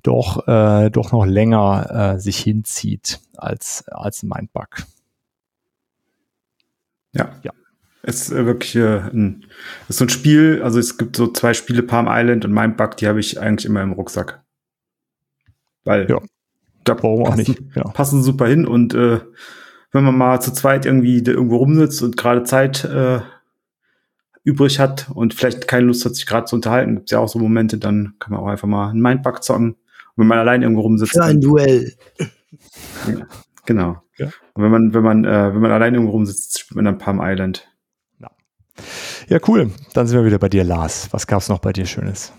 doch, 0.04 0.48
äh, 0.48 0.90
doch 0.90 1.12
noch 1.12 1.26
länger 1.26 2.16
äh, 2.16 2.20
sich 2.20 2.38
hinzieht 2.38 3.20
als, 3.36 3.88
als 3.88 4.24
ein 4.24 4.30
Mindbug. 4.30 4.86
Ja. 7.18 7.32
ja. 7.44 7.52
Es 8.04 8.22
ist 8.22 8.32
äh, 8.32 8.46
wirklich 8.46 8.76
äh, 8.76 9.00
ein, 9.12 9.46
ist 9.90 9.98
so 9.98 10.06
ein 10.06 10.10
Spiel, 10.10 10.62
also 10.64 10.80
es 10.80 10.98
gibt 10.98 11.16
so 11.16 11.28
zwei 11.28 11.54
Spiele, 11.54 11.84
Palm 11.84 12.08
Island 12.10 12.46
und 12.46 12.54
Mindbug, 12.54 12.96
die 12.98 13.08
habe 13.08 13.20
ich 13.20 13.40
eigentlich 13.40 13.66
immer 13.66 13.82
im 13.82 13.92
Rucksack. 13.92 14.42
Weil 15.84 16.10
ja. 16.10 16.20
da 16.84 17.04
Warum 17.04 17.24
passen, 17.24 17.34
auch 17.34 17.36
nicht. 17.38 17.62
Ja. 17.76 17.84
passen 17.84 18.24
super 18.24 18.48
hin 18.48 18.66
und 18.66 18.94
äh, 18.94 19.20
wenn 19.92 20.04
man 20.04 20.18
mal 20.18 20.40
zu 20.42 20.54
zweit 20.54 20.86
irgendwie 20.86 21.18
irgendwo 21.18 21.58
rumsitzt 21.58 22.02
und 22.04 22.18
gerade 22.18 22.44
Zeit 22.44 22.84
äh, 22.86 23.20
übrig 24.44 24.80
hat 24.80 25.10
und 25.14 25.34
vielleicht 25.34 25.68
keine 25.68 25.88
Lust 25.88 26.06
hat, 26.06 26.16
sich 26.16 26.26
gerade 26.26 26.46
zu 26.46 26.56
unterhalten, 26.56 26.96
gibt 26.96 27.10
es 27.10 27.12
ja 27.12 27.20
auch 27.20 27.28
so 27.28 27.40
Momente, 27.40 27.78
dann 27.78 28.16
kann 28.20 28.32
man 28.32 28.42
auch 28.42 28.48
einfach 28.48 28.68
mal 28.68 28.90
einen 28.90 29.02
Mindbug 29.02 29.44
zocken. 29.44 29.72
Und 29.72 29.78
wenn 30.16 30.28
man 30.28 30.40
allein 30.40 30.62
irgendwo 30.62 30.82
rumsitzt. 30.82 31.12
Für 31.12 31.26
ein 31.26 31.42
Duell. 31.42 31.94
Ja, 32.20 33.28
genau. 33.66 34.02
Ja. 34.18 34.28
Und 34.54 34.64
wenn 34.64 34.72
man, 34.72 34.94
wenn 34.94 35.04
man, 35.04 35.26
äh, 35.26 35.54
wenn 35.54 35.62
man 35.62 35.72
allein 35.72 35.94
irgendwo 35.94 36.14
rumsitzt, 36.14 36.60
spielt 36.60 36.76
man 36.76 36.86
dann 36.86 36.98
Palm 36.98 37.20
Island. 37.22 37.68
Ja. 38.20 38.30
ja, 39.28 39.40
cool. 39.48 39.72
Dann 39.94 40.08
sind 40.08 40.18
wir 40.18 40.26
wieder 40.26 40.40
bei 40.40 40.50
dir, 40.50 40.64
Lars. 40.64 41.10
Was 41.12 41.28
gab 41.28 41.42
es 41.42 41.50
noch 41.50 41.60
bei 41.60 41.74
dir 41.74 41.86
Schönes? 41.86 42.34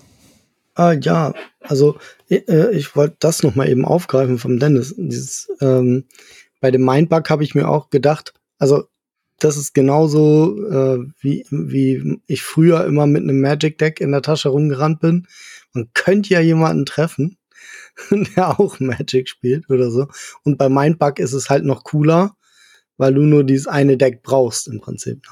Ah, 0.74 0.92
ja, 0.92 1.34
also 1.60 1.98
äh, 2.30 2.70
ich 2.70 2.94
wollte 2.94 3.16
das 3.18 3.42
noch 3.42 3.56
mal 3.56 3.68
eben 3.68 3.84
aufgreifen 3.84 4.38
vom 4.38 4.58
Dennis. 4.60 4.94
Dieses, 4.96 5.50
ähm, 5.60 6.04
bei 6.60 6.70
dem 6.70 6.84
Mindbug 6.84 7.28
habe 7.30 7.42
ich 7.42 7.54
mir 7.54 7.68
auch 7.68 7.90
gedacht, 7.90 8.32
also 8.58 8.84
das 9.40 9.56
ist 9.56 9.74
genauso, 9.74 10.56
äh, 10.68 10.98
wie, 11.20 11.46
wie 11.50 12.20
ich 12.26 12.42
früher 12.42 12.84
immer 12.84 13.06
mit 13.06 13.22
einem 13.22 13.40
Magic 13.40 13.78
Deck 13.78 14.00
in 14.00 14.12
der 14.12 14.22
Tasche 14.22 14.50
rumgerannt 14.50 15.00
bin. 15.00 15.26
Man 15.72 15.90
könnte 15.94 16.34
ja 16.34 16.40
jemanden 16.40 16.86
treffen, 16.86 17.37
der 18.10 18.58
auch 18.58 18.80
Magic 18.80 19.28
spielt 19.28 19.68
oder 19.70 19.90
so. 19.90 20.06
Und 20.44 20.58
bei 20.58 20.68
Mindbug 20.68 21.18
ist 21.18 21.32
es 21.32 21.50
halt 21.50 21.64
noch 21.64 21.84
cooler, 21.84 22.36
weil 22.96 23.14
du 23.14 23.22
nur 23.22 23.44
dieses 23.44 23.66
eine 23.66 23.96
Deck 23.96 24.22
brauchst 24.22 24.68
im 24.68 24.80
Prinzip. 24.80 25.22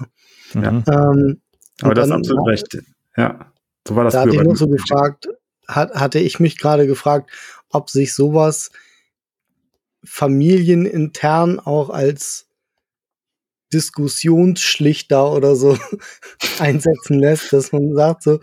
Ne? 0.55 0.63
Ja. 0.63 1.11
Ähm, 1.13 1.41
Aber 1.83 1.95
das 1.95 2.07
ist 2.07 2.13
absolut 2.13 2.49
recht. 2.49 2.79
Ja, 3.17 3.53
so 3.87 3.97
war 3.97 4.05
das. 4.05 4.13
Da 4.13 4.21
hatte 4.21 4.37
ich 4.37 4.43
noch 4.43 4.57
so 4.57 4.69
gefragt, 4.69 5.29
hat, 5.67 5.95
hatte 5.95 6.19
ich 6.19 6.41
mich 6.41 6.59
gerade 6.59 6.87
gefragt, 6.87 7.31
ob 7.71 7.91
sich 7.91 8.15
sowas 8.15 8.71
familienintern 10.05 11.59
auch 11.59 11.91
als 11.91 12.47
Diskussionsschlichter 13.73 15.33
oder 15.33 15.57
so 15.57 15.77
einsetzen 16.61 17.19
lässt, 17.19 17.53
dass 17.53 17.73
man 17.73 17.95
sagt 17.95 18.23
so, 18.23 18.41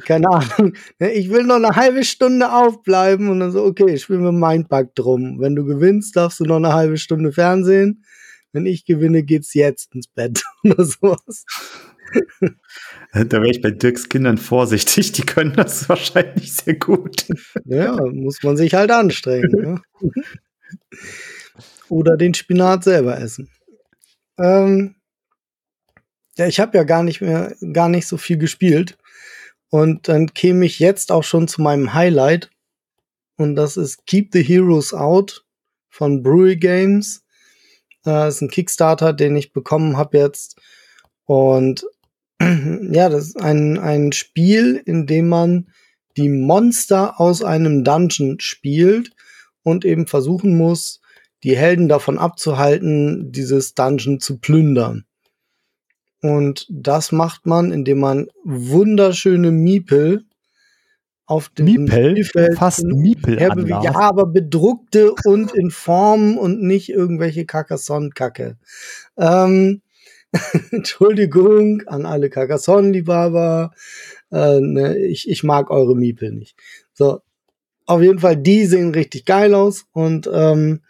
keine 0.00 0.28
Ahnung, 0.30 0.74
ne, 0.98 1.12
ich 1.12 1.30
will 1.30 1.44
noch 1.44 1.56
eine 1.56 1.70
halbe 1.70 2.04
Stunde 2.04 2.52
aufbleiben 2.52 3.28
und 3.28 3.40
dann 3.40 3.52
so, 3.52 3.64
okay, 3.64 3.92
ich 3.92 4.02
spiele 4.02 4.20
mit 4.20 4.34
Mindbug 4.34 4.94
drum. 4.94 5.40
Wenn 5.40 5.54
du 5.54 5.64
gewinnst, 5.64 6.16
darfst 6.16 6.40
du 6.40 6.44
noch 6.44 6.56
eine 6.56 6.72
halbe 6.72 6.96
Stunde 6.96 7.32
Fernsehen. 7.32 8.04
Wenn 8.52 8.66
ich 8.66 8.84
gewinne, 8.84 9.22
geht's 9.22 9.54
jetzt 9.54 9.94
ins 9.94 10.08
Bett 10.08 10.42
oder 10.64 10.84
sowas. 10.84 11.44
Da 13.12 13.30
wäre 13.30 13.50
ich 13.50 13.60
bei 13.60 13.70
Dirks 13.70 14.08
Kindern 14.08 14.38
vorsichtig, 14.38 15.12
die 15.12 15.22
können 15.22 15.52
das 15.54 15.88
wahrscheinlich 15.88 16.54
sehr 16.54 16.76
gut. 16.76 17.26
Ja, 17.64 17.96
muss 18.10 18.42
man 18.42 18.56
sich 18.56 18.74
halt 18.74 18.90
anstrengen. 18.90 19.50
Ne? 19.52 19.82
Oder 21.88 22.16
den 22.16 22.32
Spinat 22.32 22.84
selber 22.84 23.18
essen. 23.18 23.50
Ähm, 24.38 24.94
ja, 26.36 26.46
ich 26.46 26.58
habe 26.60 26.78
ja 26.78 26.84
gar 26.84 27.02
nicht 27.02 27.20
mehr, 27.20 27.54
gar 27.72 27.90
nicht 27.90 28.06
so 28.06 28.16
viel 28.16 28.38
gespielt. 28.38 28.96
Und 29.72 30.06
dann 30.08 30.34
käme 30.34 30.66
ich 30.66 30.80
jetzt 30.80 31.10
auch 31.10 31.24
schon 31.24 31.48
zu 31.48 31.62
meinem 31.62 31.94
Highlight. 31.94 32.50
Und 33.38 33.56
das 33.56 33.78
ist 33.78 34.06
Keep 34.06 34.28
the 34.34 34.42
Heroes 34.42 34.92
Out 34.92 35.46
von 35.88 36.22
Brewery 36.22 36.56
Games. 36.56 37.24
Äh, 38.04 38.10
das 38.10 38.34
ist 38.34 38.42
ein 38.42 38.50
Kickstarter, 38.50 39.14
den 39.14 39.34
ich 39.34 39.54
bekommen 39.54 39.96
habe 39.96 40.18
jetzt. 40.18 40.60
Und 41.24 41.86
ja, 42.38 43.08
das 43.08 43.28
ist 43.28 43.40
ein, 43.40 43.78
ein 43.78 44.12
Spiel, 44.12 44.82
in 44.84 45.06
dem 45.06 45.30
man 45.30 45.70
die 46.18 46.28
Monster 46.28 47.18
aus 47.18 47.42
einem 47.42 47.82
Dungeon 47.82 48.40
spielt 48.40 49.12
und 49.62 49.86
eben 49.86 50.06
versuchen 50.06 50.58
muss, 50.58 51.00
die 51.44 51.56
Helden 51.56 51.88
davon 51.88 52.18
abzuhalten, 52.18 53.32
dieses 53.32 53.72
Dungeon 53.72 54.20
zu 54.20 54.38
plündern. 54.38 55.06
Und 56.22 56.66
das 56.70 57.10
macht 57.10 57.46
man, 57.46 57.72
indem 57.72 57.98
man 57.98 58.28
wunderschöne 58.44 59.50
Miepel 59.50 60.24
auf 61.26 61.48
dem 61.48 61.64
Miepel? 61.66 62.12
Spielfeld 62.12 62.58
Fast 62.58 62.84
Miepel 62.84 63.40
ja, 63.40 63.48
an, 63.48 63.62
be- 63.64 63.68
Lars. 63.68 63.84
ja, 63.84 63.94
aber 63.98 64.26
bedruckte 64.26 65.12
und 65.24 65.52
in 65.52 65.70
Form 65.70 66.38
und 66.38 66.62
nicht 66.62 66.90
irgendwelche 66.90 67.44
Carcassonne-Kacke. 67.44 68.56
Ähm, 69.16 69.82
Entschuldigung 70.70 71.82
an 71.86 72.06
alle 72.06 72.30
Carcassonne-Liebhaber. 72.30 73.72
Äh, 74.30 74.60
ne, 74.60 74.98
ich, 74.98 75.28
ich 75.28 75.42
mag 75.42 75.70
eure 75.70 75.96
Miepel 75.96 76.32
nicht. 76.32 76.56
So, 76.92 77.20
auf 77.86 78.00
jeden 78.00 78.20
Fall, 78.20 78.36
die 78.36 78.64
sehen 78.66 78.92
richtig 78.92 79.24
geil 79.24 79.54
aus 79.54 79.86
und 79.92 80.30
ähm, 80.32 80.82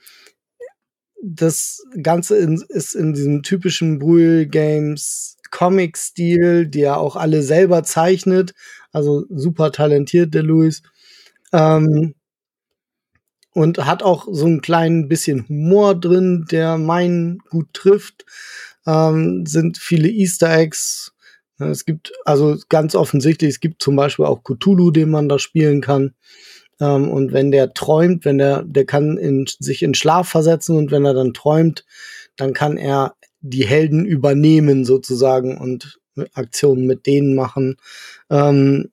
das 1.22 1.84
Ganze 2.02 2.36
in, 2.38 2.62
ist 2.68 2.94
in 2.94 3.14
diesem 3.14 3.42
typischen 3.42 3.98
Brühl 3.98 4.46
Games 4.46 5.36
Comic-Stil, 5.50 6.66
die 6.66 6.80
er 6.80 6.98
auch 6.98 7.14
alle 7.14 7.42
selber 7.42 7.84
zeichnet. 7.84 8.54
Also 8.90 9.24
super 9.30 9.70
talentiert, 9.70 10.34
der 10.34 10.42
Louis. 10.42 10.82
Ähm, 11.52 12.14
und 13.54 13.78
hat 13.84 14.02
auch 14.02 14.26
so 14.30 14.46
ein 14.46 14.62
klein 14.62 15.08
bisschen 15.08 15.48
Humor 15.48 15.94
drin, 15.94 16.46
der 16.50 16.78
meinen 16.78 17.38
gut 17.50 17.68
trifft. 17.72 18.24
Ähm, 18.86 19.46
sind 19.46 19.78
viele 19.78 20.08
Easter 20.08 20.52
Eggs. 20.52 21.12
Es 21.58 21.84
gibt 21.84 22.12
also 22.24 22.56
ganz 22.68 22.94
offensichtlich, 22.96 23.50
es 23.50 23.60
gibt 23.60 23.82
zum 23.82 23.94
Beispiel 23.94 24.24
auch 24.24 24.42
Cthulhu, 24.42 24.90
den 24.90 25.10
man 25.10 25.28
da 25.28 25.38
spielen 25.38 25.80
kann. 25.80 26.14
Ähm, 26.82 27.08
und 27.08 27.32
wenn 27.32 27.52
der 27.52 27.72
träumt, 27.72 28.24
wenn 28.24 28.38
der, 28.38 28.64
der 28.64 28.84
kann 28.84 29.16
in, 29.16 29.46
sich 29.60 29.82
in 29.82 29.94
Schlaf 29.94 30.28
versetzen 30.28 30.76
und 30.76 30.90
wenn 30.90 31.04
er 31.04 31.14
dann 31.14 31.32
träumt, 31.32 31.84
dann 32.36 32.52
kann 32.52 32.76
er 32.76 33.14
die 33.40 33.64
Helden 33.64 34.04
übernehmen 34.04 34.84
sozusagen 34.84 35.58
und 35.58 36.00
Aktionen 36.34 36.86
mit 36.86 37.06
denen 37.06 37.34
machen. 37.34 37.76
Ähm, 38.30 38.90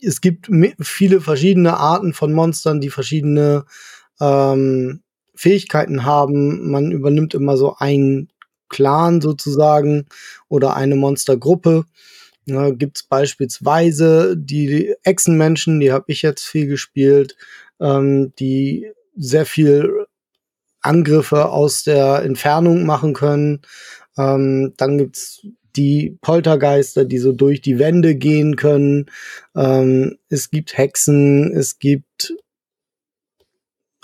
es 0.00 0.20
gibt 0.20 0.50
viele 0.80 1.20
verschiedene 1.20 1.76
Arten 1.76 2.12
von 2.12 2.32
Monstern, 2.32 2.80
die 2.80 2.90
verschiedene 2.90 3.64
ähm, 4.20 5.00
Fähigkeiten 5.34 6.04
haben. 6.04 6.70
Man 6.70 6.92
übernimmt 6.92 7.34
immer 7.34 7.56
so 7.56 7.76
einen 7.78 8.28
Clan 8.68 9.20
sozusagen 9.20 10.06
oder 10.48 10.76
eine 10.76 10.96
Monstergruppe. 10.96 11.84
Ja, 12.46 12.70
gibt's 12.70 13.04
beispielsweise 13.04 14.36
die 14.36 14.94
Echsenmenschen, 15.04 15.78
die 15.78 15.92
habe 15.92 16.06
ich 16.08 16.22
jetzt 16.22 16.44
viel 16.44 16.66
gespielt, 16.66 17.36
ähm, 17.80 18.32
die 18.38 18.90
sehr 19.16 19.46
viel 19.46 20.06
Angriffe 20.80 21.50
aus 21.50 21.84
der 21.84 22.22
Entfernung 22.24 22.84
machen 22.84 23.14
können. 23.14 23.62
Ähm, 24.18 24.74
dann 24.76 24.98
gibt's 24.98 25.46
die 25.76 26.18
Poltergeister, 26.20 27.04
die 27.04 27.18
so 27.18 27.32
durch 27.32 27.60
die 27.62 27.78
Wände 27.78 28.14
gehen 28.16 28.56
können. 28.56 29.06
Ähm, 29.56 30.18
es 30.28 30.50
gibt 30.50 30.76
Hexen, 30.76 31.52
es 31.52 31.78
gibt 31.78 32.34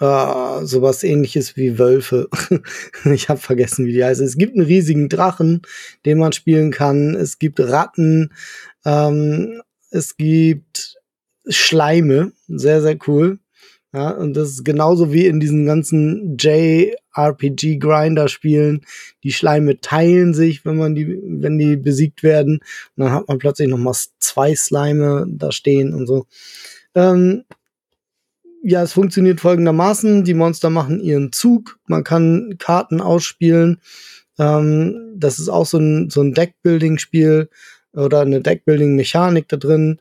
äh, 0.00 0.64
sowas 0.64 1.02
ähnliches 1.02 1.56
wie 1.56 1.78
Wölfe. 1.78 2.28
ich 3.04 3.28
habe 3.28 3.40
vergessen, 3.40 3.86
wie 3.86 3.92
die 3.92 4.04
heißen. 4.04 4.24
Es 4.24 4.36
gibt 4.36 4.54
einen 4.54 4.66
riesigen 4.66 5.08
Drachen, 5.08 5.62
den 6.06 6.18
man 6.18 6.32
spielen 6.32 6.70
kann. 6.70 7.14
Es 7.14 7.38
gibt 7.38 7.60
Ratten. 7.60 8.32
Ähm, 8.84 9.62
es 9.90 10.16
gibt 10.16 10.96
Schleime. 11.48 12.32
Sehr, 12.46 12.82
sehr 12.82 12.98
cool. 13.06 13.38
Ja, 13.94 14.10
und 14.10 14.34
das 14.34 14.50
ist 14.50 14.66
genauso 14.66 15.14
wie 15.14 15.24
in 15.26 15.40
diesen 15.40 15.64
ganzen 15.64 16.36
JRPG-Grinder-Spielen. 16.38 18.82
Die 19.24 19.32
Schleime 19.32 19.80
teilen 19.80 20.34
sich, 20.34 20.66
wenn 20.66 20.76
man 20.76 20.94
die, 20.94 21.18
wenn 21.24 21.58
die 21.58 21.76
besiegt 21.76 22.22
werden. 22.22 22.60
Und 22.96 23.04
dann 23.04 23.12
hat 23.12 23.28
man 23.28 23.38
plötzlich 23.38 23.68
noch 23.68 23.78
mal 23.78 23.94
zwei 24.18 24.54
Slime 24.54 25.24
da 25.28 25.52
stehen 25.52 25.94
und 25.94 26.06
so. 26.06 26.26
Ähm, 26.94 27.44
ja, 28.68 28.82
es 28.82 28.92
funktioniert 28.92 29.40
folgendermaßen. 29.40 30.24
Die 30.24 30.34
Monster 30.34 30.68
machen 30.68 31.00
ihren 31.00 31.32
Zug. 31.32 31.78
Man 31.86 32.04
kann 32.04 32.56
Karten 32.58 33.00
ausspielen. 33.00 33.80
Ähm, 34.38 35.14
das 35.16 35.38
ist 35.38 35.48
auch 35.48 35.64
so 35.64 35.78
ein, 35.78 36.10
so 36.10 36.20
ein 36.20 36.34
Deckbuilding-Spiel 36.34 37.48
oder 37.94 38.20
eine 38.20 38.42
Deckbuilding-Mechanik 38.42 39.48
da 39.48 39.56
drin. 39.56 40.00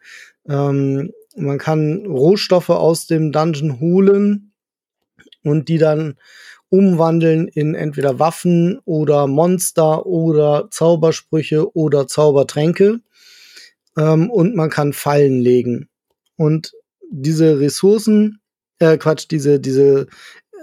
Ähm, 0.49 1.14
man 1.38 1.57
kann 1.60 2.06
Rohstoffe 2.07 2.69
aus 2.69 3.07
dem 3.07 3.31
Dungeon 3.31 3.80
holen 3.80 4.52
und 5.44 5.69
die 5.69 5.77
dann 5.77 6.15
umwandeln 6.68 7.48
in 7.48 7.73
entweder 7.73 8.19
Waffen 8.19 8.80
oder 8.84 9.27
Monster 9.27 10.06
oder 10.06 10.68
Zaubersprüche 10.72 11.73
oder 11.73 12.06
Zaubertränke. 12.07 12.99
Ähm, 13.98 14.30
und 14.30 14.56
man 14.57 14.69
kann 14.69 14.91
Fallen 14.91 15.39
legen. 15.39 15.88
Und 16.35 16.73
diese 17.10 17.61
Ressourcen, 17.61 18.41
äh, 18.80 18.98
Quatsch, 18.98 19.28
diese, 19.30 19.60
diese 19.60 20.08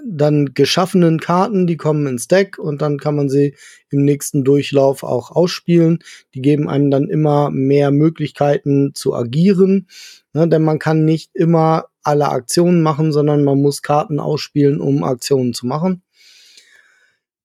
dann 0.06 0.54
geschaffenen 0.54 1.18
Karten, 1.20 1.66
die 1.66 1.76
kommen 1.76 2.06
ins 2.06 2.28
Deck 2.28 2.58
und 2.58 2.82
dann 2.82 2.98
kann 2.98 3.16
man 3.16 3.28
sie 3.28 3.56
im 3.90 4.04
nächsten 4.04 4.44
Durchlauf 4.44 5.02
auch 5.02 5.30
ausspielen. 5.30 6.00
Die 6.34 6.42
geben 6.42 6.68
einem 6.68 6.90
dann 6.90 7.08
immer 7.08 7.50
mehr 7.50 7.90
Möglichkeiten 7.90 8.94
zu 8.94 9.14
agieren, 9.14 9.88
ne, 10.32 10.48
denn 10.48 10.62
man 10.62 10.78
kann 10.78 11.04
nicht 11.04 11.30
immer 11.34 11.86
alle 12.02 12.28
Aktionen 12.28 12.82
machen, 12.82 13.12
sondern 13.12 13.44
man 13.44 13.60
muss 13.60 13.82
Karten 13.82 14.20
ausspielen, 14.20 14.80
um 14.80 15.04
Aktionen 15.04 15.54
zu 15.54 15.66
machen. 15.66 16.02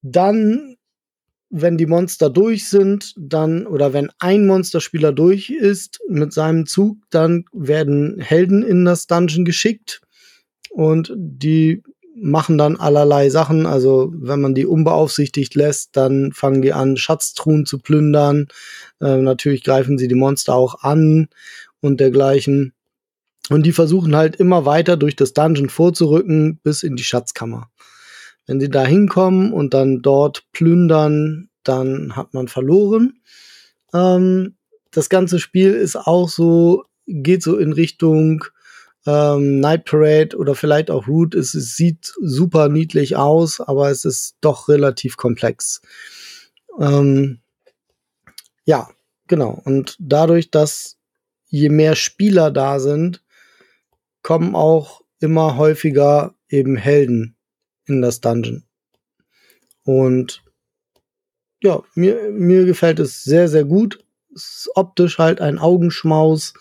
Dann, 0.01 0.75
wenn 1.49 1.77
die 1.77 1.85
Monster 1.85 2.29
durch 2.29 2.67
sind, 2.67 3.13
dann 3.17 3.65
oder 3.67 3.93
wenn 3.93 4.11
ein 4.19 4.45
Monsterspieler 4.45 5.13
durch 5.13 5.49
ist 5.49 5.99
mit 6.09 6.33
seinem 6.33 6.65
Zug, 6.65 6.97
dann 7.09 7.45
werden 7.53 8.19
Helden 8.19 8.63
in 8.63 8.85
das 8.85 9.07
Dungeon 9.07 9.45
geschickt 9.45 10.01
und 10.69 11.13
die 11.15 11.83
machen 12.21 12.57
dann 12.57 12.75
allerlei 12.75 13.29
Sachen. 13.29 13.65
Also 13.65 14.11
wenn 14.15 14.41
man 14.41 14.53
die 14.53 14.65
unbeaufsichtigt 14.65 15.55
lässt, 15.55 15.95
dann 15.95 16.31
fangen 16.33 16.61
die 16.61 16.73
an, 16.73 16.97
Schatztruhen 16.97 17.65
zu 17.65 17.79
plündern. 17.79 18.47
Äh, 19.01 19.17
natürlich 19.17 19.63
greifen 19.63 19.97
sie 19.97 20.07
die 20.07 20.15
Monster 20.15 20.55
auch 20.55 20.83
an 20.83 21.29
und 21.81 21.99
dergleichen. 21.99 22.73
Und 23.49 23.65
die 23.65 23.71
versuchen 23.71 24.15
halt 24.15 24.35
immer 24.35 24.65
weiter 24.65 24.97
durch 24.97 25.15
das 25.15 25.33
Dungeon 25.33 25.69
vorzurücken 25.69 26.59
bis 26.61 26.83
in 26.83 26.95
die 26.95 27.03
Schatzkammer. 27.03 27.69
Wenn 28.45 28.59
sie 28.59 28.69
da 28.69 28.85
hinkommen 28.85 29.53
und 29.53 29.73
dann 29.73 30.01
dort 30.01 30.45
plündern, 30.51 31.49
dann 31.63 32.15
hat 32.15 32.33
man 32.33 32.47
verloren. 32.47 33.19
Ähm, 33.93 34.55
das 34.91 35.09
ganze 35.09 35.39
Spiel 35.39 35.73
ist 35.73 35.95
auch 35.95 36.29
so, 36.29 36.83
geht 37.05 37.43
so 37.43 37.57
in 37.57 37.73
Richtung 37.73 38.43
ähm, 39.09 39.59
Night 39.59 39.85
Parade 39.85 40.37
oder 40.37 40.53
vielleicht 40.53 40.91
auch 40.91 41.07
Root. 41.07 41.33
Es, 41.33 41.55
es 41.55 41.75
sieht 41.75 42.13
super 42.21 42.69
niedlich 42.69 43.15
aus, 43.15 43.59
aber 43.59 43.89
es 43.89 44.05
ist 44.05 44.35
doch 44.41 44.69
relativ 44.69 45.17
komplex. 45.17 45.81
Ähm, 46.79 47.39
ja, 48.65 48.89
genau. 49.27 49.59
Und 49.65 49.95
dadurch, 49.99 50.51
dass 50.51 50.97
je 51.47 51.69
mehr 51.69 51.95
Spieler 51.95 52.51
da 52.51 52.79
sind, 52.79 53.23
kommen 54.21 54.55
auch 54.55 55.01
immer 55.19 55.57
häufiger 55.57 56.35
eben 56.47 56.75
Helden 56.75 57.35
in 57.85 58.01
das 58.03 58.21
Dungeon. 58.21 58.63
Und 59.85 60.43
ja, 61.63 61.81
mir, 61.95 62.29
mir 62.31 62.65
gefällt 62.65 62.99
es 62.99 63.23
sehr, 63.23 63.47
sehr 63.49 63.65
gut. 63.65 64.05
Es 64.35 64.43
ist 64.43 64.69
optisch 64.75 65.17
halt 65.17 65.41
ein 65.41 65.57
Augenschmaus. 65.57 66.53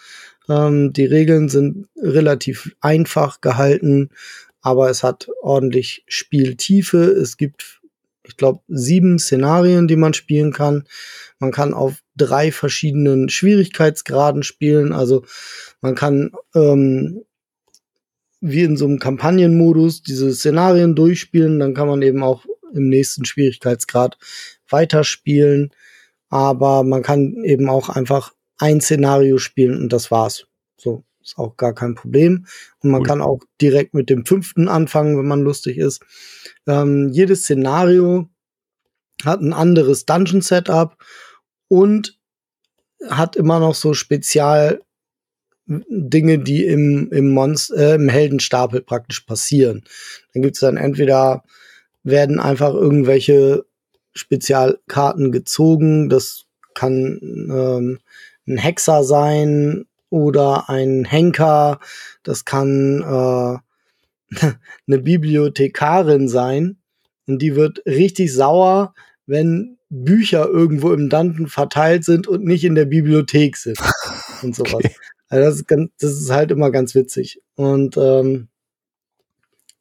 Ähm, 0.48 0.92
die 0.92 1.04
Regeln 1.04 1.48
sind 1.48 1.88
relativ 1.96 2.74
einfach 2.80 3.40
gehalten, 3.40 4.10
aber 4.60 4.90
es 4.90 5.02
hat 5.02 5.28
ordentlich 5.42 6.04
Spieltiefe. 6.08 6.98
Es 6.98 7.36
gibt, 7.36 7.80
ich 8.24 8.36
glaube, 8.36 8.60
sieben 8.68 9.18
Szenarien, 9.18 9.88
die 9.88 9.96
man 9.96 10.14
spielen 10.14 10.52
kann. 10.52 10.84
Man 11.38 11.52
kann 11.52 11.74
auf 11.74 12.02
drei 12.16 12.50
verschiedenen 12.50 13.28
Schwierigkeitsgraden 13.28 14.42
spielen. 14.42 14.92
Also 14.92 15.24
man 15.80 15.94
kann 15.94 16.32
ähm, 16.54 17.22
wie 18.40 18.62
in 18.62 18.76
so 18.76 18.86
einem 18.86 18.98
Kampagnenmodus 18.98 20.02
diese 20.02 20.32
Szenarien 20.34 20.94
durchspielen. 20.94 21.58
Dann 21.58 21.74
kann 21.74 21.88
man 21.88 22.02
eben 22.02 22.22
auch 22.22 22.44
im 22.74 22.88
nächsten 22.88 23.24
Schwierigkeitsgrad 23.24 24.18
weiterspielen. 24.68 25.70
Aber 26.28 26.82
man 26.82 27.02
kann 27.02 27.42
eben 27.44 27.68
auch 27.68 27.88
einfach 27.88 28.32
ein 28.58 28.80
Szenario 28.80 29.38
spielen 29.38 29.80
und 29.80 29.92
das 29.92 30.10
war's. 30.10 30.46
So, 30.76 31.04
ist 31.22 31.38
auch 31.38 31.56
gar 31.56 31.74
kein 31.74 31.94
Problem. 31.94 32.46
Und 32.80 32.90
man 32.90 33.00
cool. 33.00 33.06
kann 33.06 33.22
auch 33.22 33.40
direkt 33.60 33.94
mit 33.94 34.10
dem 34.10 34.24
fünften 34.24 34.68
anfangen, 34.68 35.18
wenn 35.18 35.26
man 35.26 35.42
lustig 35.42 35.78
ist. 35.78 36.02
Ähm, 36.66 37.08
jedes 37.10 37.42
Szenario 37.42 38.28
hat 39.24 39.40
ein 39.40 39.52
anderes 39.52 40.06
Dungeon-Setup 40.06 40.96
und 41.68 42.18
hat 43.08 43.36
immer 43.36 43.60
noch 43.60 43.74
so 43.74 43.94
Spezial 43.94 44.80
Dinge, 45.66 46.38
die 46.38 46.64
im, 46.64 47.10
im, 47.12 47.30
Monster, 47.30 47.76
äh, 47.76 47.94
im 47.96 48.08
Heldenstapel 48.08 48.80
praktisch 48.80 49.20
passieren. 49.20 49.84
Dann 50.32 50.42
gibt's 50.42 50.60
dann 50.60 50.78
entweder 50.78 51.44
werden 52.02 52.40
einfach 52.40 52.72
irgendwelche 52.72 53.66
Spezialkarten 54.14 55.30
gezogen. 55.30 56.08
Das 56.08 56.46
kann 56.74 57.18
ähm, 57.22 57.98
ein 58.48 58.58
Hexer 58.58 59.04
sein 59.04 59.86
oder 60.10 60.68
ein 60.68 61.04
Henker. 61.04 61.80
Das 62.22 62.44
kann 62.44 63.02
äh, 63.02 63.58
eine 64.86 64.98
Bibliothekarin 64.98 66.28
sein. 66.28 66.78
Und 67.26 67.42
die 67.42 67.56
wird 67.56 67.82
richtig 67.86 68.32
sauer, 68.32 68.94
wenn 69.26 69.76
Bücher 69.90 70.46
irgendwo 70.46 70.92
im 70.92 71.08
Dungeon 71.08 71.46
verteilt 71.46 72.04
sind 72.04 72.26
und 72.26 72.44
nicht 72.44 72.64
in 72.64 72.74
der 72.74 72.86
Bibliothek 72.86 73.56
sind 73.56 73.78
und 74.42 74.54
sowas. 74.54 74.74
Okay. 74.74 74.94
Also 75.28 75.44
das, 75.44 75.54
ist 75.56 75.68
ganz, 75.68 75.90
das 75.98 76.12
ist 76.12 76.30
halt 76.30 76.50
immer 76.50 76.70
ganz 76.70 76.94
witzig. 76.94 77.40
Und 77.54 77.96
ähm, 77.98 78.48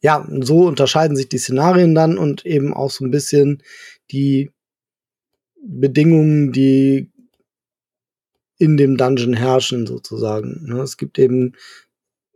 ja, 0.02 0.28
so 0.42 0.68
unterscheiden 0.68 1.16
sich 1.16 1.30
die 1.30 1.38
Szenarien 1.38 1.96
dann 1.96 2.18
und 2.18 2.46
eben 2.46 2.74
auch 2.74 2.92
so 2.92 3.06
ein 3.06 3.12
bisschen 3.12 3.64
die 4.12 4.52
Bedingungen, 5.62 6.52
die 6.52 7.10
in 8.58 8.78
dem 8.78 8.98
Dungeon 8.98 9.34
herrschen, 9.34 9.86
sozusagen. 9.86 10.66
Ne, 10.66 10.82
es 10.82 10.98
gibt 10.98 11.20
eben 11.20 11.54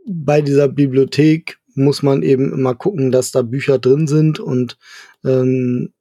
bei 0.06 0.42
dieser 0.42 0.68
Bibliothek 0.68 1.60
muss 1.74 2.04
man 2.04 2.22
eben 2.22 2.52
immer 2.52 2.76
gucken, 2.76 3.12
dass 3.12 3.32
da 3.32 3.42
Bücher 3.42 3.80
drin 3.80 4.08
sind 4.08 4.40
und 4.40 4.78
ähm, 5.24 5.94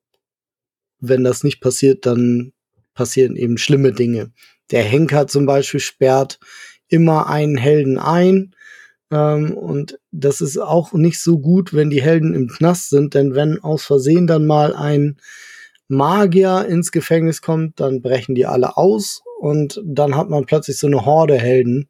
wenn 1.01 1.25
das 1.25 1.45
nicht 1.45 1.61
passiert, 1.61 2.07
dann 2.07 2.53
passieren 2.95 3.37
eben 3.37 3.57
schlimme 3.57 3.93
Dinge. 3.93 4.33
Der 4.71 4.83
Henker 4.83 5.27
zum 5.27 5.47
Beispiel 5.47 5.81
sperrt 5.81 6.39
immer 6.89 7.29
einen 7.29 7.57
Helden 7.57 7.99
ein. 7.99 8.55
Ähm, 9.11 9.53
und 9.55 9.99
das 10.11 10.41
ist 10.41 10.59
auch 10.59 10.93
nicht 10.93 11.21
so 11.21 11.39
gut, 11.39 11.73
wenn 11.73 11.91
die 11.91 12.03
Helden 12.03 12.35
im 12.35 12.49
Knast 12.49 12.91
sind, 12.91 13.15
denn 13.15 13.35
wenn 13.35 13.61
aus 13.61 13.85
Versehen 13.85 14.27
dann 14.27 14.47
mal 14.47 14.75
ein 14.75 15.17
Magier 15.89 16.67
ins 16.67 16.93
Gefängnis 16.93 17.43
kommt, 17.43 17.81
dann 17.81 18.03
brechen 18.03 18.35
die 18.35 18.47
alle 18.47 18.77
aus 18.77 19.23
und 19.41 19.81
dann 19.85 20.17
hat 20.17 20.29
man 20.29 20.45
plötzlich 20.45 20.77
so 20.77 20.87
eine 20.87 21.07
Horde 21.07 21.39
Helden, 21.39 21.89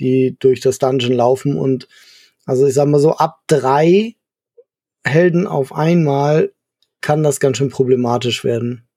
die 0.00 0.36
durch 0.40 0.60
das 0.60 0.78
Dungeon 0.78 1.12
laufen 1.12 1.56
und 1.56 1.86
also 2.46 2.66
ich 2.66 2.74
sag 2.74 2.88
mal 2.88 2.98
so 2.98 3.16
ab 3.16 3.40
drei 3.46 4.16
Helden 5.04 5.46
auf 5.46 5.72
einmal 5.72 6.52
kann 7.00 7.22
das 7.22 7.38
ganz 7.38 7.58
schön 7.58 7.70
problematisch 7.70 8.42
werden. 8.44 8.88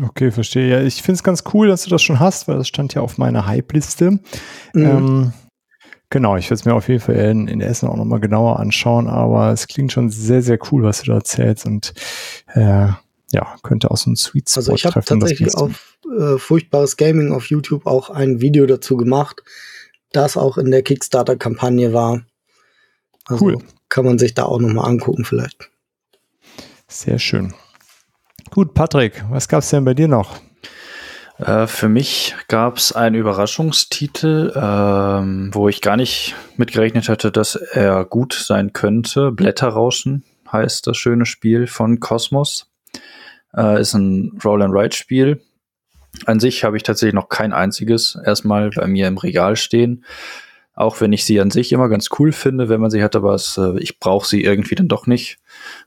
Okay, 0.00 0.30
verstehe. 0.30 0.68
Ja, 0.68 0.82
ich 0.82 1.02
finde 1.02 1.14
es 1.14 1.22
ganz 1.22 1.44
cool, 1.54 1.68
dass 1.68 1.84
du 1.84 1.90
das 1.90 2.02
schon 2.02 2.20
hast, 2.20 2.46
weil 2.46 2.56
das 2.56 2.68
stand 2.68 2.94
ja 2.94 3.00
auf 3.00 3.16
meiner 3.16 3.46
Hype-Liste. 3.46 4.10
Mhm. 4.10 4.20
Ähm, 4.74 5.32
genau, 6.10 6.36
ich 6.36 6.46
werde 6.46 6.54
es 6.54 6.64
mir 6.64 6.74
auf 6.74 6.88
jeden 6.88 7.00
Fall 7.00 7.14
in, 7.14 7.48
in 7.48 7.60
Essen 7.60 7.88
auch 7.88 7.96
nochmal 7.96 8.20
genauer 8.20 8.58
anschauen, 8.58 9.08
aber 9.08 9.50
es 9.50 9.66
klingt 9.66 9.92
schon 9.92 10.10
sehr, 10.10 10.42
sehr 10.42 10.58
cool, 10.70 10.82
was 10.82 11.02
du 11.02 11.06
da 11.06 11.14
erzählst 11.14 11.64
und 11.64 11.94
äh, 12.54 12.88
ja, 13.34 13.56
könnte 13.62 13.90
auch 13.90 13.96
so 13.96 14.10
ein 14.10 14.16
Sweet 14.16 14.48
Spot 14.48 14.60
Also 14.60 14.74
ich 14.74 14.86
habe 14.86 15.04
tatsächlich 15.04 15.54
auf 15.54 15.98
äh, 16.18 16.38
Furchtbares 16.38 16.96
Gaming 16.96 17.32
auf 17.32 17.46
YouTube 17.46 17.86
auch 17.86 18.08
ein 18.08 18.40
Video 18.40 18.64
dazu 18.66 18.96
gemacht, 18.96 19.42
das 20.12 20.36
auch 20.36 20.56
in 20.56 20.70
der 20.70 20.82
Kickstarter-Kampagne 20.82 21.92
war. 21.92 22.22
Also 23.26 23.46
cool. 23.46 23.58
kann 23.88 24.04
man 24.04 24.18
sich 24.18 24.34
da 24.34 24.44
auch 24.44 24.60
nochmal 24.60 24.88
angucken 24.88 25.24
vielleicht. 25.24 25.68
Sehr 26.86 27.18
schön. 27.18 27.54
Gut, 28.50 28.74
Patrick, 28.74 29.24
was 29.30 29.48
gab 29.48 29.60
es 29.60 29.70
denn 29.70 29.84
bei 29.84 29.94
dir 29.94 30.06
noch? 30.06 30.38
Äh, 31.38 31.66
für 31.66 31.88
mich 31.88 32.36
gab 32.46 32.76
es 32.76 32.92
einen 32.92 33.16
Überraschungstitel, 33.16 34.52
ähm, 34.54 35.50
wo 35.52 35.68
ich 35.68 35.80
gar 35.80 35.96
nicht 35.96 36.36
mitgerechnet 36.56 37.08
hatte, 37.08 37.32
dass 37.32 37.56
er 37.56 38.04
gut 38.04 38.34
sein 38.34 38.72
könnte. 38.72 39.32
Blätterrauschen 39.32 40.22
heißt 40.52 40.86
das 40.86 40.96
schöne 40.96 41.26
Spiel 41.26 41.66
von 41.66 41.98
Cosmos. 41.98 42.70
Äh, 43.56 43.80
ist 43.80 43.94
ein 43.94 44.38
Roll-and-Ride-Spiel. 44.44 45.40
An 46.26 46.40
sich 46.40 46.64
habe 46.64 46.76
ich 46.76 46.82
tatsächlich 46.82 47.14
noch 47.14 47.28
kein 47.28 47.52
einziges 47.52 48.18
erstmal 48.24 48.70
bei 48.70 48.86
mir 48.86 49.08
im 49.08 49.18
Regal 49.18 49.56
stehen. 49.56 50.04
Auch 50.76 51.00
wenn 51.00 51.12
ich 51.12 51.24
sie 51.24 51.40
an 51.40 51.52
sich 51.52 51.72
immer 51.72 51.88
ganz 51.88 52.08
cool 52.18 52.32
finde, 52.32 52.68
wenn 52.68 52.80
man 52.80 52.90
sie 52.90 53.02
hat, 53.02 53.14
aber 53.14 53.34
es, 53.34 53.56
äh, 53.58 53.78
ich 53.78 54.00
brauche 54.00 54.26
sie 54.26 54.42
irgendwie 54.42 54.74
dann 54.74 54.88
doch 54.88 55.06
nicht. 55.06 55.38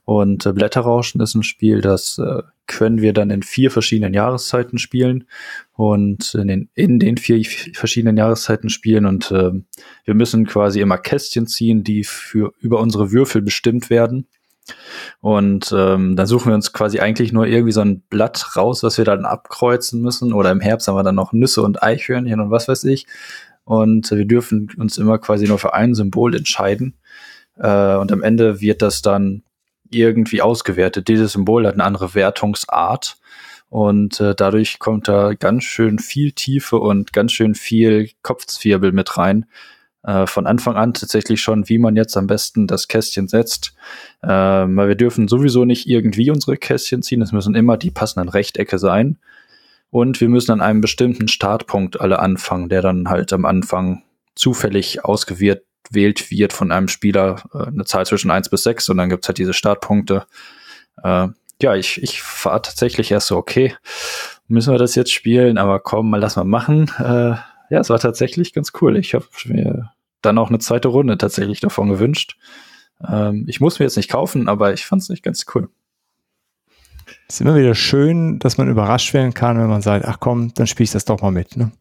Und 0.06 0.46
äh, 0.46 0.52
Blätterrauschen 0.52 1.20
ist 1.20 1.34
ein 1.34 1.42
Spiel, 1.42 1.82
das 1.82 2.18
äh, 2.18 2.42
können 2.66 3.02
wir 3.02 3.12
dann 3.12 3.28
in 3.28 3.42
vier 3.42 3.70
verschiedenen 3.70 4.14
Jahreszeiten 4.14 4.78
spielen 4.78 5.24
und 5.74 6.34
in 6.34 6.48
den, 6.48 6.70
in 6.74 6.98
den 6.98 7.18
vier 7.18 7.44
verschiedenen 7.74 8.16
Jahreszeiten 8.16 8.70
spielen. 8.70 9.04
Und 9.04 9.30
äh, 9.30 9.50
wir 10.04 10.14
müssen 10.14 10.46
quasi 10.46 10.80
immer 10.80 10.96
Kästchen 10.96 11.46
ziehen, 11.46 11.84
die 11.84 12.02
für 12.04 12.54
über 12.58 12.80
unsere 12.80 13.12
Würfel 13.12 13.42
bestimmt 13.42 13.90
werden. 13.90 14.26
Und 15.20 15.74
ähm, 15.76 16.16
dann 16.16 16.26
suchen 16.26 16.50
wir 16.50 16.54
uns 16.54 16.72
quasi 16.72 17.00
eigentlich 17.00 17.32
nur 17.32 17.46
irgendwie 17.46 17.72
so 17.72 17.80
ein 17.80 18.00
Blatt 18.08 18.56
raus, 18.56 18.82
was 18.82 18.98
wir 18.98 19.04
dann 19.04 19.24
abkreuzen 19.24 20.00
müssen. 20.00 20.32
Oder 20.32 20.50
im 20.50 20.60
Herbst 20.60 20.88
haben 20.88 20.96
wir 20.96 21.02
dann 21.02 21.14
noch 21.14 21.32
Nüsse 21.32 21.62
und 21.62 21.82
Eichhörnchen 21.82 22.40
und 22.40 22.50
was 22.50 22.68
weiß 22.68 22.84
ich. 22.84 23.06
Und 23.64 24.10
wir 24.10 24.24
dürfen 24.24 24.70
uns 24.78 24.96
immer 24.96 25.18
quasi 25.18 25.46
nur 25.46 25.58
für 25.58 25.74
ein 25.74 25.94
Symbol 25.94 26.34
entscheiden. 26.34 26.94
Äh, 27.56 27.96
und 27.96 28.12
am 28.12 28.22
Ende 28.22 28.60
wird 28.60 28.82
das 28.82 29.02
dann 29.02 29.42
irgendwie 29.90 30.42
ausgewertet. 30.42 31.08
Dieses 31.08 31.32
Symbol 31.32 31.66
hat 31.66 31.74
eine 31.74 31.84
andere 31.84 32.14
Wertungsart. 32.14 33.18
Und 33.70 34.20
äh, 34.20 34.34
dadurch 34.34 34.78
kommt 34.78 35.08
da 35.08 35.34
ganz 35.34 35.64
schön 35.64 35.98
viel 35.98 36.32
Tiefe 36.32 36.78
und 36.78 37.12
ganz 37.12 37.32
schön 37.32 37.54
viel 37.54 38.10
Kopfzwirbel 38.22 38.92
mit 38.92 39.18
rein. 39.18 39.46
Äh, 40.08 40.26
von 40.26 40.46
Anfang 40.46 40.76
an 40.76 40.94
tatsächlich 40.94 41.42
schon, 41.42 41.68
wie 41.68 41.76
man 41.76 41.94
jetzt 41.94 42.16
am 42.16 42.26
besten 42.26 42.66
das 42.66 42.88
Kästchen 42.88 43.28
setzt. 43.28 43.74
Äh, 44.22 44.28
weil 44.28 44.88
wir 44.88 44.94
dürfen 44.94 45.28
sowieso 45.28 45.66
nicht 45.66 45.86
irgendwie 45.86 46.30
unsere 46.30 46.56
Kästchen 46.56 47.02
ziehen. 47.02 47.20
Es 47.20 47.32
müssen 47.32 47.54
immer 47.54 47.76
die 47.76 47.90
passenden 47.90 48.30
Rechtecke 48.30 48.78
sein. 48.78 49.18
Und 49.90 50.22
wir 50.22 50.30
müssen 50.30 50.52
an 50.52 50.62
einem 50.62 50.80
bestimmten 50.80 51.28
Startpunkt 51.28 52.00
alle 52.00 52.20
anfangen, 52.20 52.70
der 52.70 52.80
dann 52.80 53.10
halt 53.10 53.34
am 53.34 53.44
Anfang 53.44 54.02
zufällig 54.34 55.04
ausgewählt 55.04 55.62
wählt 55.90 56.30
wird 56.30 56.54
von 56.54 56.72
einem 56.72 56.88
Spieler 56.88 57.42
äh, 57.52 57.66
eine 57.66 57.84
Zahl 57.84 58.06
zwischen 58.06 58.30
eins 58.30 58.48
bis 58.48 58.62
sechs 58.62 58.88
und 58.88 58.96
dann 58.96 59.10
gibt's 59.10 59.28
halt 59.28 59.38
diese 59.38 59.52
Startpunkte. 59.52 60.24
Äh, 61.02 61.28
ja, 61.60 61.74
ich, 61.76 62.02
ich 62.02 62.22
war 62.44 62.62
tatsächlich 62.62 63.10
erst 63.10 63.26
so, 63.26 63.36
okay, 63.36 63.74
müssen 64.46 64.72
wir 64.72 64.78
das 64.78 64.94
jetzt 64.94 65.12
spielen, 65.12 65.58
aber 65.58 65.80
komm, 65.80 66.08
mal 66.08 66.20
lass 66.20 66.36
mal 66.36 66.44
machen. 66.44 66.90
Äh, 66.98 67.36
ja, 67.70 67.80
es 67.80 67.90
war 67.90 67.98
tatsächlich 67.98 68.54
ganz 68.54 68.72
cool. 68.80 68.96
Ich 68.96 69.14
habe 69.14 69.26
mir 69.46 69.90
dann 70.22 70.38
auch 70.38 70.48
eine 70.48 70.58
zweite 70.58 70.88
Runde 70.88 71.18
tatsächlich 71.18 71.60
davon 71.60 71.88
gewünscht. 71.88 72.36
Ähm, 73.06 73.44
ich 73.48 73.60
muss 73.60 73.78
mir 73.78 73.86
jetzt 73.86 73.96
nicht 73.96 74.10
kaufen, 74.10 74.48
aber 74.48 74.72
ich 74.72 74.86
fand 74.86 75.02
es 75.02 75.08
nicht 75.08 75.22
ganz 75.22 75.46
cool. 75.54 75.68
Es 77.28 77.36
ist 77.36 77.40
immer 77.40 77.56
wieder 77.56 77.74
schön, 77.74 78.38
dass 78.38 78.58
man 78.58 78.68
überrascht 78.68 79.14
werden 79.14 79.34
kann, 79.34 79.58
wenn 79.58 79.68
man 79.68 79.82
sagt, 79.82 80.04
ach 80.04 80.18
komm, 80.20 80.52
dann 80.54 80.66
spiele 80.66 80.84
ich 80.84 80.92
das 80.92 81.04
doch 81.04 81.20
mal 81.22 81.30
mit. 81.30 81.56
Ne? 81.56 81.72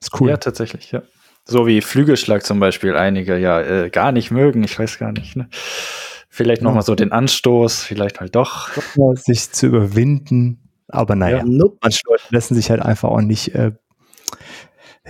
Ist 0.00 0.18
cool. 0.20 0.30
Ja, 0.30 0.36
tatsächlich, 0.36 0.92
ja. 0.92 1.02
So 1.44 1.66
wie 1.66 1.80
Flügelschlag 1.80 2.44
zum 2.44 2.60
Beispiel 2.60 2.96
einige 2.96 3.36
ja 3.38 3.60
äh, 3.60 3.90
gar 3.90 4.12
nicht 4.12 4.30
mögen, 4.30 4.62
ich 4.62 4.78
weiß 4.78 4.98
gar 4.98 5.12
nicht. 5.12 5.36
Ne? 5.36 5.48
Vielleicht 6.28 6.62
ja. 6.62 6.68
nochmal 6.68 6.82
so 6.82 6.94
den 6.94 7.12
Anstoß, 7.12 7.82
vielleicht 7.82 8.20
halt 8.20 8.36
doch. 8.36 8.70
Sich 9.14 9.50
zu 9.50 9.66
überwinden, 9.66 10.68
aber 10.88 11.16
naja, 11.16 11.38
ja. 11.38 11.64
manche 11.82 12.00
Leute 12.06 12.22
lassen 12.30 12.54
sich 12.54 12.70
halt 12.70 12.82
einfach 12.82 13.08
auch 13.08 13.20
nicht, 13.20 13.54
äh, 13.54 13.72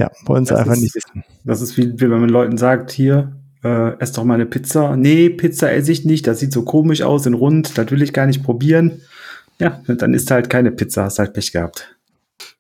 ja, 0.01 0.11
wollen 0.25 0.47
sie 0.47 0.57
einfach 0.57 0.73
ist, 0.73 0.81
nicht 0.81 0.95
wissen. 0.95 1.25
Das 1.45 1.61
ist 1.61 1.77
wie, 1.77 1.93
wie 1.93 2.11
wenn 2.11 2.21
man 2.21 2.31
Leuten 2.31 2.57
sagt, 2.57 2.91
hier, 2.91 3.37
äh, 3.63 3.99
ess 3.99 4.13
doch 4.13 4.25
mal 4.25 4.35
eine 4.35 4.47
Pizza. 4.47 4.97
Nee, 4.97 5.29
Pizza 5.29 5.71
esse 5.71 5.93
ich 5.93 6.07
nicht, 6.07 6.27
das 6.27 6.41
sieht 6.41 6.53
so 6.53 6.63
komisch 6.63 7.03
aus 7.03 7.27
in 7.27 7.35
rund, 7.35 7.77
das 7.77 7.91
will 7.91 8.01
ich 8.01 8.15
gar 8.15 8.27
nicht 8.27 8.43
probieren. 8.43 9.03
Ja, 9.59 9.83
dann 9.87 10.15
isst 10.15 10.31
halt 10.31 10.49
keine 10.49 10.73
Pizza, 10.73 11.05
hast 11.05 11.19
halt 11.19 11.35
Pech 11.35 11.53
gehabt. 11.53 11.99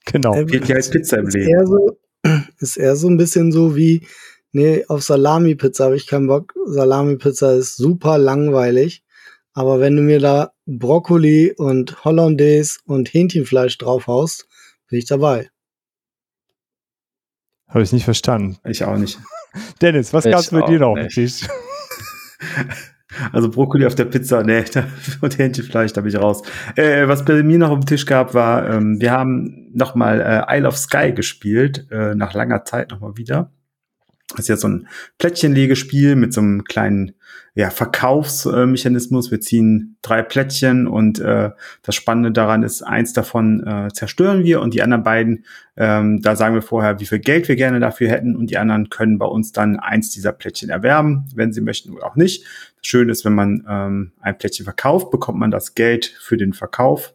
Genau. 0.04 0.34
Ähm, 0.34 0.48
Geht 0.48 0.68
ja 0.68 0.76
als 0.76 0.90
Pizza 0.90 1.16
im 1.16 1.28
Leben. 1.28 1.48
Eher 1.48 1.66
so, 1.66 1.98
ist 2.58 2.76
eher 2.76 2.94
so 2.94 3.08
ein 3.08 3.16
bisschen 3.16 3.52
so 3.52 3.74
wie, 3.74 4.06
nee, 4.52 4.84
auf 4.86 5.02
Salami-Pizza 5.02 5.86
habe 5.86 5.96
ich 5.96 6.06
keinen 6.06 6.26
Bock. 6.26 6.52
Salami-Pizza 6.66 7.54
ist 7.54 7.76
super 7.76 8.18
langweilig. 8.18 9.02
Aber 9.54 9.80
wenn 9.80 9.96
du 9.96 10.02
mir 10.02 10.20
da 10.20 10.52
Brokkoli 10.66 11.54
und 11.56 12.04
Hollandaise 12.04 12.80
und 12.84 13.14
Hähnchenfleisch 13.14 13.78
draufhaust, 13.78 14.46
bin 14.90 14.98
ich 14.98 15.06
dabei. 15.06 15.48
Habe 17.70 17.82
ich 17.82 17.92
nicht 17.92 18.04
verstanden. 18.04 18.58
Ich 18.64 18.84
auch 18.84 18.96
nicht. 18.96 19.18
Dennis, 19.82 20.12
was 20.12 20.24
gab 20.24 20.40
es 20.40 20.50
bei 20.50 20.62
dir 20.62 20.80
noch? 20.80 20.96
Also 23.32 23.50
Brokkoli 23.50 23.86
auf 23.86 23.96
der 23.96 24.04
Pizza, 24.04 24.42
nee, 24.44 24.64
und 25.20 25.38
Hähnchenfleisch, 25.38 25.92
da 25.92 26.00
bin 26.00 26.10
ich 26.10 26.18
raus. 26.18 26.42
Äh, 26.76 27.08
was 27.08 27.24
bei 27.24 27.42
mir 27.42 27.58
noch 27.58 27.70
auf 27.70 27.80
dem 27.80 27.86
Tisch 27.86 28.06
gab, 28.06 28.34
war, 28.34 28.70
ähm, 28.70 29.00
wir 29.00 29.10
haben 29.10 29.68
nochmal 29.74 30.20
äh, 30.20 30.56
Isle 30.56 30.68
of 30.68 30.78
Sky 30.78 31.12
gespielt, 31.12 31.88
äh, 31.90 32.14
nach 32.14 32.34
langer 32.34 32.64
Zeit 32.64 32.90
nochmal 32.90 33.16
wieder. 33.16 33.50
Das 34.30 34.40
ist 34.40 34.48
ja 34.48 34.56
so 34.56 34.68
ein 34.68 34.88
Plättchenlegespiel 35.18 36.16
mit 36.16 36.32
so 36.32 36.40
einem 36.40 36.64
kleinen 36.64 37.12
ja, 37.54 37.70
Verkaufsmechanismus. 37.70 39.30
Wir 39.30 39.40
ziehen 39.40 39.96
drei 40.02 40.22
Plättchen 40.22 40.86
und 40.86 41.18
äh, 41.18 41.50
das 41.82 41.94
Spannende 41.94 42.30
daran 42.30 42.62
ist, 42.62 42.82
eins 42.82 43.12
davon 43.12 43.66
äh, 43.66 43.88
zerstören 43.92 44.44
wir 44.44 44.60
und 44.60 44.72
die 44.72 44.82
anderen 44.82 45.02
beiden, 45.02 45.44
ähm, 45.76 46.22
da 46.22 46.36
sagen 46.36 46.54
wir 46.54 46.62
vorher, 46.62 47.00
wie 47.00 47.06
viel 47.06 47.18
Geld 47.18 47.48
wir 47.48 47.56
gerne 47.56 47.80
dafür 47.80 48.08
hätten 48.08 48.36
und 48.36 48.50
die 48.50 48.58
anderen 48.58 48.88
können 48.88 49.18
bei 49.18 49.26
uns 49.26 49.50
dann 49.52 49.78
eins 49.78 50.10
dieser 50.10 50.32
Plättchen 50.32 50.70
erwerben, 50.70 51.26
wenn 51.34 51.52
sie 51.52 51.60
möchten 51.60 51.90
oder 51.90 52.06
auch 52.06 52.16
nicht. 52.16 52.44
Das 52.76 52.86
Schöne 52.86 53.10
ist, 53.10 53.24
wenn 53.24 53.34
man 53.34 53.66
ähm, 53.68 54.12
ein 54.20 54.38
Plättchen 54.38 54.64
verkauft, 54.64 55.10
bekommt 55.10 55.38
man 55.38 55.50
das 55.50 55.74
Geld 55.74 56.06
für 56.20 56.36
den 56.36 56.52
Verkauf 56.52 57.14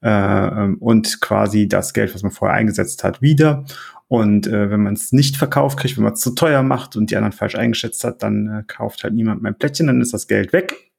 äh, 0.00 0.08
ähm, 0.08 0.76
und 0.78 1.20
quasi 1.20 1.66
das 1.66 1.92
Geld, 1.92 2.14
was 2.14 2.22
man 2.22 2.32
vorher 2.32 2.56
eingesetzt 2.56 3.02
hat, 3.04 3.20
wieder. 3.20 3.64
Und 4.12 4.46
äh, 4.46 4.68
wenn 4.68 4.82
man 4.82 4.92
es 4.92 5.12
nicht 5.12 5.38
verkauft 5.38 5.78
kriegt, 5.78 5.96
wenn 5.96 6.04
man 6.04 6.12
es 6.12 6.20
zu 6.20 6.34
teuer 6.34 6.62
macht 6.62 6.96
und 6.96 7.10
die 7.10 7.16
anderen 7.16 7.32
falsch 7.32 7.54
eingeschätzt 7.54 8.04
hat, 8.04 8.22
dann 8.22 8.46
äh, 8.46 8.62
kauft 8.66 9.04
halt 9.04 9.14
niemand 9.14 9.40
mein 9.40 9.56
Plättchen, 9.56 9.86
dann 9.86 10.02
ist 10.02 10.12
das 10.12 10.28
Geld 10.28 10.52
weg. 10.52 10.92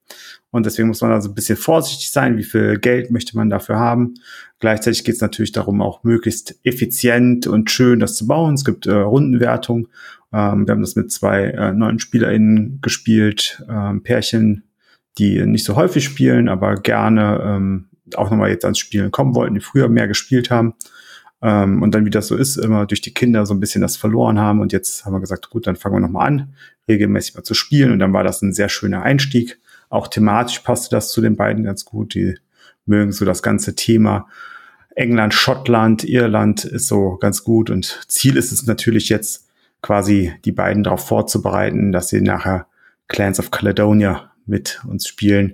Und 0.50 0.66
deswegen 0.66 0.88
muss 0.88 1.00
man 1.00 1.12
also 1.12 1.28
ein 1.28 1.34
bisschen 1.36 1.56
vorsichtig 1.56 2.10
sein, 2.10 2.36
wie 2.38 2.42
viel 2.42 2.76
Geld 2.80 3.12
möchte 3.12 3.36
man 3.36 3.50
dafür 3.50 3.78
haben. 3.78 4.14
Gleichzeitig 4.58 5.04
geht 5.04 5.14
es 5.14 5.20
natürlich 5.20 5.52
darum, 5.52 5.80
auch 5.80 6.02
möglichst 6.02 6.58
effizient 6.64 7.46
und 7.46 7.70
schön 7.70 8.00
das 8.00 8.16
zu 8.16 8.26
bauen. 8.26 8.54
Es 8.54 8.64
gibt 8.64 8.84
äh, 8.86 8.92
Rundenwertung. 8.92 9.86
Ähm, 10.32 10.66
wir 10.66 10.72
haben 10.72 10.80
das 10.80 10.96
mit 10.96 11.12
zwei 11.12 11.50
äh, 11.50 11.72
neuen 11.72 12.00
SpielerInnen 12.00 12.80
gespielt, 12.82 13.62
ähm, 13.70 14.02
Pärchen, 14.02 14.64
die 15.18 15.46
nicht 15.46 15.64
so 15.64 15.76
häufig 15.76 16.04
spielen, 16.04 16.48
aber 16.48 16.74
gerne 16.74 17.40
ähm, 17.44 17.90
auch 18.16 18.32
nochmal 18.32 18.50
jetzt 18.50 18.64
ans 18.64 18.80
Spielen 18.80 19.12
kommen 19.12 19.36
wollten, 19.36 19.54
die 19.54 19.60
früher 19.60 19.88
mehr 19.88 20.08
gespielt 20.08 20.50
haben. 20.50 20.74
Ähm, 21.44 21.82
und 21.82 21.94
dann, 21.94 22.06
wie 22.06 22.10
das 22.10 22.28
so 22.28 22.36
ist, 22.36 22.56
immer 22.56 22.86
durch 22.86 23.02
die 23.02 23.12
Kinder 23.12 23.44
so 23.44 23.52
ein 23.52 23.60
bisschen 23.60 23.82
das 23.82 23.98
verloren 23.98 24.40
haben. 24.40 24.60
Und 24.60 24.72
jetzt 24.72 25.04
haben 25.04 25.12
wir 25.12 25.20
gesagt, 25.20 25.50
gut, 25.50 25.66
dann 25.66 25.76
fangen 25.76 25.96
wir 25.96 26.00
nochmal 26.00 26.26
an, 26.26 26.54
regelmäßig 26.88 27.34
mal 27.34 27.42
zu 27.42 27.52
spielen. 27.52 27.92
Und 27.92 27.98
dann 27.98 28.14
war 28.14 28.24
das 28.24 28.40
ein 28.40 28.54
sehr 28.54 28.70
schöner 28.70 29.02
Einstieg. 29.02 29.60
Auch 29.90 30.08
thematisch 30.08 30.60
passte 30.60 30.96
das 30.96 31.12
zu 31.12 31.20
den 31.20 31.36
beiden 31.36 31.62
ganz 31.62 31.84
gut. 31.84 32.14
Die 32.14 32.38
mögen 32.86 33.12
so 33.12 33.26
das 33.26 33.42
ganze 33.42 33.76
Thema. 33.76 34.26
England, 34.96 35.34
Schottland, 35.34 36.04
Irland 36.04 36.64
ist 36.64 36.86
so 36.86 37.18
ganz 37.20 37.44
gut. 37.44 37.68
Und 37.68 38.06
Ziel 38.08 38.38
ist 38.38 38.50
es 38.50 38.66
natürlich 38.66 39.10
jetzt 39.10 39.46
quasi 39.82 40.32
die 40.46 40.52
beiden 40.52 40.82
darauf 40.82 41.06
vorzubereiten, 41.06 41.92
dass 41.92 42.08
sie 42.08 42.22
nachher 42.22 42.66
Clans 43.08 43.38
of 43.38 43.50
Caledonia 43.50 44.32
mit 44.46 44.80
uns 44.88 45.06
spielen. 45.06 45.52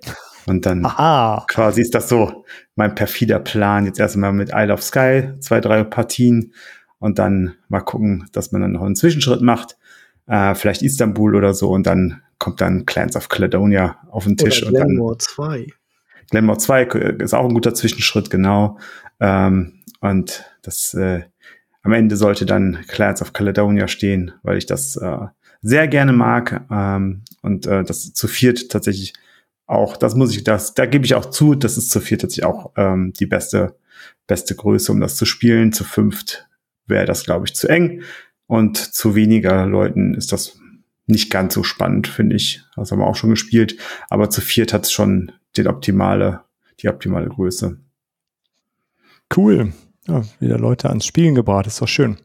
Und 0.50 0.66
dann 0.66 0.84
Aha. 0.84 1.46
quasi 1.48 1.80
ist 1.80 1.94
das 1.94 2.08
so 2.08 2.44
mein 2.74 2.96
perfider 2.96 3.38
Plan. 3.38 3.86
Jetzt 3.86 4.00
erstmal 4.00 4.32
mit 4.32 4.50
Isle 4.52 4.72
of 4.72 4.82
Sky, 4.82 5.30
zwei, 5.38 5.60
drei 5.60 5.84
Partien 5.84 6.52
und 6.98 7.20
dann 7.20 7.54
mal 7.68 7.82
gucken, 7.82 8.28
dass 8.32 8.50
man 8.50 8.60
dann 8.60 8.72
noch 8.72 8.82
einen 8.82 8.96
Zwischenschritt 8.96 9.42
macht. 9.42 9.78
Äh, 10.26 10.56
vielleicht 10.56 10.82
Istanbul 10.82 11.36
oder 11.36 11.54
so 11.54 11.70
und 11.70 11.86
dann 11.86 12.22
kommt 12.38 12.60
dann 12.60 12.84
Clans 12.84 13.14
of 13.14 13.28
Caledonia 13.28 13.98
auf 14.10 14.24
den 14.24 14.36
Tisch. 14.36 14.66
Oder 14.66 14.84
Glenmore 14.84 15.18
2. 15.18 15.66
Glenmore 16.30 16.58
2 16.58 16.82
ist 17.20 17.32
auch 17.32 17.44
ein 17.44 17.54
guter 17.54 17.74
Zwischenschritt, 17.74 18.28
genau. 18.28 18.76
Ähm, 19.20 19.80
und 20.00 20.44
das 20.62 20.94
äh, 20.94 21.22
am 21.82 21.92
Ende 21.92 22.16
sollte 22.16 22.44
dann 22.44 22.80
Clans 22.88 23.22
of 23.22 23.32
Caledonia 23.32 23.86
stehen, 23.86 24.32
weil 24.42 24.58
ich 24.58 24.66
das 24.66 24.96
äh, 24.96 25.26
sehr 25.62 25.86
gerne 25.86 26.12
mag 26.12 26.66
ähm, 26.72 27.22
und 27.40 27.66
äh, 27.66 27.84
das 27.84 28.12
zu 28.12 28.26
viert 28.26 28.68
tatsächlich 28.68 29.12
auch, 29.70 29.96
das 29.96 30.14
muss 30.14 30.34
ich, 30.34 30.44
das, 30.44 30.74
da 30.74 30.86
gebe 30.86 31.04
ich 31.04 31.14
auch 31.14 31.26
zu, 31.26 31.54
das 31.54 31.78
ist 31.78 31.90
zu 31.90 32.00
viert 32.00 32.22
tatsächlich 32.22 32.44
auch 32.44 32.72
ähm, 32.76 33.12
die 33.18 33.26
beste, 33.26 33.76
beste 34.26 34.54
Größe, 34.54 34.90
um 34.90 35.00
das 35.00 35.16
zu 35.16 35.24
spielen. 35.24 35.72
Zu 35.72 35.84
fünft 35.84 36.48
wäre 36.86 37.06
das, 37.06 37.24
glaube 37.24 37.46
ich, 37.46 37.54
zu 37.54 37.68
eng. 37.68 38.02
Und 38.46 38.76
zu 38.76 39.14
weniger 39.14 39.66
Leuten 39.66 40.14
ist 40.14 40.32
das 40.32 40.58
nicht 41.06 41.30
ganz 41.30 41.54
so 41.54 41.62
spannend, 41.62 42.08
finde 42.08 42.36
ich. 42.36 42.62
Das 42.74 42.90
haben 42.90 42.98
wir 42.98 43.06
auch 43.06 43.16
schon 43.16 43.30
gespielt. 43.30 43.76
Aber 44.08 44.28
zu 44.28 44.40
viert 44.40 44.72
hat 44.72 44.86
es 44.86 44.92
schon 44.92 45.32
den 45.56 45.68
optimale, 45.68 46.40
die 46.80 46.88
optimale 46.88 47.28
Größe. 47.28 47.78
Cool. 49.36 49.72
Ja, 50.08 50.24
wieder 50.40 50.58
Leute 50.58 50.88
ans 50.88 51.06
Spielen 51.06 51.36
gebracht, 51.36 51.66
ist 51.66 51.80
doch 51.80 51.88
schön 51.88 52.16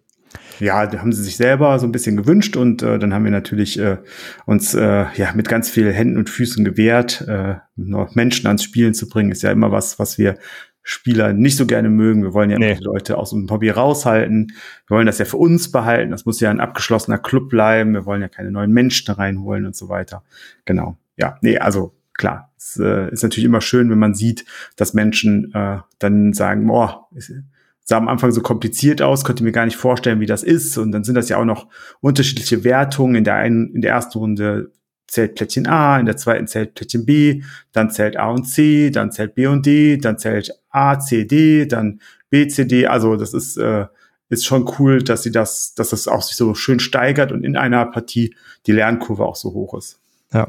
ja, 0.59 0.87
da 0.87 0.99
haben 0.99 1.11
sie 1.11 1.23
sich 1.23 1.37
selber 1.37 1.77
so 1.79 1.85
ein 1.85 1.91
bisschen 1.91 2.17
gewünscht 2.17 2.57
und 2.57 2.81
äh, 2.81 2.99
dann 2.99 3.13
haben 3.13 3.23
wir 3.23 3.31
natürlich 3.31 3.79
äh, 3.79 3.97
uns 4.45 4.73
äh, 4.73 5.05
ja 5.15 5.33
mit 5.33 5.49
ganz 5.49 5.69
viel 5.69 5.91
Händen 5.91 6.17
und 6.17 6.29
Füßen 6.29 6.63
gewehrt, 6.63 7.25
äh, 7.27 7.55
noch 7.75 8.15
Menschen 8.15 8.47
ans 8.47 8.63
Spielen 8.63 8.93
zu 8.93 9.07
bringen, 9.09 9.31
ist 9.31 9.43
ja 9.43 9.51
immer 9.51 9.71
was, 9.71 9.99
was 9.99 10.17
wir 10.17 10.37
Spieler 10.87 11.33
nicht 11.33 11.57
so 11.57 11.65
gerne 11.65 11.89
mögen. 11.89 12.21
Wir 12.21 12.35
wollen 12.35 12.51
ja 12.51 12.59
nee. 12.59 12.75
die 12.75 12.83
Leute 12.83 13.17
aus 13.17 13.31
dem 13.31 13.49
Hobby 13.49 13.71
raushalten. 13.71 14.53
Wir 14.87 14.95
wollen 14.95 15.07
das 15.07 15.17
ja 15.17 15.25
für 15.25 15.37
uns 15.37 15.71
behalten. 15.71 16.11
Das 16.11 16.25
muss 16.25 16.39
ja 16.39 16.51
ein 16.51 16.59
abgeschlossener 16.59 17.17
Club 17.17 17.49
bleiben. 17.49 17.93
Wir 17.93 18.05
wollen 18.05 18.21
ja 18.21 18.27
keine 18.27 18.51
neuen 18.51 18.71
Menschen 18.71 19.11
reinholen 19.11 19.65
und 19.65 19.75
so 19.75 19.89
weiter. 19.89 20.23
Genau. 20.65 20.95
Ja, 21.17 21.39
nee, 21.41 21.57
also 21.57 21.95
klar. 22.13 22.53
Es 22.55 22.77
äh, 22.79 23.09
ist 23.11 23.23
natürlich 23.23 23.45
immer 23.45 23.61
schön, 23.61 23.89
wenn 23.89 23.97
man 23.97 24.13
sieht, 24.13 24.45
dass 24.75 24.93
Menschen 24.93 25.51
äh, 25.55 25.79
dann 25.97 26.33
sagen, 26.33 26.67
boah, 26.67 27.07
sah 27.85 27.97
am 27.97 28.07
Anfang 28.07 28.31
so 28.31 28.41
kompliziert 28.41 29.01
aus, 29.01 29.23
konnte 29.23 29.43
mir 29.43 29.51
gar 29.51 29.65
nicht 29.65 29.77
vorstellen, 29.77 30.19
wie 30.19 30.25
das 30.25 30.43
ist. 30.43 30.77
Und 30.77 30.91
dann 30.91 31.03
sind 31.03 31.15
das 31.15 31.29
ja 31.29 31.37
auch 31.37 31.45
noch 31.45 31.67
unterschiedliche 32.01 32.63
Wertungen. 32.63 33.15
In 33.15 33.23
der 33.23 33.35
einen, 33.35 33.73
in 33.73 33.81
der 33.81 33.91
ersten 33.91 34.17
Runde 34.17 34.71
zählt 35.07 35.35
Plättchen 35.35 35.67
A, 35.67 35.99
in 35.99 36.07
der 36.07 36.17
zweiten 36.17 36.47
zählt 36.47 36.73
Plättchen 36.73 37.05
B, 37.05 37.43
dann 37.71 37.91
zählt 37.91 38.17
A 38.17 38.31
und 38.31 38.45
C, 38.45 38.89
dann 38.89 39.11
zählt 39.11 39.35
B 39.35 39.45
und 39.45 39.65
D, 39.67 39.97
dann 39.97 40.17
zählt 40.17 40.51
A, 40.71 40.99
C, 40.99 41.25
D, 41.25 41.67
dann 41.67 42.01
B, 42.31 42.47
C, 42.47 42.65
D. 42.65 42.87
Also 42.87 43.15
das 43.17 43.35
ist, 43.35 43.55
äh, 43.57 43.85
ist 44.29 44.45
schon 44.45 44.67
cool, 44.79 45.03
dass 45.03 45.21
sie 45.21 45.31
das, 45.31 45.75
dass 45.75 45.89
das 45.89 46.07
auch 46.07 46.23
sich 46.23 46.35
so 46.35 46.55
schön 46.55 46.79
steigert 46.79 47.31
und 47.31 47.43
in 47.43 47.55
einer 47.55 47.85
Partie 47.85 48.35
die 48.65 48.71
Lernkurve 48.71 49.23
auch 49.23 49.35
so 49.35 49.53
hoch 49.53 49.77
ist. 49.77 49.99
Ja. 50.33 50.47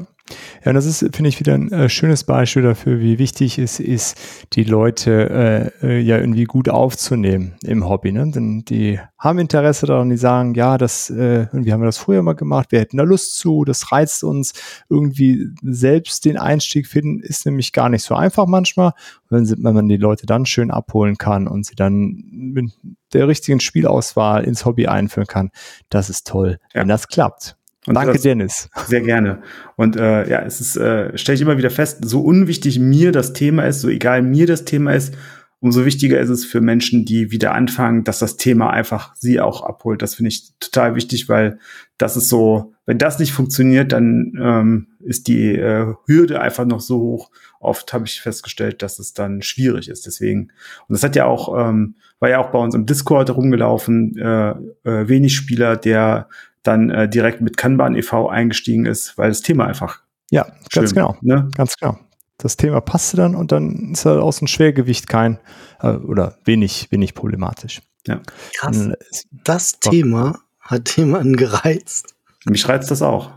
Ja, 0.63 0.71
und 0.71 0.75
das 0.75 0.85
ist, 0.85 0.99
finde 1.15 1.29
ich, 1.29 1.39
wieder 1.39 1.53
ein 1.53 1.71
äh, 1.71 1.89
schönes 1.89 2.23
Beispiel 2.25 2.63
dafür, 2.63 2.99
wie 2.99 3.17
wichtig 3.17 3.57
es 3.57 3.79
ist, 3.79 4.17
die 4.53 4.63
Leute 4.63 5.71
äh, 5.81 5.87
äh, 5.87 5.99
ja 5.99 6.17
irgendwie 6.17 6.43
gut 6.43 6.67
aufzunehmen 6.67 7.55
im 7.63 7.87
Hobby. 7.87 8.11
Ne? 8.11 8.29
Denn 8.31 8.65
die 8.65 8.99
haben 9.17 9.39
Interesse 9.39 9.85
daran, 9.85 10.09
die 10.09 10.17
sagen, 10.17 10.53
ja, 10.53 10.77
das, 10.77 11.09
äh, 11.09 11.43
irgendwie 11.43 11.71
haben 11.71 11.81
wir 11.81 11.85
das 11.85 11.97
früher 11.97 12.21
mal 12.23 12.35
gemacht, 12.35 12.71
wir 12.71 12.79
hätten 12.79 12.97
da 12.97 13.03
Lust 13.03 13.37
zu, 13.37 13.63
das 13.63 13.91
reizt 13.91 14.23
uns. 14.23 14.53
Irgendwie 14.89 15.47
selbst 15.61 16.25
den 16.25 16.37
Einstieg 16.37 16.87
finden, 16.87 17.21
ist 17.21 17.45
nämlich 17.45 17.71
gar 17.71 17.89
nicht 17.89 18.03
so 18.03 18.15
einfach 18.15 18.47
manchmal. 18.47 18.91
Wenn, 19.29 19.47
wenn 19.49 19.75
man 19.75 19.87
die 19.87 19.97
Leute 19.97 20.25
dann 20.25 20.45
schön 20.45 20.71
abholen 20.71 21.17
kann 21.17 21.47
und 21.47 21.65
sie 21.65 21.75
dann 21.75 22.23
mit 22.31 22.71
der 23.13 23.27
richtigen 23.27 23.59
Spielauswahl 23.59 24.43
ins 24.43 24.65
Hobby 24.65 24.87
einführen 24.87 25.27
kann, 25.27 25.51
das 25.89 26.09
ist 26.09 26.27
toll, 26.27 26.59
ja. 26.73 26.81
wenn 26.81 26.87
das 26.87 27.07
klappt. 27.07 27.56
Und 27.87 27.95
Danke, 27.95 28.19
Dennis. 28.19 28.69
Sehr 28.87 29.01
gerne. 29.01 29.41
Und 29.77 29.95
äh, 29.95 30.29
ja, 30.29 30.41
es 30.41 30.59
ist, 30.59 30.75
äh, 30.75 31.17
stelle 31.17 31.37
ich 31.37 31.41
immer 31.41 31.57
wieder 31.57 31.69
fest, 31.69 31.99
so 32.03 32.21
unwichtig 32.21 32.79
mir 32.79 33.13
das 33.13 33.31
Thema 33.33 33.63
ist, 33.63 33.79
so 33.79 33.87
egal 33.87 34.21
mir 34.21 34.45
das 34.45 34.65
Thema 34.65 34.93
ist, 34.93 35.15
umso 35.59 35.85
wichtiger 35.85 36.19
ist 36.19 36.29
es 36.29 36.45
für 36.45 36.61
Menschen, 36.61 37.05
die 37.05 37.31
wieder 37.31 37.53
anfangen, 37.53 38.03
dass 38.03 38.19
das 38.19 38.37
Thema 38.37 38.69
einfach 38.69 39.15
sie 39.15 39.39
auch 39.39 39.63
abholt. 39.63 40.01
Das 40.01 40.15
finde 40.15 40.29
ich 40.29 40.53
total 40.59 40.95
wichtig, 40.95 41.29
weil 41.29 41.59
das 41.97 42.15
ist 42.15 42.29
so, 42.29 42.73
wenn 42.85 42.99
das 42.99 43.17
nicht 43.17 43.31
funktioniert, 43.31 43.91
dann 43.91 44.33
ähm, 44.39 44.87
ist 44.99 45.27
die 45.27 45.55
äh, 45.55 45.93
Hürde 46.05 46.41
einfach 46.41 46.65
noch 46.65 46.79
so 46.79 46.99
hoch. 46.99 47.31
Oft 47.59 47.91
habe 47.91 48.05
ich 48.05 48.21
festgestellt, 48.21 48.83
dass 48.83 48.99
es 48.99 49.13
dann 49.13 49.41
schwierig 49.41 49.89
ist. 49.89 50.05
Deswegen, 50.05 50.51
und 50.87 50.93
das 50.93 51.03
hat 51.03 51.15
ja 51.15 51.25
auch, 51.25 51.57
ähm, 51.57 51.95
war 52.19 52.29
ja 52.29 52.39
auch 52.39 52.51
bei 52.51 52.59
uns 52.59 52.75
im 52.75 52.85
Discord 52.85 53.35
rumgelaufen, 53.35 54.15
äh, 54.17 54.51
äh, 54.51 55.07
wenig 55.07 55.35
Spieler, 55.35 55.75
der 55.75 56.29
dann 56.63 56.89
äh, 56.89 57.09
direkt 57.09 57.41
mit 57.41 57.57
Kanban 57.57 57.95
e.V. 57.95 58.29
eingestiegen 58.29 58.85
ist, 58.85 59.17
weil 59.17 59.29
das 59.29 59.41
Thema 59.41 59.65
einfach. 59.65 60.01
Ja, 60.31 60.45
ganz 60.71 60.93
genau. 60.93 61.15
Ne? 61.21 61.49
Ganz 61.55 61.77
genau. 61.77 61.97
Das 62.37 62.57
Thema 62.57 62.81
passte 62.81 63.17
dann 63.17 63.35
und 63.35 63.51
dann 63.51 63.93
ist 63.93 64.05
er 64.05 64.21
aus 64.21 64.39
dem 64.39 64.47
Schwergewicht 64.47 65.07
kein 65.07 65.39
äh, 65.81 65.89
oder 65.89 66.37
wenig, 66.45 66.91
wenig 66.91 67.15
problematisch. 67.15 67.81
Ja. 68.05 68.21
Krass. 68.55 68.77
Dann, 68.77 68.95
das 69.31 69.77
oh. 69.85 69.89
Thema 69.89 70.39
hat 70.59 70.95
jemanden 70.97 71.35
gereizt. 71.35 72.15
Mich 72.45 72.67
reizt 72.67 72.91
das 72.91 73.01
auch. 73.01 73.31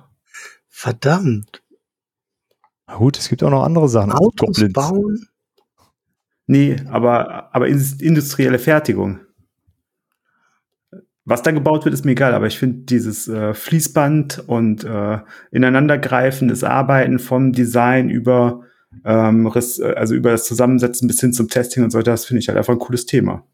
Verdammt. 0.69 1.63
Na 2.87 2.97
gut, 2.97 3.19
es 3.19 3.29
gibt 3.29 3.43
auch 3.43 3.51
noch 3.51 3.63
andere 3.63 3.89
Sachen. 3.89 4.13
Autos 4.13 4.57
Goblins. 4.57 4.73
bauen? 4.73 5.29
Nee, 6.47 6.77
aber, 6.91 7.55
aber 7.55 7.69
industrielle 7.69 8.59
Fertigung. 8.59 9.21
Was 11.25 11.43
da 11.43 11.51
gebaut 11.51 11.85
wird, 11.85 11.95
ist 11.95 12.05
mir 12.05 12.13
egal, 12.13 12.35
aber 12.35 12.47
ich 12.47 12.59
finde 12.59 12.85
dieses 12.87 13.29
äh, 13.29 13.55
Fließband 13.55 14.45
und 14.47 14.85
äh, 14.85 15.19
ineinandergreifendes 15.51 16.65
Arbeiten 16.65 17.19
vom 17.19 17.53
Design 17.53 18.09
über 18.09 18.65
ähm, 19.05 19.47
äh, 19.47 19.95
also 19.95 20.15
über 20.15 20.31
das 20.31 20.45
Zusammensetzen 20.45 21.07
bis 21.09 21.21
hin 21.21 21.33
zum 21.33 21.49
Testing 21.49 21.85
und 21.85 21.91
so, 21.91 22.03
das 22.03 22.25
finde 22.25 22.41
ich 22.41 22.49
halt 22.49 22.59
einfach 22.59 22.73
ein 22.73 22.79
cooles 22.79 23.07
Thema. 23.07 23.47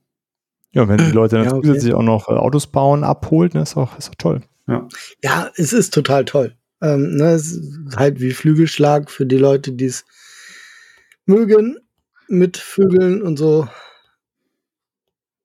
Ja, 0.72 0.88
wenn 0.88 0.98
die 0.98 1.10
Leute 1.10 1.36
dann 1.36 1.44
ja, 1.46 1.54
okay. 1.54 1.92
auch 1.92 2.02
noch 2.02 2.28
äh, 2.28 2.32
Autos 2.32 2.66
bauen, 2.66 3.04
abholt, 3.04 3.54
ne, 3.54 3.62
ist 3.62 3.76
auch, 3.76 3.98
ist 3.98 4.10
auch 4.10 4.14
toll. 4.16 4.42
Ja. 4.68 4.88
ja, 5.22 5.50
es 5.56 5.72
ist 5.72 5.94
total 5.94 6.24
toll. 6.24 6.54
Ähm, 6.82 7.16
ne, 7.16 7.30
es 7.30 7.52
ist 7.52 7.96
halt 7.96 8.20
wie 8.20 8.32
Flügelschlag 8.32 9.10
für 9.10 9.24
die 9.24 9.38
Leute, 9.38 9.72
die 9.72 9.86
es 9.86 10.04
mögen, 11.24 11.78
mit 12.28 12.56
Vögeln 12.56 13.22
und 13.22 13.38
so. 13.38 13.68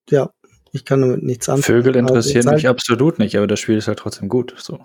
Ja, 0.10 0.32
ich 0.72 0.86
kann 0.86 1.02
damit 1.02 1.24
nichts 1.24 1.50
anfangen. 1.50 1.84
Vögel 1.84 1.96
interessieren 1.96 2.46
halt, 2.48 2.58
mich 2.58 2.68
absolut 2.68 3.20
nicht, 3.20 3.38
aber 3.38 3.48
das 3.48 3.60
Spiel 3.60 3.78
ist 3.78 3.88
halt 3.88 4.00
trotzdem 4.00 4.30
gut. 4.30 4.56
So. 4.58 4.80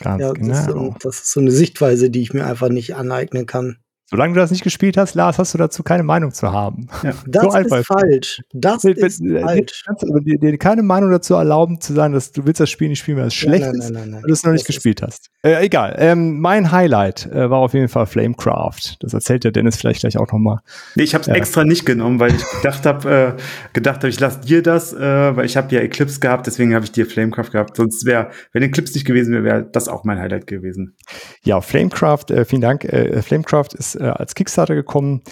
Ganz 0.00 0.20
ja, 0.20 0.32
genau. 0.32 0.48
das, 0.48 0.60
ist 0.60 0.66
so, 0.66 0.94
das 1.00 1.16
ist 1.16 1.30
so 1.30 1.40
eine 1.40 1.50
Sichtweise, 1.50 2.10
die 2.10 2.22
ich 2.22 2.32
mir 2.32 2.46
einfach 2.46 2.68
nicht 2.68 2.96
aneignen 2.96 3.46
kann. 3.46 3.78
Solange 4.10 4.32
du 4.34 4.40
das 4.40 4.50
nicht 4.50 4.62
gespielt 4.64 4.96
hast, 4.96 5.14
Lars, 5.14 5.38
hast 5.38 5.52
du 5.52 5.58
dazu 5.58 5.82
keine 5.82 6.02
Meinung 6.02 6.32
zu 6.32 6.50
haben. 6.52 6.86
Ja. 7.02 7.12
Das 7.26 7.42
So 7.42 7.48
ist 7.48 7.54
einfach. 7.54 7.84
falsch. 7.84 8.42
Das 8.54 8.82
Mit- 8.84 8.98
ist 8.98 9.20
mit- 9.20 9.42
falsch. 9.42 9.84
kannst 9.86 10.02
aber 10.08 10.20
dir, 10.20 10.38
dir 10.38 10.56
keine 10.56 10.82
Meinung 10.82 11.10
dazu 11.10 11.34
erlauben, 11.34 11.80
zu 11.80 11.92
sagen, 11.92 12.14
dass 12.14 12.32
du 12.32 12.46
willst 12.46 12.60
das 12.60 12.70
Spiel 12.70 12.88
nicht 12.88 13.00
spielen, 13.00 13.18
weil 13.18 13.26
es 13.26 13.34
schlecht 13.34 13.66
nein, 13.66 13.74
ist, 13.74 13.90
nein, 13.90 13.92
nein, 13.92 14.10
nein. 14.10 14.22
weil 14.22 14.28
du 14.28 14.32
es 14.32 14.42
noch 14.44 14.52
nicht 14.52 14.66
gespielt 14.66 15.02
hast. 15.02 15.30
Äh, 15.42 15.64
egal. 15.66 15.94
Ähm, 15.98 16.40
mein 16.40 16.72
Highlight 16.72 17.26
äh, 17.26 17.50
war 17.50 17.58
auf 17.58 17.74
jeden 17.74 17.88
Fall 17.88 18.06
Flamecraft. 18.06 18.96
Das 19.00 19.12
erzählt 19.12 19.44
der 19.44 19.50
Dennis 19.52 19.76
vielleicht 19.76 20.00
gleich 20.00 20.16
auch 20.16 20.32
nochmal. 20.32 20.60
Nee, 20.94 21.02
ich 21.02 21.14
habe 21.14 21.22
es 21.22 21.28
Ja. 21.28 21.34
extra 21.34 21.64
nicht 21.64 21.84
genommen, 21.84 22.18
weil 22.18 22.34
ich 22.34 22.44
gedacht 22.62 22.86
habe, 22.86 23.34
äh, 23.36 23.42
gedacht 23.74 23.96
habe, 23.98 24.08
ich 24.08 24.18
lasse 24.20 24.40
dir 24.40 24.62
das, 24.62 24.92
äh, 24.94 25.36
weil 25.36 25.44
ich 25.44 25.56
habe 25.56 25.74
ja 25.74 25.80
Eclipse 25.80 26.18
gehabt, 26.20 26.46
deswegen 26.46 26.74
habe 26.74 26.84
ich 26.84 26.92
dir 26.92 27.06
Flamecraft 27.06 27.50
gehabt. 27.52 27.76
Sonst 27.76 28.04
wäre, 28.06 28.30
wenn 28.52 28.62
Eclipse 28.62 28.94
nicht 28.94 29.04
gewesen 29.04 29.32
wäre, 29.34 29.44
wäre 29.44 29.68
das 29.70 29.88
auch 29.88 30.04
mein 30.04 30.18
Highlight 30.18 30.46
gewesen. 30.46 30.96
Ja, 31.44 31.60
Flamecraft, 31.60 32.30
äh, 32.30 32.44
vielen 32.46 32.62
Dank. 32.62 32.84
Äh, 32.84 33.20
Flamecraft 33.22 33.68
ist 33.76 33.97
äh, 33.98 34.04
als 34.04 34.34
Kickstarter 34.34 34.74
gekommen. 34.74 35.22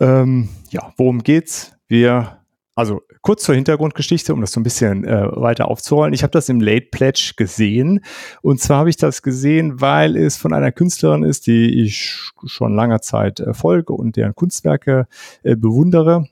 Ähm, 0.00 0.48
ja, 0.70 0.92
worum 0.96 1.22
geht's? 1.22 1.72
Wir, 1.88 2.38
also 2.74 3.02
kurz 3.22 3.44
zur 3.44 3.54
Hintergrundgeschichte, 3.54 4.34
um 4.34 4.40
das 4.40 4.52
so 4.52 4.60
ein 4.60 4.64
bisschen 4.64 5.04
äh, 5.04 5.28
weiter 5.32 5.68
aufzurollen. 5.68 6.12
Ich 6.12 6.22
habe 6.22 6.30
das 6.30 6.48
im 6.48 6.60
Late 6.60 6.88
Pledge 6.90 7.34
gesehen. 7.36 8.04
Und 8.42 8.60
zwar 8.60 8.78
habe 8.78 8.90
ich 8.90 8.96
das 8.96 9.22
gesehen, 9.22 9.80
weil 9.80 10.16
es 10.16 10.36
von 10.36 10.52
einer 10.52 10.72
Künstlerin 10.72 11.22
ist, 11.22 11.46
die 11.46 11.84
ich 11.84 12.32
schon 12.46 12.74
langer 12.74 13.00
Zeit 13.00 13.40
äh, 13.40 13.54
folge 13.54 13.92
und 13.92 14.16
deren 14.16 14.34
Kunstwerke 14.34 15.06
äh, 15.42 15.56
bewundere. 15.56 16.28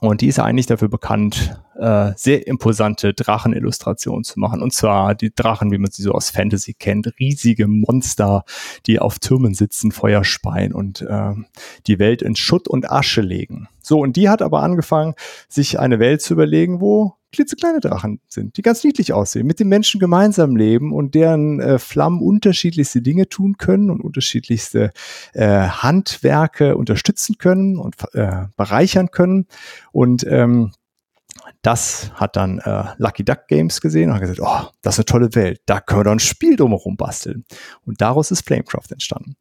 Und 0.00 0.22
die 0.22 0.28
ist 0.28 0.38
eigentlich 0.38 0.66
dafür 0.66 0.88
bekannt, 0.88 1.60
äh, 1.78 2.12
sehr 2.16 2.46
imposante 2.46 3.12
Drachenillustrationen 3.12 4.24
zu 4.24 4.40
machen. 4.40 4.62
Und 4.62 4.72
zwar 4.72 5.14
die 5.14 5.34
Drachen, 5.34 5.70
wie 5.70 5.78
man 5.78 5.90
sie 5.90 6.02
so 6.02 6.12
aus 6.12 6.30
Fantasy 6.30 6.72
kennt, 6.72 7.12
riesige 7.18 7.68
Monster, 7.68 8.44
die 8.86 8.98
auf 8.98 9.18
Türmen 9.18 9.52
sitzen, 9.52 9.92
Feuer 9.92 10.24
speien 10.24 10.72
und 10.72 11.02
äh, 11.02 11.34
die 11.86 11.98
Welt 11.98 12.22
in 12.22 12.34
Schutt 12.34 12.66
und 12.66 12.90
Asche 12.90 13.20
legen. 13.20 13.68
So, 13.82 14.00
und 14.00 14.16
die 14.16 14.30
hat 14.30 14.40
aber 14.40 14.62
angefangen, 14.62 15.14
sich 15.48 15.78
eine 15.78 15.98
Welt 15.98 16.22
zu 16.22 16.32
überlegen, 16.32 16.80
wo 16.80 17.14
klitzekleine 17.32 17.80
Drachen 17.80 18.20
sind, 18.28 18.56
die 18.56 18.62
ganz 18.62 18.84
niedlich 18.84 19.12
aussehen, 19.12 19.46
mit 19.46 19.60
den 19.60 19.68
Menschen 19.68 20.00
gemeinsam 20.00 20.56
leben 20.56 20.92
und 20.92 21.14
deren 21.14 21.60
äh, 21.60 21.78
Flammen 21.78 22.20
unterschiedlichste 22.20 23.02
Dinge 23.02 23.28
tun 23.28 23.56
können 23.56 23.90
und 23.90 24.00
unterschiedlichste 24.00 24.90
äh, 25.32 25.46
Handwerke 25.46 26.76
unterstützen 26.76 27.36
können 27.38 27.78
und 27.78 27.96
äh, 28.14 28.46
bereichern 28.56 29.10
können. 29.10 29.46
Und 29.92 30.26
ähm, 30.26 30.72
das 31.62 32.10
hat 32.14 32.36
dann 32.36 32.58
äh, 32.58 32.84
Lucky 32.98 33.24
Duck 33.24 33.46
Games 33.48 33.80
gesehen 33.80 34.08
und 34.08 34.14
hat 34.14 34.22
gesagt, 34.22 34.40
oh, 34.42 34.70
das 34.82 34.94
ist 34.94 34.98
eine 35.00 35.04
tolle 35.04 35.34
Welt, 35.34 35.60
da 35.66 35.80
können 35.80 36.00
wir 36.00 36.04
doch 36.04 36.12
ein 36.12 36.18
Spiel 36.18 36.56
drumherum 36.56 36.96
basteln. 36.96 37.44
Und 37.84 38.00
daraus 38.00 38.30
ist 38.30 38.46
Flamecraft 38.46 38.90
entstanden. 38.90 39.36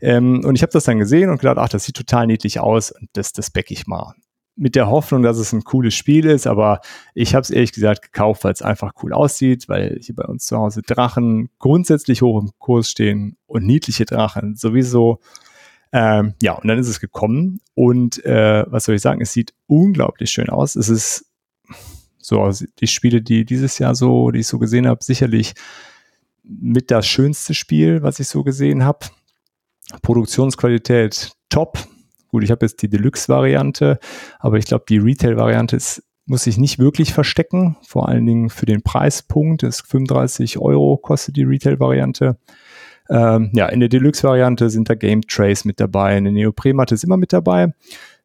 Ähm, 0.00 0.44
und 0.44 0.54
ich 0.54 0.62
habe 0.62 0.72
das 0.72 0.84
dann 0.84 0.98
gesehen 0.98 1.30
und 1.30 1.40
gedacht, 1.40 1.58
ach, 1.58 1.68
das 1.68 1.84
sieht 1.84 1.96
total 1.96 2.26
niedlich 2.26 2.60
aus 2.60 2.92
und 2.92 3.08
das, 3.14 3.32
das 3.32 3.50
back 3.50 3.70
ich 3.70 3.86
mal. 3.86 4.14
Mit 4.56 4.76
der 4.76 4.88
Hoffnung, 4.88 5.22
dass 5.22 5.38
es 5.38 5.52
ein 5.52 5.64
cooles 5.64 5.94
Spiel 5.94 6.26
ist, 6.26 6.46
aber 6.46 6.80
ich 7.12 7.34
habe 7.34 7.42
es 7.42 7.50
ehrlich 7.50 7.72
gesagt 7.72 8.02
gekauft, 8.02 8.44
weil 8.44 8.52
es 8.52 8.62
einfach 8.62 8.92
cool 9.02 9.12
aussieht, 9.12 9.68
weil 9.68 9.98
hier 10.00 10.14
bei 10.14 10.24
uns 10.24 10.44
zu 10.46 10.56
Hause 10.56 10.82
Drachen 10.82 11.50
grundsätzlich 11.58 12.22
hoch 12.22 12.40
im 12.40 12.50
Kurs 12.58 12.88
stehen 12.88 13.36
und 13.46 13.66
niedliche 13.66 14.04
Drachen 14.04 14.54
sowieso. 14.54 15.18
Ähm, 15.92 16.34
ja, 16.40 16.52
und 16.52 16.68
dann 16.68 16.78
ist 16.78 16.88
es 16.88 17.00
gekommen 17.00 17.60
und 17.74 18.24
äh, 18.24 18.64
was 18.68 18.84
soll 18.84 18.94
ich 18.94 19.02
sagen, 19.02 19.20
es 19.20 19.32
sieht 19.32 19.54
unglaublich 19.66 20.30
schön 20.30 20.50
aus. 20.50 20.76
Es 20.76 20.88
ist 20.88 21.26
so 22.18 22.50
die 22.80 22.86
Spiele, 22.86 23.22
die 23.22 23.44
dieses 23.44 23.78
Jahr 23.78 23.94
so, 23.94 24.30
die 24.30 24.40
ich 24.40 24.46
so 24.46 24.58
gesehen 24.58 24.86
habe, 24.86 25.04
sicherlich 25.04 25.54
mit 26.42 26.90
das 26.90 27.06
schönste 27.06 27.54
Spiel, 27.54 28.02
was 28.02 28.20
ich 28.20 28.28
so 28.28 28.42
gesehen 28.44 28.84
habe. 28.84 29.06
Produktionsqualität 30.02 31.32
top. 31.48 31.78
Gut, 32.34 32.42
ich 32.42 32.50
habe 32.50 32.66
jetzt 32.66 32.82
die 32.82 32.88
Deluxe-Variante, 32.88 34.00
aber 34.40 34.58
ich 34.58 34.64
glaube, 34.64 34.86
die 34.88 34.98
Retail-Variante 34.98 35.76
ist 35.76 36.02
muss 36.26 36.42
sich 36.42 36.58
nicht 36.58 36.80
wirklich 36.80 37.12
verstecken, 37.12 37.76
vor 37.86 38.08
allen 38.08 38.26
Dingen 38.26 38.50
für 38.50 38.66
den 38.66 38.82
Preispunkt. 38.82 39.62
Das 39.62 39.76
ist 39.76 39.86
35 39.86 40.58
Euro 40.58 40.96
kostet 40.96 41.36
die 41.36 41.44
Retail-Variante. 41.44 42.36
Ähm, 43.08 43.52
ja, 43.54 43.66
in 43.66 43.78
der 43.78 43.88
Deluxe-Variante 43.88 44.68
sind 44.68 44.90
da 44.90 44.96
Game 44.96 45.22
Trays 45.22 45.64
mit 45.64 45.78
dabei, 45.78 46.16
eine 46.16 46.32
Neoprematte 46.32 46.96
ist 46.96 47.04
immer 47.04 47.18
mit 47.18 47.32
dabei. 47.32 47.72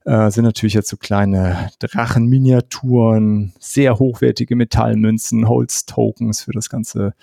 Äh, 0.05 0.31
sind 0.31 0.45
natürlich 0.45 0.73
jetzt 0.73 0.89
so 0.89 0.97
kleine 0.97 1.69
Drachenminiaturen, 1.77 3.53
sehr 3.59 3.99
hochwertige 3.99 4.55
Metallmünzen, 4.55 5.47
Holz-Tokens 5.47 6.41
für 6.41 6.53
das 6.53 6.71
ganze, 6.71 7.13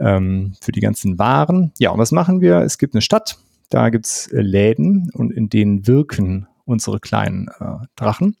ähm, 0.00 0.54
für 0.60 0.72
die 0.72 0.80
ganzen 0.80 1.16
Waren. 1.20 1.70
Ja, 1.78 1.90
und 1.90 2.00
was 2.00 2.10
machen 2.10 2.40
wir? 2.40 2.56
Es 2.62 2.78
gibt 2.78 2.94
eine 2.94 3.02
Stadt, 3.02 3.38
da 3.74 3.90
gibt's 3.90 4.28
äh, 4.28 4.40
Läden 4.40 5.10
und 5.14 5.32
in 5.32 5.48
denen 5.48 5.86
wirken 5.86 6.46
unsere 6.64 7.00
kleinen 7.00 7.48
äh, 7.58 7.86
Drachen. 7.96 8.36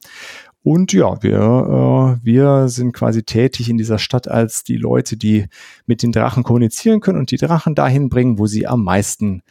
Und 0.62 0.92
ja, 0.92 1.22
wir, 1.22 2.18
äh, 2.22 2.24
wir 2.24 2.68
sind 2.68 2.92
quasi 2.92 3.24
tätig 3.24 3.68
in 3.68 3.76
dieser 3.76 3.98
Stadt 3.98 4.28
als 4.28 4.62
die 4.62 4.76
Leute, 4.76 5.16
die 5.16 5.46
mit 5.86 6.02
den 6.02 6.12
Drachen 6.12 6.44
kommunizieren 6.44 7.00
können 7.00 7.18
und 7.18 7.30
die 7.32 7.36
Drachen 7.36 7.74
dahin 7.74 8.08
bringen, 8.08 8.38
wo 8.38 8.46
sie 8.46 8.66
am 8.66 8.84
meisten 8.84 9.42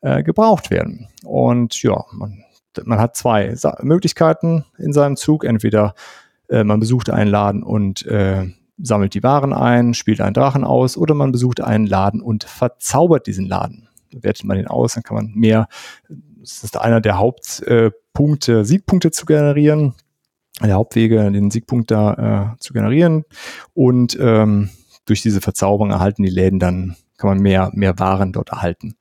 äh, 0.00 0.22
gebraucht 0.22 0.70
werden. 0.70 1.08
Und 1.24 1.82
ja, 1.82 2.04
man, 2.12 2.44
man 2.84 3.00
hat 3.00 3.16
zwei 3.16 3.54
Sa 3.56 3.76
Möglichkeiten 3.82 4.64
in 4.78 4.92
seinem 4.92 5.16
Zug. 5.16 5.44
Entweder 5.44 5.94
äh, 6.48 6.62
man 6.62 6.78
besucht 6.78 7.10
einen 7.10 7.30
Laden 7.30 7.64
und 7.64 8.06
äh, 8.06 8.46
sammelt 8.78 9.14
die 9.14 9.22
Waren 9.24 9.52
ein, 9.52 9.92
spielt 9.92 10.20
einen 10.20 10.34
Drachen 10.34 10.64
aus, 10.64 10.96
oder 10.96 11.14
man 11.14 11.32
besucht 11.32 11.60
einen 11.60 11.86
Laden 11.86 12.22
und 12.22 12.44
verzaubert 12.44 13.26
diesen 13.26 13.46
Laden. 13.46 13.88
Wertet 14.12 14.44
man 14.44 14.56
den 14.56 14.66
aus, 14.66 14.94
dann 14.94 15.02
kann 15.02 15.16
man 15.16 15.32
mehr, 15.34 15.68
das 16.40 16.64
ist 16.64 16.76
einer 16.76 17.00
der 17.00 17.18
Hauptpunkte, 17.18 18.64
Siegpunkte 18.64 19.10
zu 19.10 19.26
generieren 19.26 19.94
der 20.60 20.74
Hauptwege, 20.74 21.30
den 21.30 21.50
Siegpunkt 21.50 21.90
da 21.90 22.52
äh, 22.52 22.60
zu 22.60 22.72
generieren. 22.72 23.24
Und 23.74 24.16
ähm, 24.20 24.70
durch 25.06 25.22
diese 25.22 25.40
Verzauberung 25.40 25.90
erhalten 25.90 26.22
die 26.22 26.30
Läden 26.30 26.58
dann, 26.58 26.96
kann 27.16 27.30
man 27.30 27.40
mehr, 27.40 27.70
mehr 27.74 27.98
Waren 27.98 28.32
dort 28.32 28.50
erhalten. 28.50 28.96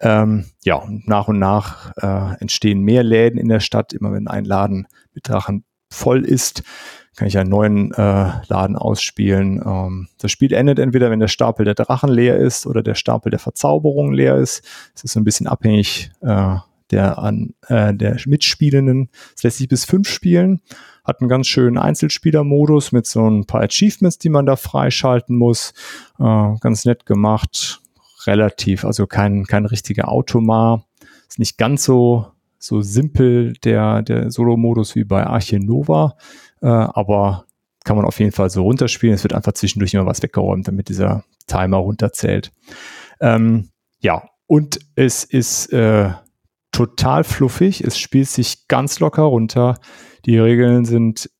Ähm, 0.00 0.46
ja, 0.64 0.76
und 0.76 1.06
nach 1.08 1.28
und 1.28 1.38
nach 1.38 1.92
äh, 1.96 2.40
entstehen 2.40 2.82
mehr 2.82 3.02
Läden 3.02 3.38
in 3.38 3.48
der 3.48 3.60
Stadt. 3.60 3.92
Immer 3.92 4.12
wenn 4.12 4.28
ein 4.28 4.44
Laden 4.44 4.86
mit 5.14 5.28
Drachen 5.28 5.64
voll 5.90 6.24
ist, 6.24 6.62
kann 7.20 7.28
ich 7.28 7.36
einen 7.36 7.50
neuen 7.50 7.92
äh, 7.92 8.30
Laden 8.48 8.76
ausspielen. 8.76 9.60
Ähm, 9.62 10.08
das 10.16 10.30
Spiel 10.30 10.54
endet 10.54 10.78
entweder, 10.78 11.10
wenn 11.10 11.20
der 11.20 11.28
Stapel 11.28 11.66
der 11.66 11.74
Drachen 11.74 12.08
leer 12.08 12.38
ist 12.38 12.66
oder 12.66 12.82
der 12.82 12.94
Stapel 12.94 13.28
der 13.28 13.38
Verzauberung 13.38 14.14
leer 14.14 14.36
ist. 14.36 14.64
Es 14.94 15.04
ist 15.04 15.12
so 15.12 15.20
ein 15.20 15.24
bisschen 15.24 15.46
abhängig 15.46 16.12
äh, 16.22 16.56
der, 16.90 17.18
an, 17.18 17.52
äh, 17.68 17.92
der 17.92 18.16
Mitspielenden. 18.24 19.10
Es 19.36 19.42
lässt 19.42 19.58
sich 19.58 19.68
bis 19.68 19.84
fünf 19.84 20.08
spielen 20.08 20.62
hat 21.04 21.20
einen 21.20 21.28
ganz 21.28 21.46
schönen 21.46 21.76
Einzelspielermodus 21.76 22.92
mit 22.92 23.06
so 23.06 23.28
ein 23.28 23.44
paar 23.44 23.62
Achievements, 23.62 24.18
die 24.18 24.28
man 24.30 24.46
da 24.46 24.56
freischalten 24.56 25.36
muss. 25.36 25.74
Äh, 26.18 26.54
ganz 26.60 26.86
nett 26.86 27.04
gemacht. 27.04 27.82
Relativ, 28.26 28.84
also 28.86 29.06
kein, 29.06 29.44
kein 29.44 29.66
richtiger 29.66 30.08
Automar. 30.08 30.86
Ist 31.28 31.38
nicht 31.38 31.58
ganz 31.58 31.84
so, 31.84 32.28
so 32.58 32.80
simpel 32.80 33.54
der, 33.64 34.02
der 34.02 34.30
Solo-Modus 34.30 34.94
wie 34.94 35.04
bei 35.04 35.26
Arche 35.26 35.58
Nova, 35.58 36.16
äh, 36.62 36.66
aber 36.66 37.46
kann 37.84 37.96
man 37.96 38.04
auf 38.04 38.18
jeden 38.18 38.32
Fall 38.32 38.50
so 38.50 38.62
runterspielen. 38.62 39.14
Es 39.14 39.24
wird 39.24 39.32
einfach 39.32 39.52
zwischendurch 39.52 39.94
immer 39.94 40.06
was 40.06 40.22
weggeräumt, 40.22 40.68
damit 40.68 40.88
dieser 40.88 41.24
Timer 41.46 41.78
runterzählt. 41.78 42.52
Ähm, 43.20 43.70
ja, 44.00 44.22
und 44.46 44.80
es 44.96 45.24
ist 45.24 45.72
äh, 45.72 46.10
total 46.72 47.24
fluffig. 47.24 47.82
Es 47.82 47.98
spielt 47.98 48.28
sich 48.28 48.68
ganz 48.68 49.00
locker 49.00 49.22
runter. 49.22 49.78
Die 50.26 50.38
Regeln 50.38 50.84
sind 50.84 51.30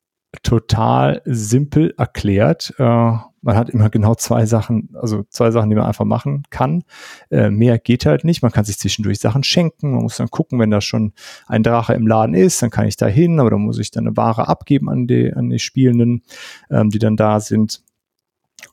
total 0.42 1.22
simpel 1.24 1.94
erklärt. 1.98 2.74
Äh, 2.78 3.12
man 3.42 3.56
hat 3.56 3.70
immer 3.70 3.90
genau 3.90 4.14
zwei 4.14 4.46
Sachen, 4.46 4.90
also 4.94 5.24
zwei 5.30 5.50
Sachen, 5.50 5.70
die 5.70 5.76
man 5.76 5.86
einfach 5.86 6.04
machen 6.04 6.44
kann. 6.50 6.84
Äh, 7.30 7.50
mehr 7.50 7.78
geht 7.78 8.06
halt 8.06 8.24
nicht. 8.24 8.42
Man 8.42 8.52
kann 8.52 8.64
sich 8.64 8.78
zwischendurch 8.78 9.18
Sachen 9.18 9.44
schenken. 9.44 9.92
Man 9.92 10.02
muss 10.02 10.16
dann 10.16 10.30
gucken, 10.30 10.58
wenn 10.58 10.70
da 10.70 10.80
schon 10.80 11.12
ein 11.46 11.62
Drache 11.62 11.94
im 11.94 12.06
Laden 12.06 12.34
ist, 12.34 12.62
dann 12.62 12.70
kann 12.70 12.86
ich 12.86 12.96
da 12.96 13.06
hin, 13.06 13.40
aber 13.40 13.50
dann 13.50 13.60
muss 13.60 13.78
ich 13.78 13.90
dann 13.90 14.06
eine 14.06 14.16
Ware 14.16 14.48
abgeben 14.48 14.88
an 14.90 15.06
die, 15.06 15.32
an 15.32 15.50
die 15.50 15.58
Spielenden, 15.58 16.22
ähm, 16.70 16.90
die 16.90 16.98
dann 16.98 17.16
da 17.16 17.40
sind. 17.40 17.82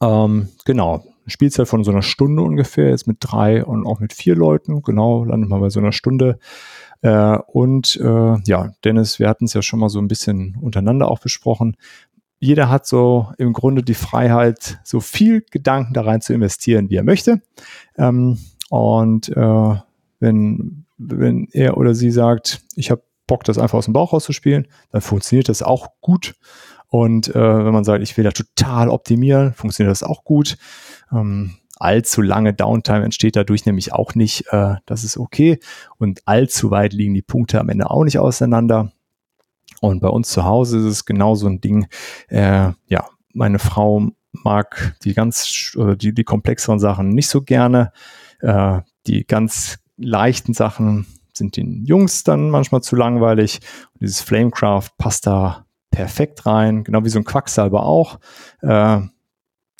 Ähm, 0.02 0.50
genau. 0.66 1.04
Spielzeit 1.28 1.68
von 1.68 1.84
so 1.84 1.92
einer 1.92 2.04
Stunde 2.04 2.42
ungefähr, 2.42 2.90
jetzt 2.90 3.06
mit 3.06 3.18
drei 3.20 3.64
und 3.64 3.86
auch 3.86 4.00
mit 4.00 4.14
vier 4.14 4.36
Leuten. 4.36 4.82
Genau, 4.82 5.26
landet 5.26 5.50
man 5.50 5.60
bei 5.60 5.70
so 5.70 5.80
einer 5.80 5.92
Stunde. 5.92 6.40
Äh, 7.02 7.38
und 7.48 7.98
äh, 7.98 8.36
ja, 8.46 8.72
Dennis, 8.84 9.20
wir 9.20 9.30
hatten 9.30 9.46
es 9.46 9.54
ja 9.54 9.62
schon 9.62 9.80
mal 9.80 9.90
so 9.90 10.00
ein 10.00 10.08
bisschen 10.08 10.58
untereinander 10.60 11.10
auch 11.10 11.20
besprochen. 11.20 11.76
Jeder 12.40 12.70
hat 12.70 12.86
so 12.86 13.32
im 13.38 13.54
Grunde 13.54 13.84
die 13.84 13.94
Freiheit, 13.94 14.80
so 14.84 15.00
viel 15.00 15.44
Gedanken 15.52 15.94
da 15.94 16.02
rein 16.02 16.22
zu 16.22 16.34
investieren, 16.34 16.90
wie 16.90 16.96
er 16.96 17.04
möchte. 17.04 17.42
Ähm, 17.98 18.38
Und 18.70 19.30
äh, 19.30 19.76
wenn, 20.20 20.86
wenn 20.98 21.48
er 21.52 21.78
oder 21.78 21.94
sie 21.94 22.12
sagt, 22.12 22.62
ich 22.76 22.92
habe 22.92 23.04
Bock, 23.28 23.44
das 23.44 23.58
einfach 23.58 23.78
aus 23.78 23.86
dem 23.86 23.94
Bauch 23.94 24.14
rauszuspielen, 24.14 24.68
dann 24.92 25.02
funktioniert 25.02 25.50
das 25.50 25.62
auch 25.62 25.90
gut. 26.02 26.36
Und 26.90 27.30
äh, 27.30 27.66
wenn 27.66 27.74
man 27.74 27.84
sagt, 27.84 28.04
ich 28.04 28.16
will 28.18 28.24
da 28.24 28.32
total 28.32 28.90
optimieren, 28.90 29.54
funktioniert 29.54 29.92
das 29.92 30.04
auch 30.04 30.24
gut. 30.24 30.58
Ähm, 31.12 31.56
allzu 31.78 32.22
lange 32.22 32.54
Downtime 32.54 33.04
entsteht 33.04 33.36
dadurch 33.36 33.66
nämlich 33.66 33.94
auch 33.94 34.16
nicht. 34.16 34.46
Äh, 34.52 34.76
das 34.86 35.04
ist 35.04 35.18
okay. 35.18 35.60
Und 35.98 36.22
allzu 36.26 36.72
weit 36.72 36.94
liegen 36.94 37.14
die 37.14 37.22
Punkte 37.22 37.60
am 37.60 37.70
Ende 37.70 37.90
auch 37.90 38.04
nicht 38.04 38.20
auseinander. 38.20 38.92
Und 39.82 40.00
bei 40.00 40.10
uns 40.10 40.30
zu 40.30 40.44
Hause 40.44 40.80
ist 40.80 40.86
es 40.86 41.06
genau 41.06 41.36
so 41.36 41.48
ein 41.48 41.62
Ding. 41.62 41.88
Äh, 42.30 42.72
ja, 42.88 43.08
meine 43.34 43.60
Frau 43.60 44.10
mag 44.32 44.96
die 45.04 45.14
ganz, 45.14 45.76
die, 45.76 46.14
die 46.14 46.24
komplexeren 46.24 46.80
Sachen 46.80 47.10
nicht 47.10 47.30
so 47.30 47.42
gerne. 47.42 47.92
Äh, 48.42 48.82
die 49.06 49.26
ganz 49.26 49.80
leichten 49.98 50.54
Sachen 50.54 51.06
sind 51.34 51.56
den 51.58 51.86
Jungs 51.86 52.24
dann 52.24 52.50
manchmal 52.50 52.82
zu 52.82 52.96
langweilig. 52.96 53.60
Und 53.94 54.02
dieses 54.02 54.22
Flamecraft 54.22 54.90
passt 54.98 55.28
da 55.28 55.66
perfekt 55.92 56.46
rein, 56.46 56.84
genau 56.84 57.04
wie 57.06 57.10
so 57.10 57.20
ein 57.20 57.26
Quacksalber 57.26 57.84
auch. 57.84 58.20
Äh, 58.62 59.00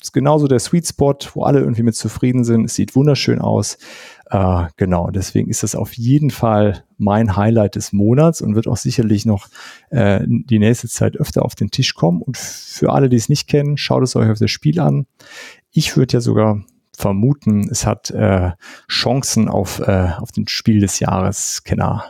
ist 0.00 0.12
genauso 0.12 0.46
der 0.46 0.60
Sweet 0.60 0.86
Spot, 0.86 1.16
wo 1.34 1.42
alle 1.42 1.60
irgendwie 1.60 1.82
mit 1.82 1.96
zufrieden 1.96 2.44
sind. 2.44 2.66
Es 2.66 2.74
sieht 2.74 2.94
wunderschön 2.94 3.40
aus. 3.40 3.78
Äh, 4.30 4.66
genau, 4.76 5.10
deswegen 5.10 5.48
ist 5.48 5.62
das 5.62 5.74
auf 5.74 5.94
jeden 5.94 6.30
Fall 6.30 6.84
mein 6.98 7.36
Highlight 7.36 7.76
des 7.76 7.92
Monats 7.92 8.40
und 8.40 8.54
wird 8.54 8.68
auch 8.68 8.76
sicherlich 8.76 9.24
noch 9.24 9.48
äh, 9.90 10.20
die 10.26 10.58
nächste 10.58 10.88
Zeit 10.88 11.16
öfter 11.16 11.44
auf 11.44 11.54
den 11.54 11.70
Tisch 11.70 11.94
kommen. 11.94 12.20
Und 12.20 12.36
für 12.36 12.92
alle, 12.92 13.08
die 13.08 13.16
es 13.16 13.28
nicht 13.28 13.48
kennen, 13.48 13.76
schaut 13.76 14.02
es 14.02 14.16
euch 14.16 14.30
auf 14.30 14.38
das 14.38 14.50
Spiel 14.50 14.80
an. 14.80 15.06
Ich 15.70 15.96
würde 15.96 16.14
ja 16.14 16.20
sogar 16.20 16.62
vermuten, 16.98 17.68
es 17.70 17.86
hat 17.86 18.10
äh, 18.10 18.50
Chancen 18.90 19.48
auf, 19.48 19.78
äh, 19.78 20.10
auf 20.18 20.32
den 20.32 20.48
Spiel 20.48 20.80
des 20.80 20.98
Jahres 20.98 21.62
Kenner, 21.62 22.04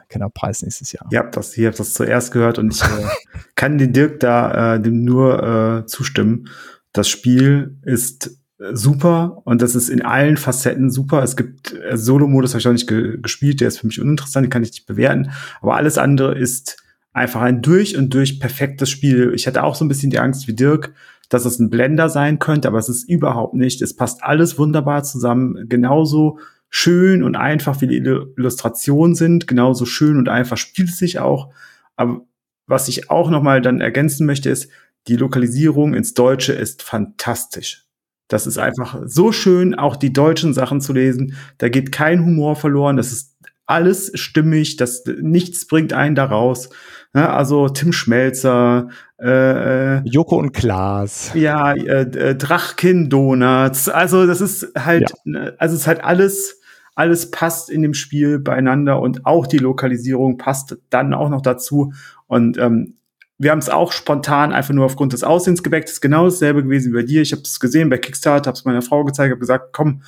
äh, 0.00 0.08
Kennerpreis 0.08 0.62
nächstes 0.62 0.92
Jahr. 0.92 1.06
Ja, 1.12 1.24
das, 1.24 1.52
hier 1.52 1.68
habt 1.68 1.78
das 1.78 1.92
zuerst 1.92 2.32
gehört 2.32 2.58
und 2.58 2.72
ich 2.74 2.82
äh, 2.82 2.86
kann 3.54 3.76
den 3.76 3.92
Dirk 3.92 4.18
da 4.20 4.76
äh, 4.76 4.80
dem 4.80 5.04
nur 5.04 5.82
äh, 5.82 5.86
zustimmen. 5.86 6.48
Das 6.92 7.08
Spiel 7.08 7.78
ist 7.84 8.39
super 8.72 9.40
und 9.44 9.62
das 9.62 9.74
ist 9.74 9.88
in 9.88 10.02
allen 10.02 10.36
Facetten 10.36 10.90
super. 10.90 11.22
Es 11.22 11.36
gibt 11.36 11.74
äh, 11.74 11.96
Solo-Modus, 11.96 12.52
habe 12.52 12.60
ich 12.60 12.68
auch 12.68 12.72
nicht 12.72 12.88
ge 12.88 13.18
gespielt, 13.20 13.60
der 13.60 13.68
ist 13.68 13.78
für 13.78 13.86
mich 13.86 14.00
uninteressant, 14.00 14.44
den 14.44 14.50
kann 14.50 14.62
ich 14.62 14.70
nicht 14.70 14.86
bewerten. 14.86 15.30
Aber 15.60 15.76
alles 15.76 15.98
andere 15.98 16.38
ist 16.38 16.76
einfach 17.12 17.40
ein 17.40 17.62
durch 17.62 17.96
und 17.96 18.12
durch 18.12 18.38
perfektes 18.38 18.90
Spiel. 18.90 19.32
Ich 19.34 19.46
hatte 19.46 19.64
auch 19.64 19.74
so 19.74 19.84
ein 19.84 19.88
bisschen 19.88 20.10
die 20.10 20.18
Angst 20.18 20.46
wie 20.46 20.54
Dirk, 20.54 20.92
dass 21.28 21.44
es 21.44 21.58
ein 21.58 21.70
Blender 21.70 22.08
sein 22.08 22.38
könnte, 22.38 22.68
aber 22.68 22.78
es 22.78 22.88
ist 22.88 23.08
überhaupt 23.08 23.54
nicht. 23.54 23.80
Es 23.82 23.96
passt 23.96 24.22
alles 24.22 24.58
wunderbar 24.58 25.04
zusammen. 25.04 25.66
Genauso 25.68 26.38
schön 26.68 27.22
und 27.22 27.36
einfach 27.36 27.80
wie 27.80 27.88
die 27.88 27.96
Illustrationen 27.96 29.14
sind, 29.14 29.46
genauso 29.48 29.86
schön 29.86 30.18
und 30.18 30.28
einfach 30.28 30.56
spielt 30.56 30.90
es 30.90 30.98
sich 30.98 31.18
auch. 31.18 31.52
Aber 31.96 32.22
was 32.66 32.88
ich 32.88 33.10
auch 33.10 33.30
noch 33.30 33.42
mal 33.42 33.60
dann 33.60 33.80
ergänzen 33.80 34.26
möchte, 34.26 34.50
ist, 34.50 34.70
die 35.08 35.16
Lokalisierung 35.16 35.94
ins 35.94 36.14
Deutsche 36.14 36.52
ist 36.52 36.82
fantastisch. 36.82 37.89
Das 38.30 38.46
ist 38.46 38.58
einfach 38.58 38.96
so 39.04 39.32
schön, 39.32 39.74
auch 39.74 39.96
die 39.96 40.12
deutschen 40.12 40.54
Sachen 40.54 40.80
zu 40.80 40.92
lesen. 40.92 41.34
Da 41.58 41.68
geht 41.68 41.90
kein 41.90 42.24
Humor 42.24 42.54
verloren. 42.54 42.96
Das 42.96 43.10
ist 43.10 43.36
alles 43.66 44.12
stimmig. 44.14 44.76
Das 44.76 45.04
nichts 45.20 45.66
bringt 45.66 45.92
einen 45.92 46.14
da 46.14 46.26
raus. 46.26 46.70
Ja, 47.12 47.34
also 47.34 47.68
Tim 47.68 47.92
Schmelzer, 47.92 48.88
äh, 49.20 49.96
äh, 49.96 50.02
Joko 50.04 50.36
und 50.36 50.52
Klaas. 50.52 51.32
Ja, 51.34 51.72
äh, 51.72 52.02
äh, 52.02 52.36
Drachkin 52.36 53.10
Donuts. 53.10 53.88
Also 53.88 54.28
das 54.28 54.40
ist 54.40 54.68
halt, 54.78 55.10
ja. 55.10 55.16
Ne, 55.24 55.54
also 55.58 55.74
es 55.74 55.82
ist 55.82 55.86
halt 55.88 56.04
alles, 56.04 56.60
alles 56.94 57.32
passt 57.32 57.68
in 57.68 57.82
dem 57.82 57.94
Spiel 57.94 58.38
beieinander 58.38 59.00
und 59.00 59.26
auch 59.26 59.48
die 59.48 59.58
Lokalisierung 59.58 60.38
passt 60.38 60.78
dann 60.88 61.14
auch 61.14 61.30
noch 61.30 61.42
dazu. 61.42 61.92
Und 62.28 62.58
ähm, 62.58 62.94
wir 63.40 63.52
haben 63.52 63.58
es 63.58 63.70
auch 63.70 63.92
spontan 63.92 64.52
einfach 64.52 64.74
nur 64.74 64.84
aufgrund 64.84 65.14
des 65.14 65.24
Aussehens 65.24 65.62
gebackt. 65.62 65.84
Das 65.84 65.94
ist 65.94 66.00
genau 66.02 66.26
dasselbe 66.26 66.62
gewesen 66.62 66.92
wie 66.92 66.96
bei 66.96 67.02
dir. 67.02 67.22
Ich 67.22 67.32
habe 67.32 67.40
es 67.40 67.58
gesehen 67.58 67.88
bei 67.88 67.96
Kickstarter, 67.96 68.48
habe 68.48 68.58
es 68.58 68.66
meiner 68.66 68.82
Frau 68.82 69.02
gezeigt, 69.02 69.30
habe 69.30 69.40
gesagt, 69.40 69.72
komm, 69.72 70.02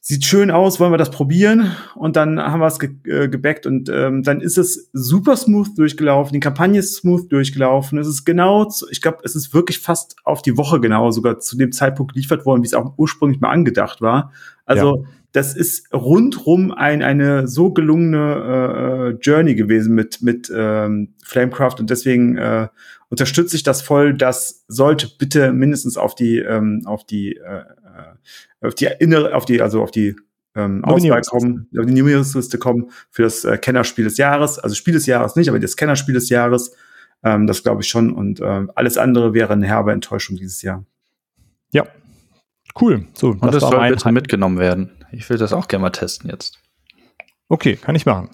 sieht 0.00 0.24
schön 0.24 0.50
aus, 0.50 0.80
wollen 0.80 0.92
wir 0.92 0.98
das 0.98 1.12
probieren? 1.12 1.70
Und 1.94 2.16
dann 2.16 2.40
haben 2.40 2.58
wir 2.58 2.66
es 2.66 2.80
ge 2.80 2.90
äh, 3.04 3.28
gebackt 3.28 3.66
und 3.66 3.88
ähm, 3.88 4.24
dann 4.24 4.40
ist 4.40 4.58
es 4.58 4.90
super 4.92 5.36
smooth 5.36 5.78
durchgelaufen. 5.78 6.32
Die 6.32 6.40
Kampagne 6.40 6.80
ist 6.80 6.96
smooth 6.96 7.30
durchgelaufen. 7.30 7.98
Es 7.98 8.08
ist 8.08 8.24
genau, 8.24 8.64
zu, 8.64 8.88
ich 8.90 9.00
glaube, 9.00 9.18
es 9.22 9.36
ist 9.36 9.54
wirklich 9.54 9.78
fast 9.78 10.16
auf 10.24 10.42
die 10.42 10.56
Woche 10.56 10.80
genau 10.80 11.12
sogar 11.12 11.38
zu 11.38 11.56
dem 11.56 11.70
Zeitpunkt 11.70 12.14
geliefert 12.14 12.44
worden, 12.46 12.62
wie 12.64 12.66
es 12.66 12.74
auch 12.74 12.94
ursprünglich 12.96 13.40
mal 13.40 13.50
angedacht 13.50 14.00
war. 14.00 14.32
Also 14.64 15.04
ja. 15.04 15.08
Das 15.32 15.54
ist 15.54 15.92
rundrum 15.92 16.72
ein, 16.72 17.02
eine 17.02 17.46
so 17.46 17.72
gelungene 17.72 19.16
äh, 19.16 19.18
Journey 19.20 19.54
gewesen 19.54 19.94
mit 19.94 20.22
mit 20.22 20.50
ähm, 20.54 21.14
Flamecraft 21.22 21.76
und 21.78 21.90
deswegen 21.90 22.36
äh, 22.36 22.68
unterstütze 23.10 23.56
ich 23.56 23.62
das 23.62 23.82
voll. 23.82 24.14
Das 24.14 24.64
sollte 24.68 25.08
bitte 25.18 25.52
mindestens 25.52 25.96
auf 25.96 26.14
die 26.14 26.38
ähm, 26.38 26.82
auf 26.86 27.04
die 27.04 27.36
äh, 27.36 27.64
auf 28.60 28.74
die 28.74 28.88
innere, 28.98 29.34
auf 29.34 29.44
die, 29.44 29.60
also 29.62 29.82
auf 29.82 29.90
die 29.90 30.16
ähm, 30.54 30.84
Auswahl 30.84 31.22
kommen, 31.22 31.68
auf 31.78 31.86
die 31.86 31.94
Nominierungsliste 31.94 32.58
kommen 32.58 32.90
für 33.10 33.22
das 33.22 33.44
äh, 33.44 33.58
Kennerspiel 33.58 34.04
des 34.04 34.16
Jahres. 34.16 34.58
Also 34.58 34.74
Spiel 34.74 34.94
des 34.94 35.06
Jahres 35.06 35.36
nicht, 35.36 35.48
aber 35.48 35.58
das 35.58 35.76
Kennerspiel 35.76 36.14
des 36.14 36.28
Jahres. 36.28 36.74
Ähm, 37.22 37.46
das 37.46 37.62
glaube 37.62 37.82
ich 37.82 37.88
schon. 37.88 38.12
Und 38.12 38.40
ähm, 38.40 38.70
alles 38.74 38.98
andere 38.98 39.34
wäre 39.34 39.52
eine 39.52 39.66
herbe 39.66 39.92
Enttäuschung 39.92 40.36
dieses 40.36 40.62
Jahr. 40.62 40.84
Ja, 41.70 41.86
cool. 42.80 43.06
So, 43.14 43.28
Und 43.28 43.44
das, 43.44 43.58
das 43.58 43.70
soll 43.70 43.88
bitte 43.88 44.12
mitgenommen 44.12 44.58
werden. 44.58 44.90
Ich 45.12 45.28
will 45.30 45.38
das 45.38 45.52
auch 45.52 45.68
gerne 45.68 45.82
mal 45.82 45.90
testen 45.90 46.30
jetzt. 46.30 46.58
Okay, 47.48 47.76
kann 47.76 47.94
ich 47.94 48.06
machen. 48.06 48.30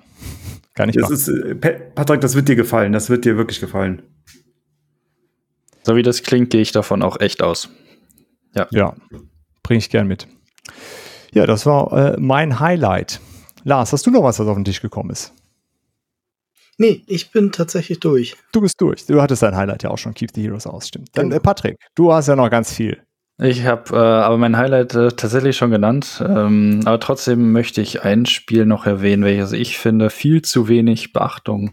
Kann 0.75 0.89
ich 0.89 0.97
das 0.97 1.05
machen. 1.05 1.15
Ist, 1.15 1.29
äh, 1.29 1.55
Patrick, 1.55 2.21
das 2.21 2.35
wird 2.35 2.49
dir 2.49 2.57
gefallen. 2.57 2.93
Das 2.93 3.11
wird 3.11 3.25
dir 3.25 3.37
wirklich 3.37 3.61
gefallen. 3.61 4.03
So 5.83 5.97
wie 5.97 6.03
das 6.03 6.23
klingt, 6.23 6.51
gehe 6.51 6.63
ich 6.63 6.73
davon 6.73 7.03
auch 7.03 7.21
echt 7.21 7.43
aus. 7.43 7.69
Ja. 8.55 8.67
Ja, 8.71 8.95
bringe 9.63 9.79
ich 9.79 9.91
gern 9.91 10.07
mit. 10.07 10.27
Ja, 11.33 11.47
das 11.47 11.67
war 11.67 11.93
äh, 11.93 12.17
mein 12.19 12.61
Highlight. 12.61 13.21
Lars, 13.65 13.93
hast 13.93 14.07
du 14.07 14.11
noch 14.11 14.23
was, 14.23 14.39
was 14.39 14.47
auf 14.47 14.57
den 14.57 14.65
Tisch 14.65 14.81
gekommen 14.81 15.11
ist? 15.11 15.33
Nee, 16.79 17.03
ich 17.07 17.31
bin 17.31 17.53
tatsächlich 17.53 18.01
durch. 18.01 18.37
Du 18.53 18.61
bist 18.61 18.81
durch. 18.81 19.07
Du 19.07 19.21
hattest 19.21 19.43
dein 19.43 19.57
Highlight 19.57 19.83
ja 19.85 19.91
auch 19.91 19.99
schon, 19.99 20.15
Keep 20.15 20.31
the 20.35 20.43
Heroes 20.43 20.67
aus, 20.67 20.89
stimmt. 20.89 21.11
Dann 21.13 21.27
genau. 21.31 21.37
äh, 21.37 21.41
Patrick, 21.41 21.77
du 21.95 22.13
hast 22.13 22.29
ja 22.29 22.37
noch 22.37 22.51
ganz 22.51 22.73
viel. 22.73 23.03
Ich 23.39 23.65
habe 23.65 23.97
äh, 23.97 23.99
aber 23.99 24.39
mein 24.39 24.57
Highlight 24.57 24.95
äh, 24.95 25.09
tatsächlich 25.09 25.57
schon 25.57 25.73
genannt. 25.73 26.23
Ähm, 26.25 26.81
aber 26.85 27.01
trotzdem 27.01 27.51
möchte 27.53 27.81
ich 27.81 28.03
ein 28.03 28.27
Spiel 28.27 28.65
noch 28.65 28.87
erwähnen, 28.87 29.25
welches 29.25 29.53
ich 29.53 29.79
finde 29.79 30.11
viel 30.11 30.43
zu 30.43 30.69
wenig 30.69 31.13
Beachtung 31.13 31.73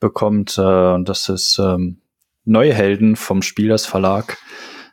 bekommt. 0.00 0.56
Äh, 0.56 0.62
und 0.94 1.08
das 1.08 1.28
ist 1.28 1.58
ähm, 1.58 1.98
Neuhelden 2.46 3.16
vom 3.16 3.42
Spielers 3.42 3.84
Verlag. 3.84 4.38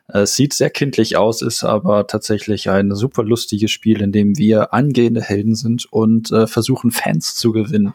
Es 0.08 0.36
sieht 0.36 0.52
sehr 0.52 0.68
kindlich 0.68 1.16
aus, 1.16 1.40
ist 1.40 1.64
aber 1.64 2.06
tatsächlich 2.06 2.68
ein 2.68 2.94
super 2.94 3.22
lustiges 3.22 3.70
Spiel, 3.70 4.02
in 4.02 4.12
dem 4.12 4.36
wir 4.36 4.74
angehende 4.74 5.22
Helden 5.22 5.54
sind 5.54 5.90
und 5.90 6.30
äh, 6.30 6.46
versuchen, 6.46 6.90
Fans 6.90 7.34
zu 7.34 7.52
gewinnen. 7.52 7.94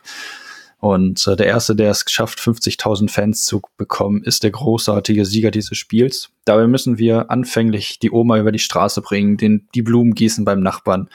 Und 0.79 1.25
äh, 1.25 1.35
der 1.35 1.47
erste, 1.47 1.75
der 1.75 1.89
es 1.89 2.05
geschafft, 2.05 2.39
50.000 2.39 3.09
Fans 3.09 3.45
zu 3.45 3.61
bekommen, 3.77 4.23
ist 4.23 4.43
der 4.43 4.51
großartige 4.51 5.25
Sieger 5.25 5.49
dieses 5.49 5.75
Spiels. 5.77 6.29
Dabei 6.45 6.67
müssen 6.67 6.99
wir 6.99 7.31
anfänglich 7.31 7.97
die 7.99 8.11
Oma 8.11 8.37
über 8.37 8.51
die 8.51 8.59
Straße 8.59 9.01
bringen, 9.01 9.37
den, 9.37 9.67
die 9.73 9.81
Blumen 9.81 10.13
gießen 10.13 10.45
beim 10.45 10.59
Nachbarn 10.59 11.09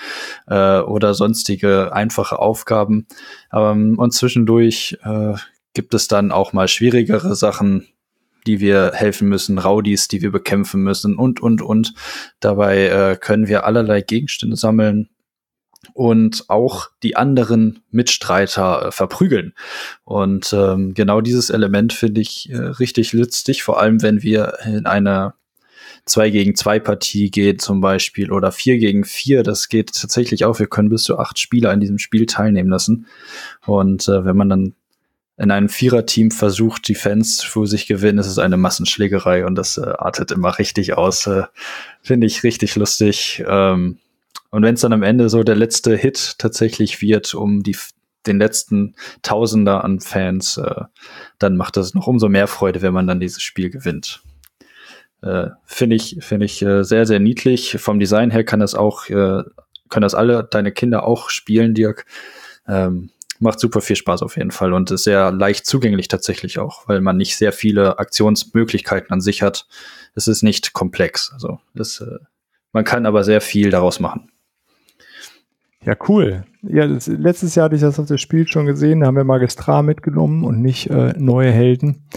äh, 0.48 0.80
oder 0.80 1.14
sonstige 1.14 1.92
einfache 1.92 2.40
Aufgaben. 2.40 3.06
Ähm, 3.52 3.98
und 3.98 4.12
zwischendurch 4.12 4.98
äh, 5.04 5.34
gibt 5.74 5.94
es 5.94 6.08
dann 6.08 6.32
auch 6.32 6.52
mal 6.52 6.66
schwierigere 6.66 7.36
Sachen, 7.36 7.86
die 8.48 8.58
wir 8.58 8.90
helfen 8.94 9.28
müssen, 9.28 9.58
Raudis, 9.58 10.08
die 10.08 10.22
wir 10.22 10.32
bekämpfen 10.32 10.82
müssen 10.82 11.16
und, 11.16 11.40
und, 11.40 11.62
und. 11.62 11.94
Dabei 12.40 12.86
äh, 12.86 13.16
können 13.16 13.46
wir 13.46 13.64
allerlei 13.64 14.00
Gegenstände 14.00 14.56
sammeln 14.56 15.08
und 15.94 16.44
auch 16.48 16.88
die 17.02 17.16
anderen 17.16 17.82
Mitstreiter 17.90 18.86
äh, 18.86 18.92
verprügeln. 18.92 19.54
Und 20.04 20.52
ähm, 20.52 20.94
genau 20.94 21.20
dieses 21.20 21.50
Element 21.50 21.92
finde 21.92 22.20
ich 22.20 22.50
äh, 22.50 22.56
richtig 22.56 23.12
lustig, 23.12 23.62
vor 23.62 23.80
allem 23.80 24.02
wenn 24.02 24.22
wir 24.22 24.54
in 24.64 24.86
einer 24.86 25.34
2 26.04 26.30
gegen 26.30 26.56
2 26.56 26.80
Partie 26.80 27.30
gehen 27.30 27.58
zum 27.58 27.80
Beispiel 27.80 28.32
oder 28.32 28.50
4 28.50 28.78
gegen 28.78 29.04
4, 29.04 29.42
das 29.42 29.68
geht 29.68 29.92
tatsächlich 29.92 30.44
auch. 30.44 30.58
Wir 30.58 30.66
können 30.66 30.88
bis 30.88 31.04
zu 31.04 31.18
acht 31.18 31.38
Spieler 31.38 31.72
in 31.72 31.80
diesem 31.80 31.98
Spiel 31.98 32.26
teilnehmen 32.26 32.70
lassen. 32.70 33.06
Und 33.66 34.08
äh, 34.08 34.24
wenn 34.24 34.36
man 34.36 34.48
dann 34.48 34.74
in 35.38 35.50
einem 35.50 35.68
Viererteam 35.68 36.30
versucht, 36.30 36.88
die 36.88 36.94
Fans 36.94 37.42
für 37.42 37.66
sich 37.66 37.86
gewinnen, 37.86 38.18
ist 38.18 38.26
es 38.26 38.38
eine 38.38 38.56
Massenschlägerei 38.56 39.46
und 39.46 39.54
das 39.54 39.78
äh, 39.78 39.82
artet 39.82 40.30
immer 40.30 40.58
richtig 40.58 40.94
aus. 40.94 41.26
Äh, 41.26 41.44
Finde 42.02 42.26
ich 42.26 42.42
richtig 42.42 42.76
lustig. 42.76 43.42
Ähm, 43.46 43.98
und 44.52 44.62
wenn 44.62 44.74
es 44.74 44.82
dann 44.82 44.92
am 44.92 45.02
Ende 45.02 45.28
so 45.28 45.42
der 45.42 45.56
letzte 45.56 45.96
Hit 45.96 46.36
tatsächlich 46.38 47.02
wird, 47.02 47.34
um 47.34 47.64
die, 47.64 47.76
den 48.26 48.38
letzten 48.38 48.94
Tausender 49.22 49.82
an 49.82 49.98
Fans, 49.98 50.58
äh, 50.58 50.82
dann 51.38 51.56
macht 51.56 51.76
das 51.76 51.94
noch 51.94 52.06
umso 52.06 52.28
mehr 52.28 52.46
Freude, 52.46 52.82
wenn 52.82 52.94
man 52.94 53.08
dann 53.08 53.18
dieses 53.18 53.42
Spiel 53.42 53.70
gewinnt. 53.70 54.22
Äh, 55.22 55.48
Finde 55.64 55.96
ich, 55.96 56.18
finde 56.20 56.46
ich 56.46 56.62
äh, 56.62 56.84
sehr, 56.84 57.06
sehr 57.06 57.18
niedlich. 57.18 57.76
Vom 57.80 57.98
Design 57.98 58.30
her 58.30 58.44
kann 58.44 58.60
das 58.60 58.74
auch 58.74 59.08
äh, 59.08 59.42
können 59.92 60.02
das 60.02 60.14
alle 60.14 60.42
deine 60.42 60.72
Kinder 60.72 61.04
auch 61.06 61.28
spielen, 61.30 61.74
Dirk. 61.74 62.06
Ähm, 62.66 63.10
macht 63.38 63.60
super 63.60 63.80
viel 63.80 63.96
Spaß 63.96 64.22
auf 64.22 64.36
jeden 64.36 64.50
Fall 64.50 64.72
und 64.72 64.90
ist 64.90 65.04
sehr 65.04 65.30
leicht 65.30 65.66
zugänglich 65.66 66.08
tatsächlich 66.08 66.58
auch, 66.58 66.88
weil 66.88 67.00
man 67.00 67.16
nicht 67.16 67.36
sehr 67.36 67.52
viele 67.52 67.98
Aktionsmöglichkeiten 67.98 69.10
an 69.10 69.20
sich 69.20 69.42
hat. 69.42 69.66
Es 70.14 70.28
ist 70.28 70.42
nicht 70.42 70.72
komplex. 70.72 71.30
Also 71.32 71.60
das, 71.74 72.00
äh, 72.00 72.18
man 72.72 72.84
kann 72.84 73.04
aber 73.04 73.22
sehr 73.22 73.40
viel 73.40 73.70
daraus 73.70 74.00
machen. 74.00 74.31
Ja, 75.84 75.96
cool. 76.08 76.44
Ja, 76.62 76.86
das, 76.86 77.08
letztes 77.08 77.54
Jahr 77.54 77.64
hatte 77.64 77.74
ich 77.74 77.80
das 77.80 77.98
auf 77.98 78.06
das 78.06 78.20
Spiel 78.20 78.46
schon 78.46 78.66
gesehen, 78.66 79.00
da 79.00 79.06
haben 79.06 79.16
wir 79.16 79.24
Magistrar 79.24 79.82
mitgenommen 79.82 80.44
und 80.44 80.62
nicht 80.62 80.88
äh, 80.90 81.12
neue 81.18 81.50
Helden. 81.50 82.08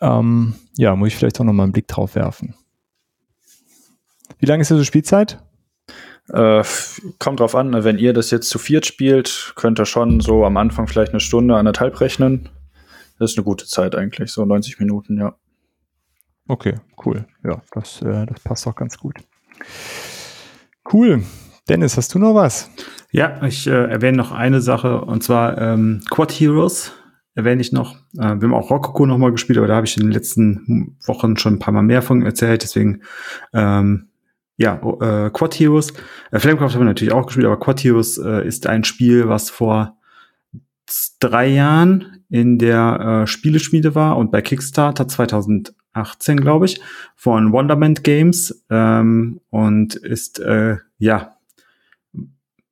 Ähm, 0.00 0.54
ja, 0.76 0.96
muss 0.96 1.08
ich 1.08 1.16
vielleicht 1.16 1.38
auch 1.40 1.44
noch 1.44 1.52
mal 1.52 1.64
einen 1.64 1.72
Blick 1.72 1.88
drauf 1.88 2.14
werfen. 2.14 2.54
Wie 4.38 4.46
lange 4.46 4.62
ist 4.62 4.68
so 4.68 4.82
Spielzeit? 4.82 5.42
Äh, 6.32 6.64
kommt 7.18 7.40
drauf 7.40 7.54
an, 7.54 7.70
ne? 7.70 7.84
wenn 7.84 7.98
ihr 7.98 8.12
das 8.12 8.30
jetzt 8.30 8.48
zu 8.48 8.58
viert 8.58 8.86
spielt, 8.86 9.52
könnt 9.56 9.78
ihr 9.78 9.86
schon 9.86 10.20
so 10.20 10.44
am 10.44 10.56
Anfang 10.56 10.86
vielleicht 10.86 11.10
eine 11.10 11.20
Stunde, 11.20 11.56
anderthalb 11.56 12.00
rechnen. 12.00 12.48
Das 13.18 13.32
ist 13.32 13.38
eine 13.38 13.44
gute 13.44 13.66
Zeit 13.66 13.94
eigentlich, 13.94 14.30
so 14.30 14.44
90 14.46 14.78
Minuten, 14.78 15.18
ja. 15.18 15.34
Okay, 16.48 16.76
cool. 17.04 17.26
Ja, 17.44 17.60
das, 17.72 18.00
äh, 18.00 18.24
das 18.26 18.40
passt 18.40 18.66
auch 18.66 18.76
ganz 18.76 18.96
gut. 18.96 19.16
Cool. 20.90 21.22
Dennis, 21.70 21.96
hast 21.96 22.12
du 22.12 22.18
noch 22.18 22.34
was? 22.34 22.68
Ja, 23.12 23.40
ich 23.44 23.68
äh, 23.68 23.70
erwähne 23.70 24.16
noch 24.16 24.32
eine 24.32 24.60
Sache 24.60 25.02
und 25.02 25.22
zwar 25.22 25.56
ähm, 25.56 26.02
Quad 26.10 26.32
Heroes 26.32 26.92
erwähne 27.36 27.60
ich 27.60 27.70
noch. 27.70 27.94
Äh, 28.14 28.18
wir 28.18 28.42
haben 28.42 28.54
auch 28.54 28.70
Rococo 28.72 29.06
noch 29.06 29.18
mal 29.18 29.30
gespielt, 29.30 29.56
aber 29.56 29.68
da 29.68 29.76
habe 29.76 29.86
ich 29.86 29.96
in 29.96 30.02
den 30.02 30.10
letzten 30.10 30.96
Wochen 31.06 31.36
schon 31.36 31.54
ein 31.54 31.58
paar 31.60 31.72
Mal 31.72 31.82
mehr 31.82 32.02
von 32.02 32.22
erzählt. 32.22 32.64
Deswegen 32.64 33.02
ähm, 33.52 34.08
ja, 34.56 34.74
äh, 34.74 35.30
Quad 35.30 35.54
Heroes. 35.54 35.92
Äh, 36.32 36.40
Flamecraft 36.40 36.70
haben 36.74 36.80
wir 36.80 36.86
natürlich 36.86 37.14
auch 37.14 37.26
gespielt, 37.26 37.46
aber 37.46 37.60
Quad 37.60 37.84
Heroes 37.84 38.18
äh, 38.18 38.44
ist 38.44 38.66
ein 38.66 38.82
Spiel, 38.82 39.28
was 39.28 39.48
vor 39.48 39.96
drei 41.20 41.46
Jahren 41.46 42.24
in 42.30 42.58
der 42.58 43.22
äh, 43.22 43.26
Spieleschmiede 43.28 43.94
war 43.94 44.16
und 44.16 44.32
bei 44.32 44.42
Kickstarter 44.42 45.06
2018, 45.06 46.40
glaube 46.40 46.66
ich, 46.66 46.80
von 47.14 47.52
Wonderment 47.52 48.02
Games 48.02 48.64
ähm, 48.70 49.40
und 49.50 49.94
ist 49.94 50.40
äh, 50.40 50.78
ja 50.98 51.36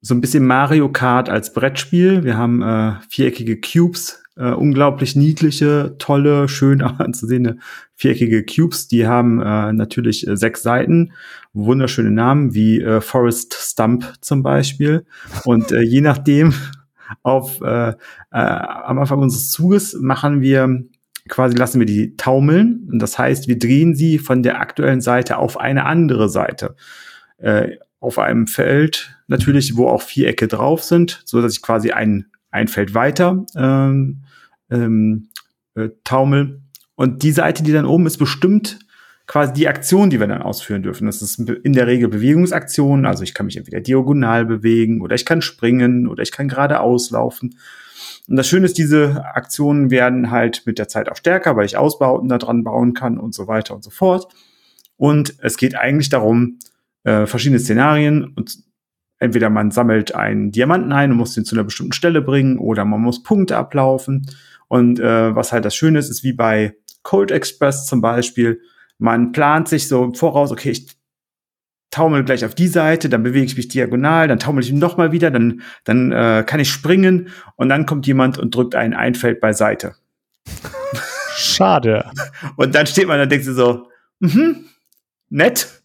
so 0.00 0.14
ein 0.14 0.20
bisschen 0.20 0.46
Mario 0.46 0.90
Kart 0.90 1.28
als 1.28 1.52
Brettspiel. 1.52 2.24
Wir 2.24 2.36
haben 2.36 2.62
äh, 2.62 2.94
viereckige 3.08 3.60
Cubes, 3.60 4.22
äh, 4.36 4.50
unglaublich 4.50 5.16
niedliche, 5.16 5.96
tolle, 5.98 6.48
schön 6.48 6.82
anzusehende 6.82 7.58
viereckige 7.94 8.44
Cubes. 8.44 8.88
Die 8.88 9.06
haben 9.06 9.40
äh, 9.40 9.72
natürlich 9.72 10.26
äh, 10.26 10.36
sechs 10.36 10.62
Seiten, 10.62 11.12
wunderschöne 11.52 12.10
Namen 12.10 12.54
wie 12.54 12.80
äh, 12.80 13.00
Forest 13.00 13.54
Stump 13.54 14.14
zum 14.20 14.42
Beispiel. 14.42 15.04
Und 15.44 15.72
äh, 15.72 15.82
je 15.82 16.00
nachdem, 16.00 16.54
auf 17.22 17.60
äh, 17.62 17.90
äh, 17.90 17.94
am 18.30 18.98
Anfang 18.98 19.20
unseres 19.20 19.50
Zuges 19.50 19.96
machen 19.98 20.42
wir 20.42 20.84
quasi 21.28 21.56
lassen 21.56 21.78
wir 21.78 21.86
die 21.86 22.16
taumeln. 22.16 22.88
Und 22.90 23.00
das 23.00 23.18
heißt, 23.18 23.48
wir 23.48 23.58
drehen 23.58 23.94
sie 23.94 24.18
von 24.18 24.42
der 24.42 24.60
aktuellen 24.60 25.00
Seite 25.00 25.38
auf 25.38 25.58
eine 25.58 25.84
andere 25.84 26.28
Seite. 26.28 26.74
Äh, 27.38 27.76
auf 28.00 28.18
einem 28.18 28.46
Feld 28.46 29.16
natürlich, 29.26 29.76
wo 29.76 29.88
auch 29.88 30.02
Vierecke 30.02 30.48
drauf 30.48 30.82
sind, 30.82 31.22
so 31.24 31.42
dass 31.42 31.52
ich 31.52 31.62
quasi 31.62 31.90
ein, 31.90 32.26
ein 32.50 32.68
Feld 32.68 32.94
weiter 32.94 33.44
ähm, 33.56 34.22
ähm, 34.70 35.28
äh, 35.74 35.90
taumel. 36.04 36.62
Und 36.94 37.22
die 37.22 37.32
Seite, 37.32 37.62
die 37.62 37.72
dann 37.72 37.86
oben 37.86 38.06
ist, 38.06 38.18
bestimmt 38.18 38.78
quasi 39.26 39.52
die 39.52 39.68
Aktion, 39.68 40.10
die 40.10 40.18
wir 40.18 40.26
dann 40.26 40.42
ausführen 40.42 40.82
dürfen. 40.82 41.06
Das 41.06 41.22
ist 41.22 41.38
in 41.38 41.72
der 41.74 41.86
Regel 41.86 42.08
Bewegungsaktionen. 42.08 43.06
Also 43.06 43.22
ich 43.22 43.34
kann 43.34 43.46
mich 43.46 43.56
entweder 43.56 43.80
diagonal 43.80 44.46
bewegen 44.46 45.02
oder 45.02 45.14
ich 45.14 45.26
kann 45.26 45.42
springen 45.42 46.08
oder 46.08 46.22
ich 46.22 46.32
kann 46.32 46.48
geradeaus 46.48 47.10
laufen. 47.10 47.56
Und 48.26 48.36
das 48.36 48.48
Schöne 48.48 48.66
ist, 48.66 48.78
diese 48.78 49.24
Aktionen 49.34 49.90
werden 49.90 50.30
halt 50.30 50.62
mit 50.66 50.78
der 50.78 50.88
Zeit 50.88 51.10
auch 51.10 51.16
stärker, 51.16 51.56
weil 51.56 51.66
ich 51.66 51.76
Ausbauten 51.76 52.28
da 52.28 52.38
dran 52.38 52.64
bauen 52.64 52.94
kann 52.94 53.18
und 53.18 53.34
so 53.34 53.46
weiter 53.46 53.74
und 53.74 53.84
so 53.84 53.90
fort. 53.90 54.32
Und 54.96 55.34
es 55.40 55.56
geht 55.56 55.76
eigentlich 55.76 56.08
darum, 56.08 56.58
äh, 57.08 57.26
verschiedene 57.26 57.58
Szenarien 57.58 58.24
und 58.36 58.58
entweder 59.18 59.50
man 59.50 59.70
sammelt 59.70 60.14
einen 60.14 60.52
Diamanten 60.52 60.92
ein 60.92 61.10
und 61.10 61.16
muss 61.16 61.34
den 61.34 61.44
zu 61.44 61.54
einer 61.54 61.64
bestimmten 61.64 61.92
Stelle 61.92 62.22
bringen 62.22 62.58
oder 62.58 62.84
man 62.84 63.00
muss 63.00 63.22
Punkte 63.22 63.56
ablaufen. 63.56 64.30
Und 64.68 65.00
äh, 65.00 65.34
was 65.34 65.52
halt 65.52 65.64
das 65.64 65.74
Schöne 65.74 65.98
ist, 65.98 66.10
ist 66.10 66.22
wie 66.22 66.34
bei 66.34 66.76
Cold 67.02 67.30
Express 67.30 67.86
zum 67.86 68.00
Beispiel, 68.00 68.60
man 68.98 69.32
plant 69.32 69.68
sich 69.68 69.88
so 69.88 70.04
im 70.04 70.14
Voraus, 70.14 70.52
okay, 70.52 70.70
ich 70.70 70.98
taumel 71.90 72.24
gleich 72.24 72.44
auf 72.44 72.54
die 72.54 72.68
Seite, 72.68 73.08
dann 73.08 73.22
bewege 73.22 73.46
ich 73.46 73.56
mich 73.56 73.68
diagonal, 73.68 74.28
dann 74.28 74.38
taumel 74.38 74.62
ich 74.62 74.72
noch 74.72 74.98
mal 74.98 75.10
wieder, 75.10 75.30
dann, 75.30 75.62
dann 75.84 76.12
äh, 76.12 76.44
kann 76.46 76.60
ich 76.60 76.70
springen 76.70 77.28
und 77.56 77.70
dann 77.70 77.86
kommt 77.86 78.06
jemand 78.06 78.38
und 78.38 78.54
drückt 78.54 78.74
einen 78.74 78.92
Einfeld 78.92 79.40
beiseite. 79.40 79.94
Schade. 81.34 82.10
und 82.56 82.74
dann 82.74 82.86
steht 82.86 83.08
man 83.08 83.20
und 83.20 83.32
denkt 83.32 83.46
sich 83.46 83.54
so, 83.54 83.88
mhm, 84.18 84.66
nett, 85.30 85.77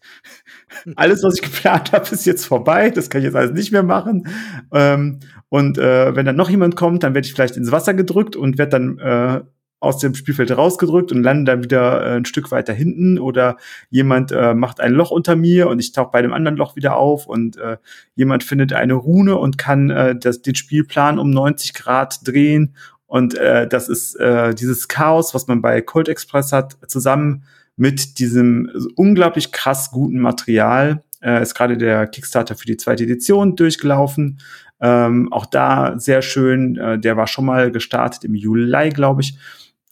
alles, 0.96 1.22
was 1.22 1.36
ich 1.36 1.42
geplant 1.42 1.92
habe, 1.92 2.08
ist 2.10 2.26
jetzt 2.26 2.46
vorbei. 2.46 2.90
Das 2.90 3.10
kann 3.10 3.20
ich 3.20 3.26
jetzt 3.26 3.36
alles 3.36 3.52
nicht 3.52 3.72
mehr 3.72 3.82
machen. 3.82 4.28
Ähm, 4.72 5.20
und 5.48 5.78
äh, 5.78 6.14
wenn 6.14 6.26
dann 6.26 6.36
noch 6.36 6.50
jemand 6.50 6.76
kommt, 6.76 7.02
dann 7.02 7.14
werde 7.14 7.26
ich 7.26 7.34
vielleicht 7.34 7.56
ins 7.56 7.72
Wasser 7.72 7.94
gedrückt 7.94 8.36
und 8.36 8.58
werde 8.58 8.70
dann 8.70 8.98
äh, 8.98 9.40
aus 9.84 9.98
dem 9.98 10.14
Spielfeld 10.14 10.56
rausgedrückt 10.56 11.12
und 11.12 11.22
lande 11.22 11.52
dann 11.52 11.62
wieder 11.62 12.04
äh, 12.04 12.16
ein 12.16 12.24
Stück 12.24 12.50
weiter 12.50 12.72
hinten 12.72 13.18
oder 13.18 13.58
jemand 13.90 14.32
äh, 14.32 14.54
macht 14.54 14.80
ein 14.80 14.92
Loch 14.92 15.10
unter 15.10 15.36
mir 15.36 15.68
und 15.68 15.78
ich 15.78 15.92
tauche 15.92 16.10
bei 16.10 16.22
dem 16.22 16.32
anderen 16.32 16.56
Loch 16.56 16.74
wieder 16.74 16.96
auf 16.96 17.26
und 17.26 17.58
äh, 17.58 17.76
jemand 18.14 18.42
findet 18.44 18.72
eine 18.72 18.94
Rune 18.94 19.36
und 19.36 19.58
kann 19.58 19.90
äh, 19.90 20.16
das, 20.16 20.42
den 20.42 20.54
Spielplan 20.54 21.18
um 21.18 21.30
90 21.30 21.74
Grad 21.74 22.26
drehen 22.26 22.74
und 23.06 23.36
äh, 23.36 23.68
das 23.68 23.88
ist 23.88 24.16
äh, 24.16 24.54
dieses 24.54 24.88
Chaos, 24.88 25.34
was 25.34 25.46
man 25.46 25.60
bei 25.62 25.80
Cold 25.82 26.08
Express 26.08 26.50
hat, 26.50 26.78
zusammen 26.88 27.44
mit 27.76 28.18
diesem 28.18 28.70
unglaublich 28.96 29.52
krass 29.52 29.90
guten 29.90 30.20
Material. 30.20 31.02
Äh, 31.22 31.42
ist 31.42 31.54
gerade 31.54 31.76
der 31.76 32.06
Kickstarter 32.06 32.54
für 32.54 32.66
die 32.66 32.76
zweite 32.76 33.04
Edition 33.04 33.56
durchgelaufen. 33.56 34.40
Ähm, 34.80 35.32
auch 35.32 35.46
da 35.46 35.98
sehr 35.98 36.22
schön. 36.22 36.76
Äh, 36.76 36.98
der 36.98 37.16
war 37.16 37.26
schon 37.26 37.46
mal 37.46 37.70
gestartet 37.70 38.24
im 38.24 38.34
Juli, 38.34 38.90
glaube 38.90 39.22
ich. 39.22 39.38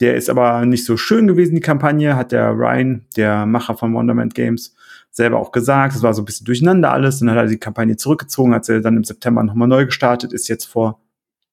Der 0.01 0.17
ist 0.17 0.29
aber 0.29 0.67
nicht 0.67 0.85
so 0.85 0.97
schön 0.97 1.27
gewesen, 1.27 1.55
die 1.55 1.61
Kampagne, 1.61 2.17
hat 2.17 2.33
der 2.33 2.51
Ryan, 2.51 3.07
der 3.17 3.47
Macher 3.47 3.77
von 3.77 3.95
Wonderland 3.95 4.35
Games, 4.35 4.75
selber 5.11 5.39
auch 5.39 5.53
gesagt. 5.53 5.95
Es 5.95 6.03
war 6.03 6.13
so 6.13 6.23
ein 6.23 6.25
bisschen 6.25 6.45
durcheinander 6.45 6.93
alles. 6.93 7.21
Dann 7.21 7.31
hat 7.31 7.37
er 7.37 7.47
die 7.47 7.59
Kampagne 7.59 7.97
zurückgezogen, 7.97 8.55
hat 8.55 8.65
sie 8.65 8.81
dann 8.81 8.97
im 8.97 9.05
September 9.05 9.43
nochmal 9.43 9.69
neu 9.69 9.87
gestartet, 9.87 10.33
ist 10.33 10.49
jetzt 10.49 10.65
vor 10.65 11.01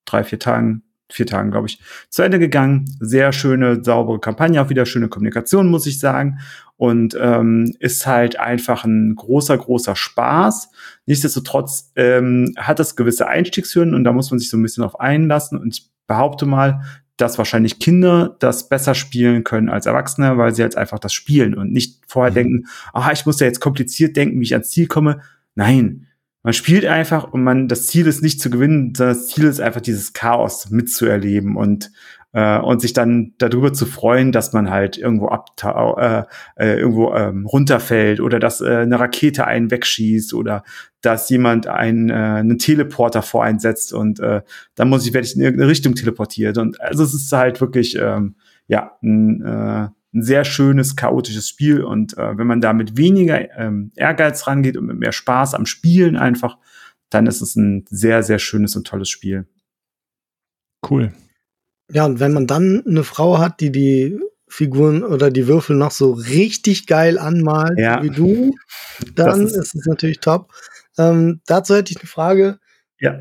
drei, 0.05 0.23
vier 0.23 0.39
Tagen 0.39 0.83
vier 1.11 1.25
Tagen, 1.25 1.51
glaube 1.51 1.67
ich, 1.67 1.79
zu 2.09 2.21
Ende 2.21 2.39
gegangen. 2.39 2.85
Sehr 2.99 3.31
schöne, 3.31 3.83
saubere 3.83 4.19
Kampagne, 4.19 4.61
auch 4.61 4.69
wieder 4.69 4.85
schöne 4.85 5.09
Kommunikation, 5.09 5.69
muss 5.69 5.87
ich 5.87 5.99
sagen. 5.99 6.39
Und 6.77 7.17
ähm, 7.19 7.75
ist 7.79 8.07
halt 8.07 8.39
einfach 8.39 8.85
ein 8.85 9.15
großer, 9.15 9.57
großer 9.57 9.95
Spaß. 9.95 10.69
Nichtsdestotrotz 11.05 11.91
ähm, 11.95 12.53
hat 12.57 12.79
das 12.79 12.95
gewisse 12.95 13.27
Einstiegshürden 13.27 13.93
und 13.93 14.03
da 14.03 14.13
muss 14.13 14.31
man 14.31 14.39
sich 14.39 14.49
so 14.49 14.57
ein 14.57 14.63
bisschen 14.63 14.83
auf 14.83 14.99
einlassen. 14.99 15.57
Und 15.57 15.75
ich 15.75 15.89
behaupte 16.07 16.45
mal, 16.45 16.81
dass 17.17 17.37
wahrscheinlich 17.37 17.79
Kinder 17.79 18.37
das 18.39 18.69
besser 18.69 18.95
spielen 18.95 19.43
können 19.43 19.69
als 19.69 19.85
Erwachsene, 19.85 20.37
weil 20.37 20.55
sie 20.55 20.61
jetzt 20.61 20.77
einfach 20.77 20.99
das 20.99 21.11
spielen 21.11 21.53
und 21.53 21.73
nicht 21.73 22.01
vorher 22.07 22.31
mhm. 22.31 22.35
denken, 22.35 22.67
ah, 22.93 23.11
ich 23.11 23.25
muss 23.25 23.39
ja 23.41 23.47
jetzt 23.47 23.59
kompliziert 23.59 24.15
denken, 24.15 24.39
wie 24.39 24.45
ich 24.45 24.53
ans 24.53 24.69
Ziel 24.69 24.87
komme. 24.87 25.21
Nein, 25.55 26.07
man 26.43 26.53
spielt 26.53 26.85
einfach 26.85 27.31
und 27.31 27.43
man, 27.43 27.67
das 27.67 27.87
Ziel 27.87 28.07
ist 28.07 28.23
nicht 28.23 28.41
zu 28.41 28.49
gewinnen, 28.49 28.93
sondern 28.95 29.15
das 29.15 29.27
Ziel 29.27 29.45
ist 29.45 29.59
einfach 29.59 29.81
dieses 29.81 30.13
Chaos 30.13 30.69
mitzuerleben 30.69 31.57
und 31.57 31.91
äh, 32.31 32.59
und 32.59 32.79
sich 32.79 32.93
dann 32.93 33.33
darüber 33.39 33.73
zu 33.73 33.85
freuen, 33.85 34.31
dass 34.31 34.53
man 34.53 34.69
halt 34.69 34.97
irgendwo 34.97 35.29
ab 35.29 35.49
äh, 35.63 36.23
äh, 36.57 36.79
irgendwo 36.79 37.13
ähm, 37.13 37.45
runterfällt 37.45 38.19
oder 38.19 38.39
dass 38.39 38.61
äh, 38.61 38.69
eine 38.69 38.99
Rakete 38.99 39.47
einen 39.47 39.71
wegschießt 39.71 40.33
oder 40.33 40.63
dass 41.01 41.29
jemand 41.29 41.67
einen, 41.67 42.09
äh, 42.09 42.13
einen 42.13 42.59
Teleporter 42.59 43.21
voreinsetzt 43.21 43.93
und 43.93 44.19
äh, 44.19 44.41
dann 44.75 44.89
muss 44.89 45.07
ich 45.07 45.13
werde 45.13 45.27
ich 45.27 45.35
in 45.35 45.41
irgendeine 45.41 45.71
Richtung 45.71 45.95
teleportiert. 45.95 46.57
Und 46.57 46.79
also 46.81 47.03
es 47.03 47.13
ist 47.13 47.31
halt 47.31 47.61
wirklich 47.61 47.97
ähm, 47.99 48.35
ja 48.67 48.91
ein, 49.01 49.41
äh, 49.41 49.87
ein 50.13 50.23
sehr 50.23 50.43
schönes, 50.43 50.95
chaotisches 50.95 51.47
Spiel. 51.47 51.83
Und 51.83 52.17
äh, 52.17 52.37
wenn 52.37 52.47
man 52.47 52.61
da 52.61 52.73
mit 52.73 52.97
weniger 52.97 53.57
ähm, 53.57 53.91
Ehrgeiz 53.95 54.47
rangeht 54.47 54.77
und 54.77 54.85
mit 54.85 54.97
mehr 54.97 55.11
Spaß 55.11 55.53
am 55.53 55.65
Spielen 55.65 56.17
einfach, 56.17 56.57
dann 57.09 57.27
ist 57.27 57.41
es 57.41 57.55
ein 57.55 57.85
sehr, 57.89 58.23
sehr 58.23 58.39
schönes 58.39 58.75
und 58.75 58.87
tolles 58.87 59.09
Spiel. 59.09 59.47
Cool. 60.87 61.13
Ja, 61.91 62.05
und 62.05 62.19
wenn 62.19 62.33
man 62.33 62.47
dann 62.47 62.83
eine 62.85 63.03
Frau 63.03 63.39
hat, 63.39 63.59
die 63.61 63.71
die 63.71 64.19
Figuren 64.47 65.03
oder 65.03 65.29
die 65.29 65.47
Würfel 65.47 65.75
noch 65.75 65.91
so 65.91 66.11
richtig 66.11 66.87
geil 66.87 67.17
anmalt 67.19 67.77
ja. 67.77 68.01
wie 68.01 68.09
du, 68.09 68.55
dann 69.15 69.45
ist, 69.45 69.55
ist, 69.55 69.75
es 69.75 69.85
natürlich 69.85 70.19
top. 70.19 70.51
Ähm, 70.97 71.41
dazu 71.45 71.75
hätte 71.75 71.91
ich 71.91 71.99
eine 71.99 72.07
Frage. 72.07 72.59
Ja. 72.99 73.19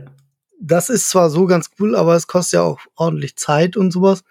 Das 0.60 0.88
ist 0.88 1.10
zwar 1.10 1.30
so 1.30 1.46
ganz 1.46 1.70
cool, 1.78 1.94
aber 1.94 2.16
es 2.16 2.26
kostet 2.26 2.54
ja 2.54 2.62
auch 2.62 2.80
ordentlich 2.96 3.36
Zeit 3.36 3.76
und 3.76 3.92
sowas. 3.92 4.24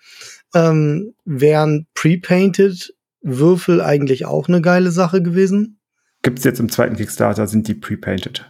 Ähm, 0.56 1.14
wären 1.26 1.88
pre-painted 1.94 2.94
Würfel 3.22 3.82
eigentlich 3.82 4.26
auch 4.26 4.48
eine 4.48 4.62
geile 4.62 4.92
Sache 4.92 5.22
gewesen? 5.22 5.80
Gibt's 6.22 6.44
jetzt 6.44 6.60
im 6.60 6.70
zweiten 6.70 6.96
Kickstarter, 6.96 7.48
sind 7.48 7.68
die 7.68 7.74
pre-painted. 7.74 8.50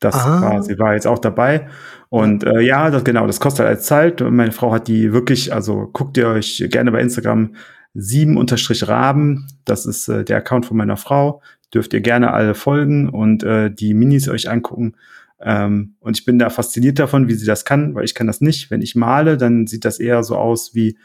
Das 0.00 0.14
Ah. 0.14 0.42
war, 0.42 0.62
sie 0.62 0.78
war 0.78 0.94
jetzt 0.94 1.06
auch 1.06 1.18
dabei. 1.18 1.68
Und 2.08 2.44
äh, 2.44 2.60
ja, 2.60 2.90
das, 2.90 3.04
genau, 3.04 3.26
das 3.26 3.40
kostet 3.40 3.66
halt 3.66 3.78
als 3.78 3.86
Zeit. 3.86 4.20
Meine 4.20 4.52
Frau 4.52 4.72
hat 4.72 4.88
die 4.88 5.12
wirklich, 5.12 5.52
also 5.54 5.88
guckt 5.92 6.16
ihr 6.18 6.28
euch 6.28 6.64
gerne 6.70 6.92
bei 6.92 7.00
Instagram 7.00 7.54
7-Raben. 7.94 9.46
Das 9.64 9.86
ist 9.86 10.08
äh, 10.08 10.24
der 10.24 10.38
Account 10.38 10.66
von 10.66 10.76
meiner 10.76 10.96
Frau. 10.96 11.42
Dürft 11.72 11.94
ihr 11.94 12.00
gerne 12.00 12.32
alle 12.32 12.54
folgen 12.54 13.08
und 13.08 13.42
äh, 13.42 13.70
die 13.70 13.94
Minis 13.94 14.28
euch 14.28 14.48
angucken. 14.50 14.94
Ähm, 15.40 15.96
und 16.00 16.18
ich 16.18 16.24
bin 16.24 16.38
da 16.38 16.48
fasziniert 16.50 16.98
davon, 16.98 17.28
wie 17.28 17.34
sie 17.34 17.46
das 17.46 17.64
kann, 17.64 17.94
weil 17.94 18.04
ich 18.04 18.14
kann 18.14 18.26
das 18.26 18.40
nicht. 18.40 18.70
Wenn 18.70 18.82
ich 18.82 18.94
male, 18.94 19.36
dann 19.36 19.66
sieht 19.66 19.84
das 19.84 19.98
eher 19.98 20.22
so 20.22 20.36
aus 20.36 20.74
wie 20.74 20.98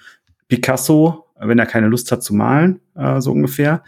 Picasso, 0.51 1.27
wenn 1.39 1.59
er 1.59 1.65
keine 1.65 1.87
Lust 1.87 2.11
hat 2.11 2.23
zu 2.23 2.35
malen, 2.35 2.81
äh, 2.95 3.21
so 3.21 3.31
ungefähr. 3.31 3.83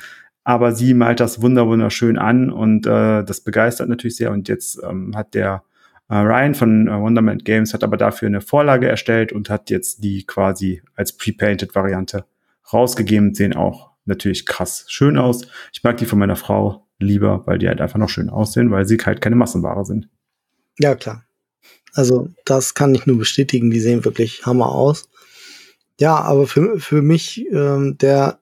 Aber 0.46 0.72
sie 0.72 0.94
malt 0.94 1.20
das 1.20 1.42
wunder 1.42 1.68
wunderschön 1.68 2.18
an 2.18 2.50
und 2.50 2.86
äh, 2.86 3.24
das 3.24 3.42
begeistert 3.42 3.90
natürlich 3.90 4.16
sehr. 4.16 4.32
Und 4.32 4.48
jetzt 4.48 4.82
ähm, 4.82 5.14
hat 5.14 5.34
der 5.34 5.64
äh, 6.08 6.16
Ryan 6.16 6.56
von 6.56 6.88
äh, 6.88 6.98
Wonderland 6.98 7.44
Games 7.44 7.74
hat 7.74 7.84
aber 7.84 7.98
dafür 7.98 8.30
eine 8.30 8.40
Vorlage 8.40 8.88
erstellt 8.88 9.34
und 9.34 9.50
hat 9.50 9.70
jetzt 9.70 10.06
die 10.06 10.26
quasi 10.26 10.82
als 10.96 11.18
pre-painted 11.18 11.76
Variante 11.76 12.24
rausgegeben. 12.72 13.34
Sehen 13.34 13.58
auch 13.58 13.92
natürlich 14.06 14.46
krass 14.46 14.86
schön 14.88 15.18
aus. 15.18 15.46
Ich 15.74 15.84
mag 15.84 15.98
die 15.98 16.06
von 16.06 16.20
meiner 16.20 16.38
Frau 16.38 16.88
lieber, 16.98 17.46
weil 17.46 17.58
die 17.58 17.68
halt 17.68 17.82
einfach 17.82 18.00
noch 18.00 18.10
schön 18.10 18.30
aussehen, 18.30 18.72
weil 18.72 18.86
sie 18.86 18.98
halt 18.98 19.20
keine 19.20 19.36
Massenware 19.36 19.84
sind. 19.84 20.08
Ja, 20.80 20.96
klar. 20.96 21.26
Also, 21.94 22.30
das 22.46 22.74
kann 22.74 22.96
ich 22.96 23.06
nur 23.06 23.18
bestätigen. 23.18 23.70
Die 23.70 23.82
sehen 23.82 24.06
wirklich 24.06 24.46
Hammer 24.46 24.70
aus. 24.70 25.10
Ja, 26.04 26.18
aber 26.18 26.48
für, 26.48 26.82
für 26.82 27.02
mich, 27.02 27.48
ähm, 27.50 27.98
der 27.98 28.42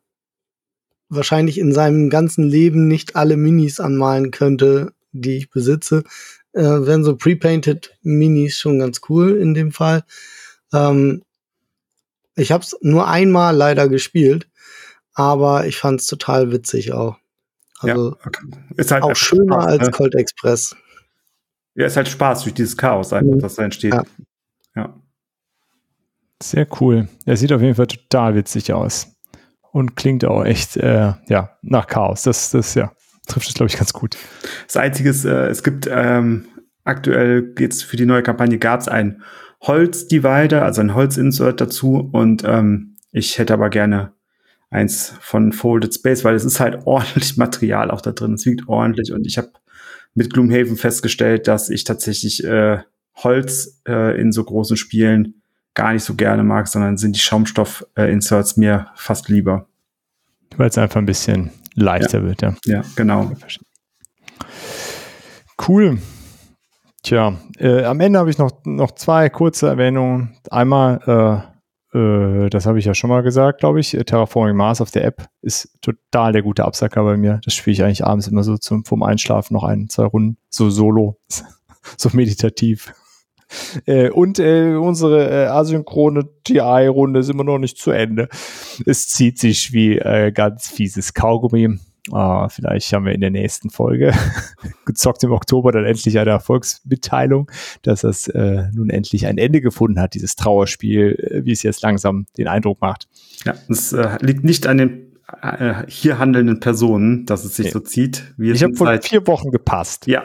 wahrscheinlich 1.10 1.60
in 1.60 1.72
seinem 1.72 2.10
ganzen 2.10 2.44
Leben 2.44 2.88
nicht 2.88 3.16
alle 3.16 3.38
Minis 3.38 3.80
anmalen 3.80 4.32
könnte, 4.32 4.94
die 5.12 5.38
ich 5.38 5.52
besitze, 5.52 6.04
äh, 6.54 6.64
wären 6.64 7.04
so 7.04 7.16
pre-painted 7.16 7.96
Minis 8.02 8.58
schon 8.58 8.80
ganz 8.80 9.02
cool 9.10 9.38
in 9.38 9.54
dem 9.54 9.72
Fall. 9.72 10.04
Ähm, 10.74 11.22
ich 12.36 12.52
habe 12.52 12.64
es 12.64 12.76
nur 12.82 13.08
einmal 13.08 13.56
leider 13.56 13.90
gespielt, 13.90 14.50
aber 15.14 15.68
ich 15.68 15.78
fand 15.78 16.02
es 16.02 16.08
total 16.08 16.52
witzig 16.52 16.94
auch. 16.94 17.18
Also 17.78 18.10
ja, 18.10 18.26
okay. 18.26 18.48
ist 18.76 18.90
halt 18.90 19.04
auch 19.04 19.16
schöner 19.16 19.62
Spaß, 19.62 19.66
als 19.68 19.84
ne? 19.84 19.92
Cold 19.92 20.16
Express. 20.16 20.76
Ja, 21.76 21.86
ist 21.86 21.96
halt 21.96 22.08
Spaß 22.08 22.42
durch 22.42 22.56
dieses 22.56 22.76
Chaos 22.76 23.14
einfach, 23.14 23.36
Mhm. 23.36 23.40
das 23.40 23.54
da 23.54 23.64
entsteht. 23.66 23.94
Ja. 23.94 24.04
ja. 24.76 25.01
Sehr 26.42 26.68
cool. 26.80 27.08
Er 27.26 27.38
sieht 27.38 27.54
auf 27.54 27.62
jeden 27.62 27.76
Fall 27.76 27.88
total 27.88 28.36
witzig 28.36 28.74
aus. 28.74 29.16
Und 29.72 29.96
klingt 29.96 30.26
auch 30.26 30.44
echt, 30.44 30.76
äh, 30.78 31.14
ja, 31.28 31.58
nach 31.62 31.88
Chaos. 31.88 32.24
Das, 32.24 32.52
das, 32.52 32.74
ja, 32.76 32.92
trifft 33.28 33.48
es, 33.48 33.54
glaube 33.54 33.70
ich, 33.70 33.78
ganz 33.78 33.94
gut. 33.94 34.18
Das 34.68 34.78
Einzige 34.78 35.10
ist, 35.10 35.24
äh, 35.24 35.48
es 35.48 35.64
gibt 35.64 35.88
ähm, 35.90 36.46
aktuell 36.84 37.54
jetzt 37.58 37.84
für 37.84 37.96
die 37.96 38.06
neue 38.06 38.24
Kampagne 38.24 38.58
gab 38.58 38.82
es 38.82 38.88
ein 38.88 39.22
Holz-Divider, 39.62 40.64
also 40.66 40.82
ein 40.82 40.96
Holz-Insert 40.96 41.62
dazu. 41.62 42.10
Und 42.12 42.44
ähm, 42.46 42.98
ich 43.12 43.38
hätte 43.38 43.54
aber 43.54 43.70
gerne 43.70 44.14
eins 44.70 45.14
von 45.22 45.52
Folded 45.52 45.94
Space, 45.94 46.24
weil 46.24 46.36
es 46.36 46.46
ist 46.46 46.60
halt 46.60 46.80
ordentlich 46.86 47.38
Material 47.38 47.92
auch 47.92 48.02
da 48.02 48.12
drin. 48.12 48.34
Es 48.34 48.46
wiegt 48.46 48.68
ordentlich 48.68 49.14
und 49.14 49.26
ich 49.28 49.38
habe 49.38 49.52
mit 50.14 50.34
Gloomhaven 50.34 50.76
festgestellt, 50.76 51.48
dass 51.48 51.70
ich 51.70 51.84
tatsächlich 51.84 52.44
äh, 52.44 52.80
Holz 53.16 53.82
äh, 53.88 54.20
in 54.20 54.32
so 54.32 54.44
großen 54.44 54.76
Spielen 54.76 55.41
gar 55.74 55.94
nicht 55.94 56.04
so 56.04 56.16
gerne 56.16 56.44
mag, 56.44 56.68
sondern 56.68 56.98
sind 56.98 57.16
die 57.16 57.20
Schaumstoff-Inserts 57.20 58.58
mir 58.58 58.88
fast 58.96 59.30
lieber. 59.30 59.68
Weil 60.58 60.70
es 60.70 60.78
einfach 60.78 60.98
ein 60.98 61.06
bisschen 61.06 61.52
leichter 61.76 62.24
wird, 62.24 62.42
ja. 62.42 62.56
Ja, 62.66 62.82
genau. 62.96 63.32
Cool. 65.68 66.00
Tja, 67.04 67.36
äh, 67.58 67.84
am 67.84 68.00
Ende 68.00 68.20
habe 68.20 68.30
ich 68.30 68.38
noch, 68.38 68.52
noch 68.66 68.92
zwei 68.92 69.30
kurze 69.30 69.68
Erwähnungen. 69.68 70.38
Einmal, 70.52 71.52
äh, 71.94 71.98
äh, 71.98 72.50
das 72.50 72.66
habe 72.66 72.80
ich 72.80 72.86
ja 72.86 72.94
schon 72.94 73.10
mal 73.10 73.24
gesagt, 73.24 73.60
glaube 73.60 73.80
ich, 73.80 73.96
äh, 73.96 74.04
Terraforming 74.04 74.56
Mars 74.56 74.82
auf 74.82 74.92
der 74.92 75.06
App 75.06 75.28
ist 75.42 75.76
total 75.82 76.32
der 76.32 76.44
gute 76.44 76.64
Absacker 76.64 77.04
bei 77.04 77.18
mir. 77.18 77.42
Das 77.44 77.54
spiele 77.54 77.74
ich 77.74 77.84
eigentlich 77.84 78.06
abends 78.06 78.28
immer 78.28 78.44
so 78.44 78.58
zum, 78.58 78.86
vom 78.86 79.02
Einschlafen 79.02 79.54
noch 79.54 79.64
ein, 79.64 79.90
zwei 79.90 80.06
Runden, 80.06 80.38
so 80.50 80.70
solo, 80.70 81.20
so 81.98 82.10
meditativ. 82.14 82.94
Äh, 83.86 84.10
und 84.10 84.40
äh, 84.40 84.76
unsere 84.76 85.30
äh, 85.30 85.48
asynchrone 85.48 86.30
TI-Runde 86.44 87.20
ist 87.20 87.30
immer 87.30 87.44
noch 87.44 87.60
nicht 87.60 87.78
zu 87.78 87.92
Ende. 87.92 88.30
Es 88.86 89.08
zieht 89.08 89.40
sich 89.40 89.74
wie 89.74 89.98
äh, 89.98 90.32
ganz 90.32 90.70
fieses 90.70 91.14
Kaugummi. 91.14 91.78
Ah, 92.12 92.50
vielleicht 92.50 92.92
haben 92.94 93.06
wir 93.06 93.14
in 93.14 93.22
der 93.22 93.30
nächsten 93.30 93.70
Folge 93.70 94.12
gezockt 94.86 95.24
im 95.24 95.32
Oktober 95.32 95.72
dann 95.72 95.86
endlich 95.86 96.18
eine 96.18 96.32
Erfolgsmitteilung, 96.32 97.52
dass 97.84 98.02
das 98.02 98.28
äh, 98.28 98.64
nun 98.74 98.90
endlich 98.90 99.28
ein 99.28 99.38
Ende 99.38 99.62
gefunden 99.62 100.00
hat, 100.00 100.16
dieses 100.16 100.36
Trauerspiel, 100.36 101.16
äh, 101.20 101.46
wie 101.46 101.52
es 101.52 101.62
jetzt 101.62 101.84
langsam 101.84 102.26
den 102.38 102.48
Eindruck 102.48 102.82
macht. 102.82 103.08
Ja, 103.46 103.54
es 103.70 103.94
äh, 103.94 104.18
liegt 104.22 104.44
nicht 104.44 104.66
an 104.66 104.80
den 104.80 105.11
äh, 105.42 105.84
hier 105.88 106.20
handelnden 106.20 106.60
Personen, 106.60 107.26
dass 107.26 107.46
es 107.46 107.56
sich 107.56 107.68
Nee. 107.68 107.72
so 107.72 107.80
zieht. 107.80 108.34
Wir 108.38 108.54
Ich 108.54 108.64
habe 108.64 108.76
vor 108.76 108.88
seit- 108.88 109.06
vier 109.08 109.26
Wochen 109.28 109.52
gepasst. 109.52 110.08
Ja. 110.08 110.24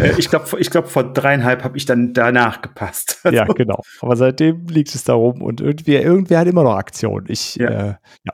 Äh, 0.00 0.12
ich 0.18 0.30
glaube, 0.30 0.46
ich 0.60 0.70
glaub, 0.70 0.88
vor 0.88 1.12
dreieinhalb 1.12 1.64
habe 1.64 1.76
ich 1.76 1.84
dann 1.84 2.12
danach 2.14 2.62
gepasst. 2.62 3.20
Ja, 3.32 3.44
genau. 3.44 3.80
Aber 4.00 4.16
seitdem 4.16 4.66
liegt 4.68 4.94
es 4.94 5.04
darum 5.04 5.42
und 5.42 5.60
irgendwie, 5.60 5.94
irgendwer 5.96 6.38
hat 6.40 6.46
immer 6.48 6.62
noch 6.62 6.76
Aktion. 6.76 7.24
Ich, 7.28 7.56
Ja. 7.56 7.68
äh, 7.68 7.94
ja. 8.24 8.32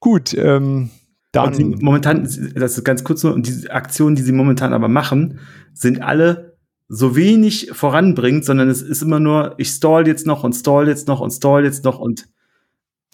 Gut, 0.00 0.34
ähm, 0.34 0.90
dann. 1.32 1.54
Sie, 1.54 1.64
momentan, 1.64 2.24
das 2.24 2.76
ist 2.76 2.84
ganz 2.84 3.04
kurz 3.04 3.22
nur, 3.22 3.34
und 3.34 3.46
diese 3.46 3.70
Aktionen, 3.70 4.16
die 4.16 4.22
sie 4.22 4.32
momentan 4.32 4.72
aber 4.72 4.88
machen, 4.88 5.38
sind 5.72 6.02
alle 6.02 6.56
so 6.88 7.14
wenig 7.14 7.70
voranbringend, 7.72 8.44
sondern 8.44 8.68
es 8.68 8.82
ist 8.82 9.02
immer 9.02 9.20
nur, 9.20 9.54
ich 9.58 9.68
stall 9.70 10.08
jetzt 10.08 10.26
noch 10.26 10.42
und 10.42 10.54
stall 10.54 10.88
jetzt 10.88 11.06
noch 11.06 11.20
und 11.20 11.30
stall 11.30 11.64
jetzt 11.64 11.84
noch 11.84 11.98
und 12.00 12.26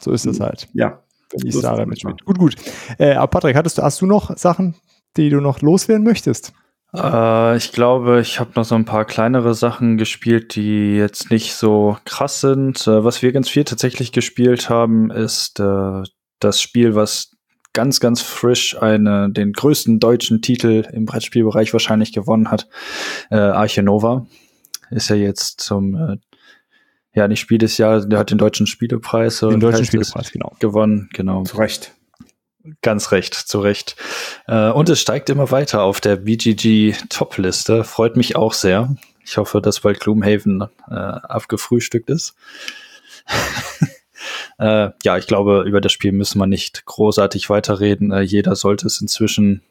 so 0.00 0.12
ist 0.12 0.24
es 0.26 0.40
halt. 0.40 0.68
ja. 0.72 1.02
Wenn 1.30 1.46
ich 1.46 1.52
So 1.52 1.58
ist 1.58 1.62
sage, 1.62 1.82
es 1.82 1.88
mit 1.88 2.04
manchmal. 2.04 2.14
Gut, 2.24 2.38
gut. 2.38 2.54
Äh, 2.98 3.14
aber 3.14 3.28
Patrick, 3.28 3.56
hattest 3.56 3.78
du, 3.78 3.82
hast 3.82 4.00
du 4.00 4.06
noch 4.06 4.36
Sachen, 4.36 4.76
die 5.16 5.30
du 5.30 5.40
noch 5.40 5.60
loswerden 5.60 6.04
möchtest? 6.04 6.52
Äh, 6.94 7.56
ich 7.56 7.72
glaube, 7.72 8.20
ich 8.20 8.40
habe 8.40 8.52
noch 8.54 8.64
so 8.64 8.74
ein 8.74 8.84
paar 8.84 9.04
kleinere 9.04 9.54
Sachen 9.54 9.96
gespielt, 9.96 10.54
die 10.54 10.96
jetzt 10.96 11.30
nicht 11.30 11.54
so 11.54 11.96
krass 12.04 12.40
sind. 12.40 12.86
Äh, 12.86 13.04
was 13.04 13.22
wir 13.22 13.32
ganz 13.32 13.48
viel 13.48 13.64
tatsächlich 13.64 14.12
gespielt 14.12 14.70
haben, 14.70 15.10
ist 15.10 15.60
äh, 15.60 16.02
das 16.40 16.60
Spiel, 16.60 16.94
was 16.94 17.32
ganz, 17.72 18.00
ganz 18.00 18.22
frisch 18.22 18.80
eine, 18.80 19.30
den 19.30 19.52
größten 19.52 20.00
deutschen 20.00 20.40
Titel 20.40 20.86
im 20.92 21.04
Brettspielbereich 21.04 21.72
wahrscheinlich 21.72 22.12
gewonnen 22.12 22.50
hat. 22.50 22.68
Äh, 23.30 23.36
Arche 23.36 23.82
Nova 23.82 24.26
ist 24.90 25.10
ja 25.10 25.16
jetzt 25.16 25.60
zum, 25.60 25.94
äh, 25.94 26.16
ja, 27.16 27.26
nicht 27.26 27.40
Spiel 27.40 27.56
des 27.56 27.78
Jahres, 27.78 28.06
der 28.08 28.18
hat 28.18 28.30
den 28.30 28.36
deutschen 28.36 28.66
Spielepreis. 28.66 29.40
Den 29.40 29.58
deutschen 29.58 29.86
Spielepreis, 29.86 30.30
genau. 30.30 30.54
Gewonnen, 30.58 31.08
genau. 31.14 31.44
Zu 31.44 31.56
Recht. 31.56 31.92
Ganz 32.82 33.10
recht, 33.10 33.34
zu 33.34 33.60
Recht. 33.60 33.96
Äh, 34.46 34.70
und 34.70 34.88
es 34.90 35.00
steigt 35.00 35.30
immer 35.30 35.50
weiter 35.50 35.82
auf 35.82 36.00
der 36.00 36.16
BGG 36.16 36.94
Top-Liste. 37.08 37.84
Freut 37.84 38.16
mich 38.16 38.36
auch 38.36 38.52
sehr. 38.52 38.94
Ich 39.24 39.38
hoffe, 39.38 39.62
dass 39.62 39.80
bald 39.80 40.00
Gloomhaven 40.00 40.66
äh, 40.90 40.94
abgefrühstückt 40.94 42.10
ist. 42.10 42.34
äh, 44.58 44.90
ja, 45.02 45.16
ich 45.16 45.26
glaube, 45.26 45.64
über 45.66 45.80
das 45.80 45.92
Spiel 45.92 46.12
müssen 46.12 46.38
wir 46.38 46.46
nicht 46.46 46.84
großartig 46.84 47.48
weiterreden. 47.48 48.12
Äh, 48.12 48.22
jeder 48.22 48.56
sollte 48.56 48.88
es 48.88 49.00
inzwischen 49.00 49.62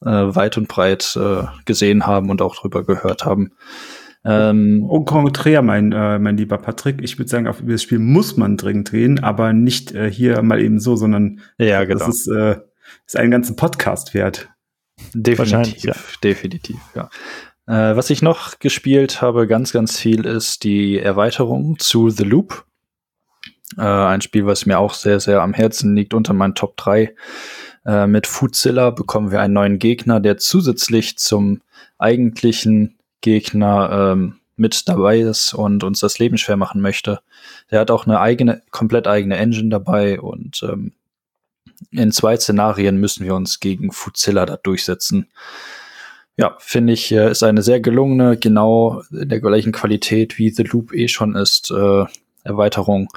äh, 0.00 0.06
weit 0.06 0.56
und 0.56 0.68
breit 0.68 1.18
äh, 1.20 1.44
gesehen 1.66 2.06
haben 2.06 2.30
und 2.30 2.40
auch 2.40 2.56
drüber 2.56 2.82
gehört 2.82 3.26
haben. 3.26 3.52
Ähm, 4.26 4.82
Und 4.82 5.04
konträr, 5.04 5.62
mein, 5.62 5.92
äh, 5.92 6.18
mein 6.18 6.36
lieber 6.36 6.58
Patrick, 6.58 7.00
ich 7.00 7.16
würde 7.16 7.28
sagen, 7.28 7.46
auf 7.46 7.62
das 7.64 7.82
Spiel 7.82 8.00
muss 8.00 8.36
man 8.36 8.56
dringend 8.56 8.92
reden, 8.92 9.22
aber 9.22 9.52
nicht 9.52 9.92
äh, 9.94 10.10
hier 10.10 10.42
mal 10.42 10.60
eben 10.60 10.80
so, 10.80 10.96
sondern 10.96 11.40
ja, 11.58 11.84
genau. 11.84 12.00
das 12.00 12.08
ist, 12.08 12.28
äh, 12.28 12.56
ist 13.06 13.16
einen 13.16 13.30
ganzen 13.30 13.54
Podcast 13.54 14.14
wert. 14.14 14.48
Definitiv, 15.14 16.18
definitiv, 16.24 16.80
ja. 16.94 17.08
Äh, 17.68 17.96
was 17.96 18.10
ich 18.10 18.20
noch 18.20 18.58
gespielt 18.58 19.22
habe, 19.22 19.46
ganz, 19.46 19.72
ganz 19.72 19.98
viel, 19.98 20.24
ist 20.24 20.64
die 20.64 20.98
Erweiterung 20.98 21.78
zu 21.78 22.10
The 22.10 22.24
Loop. 22.24 22.64
Äh, 23.76 23.82
ein 23.82 24.22
Spiel, 24.22 24.46
was 24.46 24.66
mir 24.66 24.78
auch 24.78 24.94
sehr, 24.94 25.20
sehr 25.20 25.42
am 25.42 25.54
Herzen 25.54 25.94
liegt, 25.94 26.14
unter 26.14 26.32
meinen 26.32 26.54
Top 26.54 26.76
3. 26.76 27.14
Äh, 27.84 28.06
mit 28.06 28.26
Foodzilla 28.26 28.90
bekommen 28.90 29.30
wir 29.30 29.40
einen 29.40 29.54
neuen 29.54 29.78
Gegner, 29.78 30.18
der 30.18 30.36
zusätzlich 30.38 31.18
zum 31.18 31.60
eigentlichen 31.98 32.95
Gegner 33.20 34.12
ähm, 34.12 34.36
mit 34.56 34.88
dabei 34.88 35.20
ist 35.20 35.54
und 35.54 35.84
uns 35.84 36.00
das 36.00 36.18
Leben 36.18 36.38
schwer 36.38 36.56
machen 36.56 36.80
möchte. 36.80 37.20
Der 37.70 37.80
hat 37.80 37.90
auch 37.90 38.06
eine 38.06 38.20
eigene, 38.20 38.62
komplett 38.70 39.06
eigene 39.06 39.36
Engine 39.36 39.68
dabei 39.68 40.20
und 40.20 40.62
ähm, 40.62 40.92
in 41.90 42.10
zwei 42.10 42.36
Szenarien 42.36 42.96
müssen 42.96 43.24
wir 43.24 43.34
uns 43.34 43.60
gegen 43.60 43.92
Fuzilla 43.92 44.46
da 44.46 44.56
durchsetzen. 44.56 45.28
Ja, 46.38 46.56
finde 46.58 46.92
ich, 46.92 47.12
äh, 47.12 47.30
ist 47.30 47.42
eine 47.42 47.62
sehr 47.62 47.80
gelungene, 47.80 48.36
genau 48.36 49.02
in 49.10 49.28
der 49.28 49.40
gleichen 49.40 49.72
Qualität 49.72 50.38
wie 50.38 50.50
The 50.50 50.64
Loop 50.64 50.92
eh 50.92 51.08
schon 51.08 51.34
ist, 51.34 51.70
äh, 51.70 52.04
Erweiterung. 52.44 53.08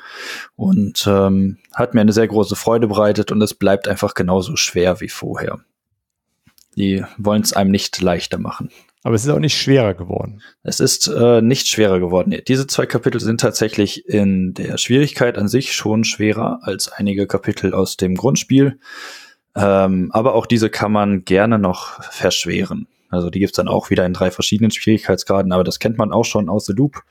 Und 0.55 1.05
ähm, 1.07 1.57
hat 1.73 1.93
mir 1.93 2.01
eine 2.01 2.13
sehr 2.13 2.27
große 2.27 2.55
Freude 2.55 2.87
bereitet 2.87 3.31
und 3.31 3.41
es 3.41 3.53
bleibt 3.53 3.87
einfach 3.87 4.13
genauso 4.13 4.55
schwer 4.55 4.99
wie 5.01 5.09
vorher. 5.09 5.59
Die 6.75 7.03
wollen 7.17 7.41
es 7.41 7.53
einem 7.53 7.71
nicht 7.71 8.01
leichter 8.01 8.37
machen. 8.37 8.71
Aber 9.03 9.15
es 9.15 9.23
ist 9.23 9.29
auch 9.29 9.39
nicht 9.39 9.57
schwerer 9.57 9.93
geworden. 9.93 10.41
Es 10.61 10.79
ist 10.81 11.07
äh, 11.07 11.41
nicht 11.41 11.67
schwerer 11.67 11.99
geworden. 11.99 12.35
Diese 12.47 12.67
zwei 12.67 12.85
Kapitel 12.85 13.21
sind 13.21 13.39
tatsächlich 13.39 14.07
in 14.07 14.53
der 14.53 14.77
Schwierigkeit 14.77 15.37
an 15.37 15.47
sich 15.47 15.73
schon 15.73 16.03
schwerer 16.03 16.59
als 16.63 16.91
einige 16.91 17.25
Kapitel 17.25 17.73
aus 17.73 17.95
dem 17.95 18.15
Grundspiel. 18.15 18.79
Ähm, 19.55 20.09
aber 20.13 20.35
auch 20.35 20.45
diese 20.45 20.69
kann 20.69 20.91
man 20.91 21.23
gerne 21.23 21.59
noch 21.59 22.03
verschweren. 22.03 22.87
Also 23.09 23.29
die 23.29 23.39
gibt's 23.39 23.55
dann 23.55 23.67
auch 23.67 23.89
wieder 23.89 24.05
in 24.05 24.13
drei 24.13 24.31
verschiedenen 24.31 24.71
Schwierigkeitsgraden, 24.71 25.51
aber 25.51 25.63
das 25.63 25.79
kennt 25.79 25.97
man 25.97 26.11
auch 26.11 26.25
schon 26.25 26.49
aus 26.49 26.65
The 26.65 26.73
Loop. 26.73 27.01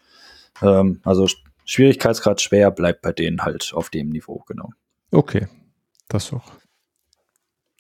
Ähm, 0.63 1.01
also 1.05 1.27
Schwierigkeitsgrad 1.65 2.41
schwer 2.41 2.71
bleibt 2.71 3.03
bei 3.03 3.13
denen 3.13 3.43
halt 3.43 3.73
auf 3.75 3.91
dem 3.91 4.11
Niveau, 4.11 4.45
genau. 4.47 4.71
Okay, 5.11 5.49
das 6.09 6.33
auch. 6.33 6.53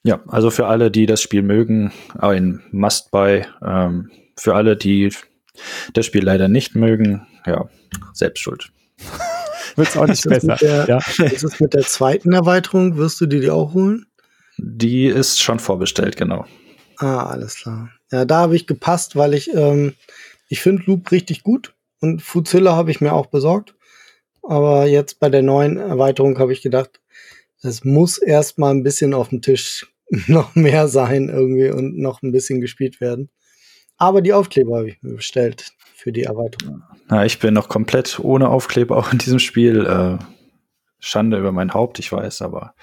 Ja, 0.05 0.20
also 0.29 0.51
für 0.51 0.66
alle, 0.66 0.91
die 0.91 1.07
das 1.07 1.20
Spiel 1.20 1.43
mögen, 1.43 1.93
ein 2.19 2.62
Must-Buy. 2.70 3.45
Ähm, 3.65 4.11
für 4.37 4.55
alle, 4.55 4.77
die 4.77 5.12
das 5.93 6.07
Spiel 6.07 6.23
leider 6.25 6.49
nicht 6.49 6.75
mögen, 6.77 7.27
ja, 7.47 7.69
selbst 8.12 8.41
schuld. 8.41 8.70
Wird 9.77 9.89
es 9.89 9.97
auch 9.97 10.07
nicht 10.07 10.25
besser. 10.25 10.53
mit 10.53 10.61
der- 10.61 10.87
Ja. 10.89 10.99
Ist 11.27 11.45
es 11.45 11.61
mit 11.61 11.75
der 11.75 11.83
zweiten 11.83 12.33
Erweiterung? 12.33 12.97
Wirst 12.97 13.20
du 13.20 13.27
dir 13.27 13.41
die 13.41 13.51
auch 13.51 13.75
holen? 13.75 14.07
Die 14.57 15.07
ist 15.07 15.41
schon 15.41 15.59
vorbestellt, 15.59 16.16
genau. 16.16 16.45
Ah, 16.97 17.27
alles 17.27 17.57
klar. 17.57 17.91
Ja, 18.11 18.25
da 18.25 18.39
habe 18.39 18.57
ich 18.57 18.66
gepasst, 18.66 19.15
weil 19.15 19.35
ich, 19.35 19.53
ähm, 19.55 19.95
ich 20.49 20.61
finde 20.61 20.83
Loop 20.87 21.11
richtig 21.12 21.43
gut 21.45 21.75
und 22.01 22.23
Fuzilla 22.23 22.75
habe 22.75 22.91
ich 22.91 23.01
mir 23.01 23.12
auch 23.12 23.27
besorgt. 23.27 23.75
Aber 24.43 24.87
jetzt 24.87 25.20
bei 25.20 25.29
der 25.29 25.43
neuen 25.43 25.77
Erweiterung 25.77 26.39
habe 26.39 26.53
ich 26.53 26.62
gedacht, 26.62 27.01
es 27.63 27.85
muss 27.85 28.19
erst 28.19 28.59
mal 28.59 28.71
ein 28.71 28.83
bisschen 28.83 29.15
auf 29.15 29.29
dem 29.31 29.43
Tisch 29.43 29.87
noch 30.27 30.55
mehr 30.55 30.89
sein 30.89 31.29
irgendwie 31.29 31.71
und 31.71 31.99
noch 31.99 32.23
ein 32.23 32.33
bisschen 32.33 32.61
gespielt 32.61 33.01
werden. 33.01 33.31
Aber 33.97 34.23
die 34.23 34.33
Aufkleber 34.33 34.79
habe 34.79 34.91
ich 34.91 35.03
mir 35.03 35.15
bestellt 35.17 35.73
für 35.95 36.13
die 36.13 36.23
Erweiterung. 36.23 36.83
Na, 37.09 37.25
ich 37.27 37.41
bin 37.41 37.55
noch 37.55 37.69
komplett 37.69 38.21
ohne 38.21 38.49
Aufkleber 38.49 38.97
auch 38.97 39.13
in 39.13 39.19
diesem 39.19 39.39
Spiel. 39.41 39.85
Äh, 39.87 40.19
Schande 41.01 41.39
über 41.39 41.53
mein 41.53 41.75
Haupt, 41.75 41.99
ich 42.01 42.11
weiß, 42.11 42.43
aber 42.43 42.75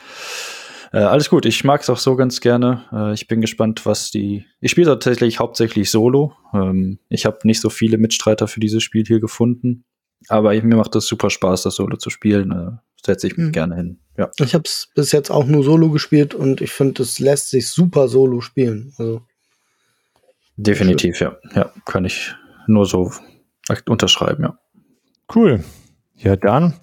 äh, 0.94 1.00
alles 1.00 1.30
gut. 1.30 1.46
Ich 1.46 1.64
mag 1.66 1.82
es 1.82 1.90
auch 1.90 1.98
so 1.98 2.16
ganz 2.16 2.40
gerne. 2.42 2.86
Äh, 2.92 3.14
ich 3.14 3.28
bin 3.28 3.42
gespannt, 3.42 3.86
was 3.86 4.12
die. 4.12 4.46
Ich 4.62 4.72
spiele 4.72 4.88
tatsächlich 4.88 5.40
hauptsächlich 5.40 5.90
Solo. 5.92 6.34
Ähm, 6.54 7.00
ich 7.10 7.26
habe 7.26 7.40
nicht 7.44 7.60
so 7.62 7.70
viele 7.70 7.98
Mitstreiter 7.98 8.48
für 8.48 8.60
dieses 8.60 8.84
Spiel 8.84 9.06
hier 9.06 9.20
gefunden, 9.20 9.84
aber 10.30 10.54
mir 10.54 10.76
macht 10.78 10.96
es 10.96 11.08
super 11.08 11.30
Spaß, 11.30 11.64
das 11.64 11.76
Solo 11.76 11.98
zu 11.98 12.10
spielen. 12.10 12.80
Setze 13.06 13.28
ich 13.28 13.38
mich 13.38 13.48
Mhm. 13.48 13.52
gerne 13.52 13.76
hin. 13.76 14.00
Ja. 14.18 14.32
Ich 14.40 14.54
habe 14.54 14.64
es 14.66 14.90
bis 14.96 15.12
jetzt 15.12 15.30
auch 15.30 15.46
nur 15.46 15.64
Solo 15.64 15.90
gespielt 15.90 16.34
und 16.34 16.62
ich 16.62 16.72
finde, 16.72 17.04
es 17.04 17.20
lässt 17.20 17.50
sich 17.50 17.68
super 17.68 18.08
Solo 18.08 18.42
spielen. 18.42 18.94
Also 18.98 19.22
Definitiv, 20.58 21.20
ja. 21.20 21.36
Ja, 21.54 21.72
kann 21.86 22.06
ich 22.06 22.34
nur 22.68 22.86
so 22.86 23.12
unterschreiben, 23.88 24.44
ja. 24.44 24.58
Cool. 25.34 25.64
Ja, 26.16 26.36
dann 26.36 26.76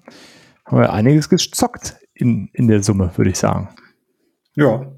haben 0.65 0.77
wir 0.77 0.93
einiges 0.93 1.29
gezockt 1.29 1.95
in, 2.13 2.49
in 2.53 2.67
der 2.67 2.83
Summe, 2.83 3.11
würde 3.15 3.31
ich 3.31 3.37
sagen. 3.37 3.69
Ja. 4.55 4.91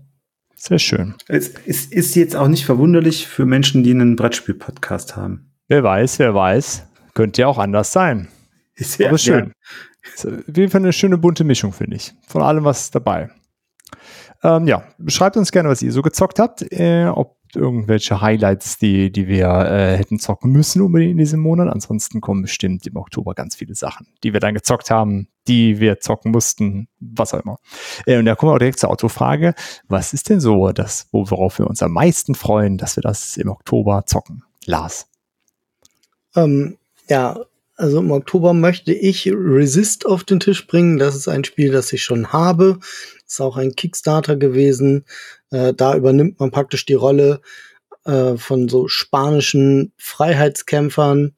Sehr 0.56 0.80
schön. 0.80 1.16
Es, 1.28 1.54
es 1.66 1.86
ist 1.86 2.16
jetzt 2.16 2.36
auch 2.36 2.48
nicht 2.48 2.66
verwunderlich 2.66 3.28
für 3.28 3.46
Menschen, 3.46 3.84
die 3.84 3.92
einen 3.92 4.16
Brettspiel-Podcast 4.16 5.16
haben. 5.16 5.52
Wer 5.68 5.84
weiß, 5.84 6.20
wer 6.20 6.34
weiß. 6.34 6.88
Könnte 7.14 7.42
ja 7.42 7.48
auch 7.48 7.60
anders 7.60 7.92
sein. 7.92 8.28
Ist 8.74 9.02
Aber 9.02 9.18
schön. 9.18 9.54
Ist 10.14 10.26
auf 10.26 10.34
jeden 10.56 10.70
Fall 10.70 10.82
eine 10.82 10.94
schöne 10.94 11.18
bunte 11.18 11.44
Mischung, 11.44 11.74
finde 11.74 11.98
ich. 11.98 12.14
Von 12.28 12.42
allem 12.42 12.64
was 12.64 12.92
dabei. 12.92 13.30
Ähm, 14.44 14.68
ja, 14.68 14.84
schreibt 15.08 15.38
uns 15.38 15.52
gerne, 15.52 15.70
was 15.70 15.82
ihr 15.82 15.92
so 15.92 16.02
gezockt 16.02 16.40
habt. 16.40 16.62
Äh, 16.72 17.08
ob 17.08 17.38
irgendwelche 17.56 18.22
Highlights, 18.22 18.78
die, 18.78 19.12
die 19.12 19.28
wir 19.28 19.48
äh, 19.48 19.98
hätten 19.98 20.20
zocken 20.20 20.52
müssen 20.52 20.82
unbedingt 20.82 21.12
in 21.12 21.18
diesem 21.18 21.40
Monat. 21.40 21.70
Ansonsten 21.70 22.22
kommen 22.22 22.42
bestimmt 22.42 22.86
im 22.86 22.98
Oktober 22.98 23.34
ganz 23.34 23.56
viele 23.56 23.76
Sachen, 23.76 24.08
die 24.24 24.34
wir 24.34 24.40
dann 24.40 24.54
gezockt 24.54 24.92
haben, 24.92 25.30
die 25.48 25.80
wir 25.80 26.00
zocken 26.00 26.32
mussten, 26.32 26.88
was 27.00 27.34
auch 27.34 27.42
immer. 27.42 27.58
Äh, 28.06 28.18
und 28.20 28.26
da 28.26 28.36
kommen 28.36 28.52
wir 28.52 28.56
auch 28.56 28.60
direkt 28.60 28.80
zur 28.80 28.90
Autofrage. 28.90 29.54
Was 29.88 30.14
ist 30.14 30.30
denn 30.30 30.40
so 30.40 30.72
das, 30.72 31.08
worauf 31.12 31.60
wir 31.60 31.68
uns 31.68 31.82
am 31.82 31.92
meisten 31.92 32.36
freuen, 32.36 32.78
dass 32.78 32.98
wir 32.98 33.02
das 33.02 33.38
im 33.38 33.50
Oktober 33.50 34.04
zocken? 34.06 34.44
Lars. 34.66 35.08
Ähm, 36.36 36.78
ja, 37.08 37.40
also 37.76 38.00
im 38.00 38.12
Oktober 38.12 38.54
möchte 38.54 38.94
ich 38.94 39.30
Resist 39.34 40.06
auf 40.06 40.24
den 40.24 40.40
Tisch 40.40 40.66
bringen. 40.68 40.98
Das 40.98 41.16
ist 41.16 41.28
ein 41.28 41.44
Spiel, 41.44 41.72
das 41.72 41.92
ich 41.94 42.04
schon 42.04 42.32
habe. 42.32 42.80
Ist 43.26 43.42
auch 43.42 43.58
ein 43.58 43.76
Kickstarter 43.76 44.36
gewesen. 44.36 45.06
Äh, 45.52 45.74
da 45.74 45.96
übernimmt 45.96 46.40
man 46.40 46.52
praktisch 46.52 46.86
die 46.86 46.94
Rolle 46.94 47.42
äh, 48.06 48.38
von 48.38 48.70
so 48.70 48.88
spanischen 48.88 49.92
Freiheitskämpfern 49.98 51.34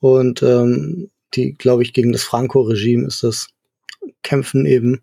und 0.00 0.42
ähm, 0.42 1.10
die, 1.34 1.54
glaube 1.54 1.82
ich, 1.82 1.92
gegen 1.92 2.12
das 2.12 2.22
Franco-Regime 2.22 3.06
ist 3.06 3.22
das 3.22 3.48
kämpfen 4.22 4.66
eben. 4.66 5.02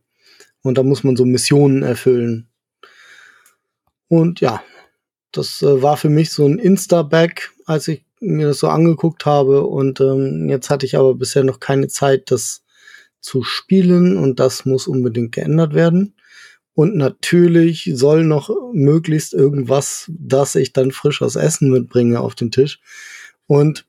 Und 0.62 0.78
da 0.78 0.84
muss 0.84 1.04
man 1.04 1.16
so 1.16 1.26
Missionen 1.26 1.84
erfüllen. 1.84 2.48
Und 4.08 4.40
ja, 4.40 4.64
das 5.32 5.62
äh, 5.62 5.82
war 5.82 5.98
für 5.98 6.10
mich 6.10 6.32
so 6.32 6.46
ein 6.48 6.60
Insta-Back, 6.60 7.52
als 7.66 7.88
ich 7.88 8.06
mir 8.26 8.48
das 8.48 8.60
so 8.60 8.68
angeguckt 8.68 9.26
habe. 9.26 9.66
Und 9.66 10.02
ähm, 10.02 10.50
jetzt 10.50 10.70
hatte 10.70 10.86
ich 10.86 10.98
aber 10.98 11.16
bisher 11.16 11.44
noch 11.44 11.60
keine 11.60 11.88
Zeit, 11.88 12.32
das 12.32 12.64
zu 13.20 13.44
spielen. 13.44 14.18
Und 14.18 14.40
das 14.40 14.66
muss 14.66 14.88
unbedingt 14.88 15.32
geändert 15.34 15.74
werden. 15.74 16.16
Und 16.74 16.96
natürlich 16.96 17.90
soll 17.94 18.26
noch 18.26 18.50
möglichst 18.74 19.34
irgendwas, 19.34 20.12
das 20.14 20.56
ich 20.56 20.74
dann 20.74 20.92
frisch 20.92 21.22
aus 21.22 21.38
Essen 21.38 21.72
mitbringe, 21.72 22.20
auf 22.20 22.36
den 22.36 22.52
Tisch. 22.52 22.82
Und 23.48 23.88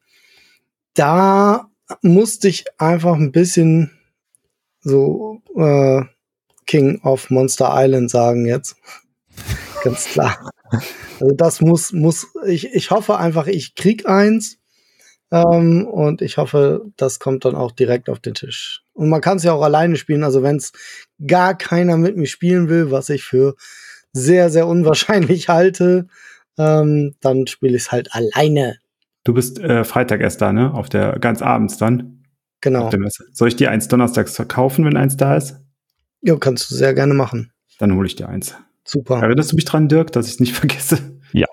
da 0.94 1.68
musste 2.02 2.48
ich 2.48 2.64
einfach 2.78 3.16
ein 3.16 3.32
bisschen 3.32 3.90
so 4.80 5.42
äh, 5.56 6.02
King 6.66 7.00
of 7.02 7.30
Monster 7.30 7.70
Island 7.72 8.10
sagen 8.10 8.46
jetzt. 8.46 8.76
Ganz 9.82 10.04
klar. 10.04 10.50
Also 10.70 11.34
das 11.34 11.60
muss, 11.60 11.92
muss, 11.92 12.26
ich, 12.46 12.74
ich 12.74 12.90
hoffe 12.90 13.18
einfach, 13.18 13.46
ich 13.46 13.74
krieg 13.74 14.06
eins. 14.08 14.58
Ähm, 15.32 15.86
und 15.86 16.22
ich 16.22 16.38
hoffe, 16.38 16.86
das 16.96 17.18
kommt 17.18 17.44
dann 17.44 17.56
auch 17.56 17.72
direkt 17.72 18.08
auf 18.08 18.20
den 18.20 18.34
Tisch. 18.34 18.82
Und 18.92 19.08
man 19.08 19.20
kann 19.20 19.38
es 19.38 19.42
ja 19.42 19.52
auch 19.52 19.62
alleine 19.62 19.96
spielen. 19.96 20.24
Also 20.24 20.42
wenn 20.42 20.56
es 20.56 20.72
gar 21.26 21.56
keiner 21.56 21.96
mit 21.96 22.16
mir 22.16 22.26
spielen 22.26 22.68
will, 22.68 22.90
was 22.90 23.08
ich 23.08 23.24
für 23.24 23.56
sehr, 24.12 24.50
sehr 24.50 24.66
unwahrscheinlich 24.66 25.48
halte, 25.48 26.06
ähm, 26.58 27.14
dann 27.20 27.46
spiele 27.46 27.76
ich 27.76 27.82
es 27.82 27.92
halt 27.92 28.14
alleine. 28.14 28.78
Du 29.24 29.34
bist 29.34 29.58
äh, 29.58 29.84
Freitag 29.84 30.20
erst 30.20 30.40
da, 30.40 30.52
ne? 30.52 30.72
Auf 30.72 30.88
der 30.88 31.18
ganz 31.18 31.42
abends 31.42 31.76
dann. 31.76 32.22
Genau. 32.60 32.90
Soll 33.32 33.48
ich 33.48 33.56
dir 33.56 33.70
eins 33.70 33.88
donnerstags 33.88 34.34
verkaufen, 34.34 34.84
wenn 34.84 34.96
eins 34.96 35.16
da 35.16 35.36
ist? 35.36 35.56
Ja, 36.22 36.36
kannst 36.36 36.70
du 36.70 36.74
sehr 36.74 36.94
gerne 36.94 37.14
machen. 37.14 37.52
Dann 37.78 37.94
hole 37.94 38.06
ich 38.06 38.16
dir 38.16 38.28
eins. 38.28 38.54
Super. 38.86 39.20
Erinnerst 39.22 39.52
du 39.52 39.56
mich 39.56 39.64
dran, 39.64 39.88
Dirk, 39.88 40.12
dass 40.12 40.26
ich 40.26 40.34
es 40.34 40.40
nicht 40.40 40.52
vergesse? 40.56 40.98
Ja. 41.32 41.46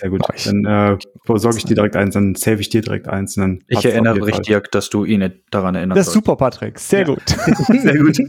Sehr 0.00 0.10
gut. 0.10 0.20
Mach 0.20 0.34
ich. 0.34 0.44
Dann 0.44 0.64
äh, 0.64 0.98
besorge 1.26 1.56
ich 1.58 1.64
dir 1.64 1.74
direkt 1.76 1.96
eins, 1.96 2.14
dann 2.14 2.34
save 2.34 2.60
ich 2.60 2.68
dir 2.68 2.82
direkt 2.82 3.08
eins. 3.08 3.34
Dann 3.36 3.60
Ich 3.68 3.84
erinnere 3.84 4.18
mich. 4.18 4.40
Dirk, 4.40 4.70
dass 4.72 4.90
du 4.90 5.04
ihn 5.04 5.32
daran 5.50 5.74
erinnerst. 5.76 5.98
Das 6.00 6.06
ist 6.08 6.12
super, 6.12 6.36
Patrick. 6.36 6.78
Sehr 6.78 7.00
Ja. 7.00 7.06
gut. 7.06 7.22
Sehr 7.82 7.98
gut. 7.98 8.18
Ja, 8.18 8.24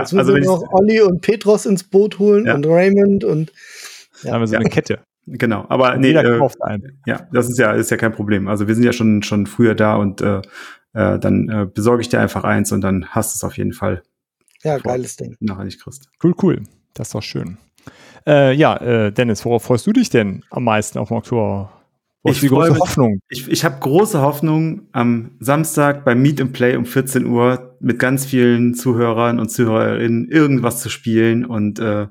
Jetzt 0.00 0.12
müssen 0.12 0.18
also 0.20 0.32
wir 0.34 0.40
wenn 0.40 0.44
noch 0.44 0.62
Olli 0.72 1.00
und 1.02 1.20
Petros 1.20 1.66
ins 1.66 1.82
Boot 1.84 2.18
holen 2.20 2.46
Ja. 2.46 2.54
und 2.54 2.64
Raymond 2.66 3.24
und 3.24 3.52
Da 4.22 4.32
haben 4.32 4.40
wir 4.40 4.46
so 4.46 4.54
Ja. 4.54 4.60
eine 4.60 4.70
Kette. 4.70 5.00
genau. 5.26 5.66
Aber 5.68 5.94
Und 5.94 6.00
nee, 6.00 6.08
jeder 6.08 6.36
äh, 6.36 6.38
kauft 6.38 6.62
einen. 6.62 7.00
ja, 7.06 7.26
das 7.32 7.48
ist 7.50 7.58
ja 7.58 7.72
ist 7.72 7.90
ja 7.90 7.96
kein 7.96 8.12
Problem. 8.12 8.46
Also 8.48 8.68
wir 8.68 8.74
sind 8.76 8.84
ja 8.84 8.92
schon 8.92 9.22
schon 9.24 9.46
früher 9.46 9.74
da 9.74 9.96
und 9.96 10.20
äh, 10.22 10.38
äh, 10.94 11.18
dann 11.18 11.48
äh, 11.48 11.66
besorge 11.66 12.00
ich 12.02 12.08
dir 12.08 12.20
einfach 12.20 12.44
eins 12.44 12.70
und 12.72 12.80
dann 12.82 13.06
hast 13.08 13.34
du 13.34 13.38
es 13.38 13.44
auf 13.44 13.58
jeden 13.58 13.72
Fall 13.72 14.02
ja, 14.62 14.78
geiles 14.78 15.16
Ding. 15.16 15.36
nachher 15.40 15.64
nicht 15.64 15.80
kriegst. 15.82 16.08
Cool, 16.22 16.34
cool. 16.42 16.62
Das 16.98 17.08
ist 17.08 17.14
doch 17.14 17.22
schön. 17.22 17.58
Äh, 18.26 18.52
ja, 18.54 18.76
äh, 18.76 19.12
Dennis, 19.12 19.44
worauf 19.44 19.62
freust 19.64 19.86
du 19.86 19.92
dich 19.92 20.10
denn 20.10 20.44
am 20.50 20.64
meisten 20.64 20.98
auf 20.98 21.08
dem 21.08 21.16
Oktober? 21.18 21.72
Wo 22.22 22.30
Ich 22.32 22.40
die 22.40 22.48
große 22.48 22.72
mich- 22.72 22.80
Hoffnung? 22.80 23.20
Ich, 23.28 23.48
ich 23.48 23.64
habe 23.64 23.78
große 23.78 24.20
Hoffnung 24.20 24.82
am 24.92 25.30
Samstag 25.38 26.04
beim 26.04 26.20
Meet 26.20 26.40
and 26.40 26.52
Play 26.52 26.76
um 26.76 26.84
14 26.84 27.24
Uhr 27.26 27.76
mit 27.80 27.98
ganz 28.00 28.26
vielen 28.26 28.74
Zuhörern 28.74 29.38
und 29.38 29.50
Zuhörerinnen 29.50 30.28
irgendwas 30.28 30.82
zu 30.82 30.88
spielen 30.90 31.44
und 31.46 31.78
äh, 31.78 32.08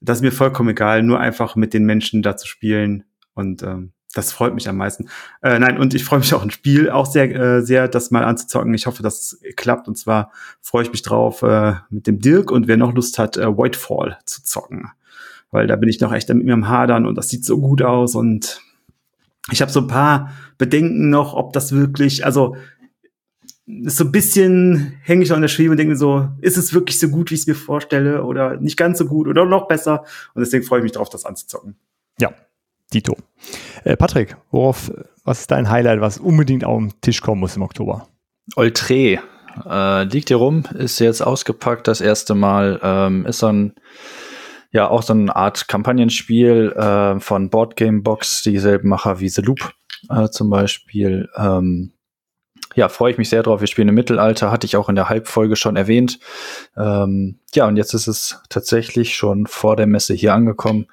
das 0.00 0.18
ist 0.18 0.22
mir 0.22 0.30
vollkommen 0.30 0.68
egal, 0.70 1.02
nur 1.02 1.18
einfach 1.18 1.56
mit 1.56 1.74
den 1.74 1.84
Menschen 1.84 2.22
da 2.22 2.36
zu 2.36 2.46
spielen 2.46 3.02
und 3.34 3.64
ähm, 3.64 3.92
das 4.14 4.32
freut 4.32 4.54
mich 4.54 4.68
am 4.68 4.76
meisten. 4.76 5.08
Äh, 5.42 5.58
nein, 5.58 5.78
und 5.78 5.94
ich 5.94 6.04
freue 6.04 6.18
mich 6.18 6.32
auch 6.32 6.42
ein 6.42 6.50
Spiel 6.50 6.90
auch 6.90 7.06
sehr, 7.06 7.34
äh, 7.34 7.62
sehr, 7.62 7.88
das 7.88 8.10
mal 8.10 8.24
anzuzocken. 8.24 8.72
Ich 8.74 8.86
hoffe, 8.86 9.02
dass 9.02 9.20
es 9.20 9.40
klappt. 9.56 9.86
Und 9.86 9.98
zwar 9.98 10.32
freue 10.62 10.84
ich 10.84 10.90
mich 10.90 11.02
drauf, 11.02 11.42
äh, 11.42 11.74
mit 11.90 12.06
dem 12.06 12.18
Dirk 12.18 12.50
und 12.50 12.68
wer 12.68 12.76
noch 12.76 12.94
Lust 12.94 13.18
hat, 13.18 13.36
äh, 13.36 13.46
Whitefall 13.46 14.18
zu 14.24 14.42
zocken. 14.42 14.90
Weil 15.50 15.66
da 15.66 15.76
bin 15.76 15.88
ich 15.88 16.00
noch 16.00 16.12
echt 16.12 16.28
mit 16.30 16.44
mir 16.44 16.54
am 16.54 16.68
Hadern 16.68 17.06
und 17.06 17.16
das 17.16 17.28
sieht 17.28 17.44
so 17.44 17.58
gut 17.60 17.82
aus 17.82 18.14
und 18.14 18.62
ich 19.50 19.62
habe 19.62 19.72
so 19.72 19.80
ein 19.80 19.86
paar 19.86 20.32
Bedenken 20.58 21.08
noch, 21.08 21.32
ob 21.34 21.52
das 21.54 21.72
wirklich, 21.72 22.24
also 22.24 22.56
ist 23.66 23.98
so 23.98 24.04
ein 24.04 24.12
bisschen 24.12 24.94
hänge 25.02 25.22
ich 25.22 25.28
noch 25.28 25.36
an 25.36 25.42
der 25.42 25.48
Schwebe 25.48 25.70
und 25.70 25.76
denke 25.76 25.96
so, 25.96 26.28
ist 26.40 26.56
es 26.56 26.72
wirklich 26.72 26.98
so 26.98 27.08
gut, 27.08 27.30
wie 27.30 27.34
ich 27.34 27.42
es 27.42 27.46
mir 27.46 27.54
vorstelle 27.54 28.24
oder 28.24 28.56
nicht 28.56 28.78
ganz 28.78 28.98
so 28.98 29.06
gut 29.06 29.28
oder 29.28 29.44
noch 29.44 29.68
besser? 29.68 30.04
Und 30.34 30.40
deswegen 30.40 30.64
freue 30.64 30.80
ich 30.80 30.84
mich 30.84 30.92
drauf, 30.92 31.10
das 31.10 31.26
anzuzocken. 31.26 31.76
Ja, 32.18 32.32
Dito. 32.92 33.16
Äh, 33.84 33.96
Patrick, 33.96 34.36
worauf, 34.50 34.90
was 35.24 35.40
ist 35.40 35.50
dein 35.50 35.70
Highlight, 35.70 36.00
was 36.00 36.18
unbedingt 36.18 36.64
auf 36.64 36.78
den 36.78 37.00
Tisch 37.00 37.20
kommen 37.20 37.40
muss 37.40 37.56
im 37.56 37.62
Oktober? 37.62 38.08
Oltre. 38.56 39.20
Äh, 39.68 40.04
liegt 40.04 40.28
hier 40.28 40.36
rum, 40.36 40.64
ist 40.74 40.98
jetzt 41.00 41.20
ausgepackt 41.20 41.88
das 41.88 42.00
erste 42.00 42.34
Mal. 42.34 42.80
Ähm, 42.82 43.26
ist 43.26 43.38
so 43.38 43.70
ja, 44.70 44.88
auch 44.88 45.02
so 45.02 45.14
eine 45.14 45.34
Art 45.34 45.66
Kampagnenspiel 45.68 46.72
äh, 46.72 47.20
von 47.20 47.50
Boardgame 47.50 48.02
Box, 48.02 48.42
dieselben 48.42 48.88
Macher 48.88 49.18
wie 49.20 49.28
The 49.28 49.42
Loop 49.42 49.72
äh, 50.10 50.28
zum 50.28 50.50
Beispiel. 50.50 51.28
Ähm, 51.36 51.92
ja, 52.74 52.88
freue 52.88 53.10
ich 53.10 53.18
mich 53.18 53.30
sehr 53.30 53.42
drauf. 53.42 53.60
Wir 53.60 53.66
spielen 53.66 53.88
im 53.88 53.94
Mittelalter, 53.94 54.50
hatte 54.50 54.66
ich 54.66 54.76
auch 54.76 54.88
in 54.88 54.94
der 54.94 55.08
Halbfolge 55.08 55.56
schon 55.56 55.76
erwähnt. 55.76 56.18
Ähm, 56.76 57.40
ja, 57.54 57.66
und 57.66 57.76
jetzt 57.76 57.94
ist 57.94 58.06
es 58.06 58.40
tatsächlich 58.50 59.16
schon 59.16 59.46
vor 59.46 59.74
der 59.74 59.86
Messe 59.86 60.14
hier 60.14 60.34
angekommen. 60.34 60.86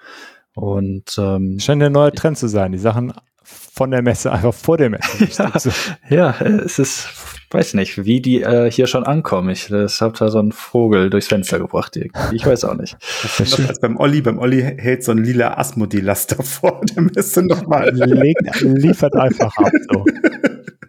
Und 0.56 1.18
ähm, 1.18 1.60
scheint 1.60 1.82
der 1.82 1.90
neue 1.90 2.14
Trend 2.14 2.38
zu 2.38 2.48
sein, 2.48 2.72
die 2.72 2.78
Sachen 2.78 3.14
von 3.44 3.92
der 3.92 4.02
Messe 4.02 4.32
einfach 4.32 4.54
vor 4.54 4.78
der 4.78 4.90
Messe. 4.90 5.28
ja, 6.10 6.34
ja, 6.40 6.42
es 6.42 6.80
ist, 6.80 7.10
weiß 7.52 7.74
nicht, 7.76 8.06
wie 8.06 8.22
die 8.22 8.42
äh, 8.42 8.72
hier 8.72 8.88
schon 8.88 9.04
ankommen. 9.04 9.50
Ich 9.50 9.68
das 9.68 10.00
hat 10.02 10.20
da 10.22 10.30
so 10.30 10.40
ein 10.40 10.54
Vogel 10.54 11.10
durchs 11.10 11.28
Fenster 11.28 11.60
gebracht. 11.60 12.00
Ich 12.32 12.46
weiß 12.46 12.64
auch 12.66 12.76
nicht. 12.76 12.98
Das 13.22 13.40
ist 13.40 13.68
als 13.68 13.80
beim 13.80 13.98
Olli. 13.98 14.22
Beim 14.22 14.40
Olli 14.40 14.62
hält 14.62 15.04
so 15.04 15.12
ein 15.12 15.24
lila 15.24 15.58
Asmodee-Laster 15.58 16.42
vor 16.44 16.82
der 16.96 17.04
Messe 17.04 17.44
nochmal. 17.44 17.92
liefert 17.94 19.16
einfach 19.16 19.56
ab. 19.58 19.72
So. 19.92 20.06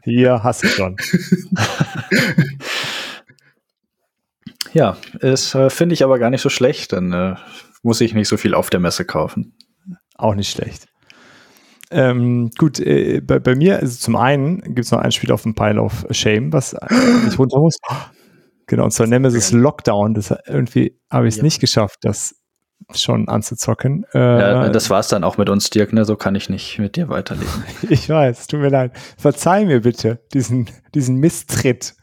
Hier 0.04 0.44
hast 0.44 0.62
du 0.62 0.68
schon. 0.68 0.96
ja, 4.72 4.96
es 5.20 5.54
äh, 5.56 5.70
finde 5.70 5.94
ich 5.94 6.04
aber 6.04 6.20
gar 6.20 6.30
nicht 6.30 6.42
so 6.42 6.48
schlecht, 6.48 6.92
dann 6.92 7.12
äh, 7.12 7.34
muss 7.86 8.00
ich 8.00 8.12
nicht 8.14 8.28
so 8.28 8.36
viel 8.36 8.54
auf 8.54 8.68
der 8.68 8.80
Messe 8.80 9.04
kaufen. 9.04 9.54
Auch 10.16 10.34
nicht 10.34 10.50
schlecht. 10.50 10.86
Ähm, 11.90 12.50
gut, 12.58 12.80
äh, 12.80 13.20
bei, 13.20 13.38
bei, 13.38 13.54
mir, 13.54 13.78
also 13.78 13.96
zum 13.98 14.16
einen 14.16 14.60
gibt 14.60 14.80
es 14.80 14.90
noch 14.90 14.98
ein 14.98 15.12
Spiel 15.12 15.30
auf 15.30 15.42
dem 15.42 15.54
Pile 15.54 15.80
of 15.80 16.04
Shame, 16.10 16.52
was 16.52 16.74
nicht 17.24 17.38
runter 17.38 17.60
muss. 17.60 17.78
Genau, 18.66 18.84
und 18.84 18.90
zwar 18.90 19.06
Nemesis 19.06 19.52
Lockdown. 19.52 20.14
Das 20.14 20.34
irgendwie 20.46 20.98
habe 21.10 21.28
ich 21.28 21.34
es 21.34 21.38
ja. 21.38 21.44
nicht 21.44 21.60
geschafft, 21.60 21.98
das 22.02 22.34
schon 22.92 23.28
anzuzocken. 23.28 24.04
Äh, 24.12 24.18
ja, 24.18 24.68
das 24.68 24.90
war 24.90 24.98
es 24.98 25.08
dann 25.08 25.22
auch 25.22 25.38
mit 25.38 25.48
uns, 25.48 25.70
Dirk, 25.70 25.92
ne? 25.92 26.04
So 26.04 26.16
kann 26.16 26.34
ich 26.34 26.50
nicht 26.50 26.80
mit 26.80 26.96
dir 26.96 27.08
weiterleben. 27.08 27.64
ich 27.88 28.08
weiß, 28.08 28.48
tut 28.48 28.60
mir 28.60 28.68
leid. 28.68 28.92
Verzeih 29.16 29.64
mir 29.64 29.82
bitte 29.82 30.20
diesen, 30.34 30.68
diesen 30.92 31.16
Misstritt. 31.16 31.94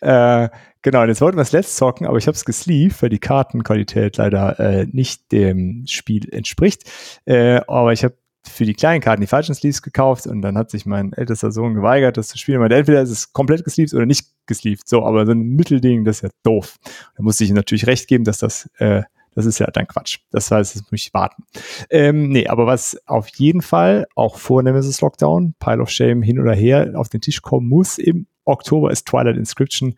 Äh, 0.00 0.48
genau, 0.82 1.04
jetzt 1.04 1.20
wollten 1.20 1.38
wir 1.38 1.42
es 1.42 1.52
letzt 1.52 1.76
zocken, 1.76 2.06
aber 2.06 2.18
ich 2.18 2.26
habe 2.26 2.34
es 2.34 2.44
gesleeved, 2.44 3.02
weil 3.02 3.08
die 3.10 3.18
Kartenqualität 3.18 4.16
leider 4.16 4.58
äh, 4.58 4.86
nicht 4.90 5.32
dem 5.32 5.84
Spiel 5.86 6.32
entspricht. 6.32 6.90
Äh, 7.24 7.60
aber 7.66 7.92
ich 7.92 8.04
habe 8.04 8.14
für 8.46 8.64
die 8.64 8.74
kleinen 8.74 9.02
Karten 9.02 9.20
die 9.20 9.26
falschen 9.26 9.54
Sleeves 9.54 9.82
gekauft 9.82 10.26
und 10.26 10.40
dann 10.42 10.56
hat 10.56 10.70
sich 10.70 10.86
mein 10.86 11.12
ältester 11.12 11.52
Sohn 11.52 11.74
geweigert, 11.74 12.16
das 12.16 12.28
zu 12.28 12.38
spielen. 12.38 12.60
Weil 12.60 12.72
entweder 12.72 13.02
ist 13.02 13.10
es 13.10 13.32
komplett 13.32 13.64
gesleeved 13.64 13.94
oder 13.94 14.06
nicht 14.06 14.28
gesleeved. 14.46 14.88
So, 14.88 15.04
aber 15.04 15.26
so 15.26 15.32
ein 15.32 15.40
Mittelding, 15.40 16.04
das 16.04 16.16
ist 16.16 16.22
ja 16.22 16.28
doof. 16.42 16.76
Da 17.16 17.22
musste 17.22 17.44
ich 17.44 17.50
ihm 17.50 17.56
natürlich 17.56 17.86
recht 17.86 18.08
geben, 18.08 18.24
dass 18.24 18.38
das 18.38 18.68
äh, 18.78 19.02
das 19.34 19.46
ist 19.46 19.58
ja 19.58 19.66
dann 19.70 19.86
Quatsch. 19.86 20.18
Das 20.30 20.50
heißt, 20.50 20.74
jetzt 20.74 20.90
muss 20.90 21.02
ich 21.02 21.14
warten. 21.14 21.44
Ähm, 21.88 22.30
nee, 22.30 22.48
aber 22.48 22.66
was 22.66 22.96
auf 23.06 23.28
jeden 23.28 23.62
Fall 23.62 24.06
auch 24.14 24.38
vor 24.38 24.62
Nemesis 24.62 25.00
Lockdown, 25.00 25.54
Pile 25.60 25.80
of 25.80 25.90
Shame 25.90 26.22
hin 26.22 26.40
oder 26.40 26.52
her, 26.52 26.92
auf 26.96 27.08
den 27.08 27.20
Tisch 27.20 27.40
kommen 27.40 27.68
muss 27.68 27.98
im 27.98 28.26
Oktober 28.50 28.90
ist 28.90 29.06
Twilight 29.06 29.36
Inscription. 29.36 29.94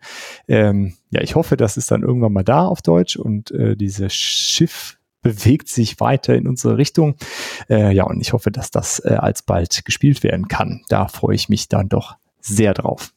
Ähm, 0.47 0.93
ja, 1.11 1.21
ich 1.21 1.35
hoffe, 1.35 1.57
das 1.57 1.77
ist 1.77 1.91
dann 1.91 2.03
irgendwann 2.03 2.33
mal 2.33 2.43
da 2.43 2.65
auf 2.65 2.81
Deutsch 2.81 3.15
und 3.15 3.51
äh, 3.51 3.75
dieses 3.75 4.13
Schiff 4.13 4.97
bewegt 5.21 5.69
sich 5.69 5.99
weiter 5.99 6.35
in 6.35 6.47
unsere 6.47 6.77
Richtung. 6.77 7.15
Äh, 7.69 7.93
ja, 7.93 8.03
und 8.03 8.21
ich 8.21 8.33
hoffe, 8.33 8.51
dass 8.51 8.71
das 8.71 8.99
äh, 8.99 9.15
alsbald 9.17 9.85
gespielt 9.85 10.21
werden 10.21 10.47
kann. 10.47 10.83
Da 10.89 11.07
freue 11.07 11.35
ich 11.35 11.49
mich 11.49 11.69
dann 11.69 11.89
doch 11.89 12.15
sehr 12.39 12.73
drauf. 12.73 13.13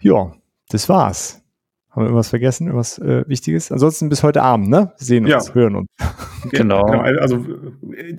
Ja, 0.00 0.32
das 0.70 0.88
war's. 0.88 1.43
Haben 1.94 2.02
wir 2.02 2.06
irgendwas 2.06 2.30
vergessen? 2.30 2.66
Irgendwas 2.66 2.98
äh, 2.98 3.22
Wichtiges? 3.28 3.70
Ansonsten 3.70 4.08
bis 4.08 4.24
heute 4.24 4.42
Abend, 4.42 4.68
ne? 4.68 4.92
Sehen 4.96 5.26
uns, 5.26 5.46
ja. 5.48 5.54
hören 5.54 5.76
uns. 5.76 5.88
Genau. 6.50 6.84
genau. 6.84 7.00
Also 7.00 7.42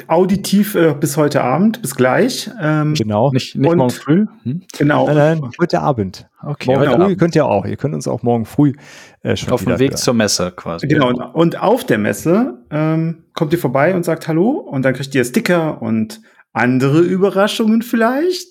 auditiv 0.07 0.73
äh, 0.73 0.95
bis 0.99 1.15
heute 1.15 1.43
Abend, 1.43 1.84
bis 1.84 1.93
gleich. 1.93 2.49
Ähm, 2.60 2.95
genau. 2.95 3.30
Nicht, 3.31 3.56
nicht 3.56 3.76
morgen 3.76 3.91
früh? 3.91 4.26
Hm? 4.41 4.64
Genau. 4.76 5.06
Nein, 5.06 5.15
nein, 5.15 5.52
heute 5.60 5.80
Abend. 5.81 6.27
Okay. 6.41 6.72
Morgen 6.72 6.80
heute 6.80 6.95
früh 6.95 7.03
Abend. 7.03 7.19
könnt 7.19 7.35
ihr 7.35 7.45
auch. 7.45 7.68
Ihr 7.68 7.77
könnt 7.77 7.93
uns 7.93 8.07
auch 8.07 8.23
morgen 8.23 8.45
früh 8.45 8.73
äh, 9.22 9.35
schon 9.35 9.53
Auf 9.53 9.64
dem 9.64 9.77
Weg 9.77 9.99
zur 9.99 10.15
Messe 10.15 10.52
quasi. 10.56 10.88
Genau. 10.88 11.10
Und, 11.10 11.22
und 11.22 11.61
auf 11.61 11.84
der 11.84 11.99
Messe 11.99 12.57
ähm, 12.72 13.26
kommt 13.35 13.53
ihr 13.53 13.60
vorbei 13.60 13.93
und 13.93 14.03
sagt 14.03 14.27
Hallo 14.27 14.53
und 14.53 14.84
dann 14.84 14.95
kriegt 14.95 15.14
ihr 15.14 15.23
Sticker 15.23 15.84
und 15.84 16.19
andere 16.52 17.02
Überraschungen 17.02 17.84
vielleicht. 17.84 18.47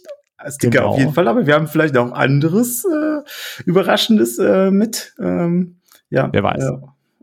Sticker 0.50 0.78
genau. 0.78 0.92
auf 0.92 0.98
jeden 0.98 1.12
Fall, 1.12 1.28
aber 1.28 1.46
wir 1.46 1.54
haben 1.54 1.66
vielleicht 1.66 1.96
auch 1.96 2.12
anderes 2.12 2.84
äh, 2.84 3.20
Überraschendes 3.64 4.38
äh, 4.38 4.70
mit. 4.70 5.14
Ähm, 5.18 5.76
ja, 6.10 6.28
wer 6.32 6.42
weiß. 6.42 6.64
Äh, 6.64 6.72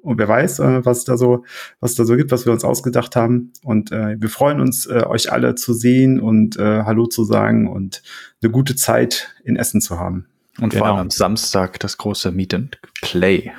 und 0.02 0.18
wer 0.18 0.27
weiß, 0.27 0.60
äh, 0.60 0.85
was 0.85 1.06
da 1.06 1.15
so, 1.15 1.45
was 1.80 1.95
da 1.95 2.06
so 2.06 2.15
gibt, 2.15 2.31
was 2.31 2.45
wir 2.45 2.53
uns 2.53 2.64
ausgedacht 2.64 3.15
haben. 3.15 3.53
Und 3.64 3.91
äh, 3.91 4.19
wir 4.19 4.30
freuen 4.30 4.60
uns, 4.60 4.88
äh, 4.88 5.03
euch 5.06 5.31
alle 5.31 5.56
zu 5.56 5.73
sehen 5.73 6.19
und 6.19 6.57
äh, 6.57 6.84
Hallo 6.84 7.06
zu 7.06 7.23
sagen 7.23 7.68
und 7.68 8.02
eine 8.41 8.52
gute 8.52 8.76
Zeit 8.76 9.35
in 9.43 9.56
Essen 9.56 9.80
zu 9.80 9.99
haben. 9.99 10.27
Und 10.60 10.69
genau. 10.69 10.85
vor 10.85 10.88
allem 10.88 11.02
am 11.02 11.10
Samstag 11.10 11.80
das 11.80 11.98
große 11.98 12.31
Meet 12.31 12.53
and 12.53 12.80
Play. 13.02 13.52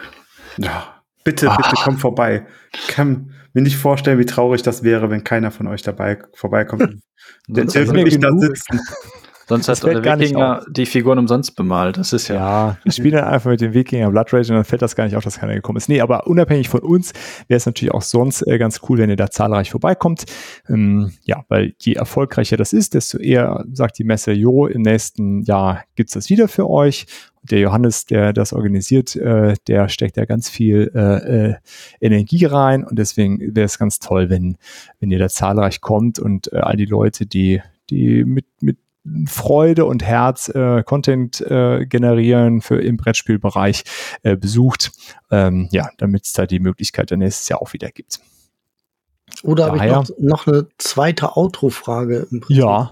Ja, 0.58 1.02
bitte, 1.24 1.50
ah. 1.50 1.56
bitte 1.56 1.76
komm 1.82 1.98
vorbei. 1.98 2.46
Ich 2.74 2.88
kann 2.88 3.32
mir 3.54 3.62
nicht 3.62 3.76
vorstellen, 3.76 4.18
wie 4.18 4.26
traurig 4.26 4.62
das 4.62 4.82
wäre, 4.82 5.10
wenn 5.10 5.24
keiner 5.24 5.50
von 5.50 5.66
euch 5.66 5.82
dabei 5.82 6.18
vorbeikommt. 6.34 6.98
Der 7.46 7.64
Dirk 7.66 7.92
nicht 7.92 8.22
da 8.22 8.30
sitzen. 8.36 8.80
Sonst 9.48 9.68
das 9.68 9.82
hat 9.82 10.04
der 10.04 10.18
Wikinger 10.18 10.64
die 10.68 10.86
Figuren 10.86 11.18
umsonst 11.18 11.56
bemalt. 11.56 11.96
Das 11.96 12.12
ist 12.12 12.28
ja. 12.28 12.76
Ja, 12.84 12.92
spielen 12.92 13.14
dann 13.14 13.24
einfach 13.24 13.50
mit 13.50 13.60
dem 13.60 13.74
Wikinger 13.74 14.10
Blood 14.10 14.32
Rage 14.32 14.52
und 14.52 14.56
dann 14.56 14.64
fällt 14.64 14.82
das 14.82 14.96
gar 14.96 15.04
nicht 15.04 15.16
auf, 15.16 15.24
dass 15.24 15.38
keiner 15.38 15.54
gekommen 15.54 15.76
ist. 15.76 15.88
Nee, 15.88 16.00
aber 16.00 16.26
unabhängig 16.26 16.68
von 16.68 16.80
uns 16.80 17.12
wäre 17.48 17.56
es 17.56 17.66
natürlich 17.66 17.92
auch 17.92 18.02
sonst 18.02 18.46
äh, 18.46 18.58
ganz 18.58 18.80
cool, 18.88 18.98
wenn 18.98 19.10
ihr 19.10 19.16
da 19.16 19.30
zahlreich 19.30 19.70
vorbeikommt. 19.70 20.24
Ähm, 20.68 21.12
ja, 21.24 21.44
weil 21.48 21.74
je 21.80 21.94
erfolgreicher 21.94 22.56
das 22.56 22.72
ist, 22.72 22.94
desto 22.94 23.18
eher 23.18 23.64
sagt 23.72 23.98
die 23.98 24.04
Messe, 24.04 24.32
jo, 24.32 24.66
im 24.66 24.82
nächsten 24.82 25.42
Jahr 25.42 25.84
gibt's 25.94 26.14
das 26.14 26.30
wieder 26.30 26.48
für 26.48 26.68
euch 26.68 27.06
der 27.42 27.58
Johannes, 27.58 28.06
der 28.06 28.32
das 28.32 28.52
organisiert, 28.52 29.16
äh, 29.16 29.54
der 29.66 29.88
steckt 29.88 30.16
da 30.16 30.24
ganz 30.24 30.48
viel 30.48 30.92
äh, 30.94 31.48
äh, 31.50 31.54
Energie 32.00 32.44
rein 32.44 32.84
und 32.84 32.98
deswegen 32.98 33.40
wäre 33.40 33.66
es 33.66 33.78
ganz 33.78 33.98
toll, 33.98 34.30
wenn, 34.30 34.56
wenn 35.00 35.10
ihr 35.10 35.18
da 35.18 35.28
zahlreich 35.28 35.80
kommt 35.80 36.18
und 36.18 36.52
äh, 36.52 36.58
all 36.58 36.76
die 36.76 36.84
Leute, 36.84 37.26
die, 37.26 37.60
die 37.90 38.24
mit, 38.24 38.46
mit 38.60 38.78
Freude 39.26 39.84
und 39.84 40.02
Herz 40.02 40.48
äh, 40.48 40.82
Content 40.84 41.40
äh, 41.40 41.86
generieren 41.86 42.60
für 42.60 42.80
im 42.80 42.96
Brettspielbereich 42.96 43.84
äh, 44.22 44.36
besucht. 44.36 44.92
Ähm, 45.30 45.68
ja, 45.72 45.88
damit 45.98 46.24
es 46.24 46.32
da 46.32 46.46
die 46.46 46.60
Möglichkeit 46.60 47.10
dann 47.10 47.18
nächstes 47.18 47.48
Jahr 47.48 47.60
auch 47.60 47.72
wieder 47.72 47.90
gibt. 47.90 48.20
Oder 49.42 49.66
habe 49.66 49.78
ich 49.78 49.84
noch, 49.84 50.08
noch 50.18 50.46
eine 50.46 50.68
zweite 50.78 51.36
Outro-Frage 51.36 52.28
im 52.30 52.40
Prinzip? 52.40 52.64
Ja. 52.64 52.90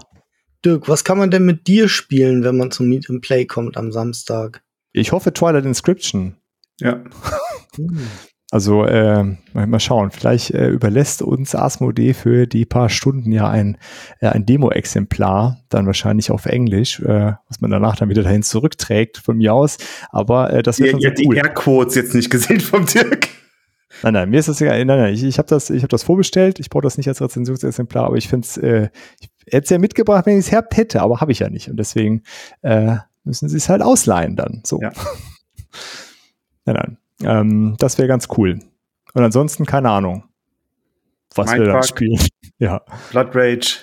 Dirk, 0.65 0.87
was 0.87 1.03
kann 1.03 1.17
man 1.17 1.31
denn 1.31 1.45
mit 1.45 1.67
dir 1.67 1.87
spielen, 1.87 2.43
wenn 2.43 2.57
man 2.57 2.71
zum 2.71 2.87
Meet 2.87 3.09
and 3.09 3.21
Play 3.21 3.45
kommt 3.45 3.77
am 3.77 3.91
Samstag? 3.91 4.63
Ich 4.91 5.11
hoffe 5.11 5.33
Twilight 5.33 5.65
Inscription. 5.65 6.35
Ja. 6.79 7.03
Hm. 7.75 8.07
Also 8.51 8.83
äh, 8.83 9.23
mal 9.53 9.79
schauen, 9.79 10.11
vielleicht 10.11 10.51
äh, 10.51 10.67
überlässt 10.67 11.21
uns 11.21 11.55
Asmodee 11.55 12.13
für 12.13 12.47
die 12.47 12.65
paar 12.65 12.89
Stunden 12.89 13.31
ja 13.31 13.49
ein, 13.49 13.77
äh, 14.19 14.27
ein 14.27 14.45
Demo-Exemplar, 14.45 15.61
dann 15.69 15.85
wahrscheinlich 15.85 16.31
auf 16.31 16.45
Englisch, 16.45 16.99
äh, 16.99 17.31
was 17.47 17.61
man 17.61 17.71
danach 17.71 17.95
dann 17.95 18.09
wieder 18.09 18.23
dahin 18.23 18.43
zurückträgt 18.43 19.19
von 19.19 19.37
mir 19.37 19.53
aus. 19.53 19.77
Aber 20.09 20.51
äh, 20.51 20.63
das 20.63 20.79
wird 20.79 20.87
ja, 20.87 21.09
schon 21.09 21.15
so 21.15 21.23
cool. 21.29 21.35
die 21.35 21.39
Airquotes 21.39 21.95
jetzt 21.95 22.13
nicht 22.13 22.29
gesehen 22.29 22.59
vom 22.59 22.85
Dirk. 22.85 23.29
Nein, 24.03 24.13
nein, 24.13 24.29
mir 24.29 24.41
ist 24.41 24.49
das 24.49 24.59
egal. 24.59 24.83
Nein, 24.83 24.99
nein, 24.99 25.13
ich, 25.13 25.23
ich 25.23 25.37
habe 25.37 25.47
das, 25.47 25.69
ich 25.69 25.83
hab 25.83 25.89
das 25.89 26.03
vorbestellt. 26.03 26.59
Ich 26.59 26.69
brauche 26.69 26.83
das 26.83 26.97
nicht 26.97 27.07
als 27.07 27.21
Rezensionsexemplar, 27.21 28.05
aber 28.05 28.17
ich 28.17 28.27
finde 28.27 28.45
es, 28.45 28.57
äh, 28.57 28.89
ich 29.21 29.29
hätte 29.45 29.63
es 29.63 29.69
ja 29.69 29.77
mitgebracht, 29.77 30.25
wenn 30.25 30.37
ich 30.37 30.45
es 30.47 30.51
herbt 30.51 30.75
hätte, 30.75 31.01
aber 31.01 31.21
habe 31.21 31.31
ich 31.31 31.39
ja 31.39 31.49
nicht. 31.49 31.69
Und 31.69 31.77
deswegen 31.77 32.23
äh, 32.63 32.97
müssen 33.23 33.47
sie 33.47 33.55
es 33.55 33.69
halt 33.69 33.81
ausleihen 33.81 34.35
dann. 34.35 34.61
So. 34.65 34.81
Ja. 34.81 34.91
nein, 36.65 36.75
nein. 36.75 36.97
Ähm, 37.25 37.75
das 37.77 37.97
wäre 37.97 38.07
ganz 38.07 38.27
cool. 38.37 38.59
Und 39.13 39.23
ansonsten 39.23 39.65
keine 39.65 39.89
Ahnung, 39.89 40.23
was 41.35 41.47
Mindfuck, 41.47 41.67
wir 41.67 41.73
dann 41.73 41.83
spielen. 41.83 42.19
ja. 42.59 42.81
Blood 43.11 43.29
Rage. 43.33 43.77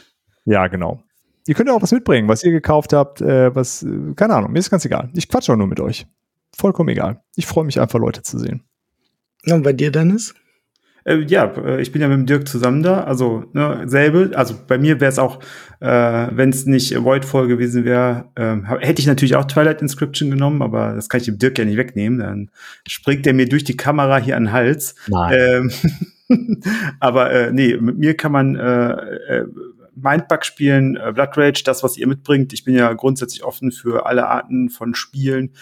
Ja, 0.44 0.66
genau. 0.66 1.02
Ihr 1.46 1.54
könnt 1.54 1.68
ja 1.68 1.74
auch 1.74 1.82
was 1.82 1.92
mitbringen, 1.92 2.28
was 2.28 2.44
ihr 2.44 2.52
gekauft 2.52 2.92
habt, 2.92 3.20
äh, 3.20 3.54
was, 3.54 3.86
keine 4.16 4.34
Ahnung, 4.34 4.52
mir 4.52 4.58
ist 4.58 4.70
ganz 4.70 4.84
egal. 4.84 5.10
Ich 5.14 5.28
quatsche 5.28 5.52
auch 5.52 5.56
nur 5.56 5.66
mit 5.66 5.80
euch. 5.80 6.06
Vollkommen 6.56 6.90
egal. 6.90 7.22
Ich 7.36 7.46
freue 7.46 7.64
mich 7.64 7.80
einfach, 7.80 7.98
Leute 7.98 8.22
zu 8.22 8.38
sehen. 8.38 8.64
Und 9.46 9.62
bei 9.62 9.72
dir, 9.72 9.90
Dennis? 9.90 10.34
Äh, 11.08 11.24
ja, 11.26 11.44
äh, 11.44 11.80
ich 11.80 11.92
bin 11.92 12.02
ja 12.02 12.08
mit 12.08 12.18
dem 12.18 12.26
Dirk 12.26 12.46
zusammen 12.46 12.82
da, 12.82 13.04
also 13.04 13.44
ne, 13.52 13.82
selbe. 13.86 14.32
Also 14.34 14.54
bei 14.66 14.78
mir 14.78 15.00
wäre 15.00 15.10
es 15.10 15.18
auch, 15.18 15.40
äh, 15.80 16.28
wenn 16.30 16.50
es 16.50 16.66
nicht 16.66 17.02
Voidfall 17.02 17.48
gewesen 17.48 17.84
wäre, 17.84 18.26
äh, 18.34 18.56
hätte 18.80 19.00
ich 19.00 19.06
natürlich 19.06 19.36
auch 19.36 19.46
Twilight 19.46 19.80
Inscription 19.82 20.30
genommen, 20.30 20.62
aber 20.62 20.94
das 20.94 21.08
kann 21.08 21.20
ich 21.20 21.26
dem 21.26 21.38
Dirk 21.38 21.58
ja 21.58 21.64
nicht 21.64 21.78
wegnehmen. 21.78 22.18
Dann 22.18 22.50
springt 22.86 23.26
er 23.26 23.32
mir 23.32 23.48
durch 23.48 23.64
die 23.64 23.76
Kamera 23.76 24.18
hier 24.18 24.36
an 24.36 24.44
den 24.44 24.52
Hals. 24.52 24.94
Nein. 25.08 25.34
Ähm, 25.38 25.70
Aber 27.00 27.30
äh, 27.30 27.52
nee, 27.52 27.76
mit 27.76 27.98
mir 27.98 28.16
kann 28.16 28.32
man 28.32 28.56
äh, 28.56 28.90
äh, 28.90 29.46
Mindbug 29.94 30.44
spielen, 30.44 30.96
äh, 30.96 31.12
Blood 31.12 31.36
Rage, 31.36 31.62
das, 31.64 31.82
was 31.82 31.96
ihr 31.96 32.06
mitbringt. 32.06 32.52
Ich 32.52 32.64
bin 32.64 32.74
ja 32.74 32.92
grundsätzlich 32.92 33.44
offen 33.44 33.72
für 33.72 34.06
alle 34.06 34.28
Arten 34.28 34.68
von 34.68 34.94
Spielen 34.94 35.52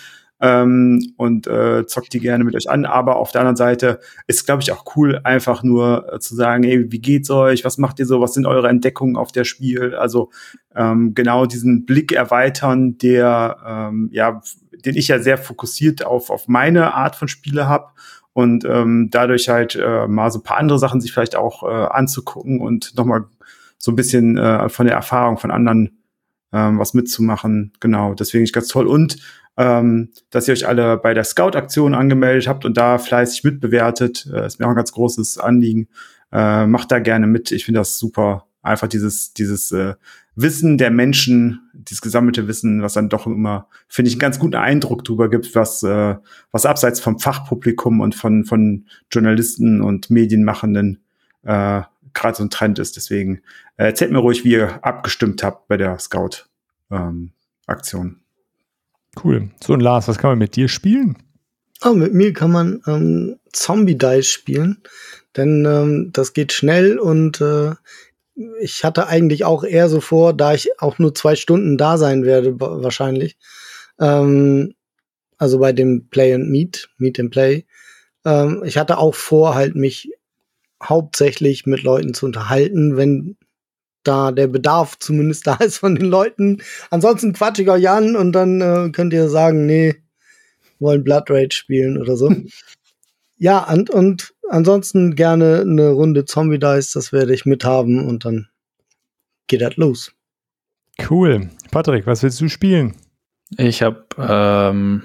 ähm, 0.40 1.14
und 1.16 1.46
äh, 1.46 1.86
zockt 1.86 2.12
die 2.12 2.20
gerne 2.20 2.44
mit 2.44 2.54
euch 2.54 2.68
an. 2.68 2.84
Aber 2.84 3.16
auf 3.16 3.32
der 3.32 3.40
anderen 3.40 3.56
Seite 3.56 4.00
ist, 4.26 4.44
glaube 4.44 4.62
ich, 4.62 4.72
auch 4.72 4.84
cool, 4.96 5.20
einfach 5.24 5.62
nur 5.62 6.12
äh, 6.12 6.18
zu 6.18 6.34
sagen, 6.34 6.64
ey, 6.64 6.90
wie 6.90 6.98
geht's 7.00 7.30
euch? 7.30 7.64
Was 7.64 7.78
macht 7.78 7.98
ihr 7.98 8.06
so? 8.06 8.20
Was 8.20 8.34
sind 8.34 8.46
eure 8.46 8.68
Entdeckungen 8.68 9.16
auf 9.16 9.32
der 9.32 9.44
Spiel? 9.44 9.94
Also 9.94 10.30
ähm, 10.74 11.14
genau 11.14 11.46
diesen 11.46 11.86
Blick 11.86 12.12
erweitern, 12.12 12.98
der 12.98 13.56
ähm, 13.66 14.08
ja, 14.12 14.40
den 14.84 14.96
ich 14.96 15.08
ja 15.08 15.18
sehr 15.18 15.38
fokussiert 15.38 16.04
auf 16.04 16.30
auf 16.30 16.48
meine 16.48 16.94
Art 16.94 17.16
von 17.16 17.28
Spiele 17.28 17.66
habe 17.66 17.88
und 18.34 18.66
ähm, 18.66 19.08
dadurch 19.10 19.48
halt 19.48 19.76
äh, 19.76 20.06
mal 20.06 20.30
so 20.30 20.40
ein 20.40 20.42
paar 20.42 20.58
andere 20.58 20.78
Sachen 20.78 21.00
sich 21.00 21.12
vielleicht 21.12 21.36
auch 21.36 21.62
äh, 21.62 21.66
anzugucken 21.66 22.60
und 22.60 22.94
nochmal 22.96 23.24
so 23.78 23.92
ein 23.92 23.96
bisschen 23.96 24.36
äh, 24.36 24.68
von 24.68 24.86
der 24.86 24.94
Erfahrung 24.94 25.38
von 25.38 25.50
anderen 25.50 26.02
ähm, 26.52 26.78
was 26.78 26.94
mitzumachen. 26.94 27.72
Genau, 27.80 28.14
deswegen 28.14 28.44
ist 28.44 28.52
ganz 28.52 28.68
toll. 28.68 28.86
Und 28.86 29.16
ähm, 29.56 30.10
dass 30.30 30.48
ihr 30.48 30.52
euch 30.52 30.68
alle 30.68 30.98
bei 30.98 31.14
der 31.14 31.24
Scout-Aktion 31.24 31.94
angemeldet 31.94 32.48
habt 32.48 32.64
und 32.64 32.76
da 32.76 32.98
fleißig 32.98 33.44
mitbewertet. 33.44 34.28
Äh, 34.32 34.46
ist 34.46 34.60
mir 34.60 34.66
auch 34.66 34.70
ein 34.70 34.76
ganz 34.76 34.92
großes 34.92 35.38
Anliegen. 35.38 35.88
Äh, 36.32 36.66
macht 36.66 36.92
da 36.92 36.98
gerne 36.98 37.26
mit. 37.26 37.52
Ich 37.52 37.64
finde 37.64 37.80
das 37.80 37.98
super. 37.98 38.46
Einfach 38.62 38.88
dieses, 38.88 39.32
dieses 39.32 39.72
äh, 39.72 39.94
Wissen 40.34 40.76
der 40.76 40.90
Menschen, 40.90 41.70
dieses 41.72 42.02
gesammelte 42.02 42.48
Wissen, 42.48 42.82
was 42.82 42.94
dann 42.94 43.08
doch 43.08 43.26
immer, 43.26 43.68
finde 43.88 44.08
ich, 44.08 44.14
einen 44.14 44.20
ganz 44.20 44.38
guten 44.38 44.56
Eindruck 44.56 45.04
drüber 45.04 45.30
gibt, 45.30 45.54
was, 45.54 45.82
äh, 45.82 46.16
was 46.50 46.66
abseits 46.66 47.00
vom 47.00 47.18
Fachpublikum 47.18 48.00
und 48.00 48.14
von, 48.14 48.44
von 48.44 48.86
Journalisten 49.10 49.80
und 49.80 50.10
Medienmachenden 50.10 51.02
äh, 51.44 51.82
gerade 52.12 52.36
so 52.36 52.42
ein 52.42 52.50
Trend 52.50 52.78
ist. 52.78 52.96
Deswegen 52.96 53.40
äh, 53.76 53.84
erzählt 53.84 54.10
mir 54.10 54.18
ruhig, 54.18 54.44
wie 54.44 54.52
ihr 54.52 54.84
abgestimmt 54.84 55.42
habt 55.42 55.68
bei 55.68 55.76
der 55.76 55.98
Scout-Aktion. 55.98 58.06
Ähm, 58.06 58.25
cool. 59.24 59.50
So, 59.62 59.72
und 59.72 59.80
Lars, 59.80 60.08
was 60.08 60.18
kann 60.18 60.30
man 60.30 60.38
mit 60.38 60.56
dir 60.56 60.68
spielen? 60.68 61.16
Oh, 61.84 61.92
mit 61.92 62.14
mir 62.14 62.32
kann 62.32 62.52
man 62.52 62.82
ähm, 62.86 63.36
Zombie 63.52 63.98
Dice 63.98 64.28
spielen, 64.28 64.78
denn 65.36 65.64
ähm, 65.66 66.10
das 66.12 66.32
geht 66.32 66.52
schnell 66.52 66.98
und 66.98 67.40
äh, 67.40 67.72
ich 68.60 68.84
hatte 68.84 69.06
eigentlich 69.06 69.44
auch 69.44 69.64
eher 69.64 69.88
so 69.88 70.00
vor, 70.00 70.34
da 70.34 70.54
ich 70.54 70.80
auch 70.80 70.98
nur 70.98 71.14
zwei 71.14 71.36
Stunden 71.36 71.76
da 71.76 71.98
sein 71.98 72.24
werde, 72.24 72.58
wahrscheinlich. 72.60 73.36
Ähm, 73.98 74.74
also 75.38 75.58
bei 75.58 75.72
dem 75.72 76.08
Play 76.08 76.34
and 76.34 76.50
Meet, 76.50 76.88
Meet 76.98 77.20
and 77.20 77.30
Play. 77.30 77.64
Ähm, 78.24 78.62
ich 78.64 78.78
hatte 78.78 78.98
auch 78.98 79.14
vor, 79.14 79.54
halt 79.54 79.74
mich 79.74 80.10
hauptsächlich 80.82 81.66
mit 81.66 81.82
Leuten 81.82 82.14
zu 82.14 82.26
unterhalten, 82.26 82.96
wenn 82.96 83.36
da 84.06 84.32
der 84.32 84.46
Bedarf 84.46 84.98
zumindest 84.98 85.46
da 85.46 85.54
ist 85.56 85.78
von 85.78 85.94
den 85.94 86.06
Leuten. 86.06 86.62
Ansonsten 86.90 87.32
quatsch 87.32 87.58
ich 87.58 87.68
euch 87.68 87.88
an 87.88 88.16
und 88.16 88.32
dann 88.32 88.60
äh, 88.60 88.90
könnt 88.90 89.12
ihr 89.12 89.28
sagen, 89.28 89.66
nee, 89.66 89.96
wollen 90.78 91.04
Blood 91.04 91.30
Rage 91.30 91.54
spielen 91.54 91.98
oder 91.98 92.16
so. 92.16 92.34
ja, 93.38 93.70
und, 93.72 93.90
und 93.90 94.34
ansonsten 94.48 95.14
gerne 95.14 95.60
eine 95.60 95.90
Runde 95.90 96.24
Zombie 96.24 96.58
Dice, 96.58 96.92
das 96.92 97.12
werde 97.12 97.34
ich 97.34 97.46
mithaben 97.46 98.06
und 98.06 98.24
dann 98.24 98.48
geht 99.46 99.60
das 99.60 99.76
los. 99.76 100.12
Cool. 101.10 101.50
Patrick, 101.70 102.06
was 102.06 102.22
willst 102.22 102.40
du 102.40 102.48
spielen? 102.48 102.94
Ich 103.58 103.82
habe 103.82 104.06
ähm, 104.18 105.02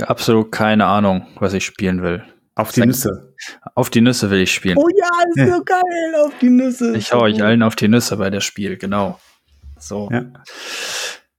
absolut 0.00 0.52
keine 0.52 0.86
Ahnung, 0.86 1.26
was 1.38 1.52
ich 1.54 1.64
spielen 1.64 2.02
will. 2.02 2.22
Auf 2.54 2.72
die 2.72 2.82
Nüsse. 2.82 3.31
Auf 3.74 3.90
die 3.90 4.00
Nüsse 4.00 4.30
will 4.30 4.40
ich 4.40 4.52
spielen. 4.52 4.76
Oh 4.78 4.88
ja, 4.88 5.44
ist 5.44 5.52
so 5.52 5.62
geil, 5.64 6.14
auf 6.24 6.32
die 6.40 6.50
Nüsse. 6.50 6.96
Ich 6.96 7.12
hau 7.12 7.22
euch 7.22 7.42
allen 7.42 7.62
auf 7.62 7.76
die 7.76 7.88
Nüsse 7.88 8.16
bei 8.16 8.30
der 8.30 8.40
Spiel, 8.40 8.76
genau. 8.76 9.18
So. 9.78 10.08
Ja, 10.12 10.24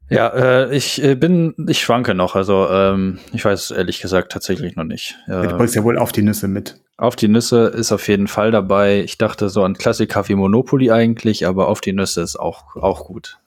ja 0.10 0.28
äh, 0.30 0.76
ich 0.76 1.04
äh, 1.04 1.16
bin, 1.16 1.56
ich 1.68 1.82
schwanke 1.82 2.14
noch, 2.14 2.36
also 2.36 2.68
ähm, 2.70 3.20
ich 3.32 3.46
weiß 3.46 3.72
ehrlich 3.72 4.02
gesagt 4.02 4.32
tatsächlich 4.32 4.76
noch 4.76 4.84
nicht. 4.84 5.18
Äh, 5.28 5.48
du 5.48 5.58
bringst 5.58 5.76
ja 5.76 5.84
wohl 5.84 5.98
auf 5.98 6.12
die 6.12 6.24
Nüsse 6.24 6.48
mit. 6.48 6.80
Auf 6.98 7.16
die 7.16 7.28
Nüsse 7.28 7.68
ist 7.68 7.92
auf 7.92 8.08
jeden 8.08 8.28
Fall 8.28 8.52
dabei. 8.52 9.02
Ich 9.02 9.18
dachte 9.18 9.50
so 9.50 9.64
an 9.64 9.74
Klassiker 9.74 10.28
wie 10.28 10.36
Monopoly 10.36 10.92
eigentlich, 10.92 11.48
aber 11.48 11.68
auf 11.68 11.82
die 11.82 11.94
Nüsse 11.94 12.22
ist 12.22 12.40
auch, 12.40 12.76
auch 12.76 13.06
gut. 13.06 13.40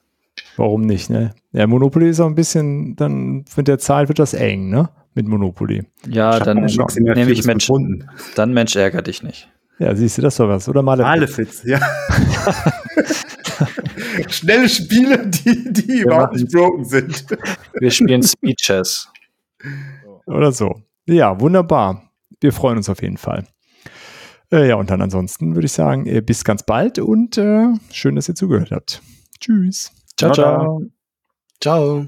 Warum 0.57 0.81
nicht, 0.81 1.09
ne? 1.09 1.33
Ja, 1.51 1.67
Monopoly 1.67 2.09
ist 2.09 2.19
auch 2.19 2.27
ein 2.27 2.35
bisschen, 2.35 2.95
dann 2.95 3.45
mit 3.55 3.67
der 3.67 3.79
Zahl 3.79 4.07
wird 4.07 4.19
das 4.19 4.33
eng, 4.33 4.69
ne? 4.69 4.89
Mit 5.17 5.27
Monopoly. 5.27 5.83
Ja, 6.07 6.39
dann 6.39 6.63
nehme 6.63 7.31
ich 7.31 7.45
Mensch. 7.45 7.67
Gefunden. 7.67 8.07
Dann 8.35 8.53
Mensch 8.53 8.75
ärger 8.75 9.01
dich 9.01 9.23
nicht. 9.23 9.49
Ja, 9.79 9.95
siehst 9.95 10.17
du, 10.17 10.21
das 10.21 10.37
doch 10.37 10.47
was. 10.47 10.69
Oder 10.69 10.81
Malefiz. 10.81 11.07
Malefiz, 11.07 11.63
ja. 11.65 11.79
Schnelle 14.29 14.69
Spiele, 14.69 15.27
die, 15.27 15.73
die 15.73 15.87
Wir 15.87 16.05
überhaupt 16.05 16.33
nicht 16.33 16.51
broken 16.51 16.85
sind. 16.85 17.25
Wir 17.73 17.91
spielen 17.91 18.23
Speed 18.23 18.57
Chess. 18.57 19.09
Oder 20.25 20.51
so. 20.51 20.81
Ja, 21.05 21.39
wunderbar. 21.39 22.11
Wir 22.39 22.53
freuen 22.53 22.77
uns 22.77 22.89
auf 22.89 23.01
jeden 23.01 23.17
Fall. 23.17 23.45
Äh, 24.51 24.69
ja, 24.69 24.75
und 24.75 24.89
dann 24.89 25.01
ansonsten 25.01 25.55
würde 25.55 25.65
ich 25.65 25.73
sagen, 25.73 26.05
äh, 26.05 26.21
bis 26.21 26.43
ganz 26.43 26.63
bald 26.63 26.99
und 26.99 27.37
äh, 27.37 27.67
schön, 27.91 28.15
dass 28.15 28.29
ihr 28.29 28.35
zugehört 28.35 28.71
habt. 28.71 29.01
Tschüss. 29.39 29.91
Ciao, 30.17 30.31
ciao. 30.31 30.81
Ciao. 31.61 32.07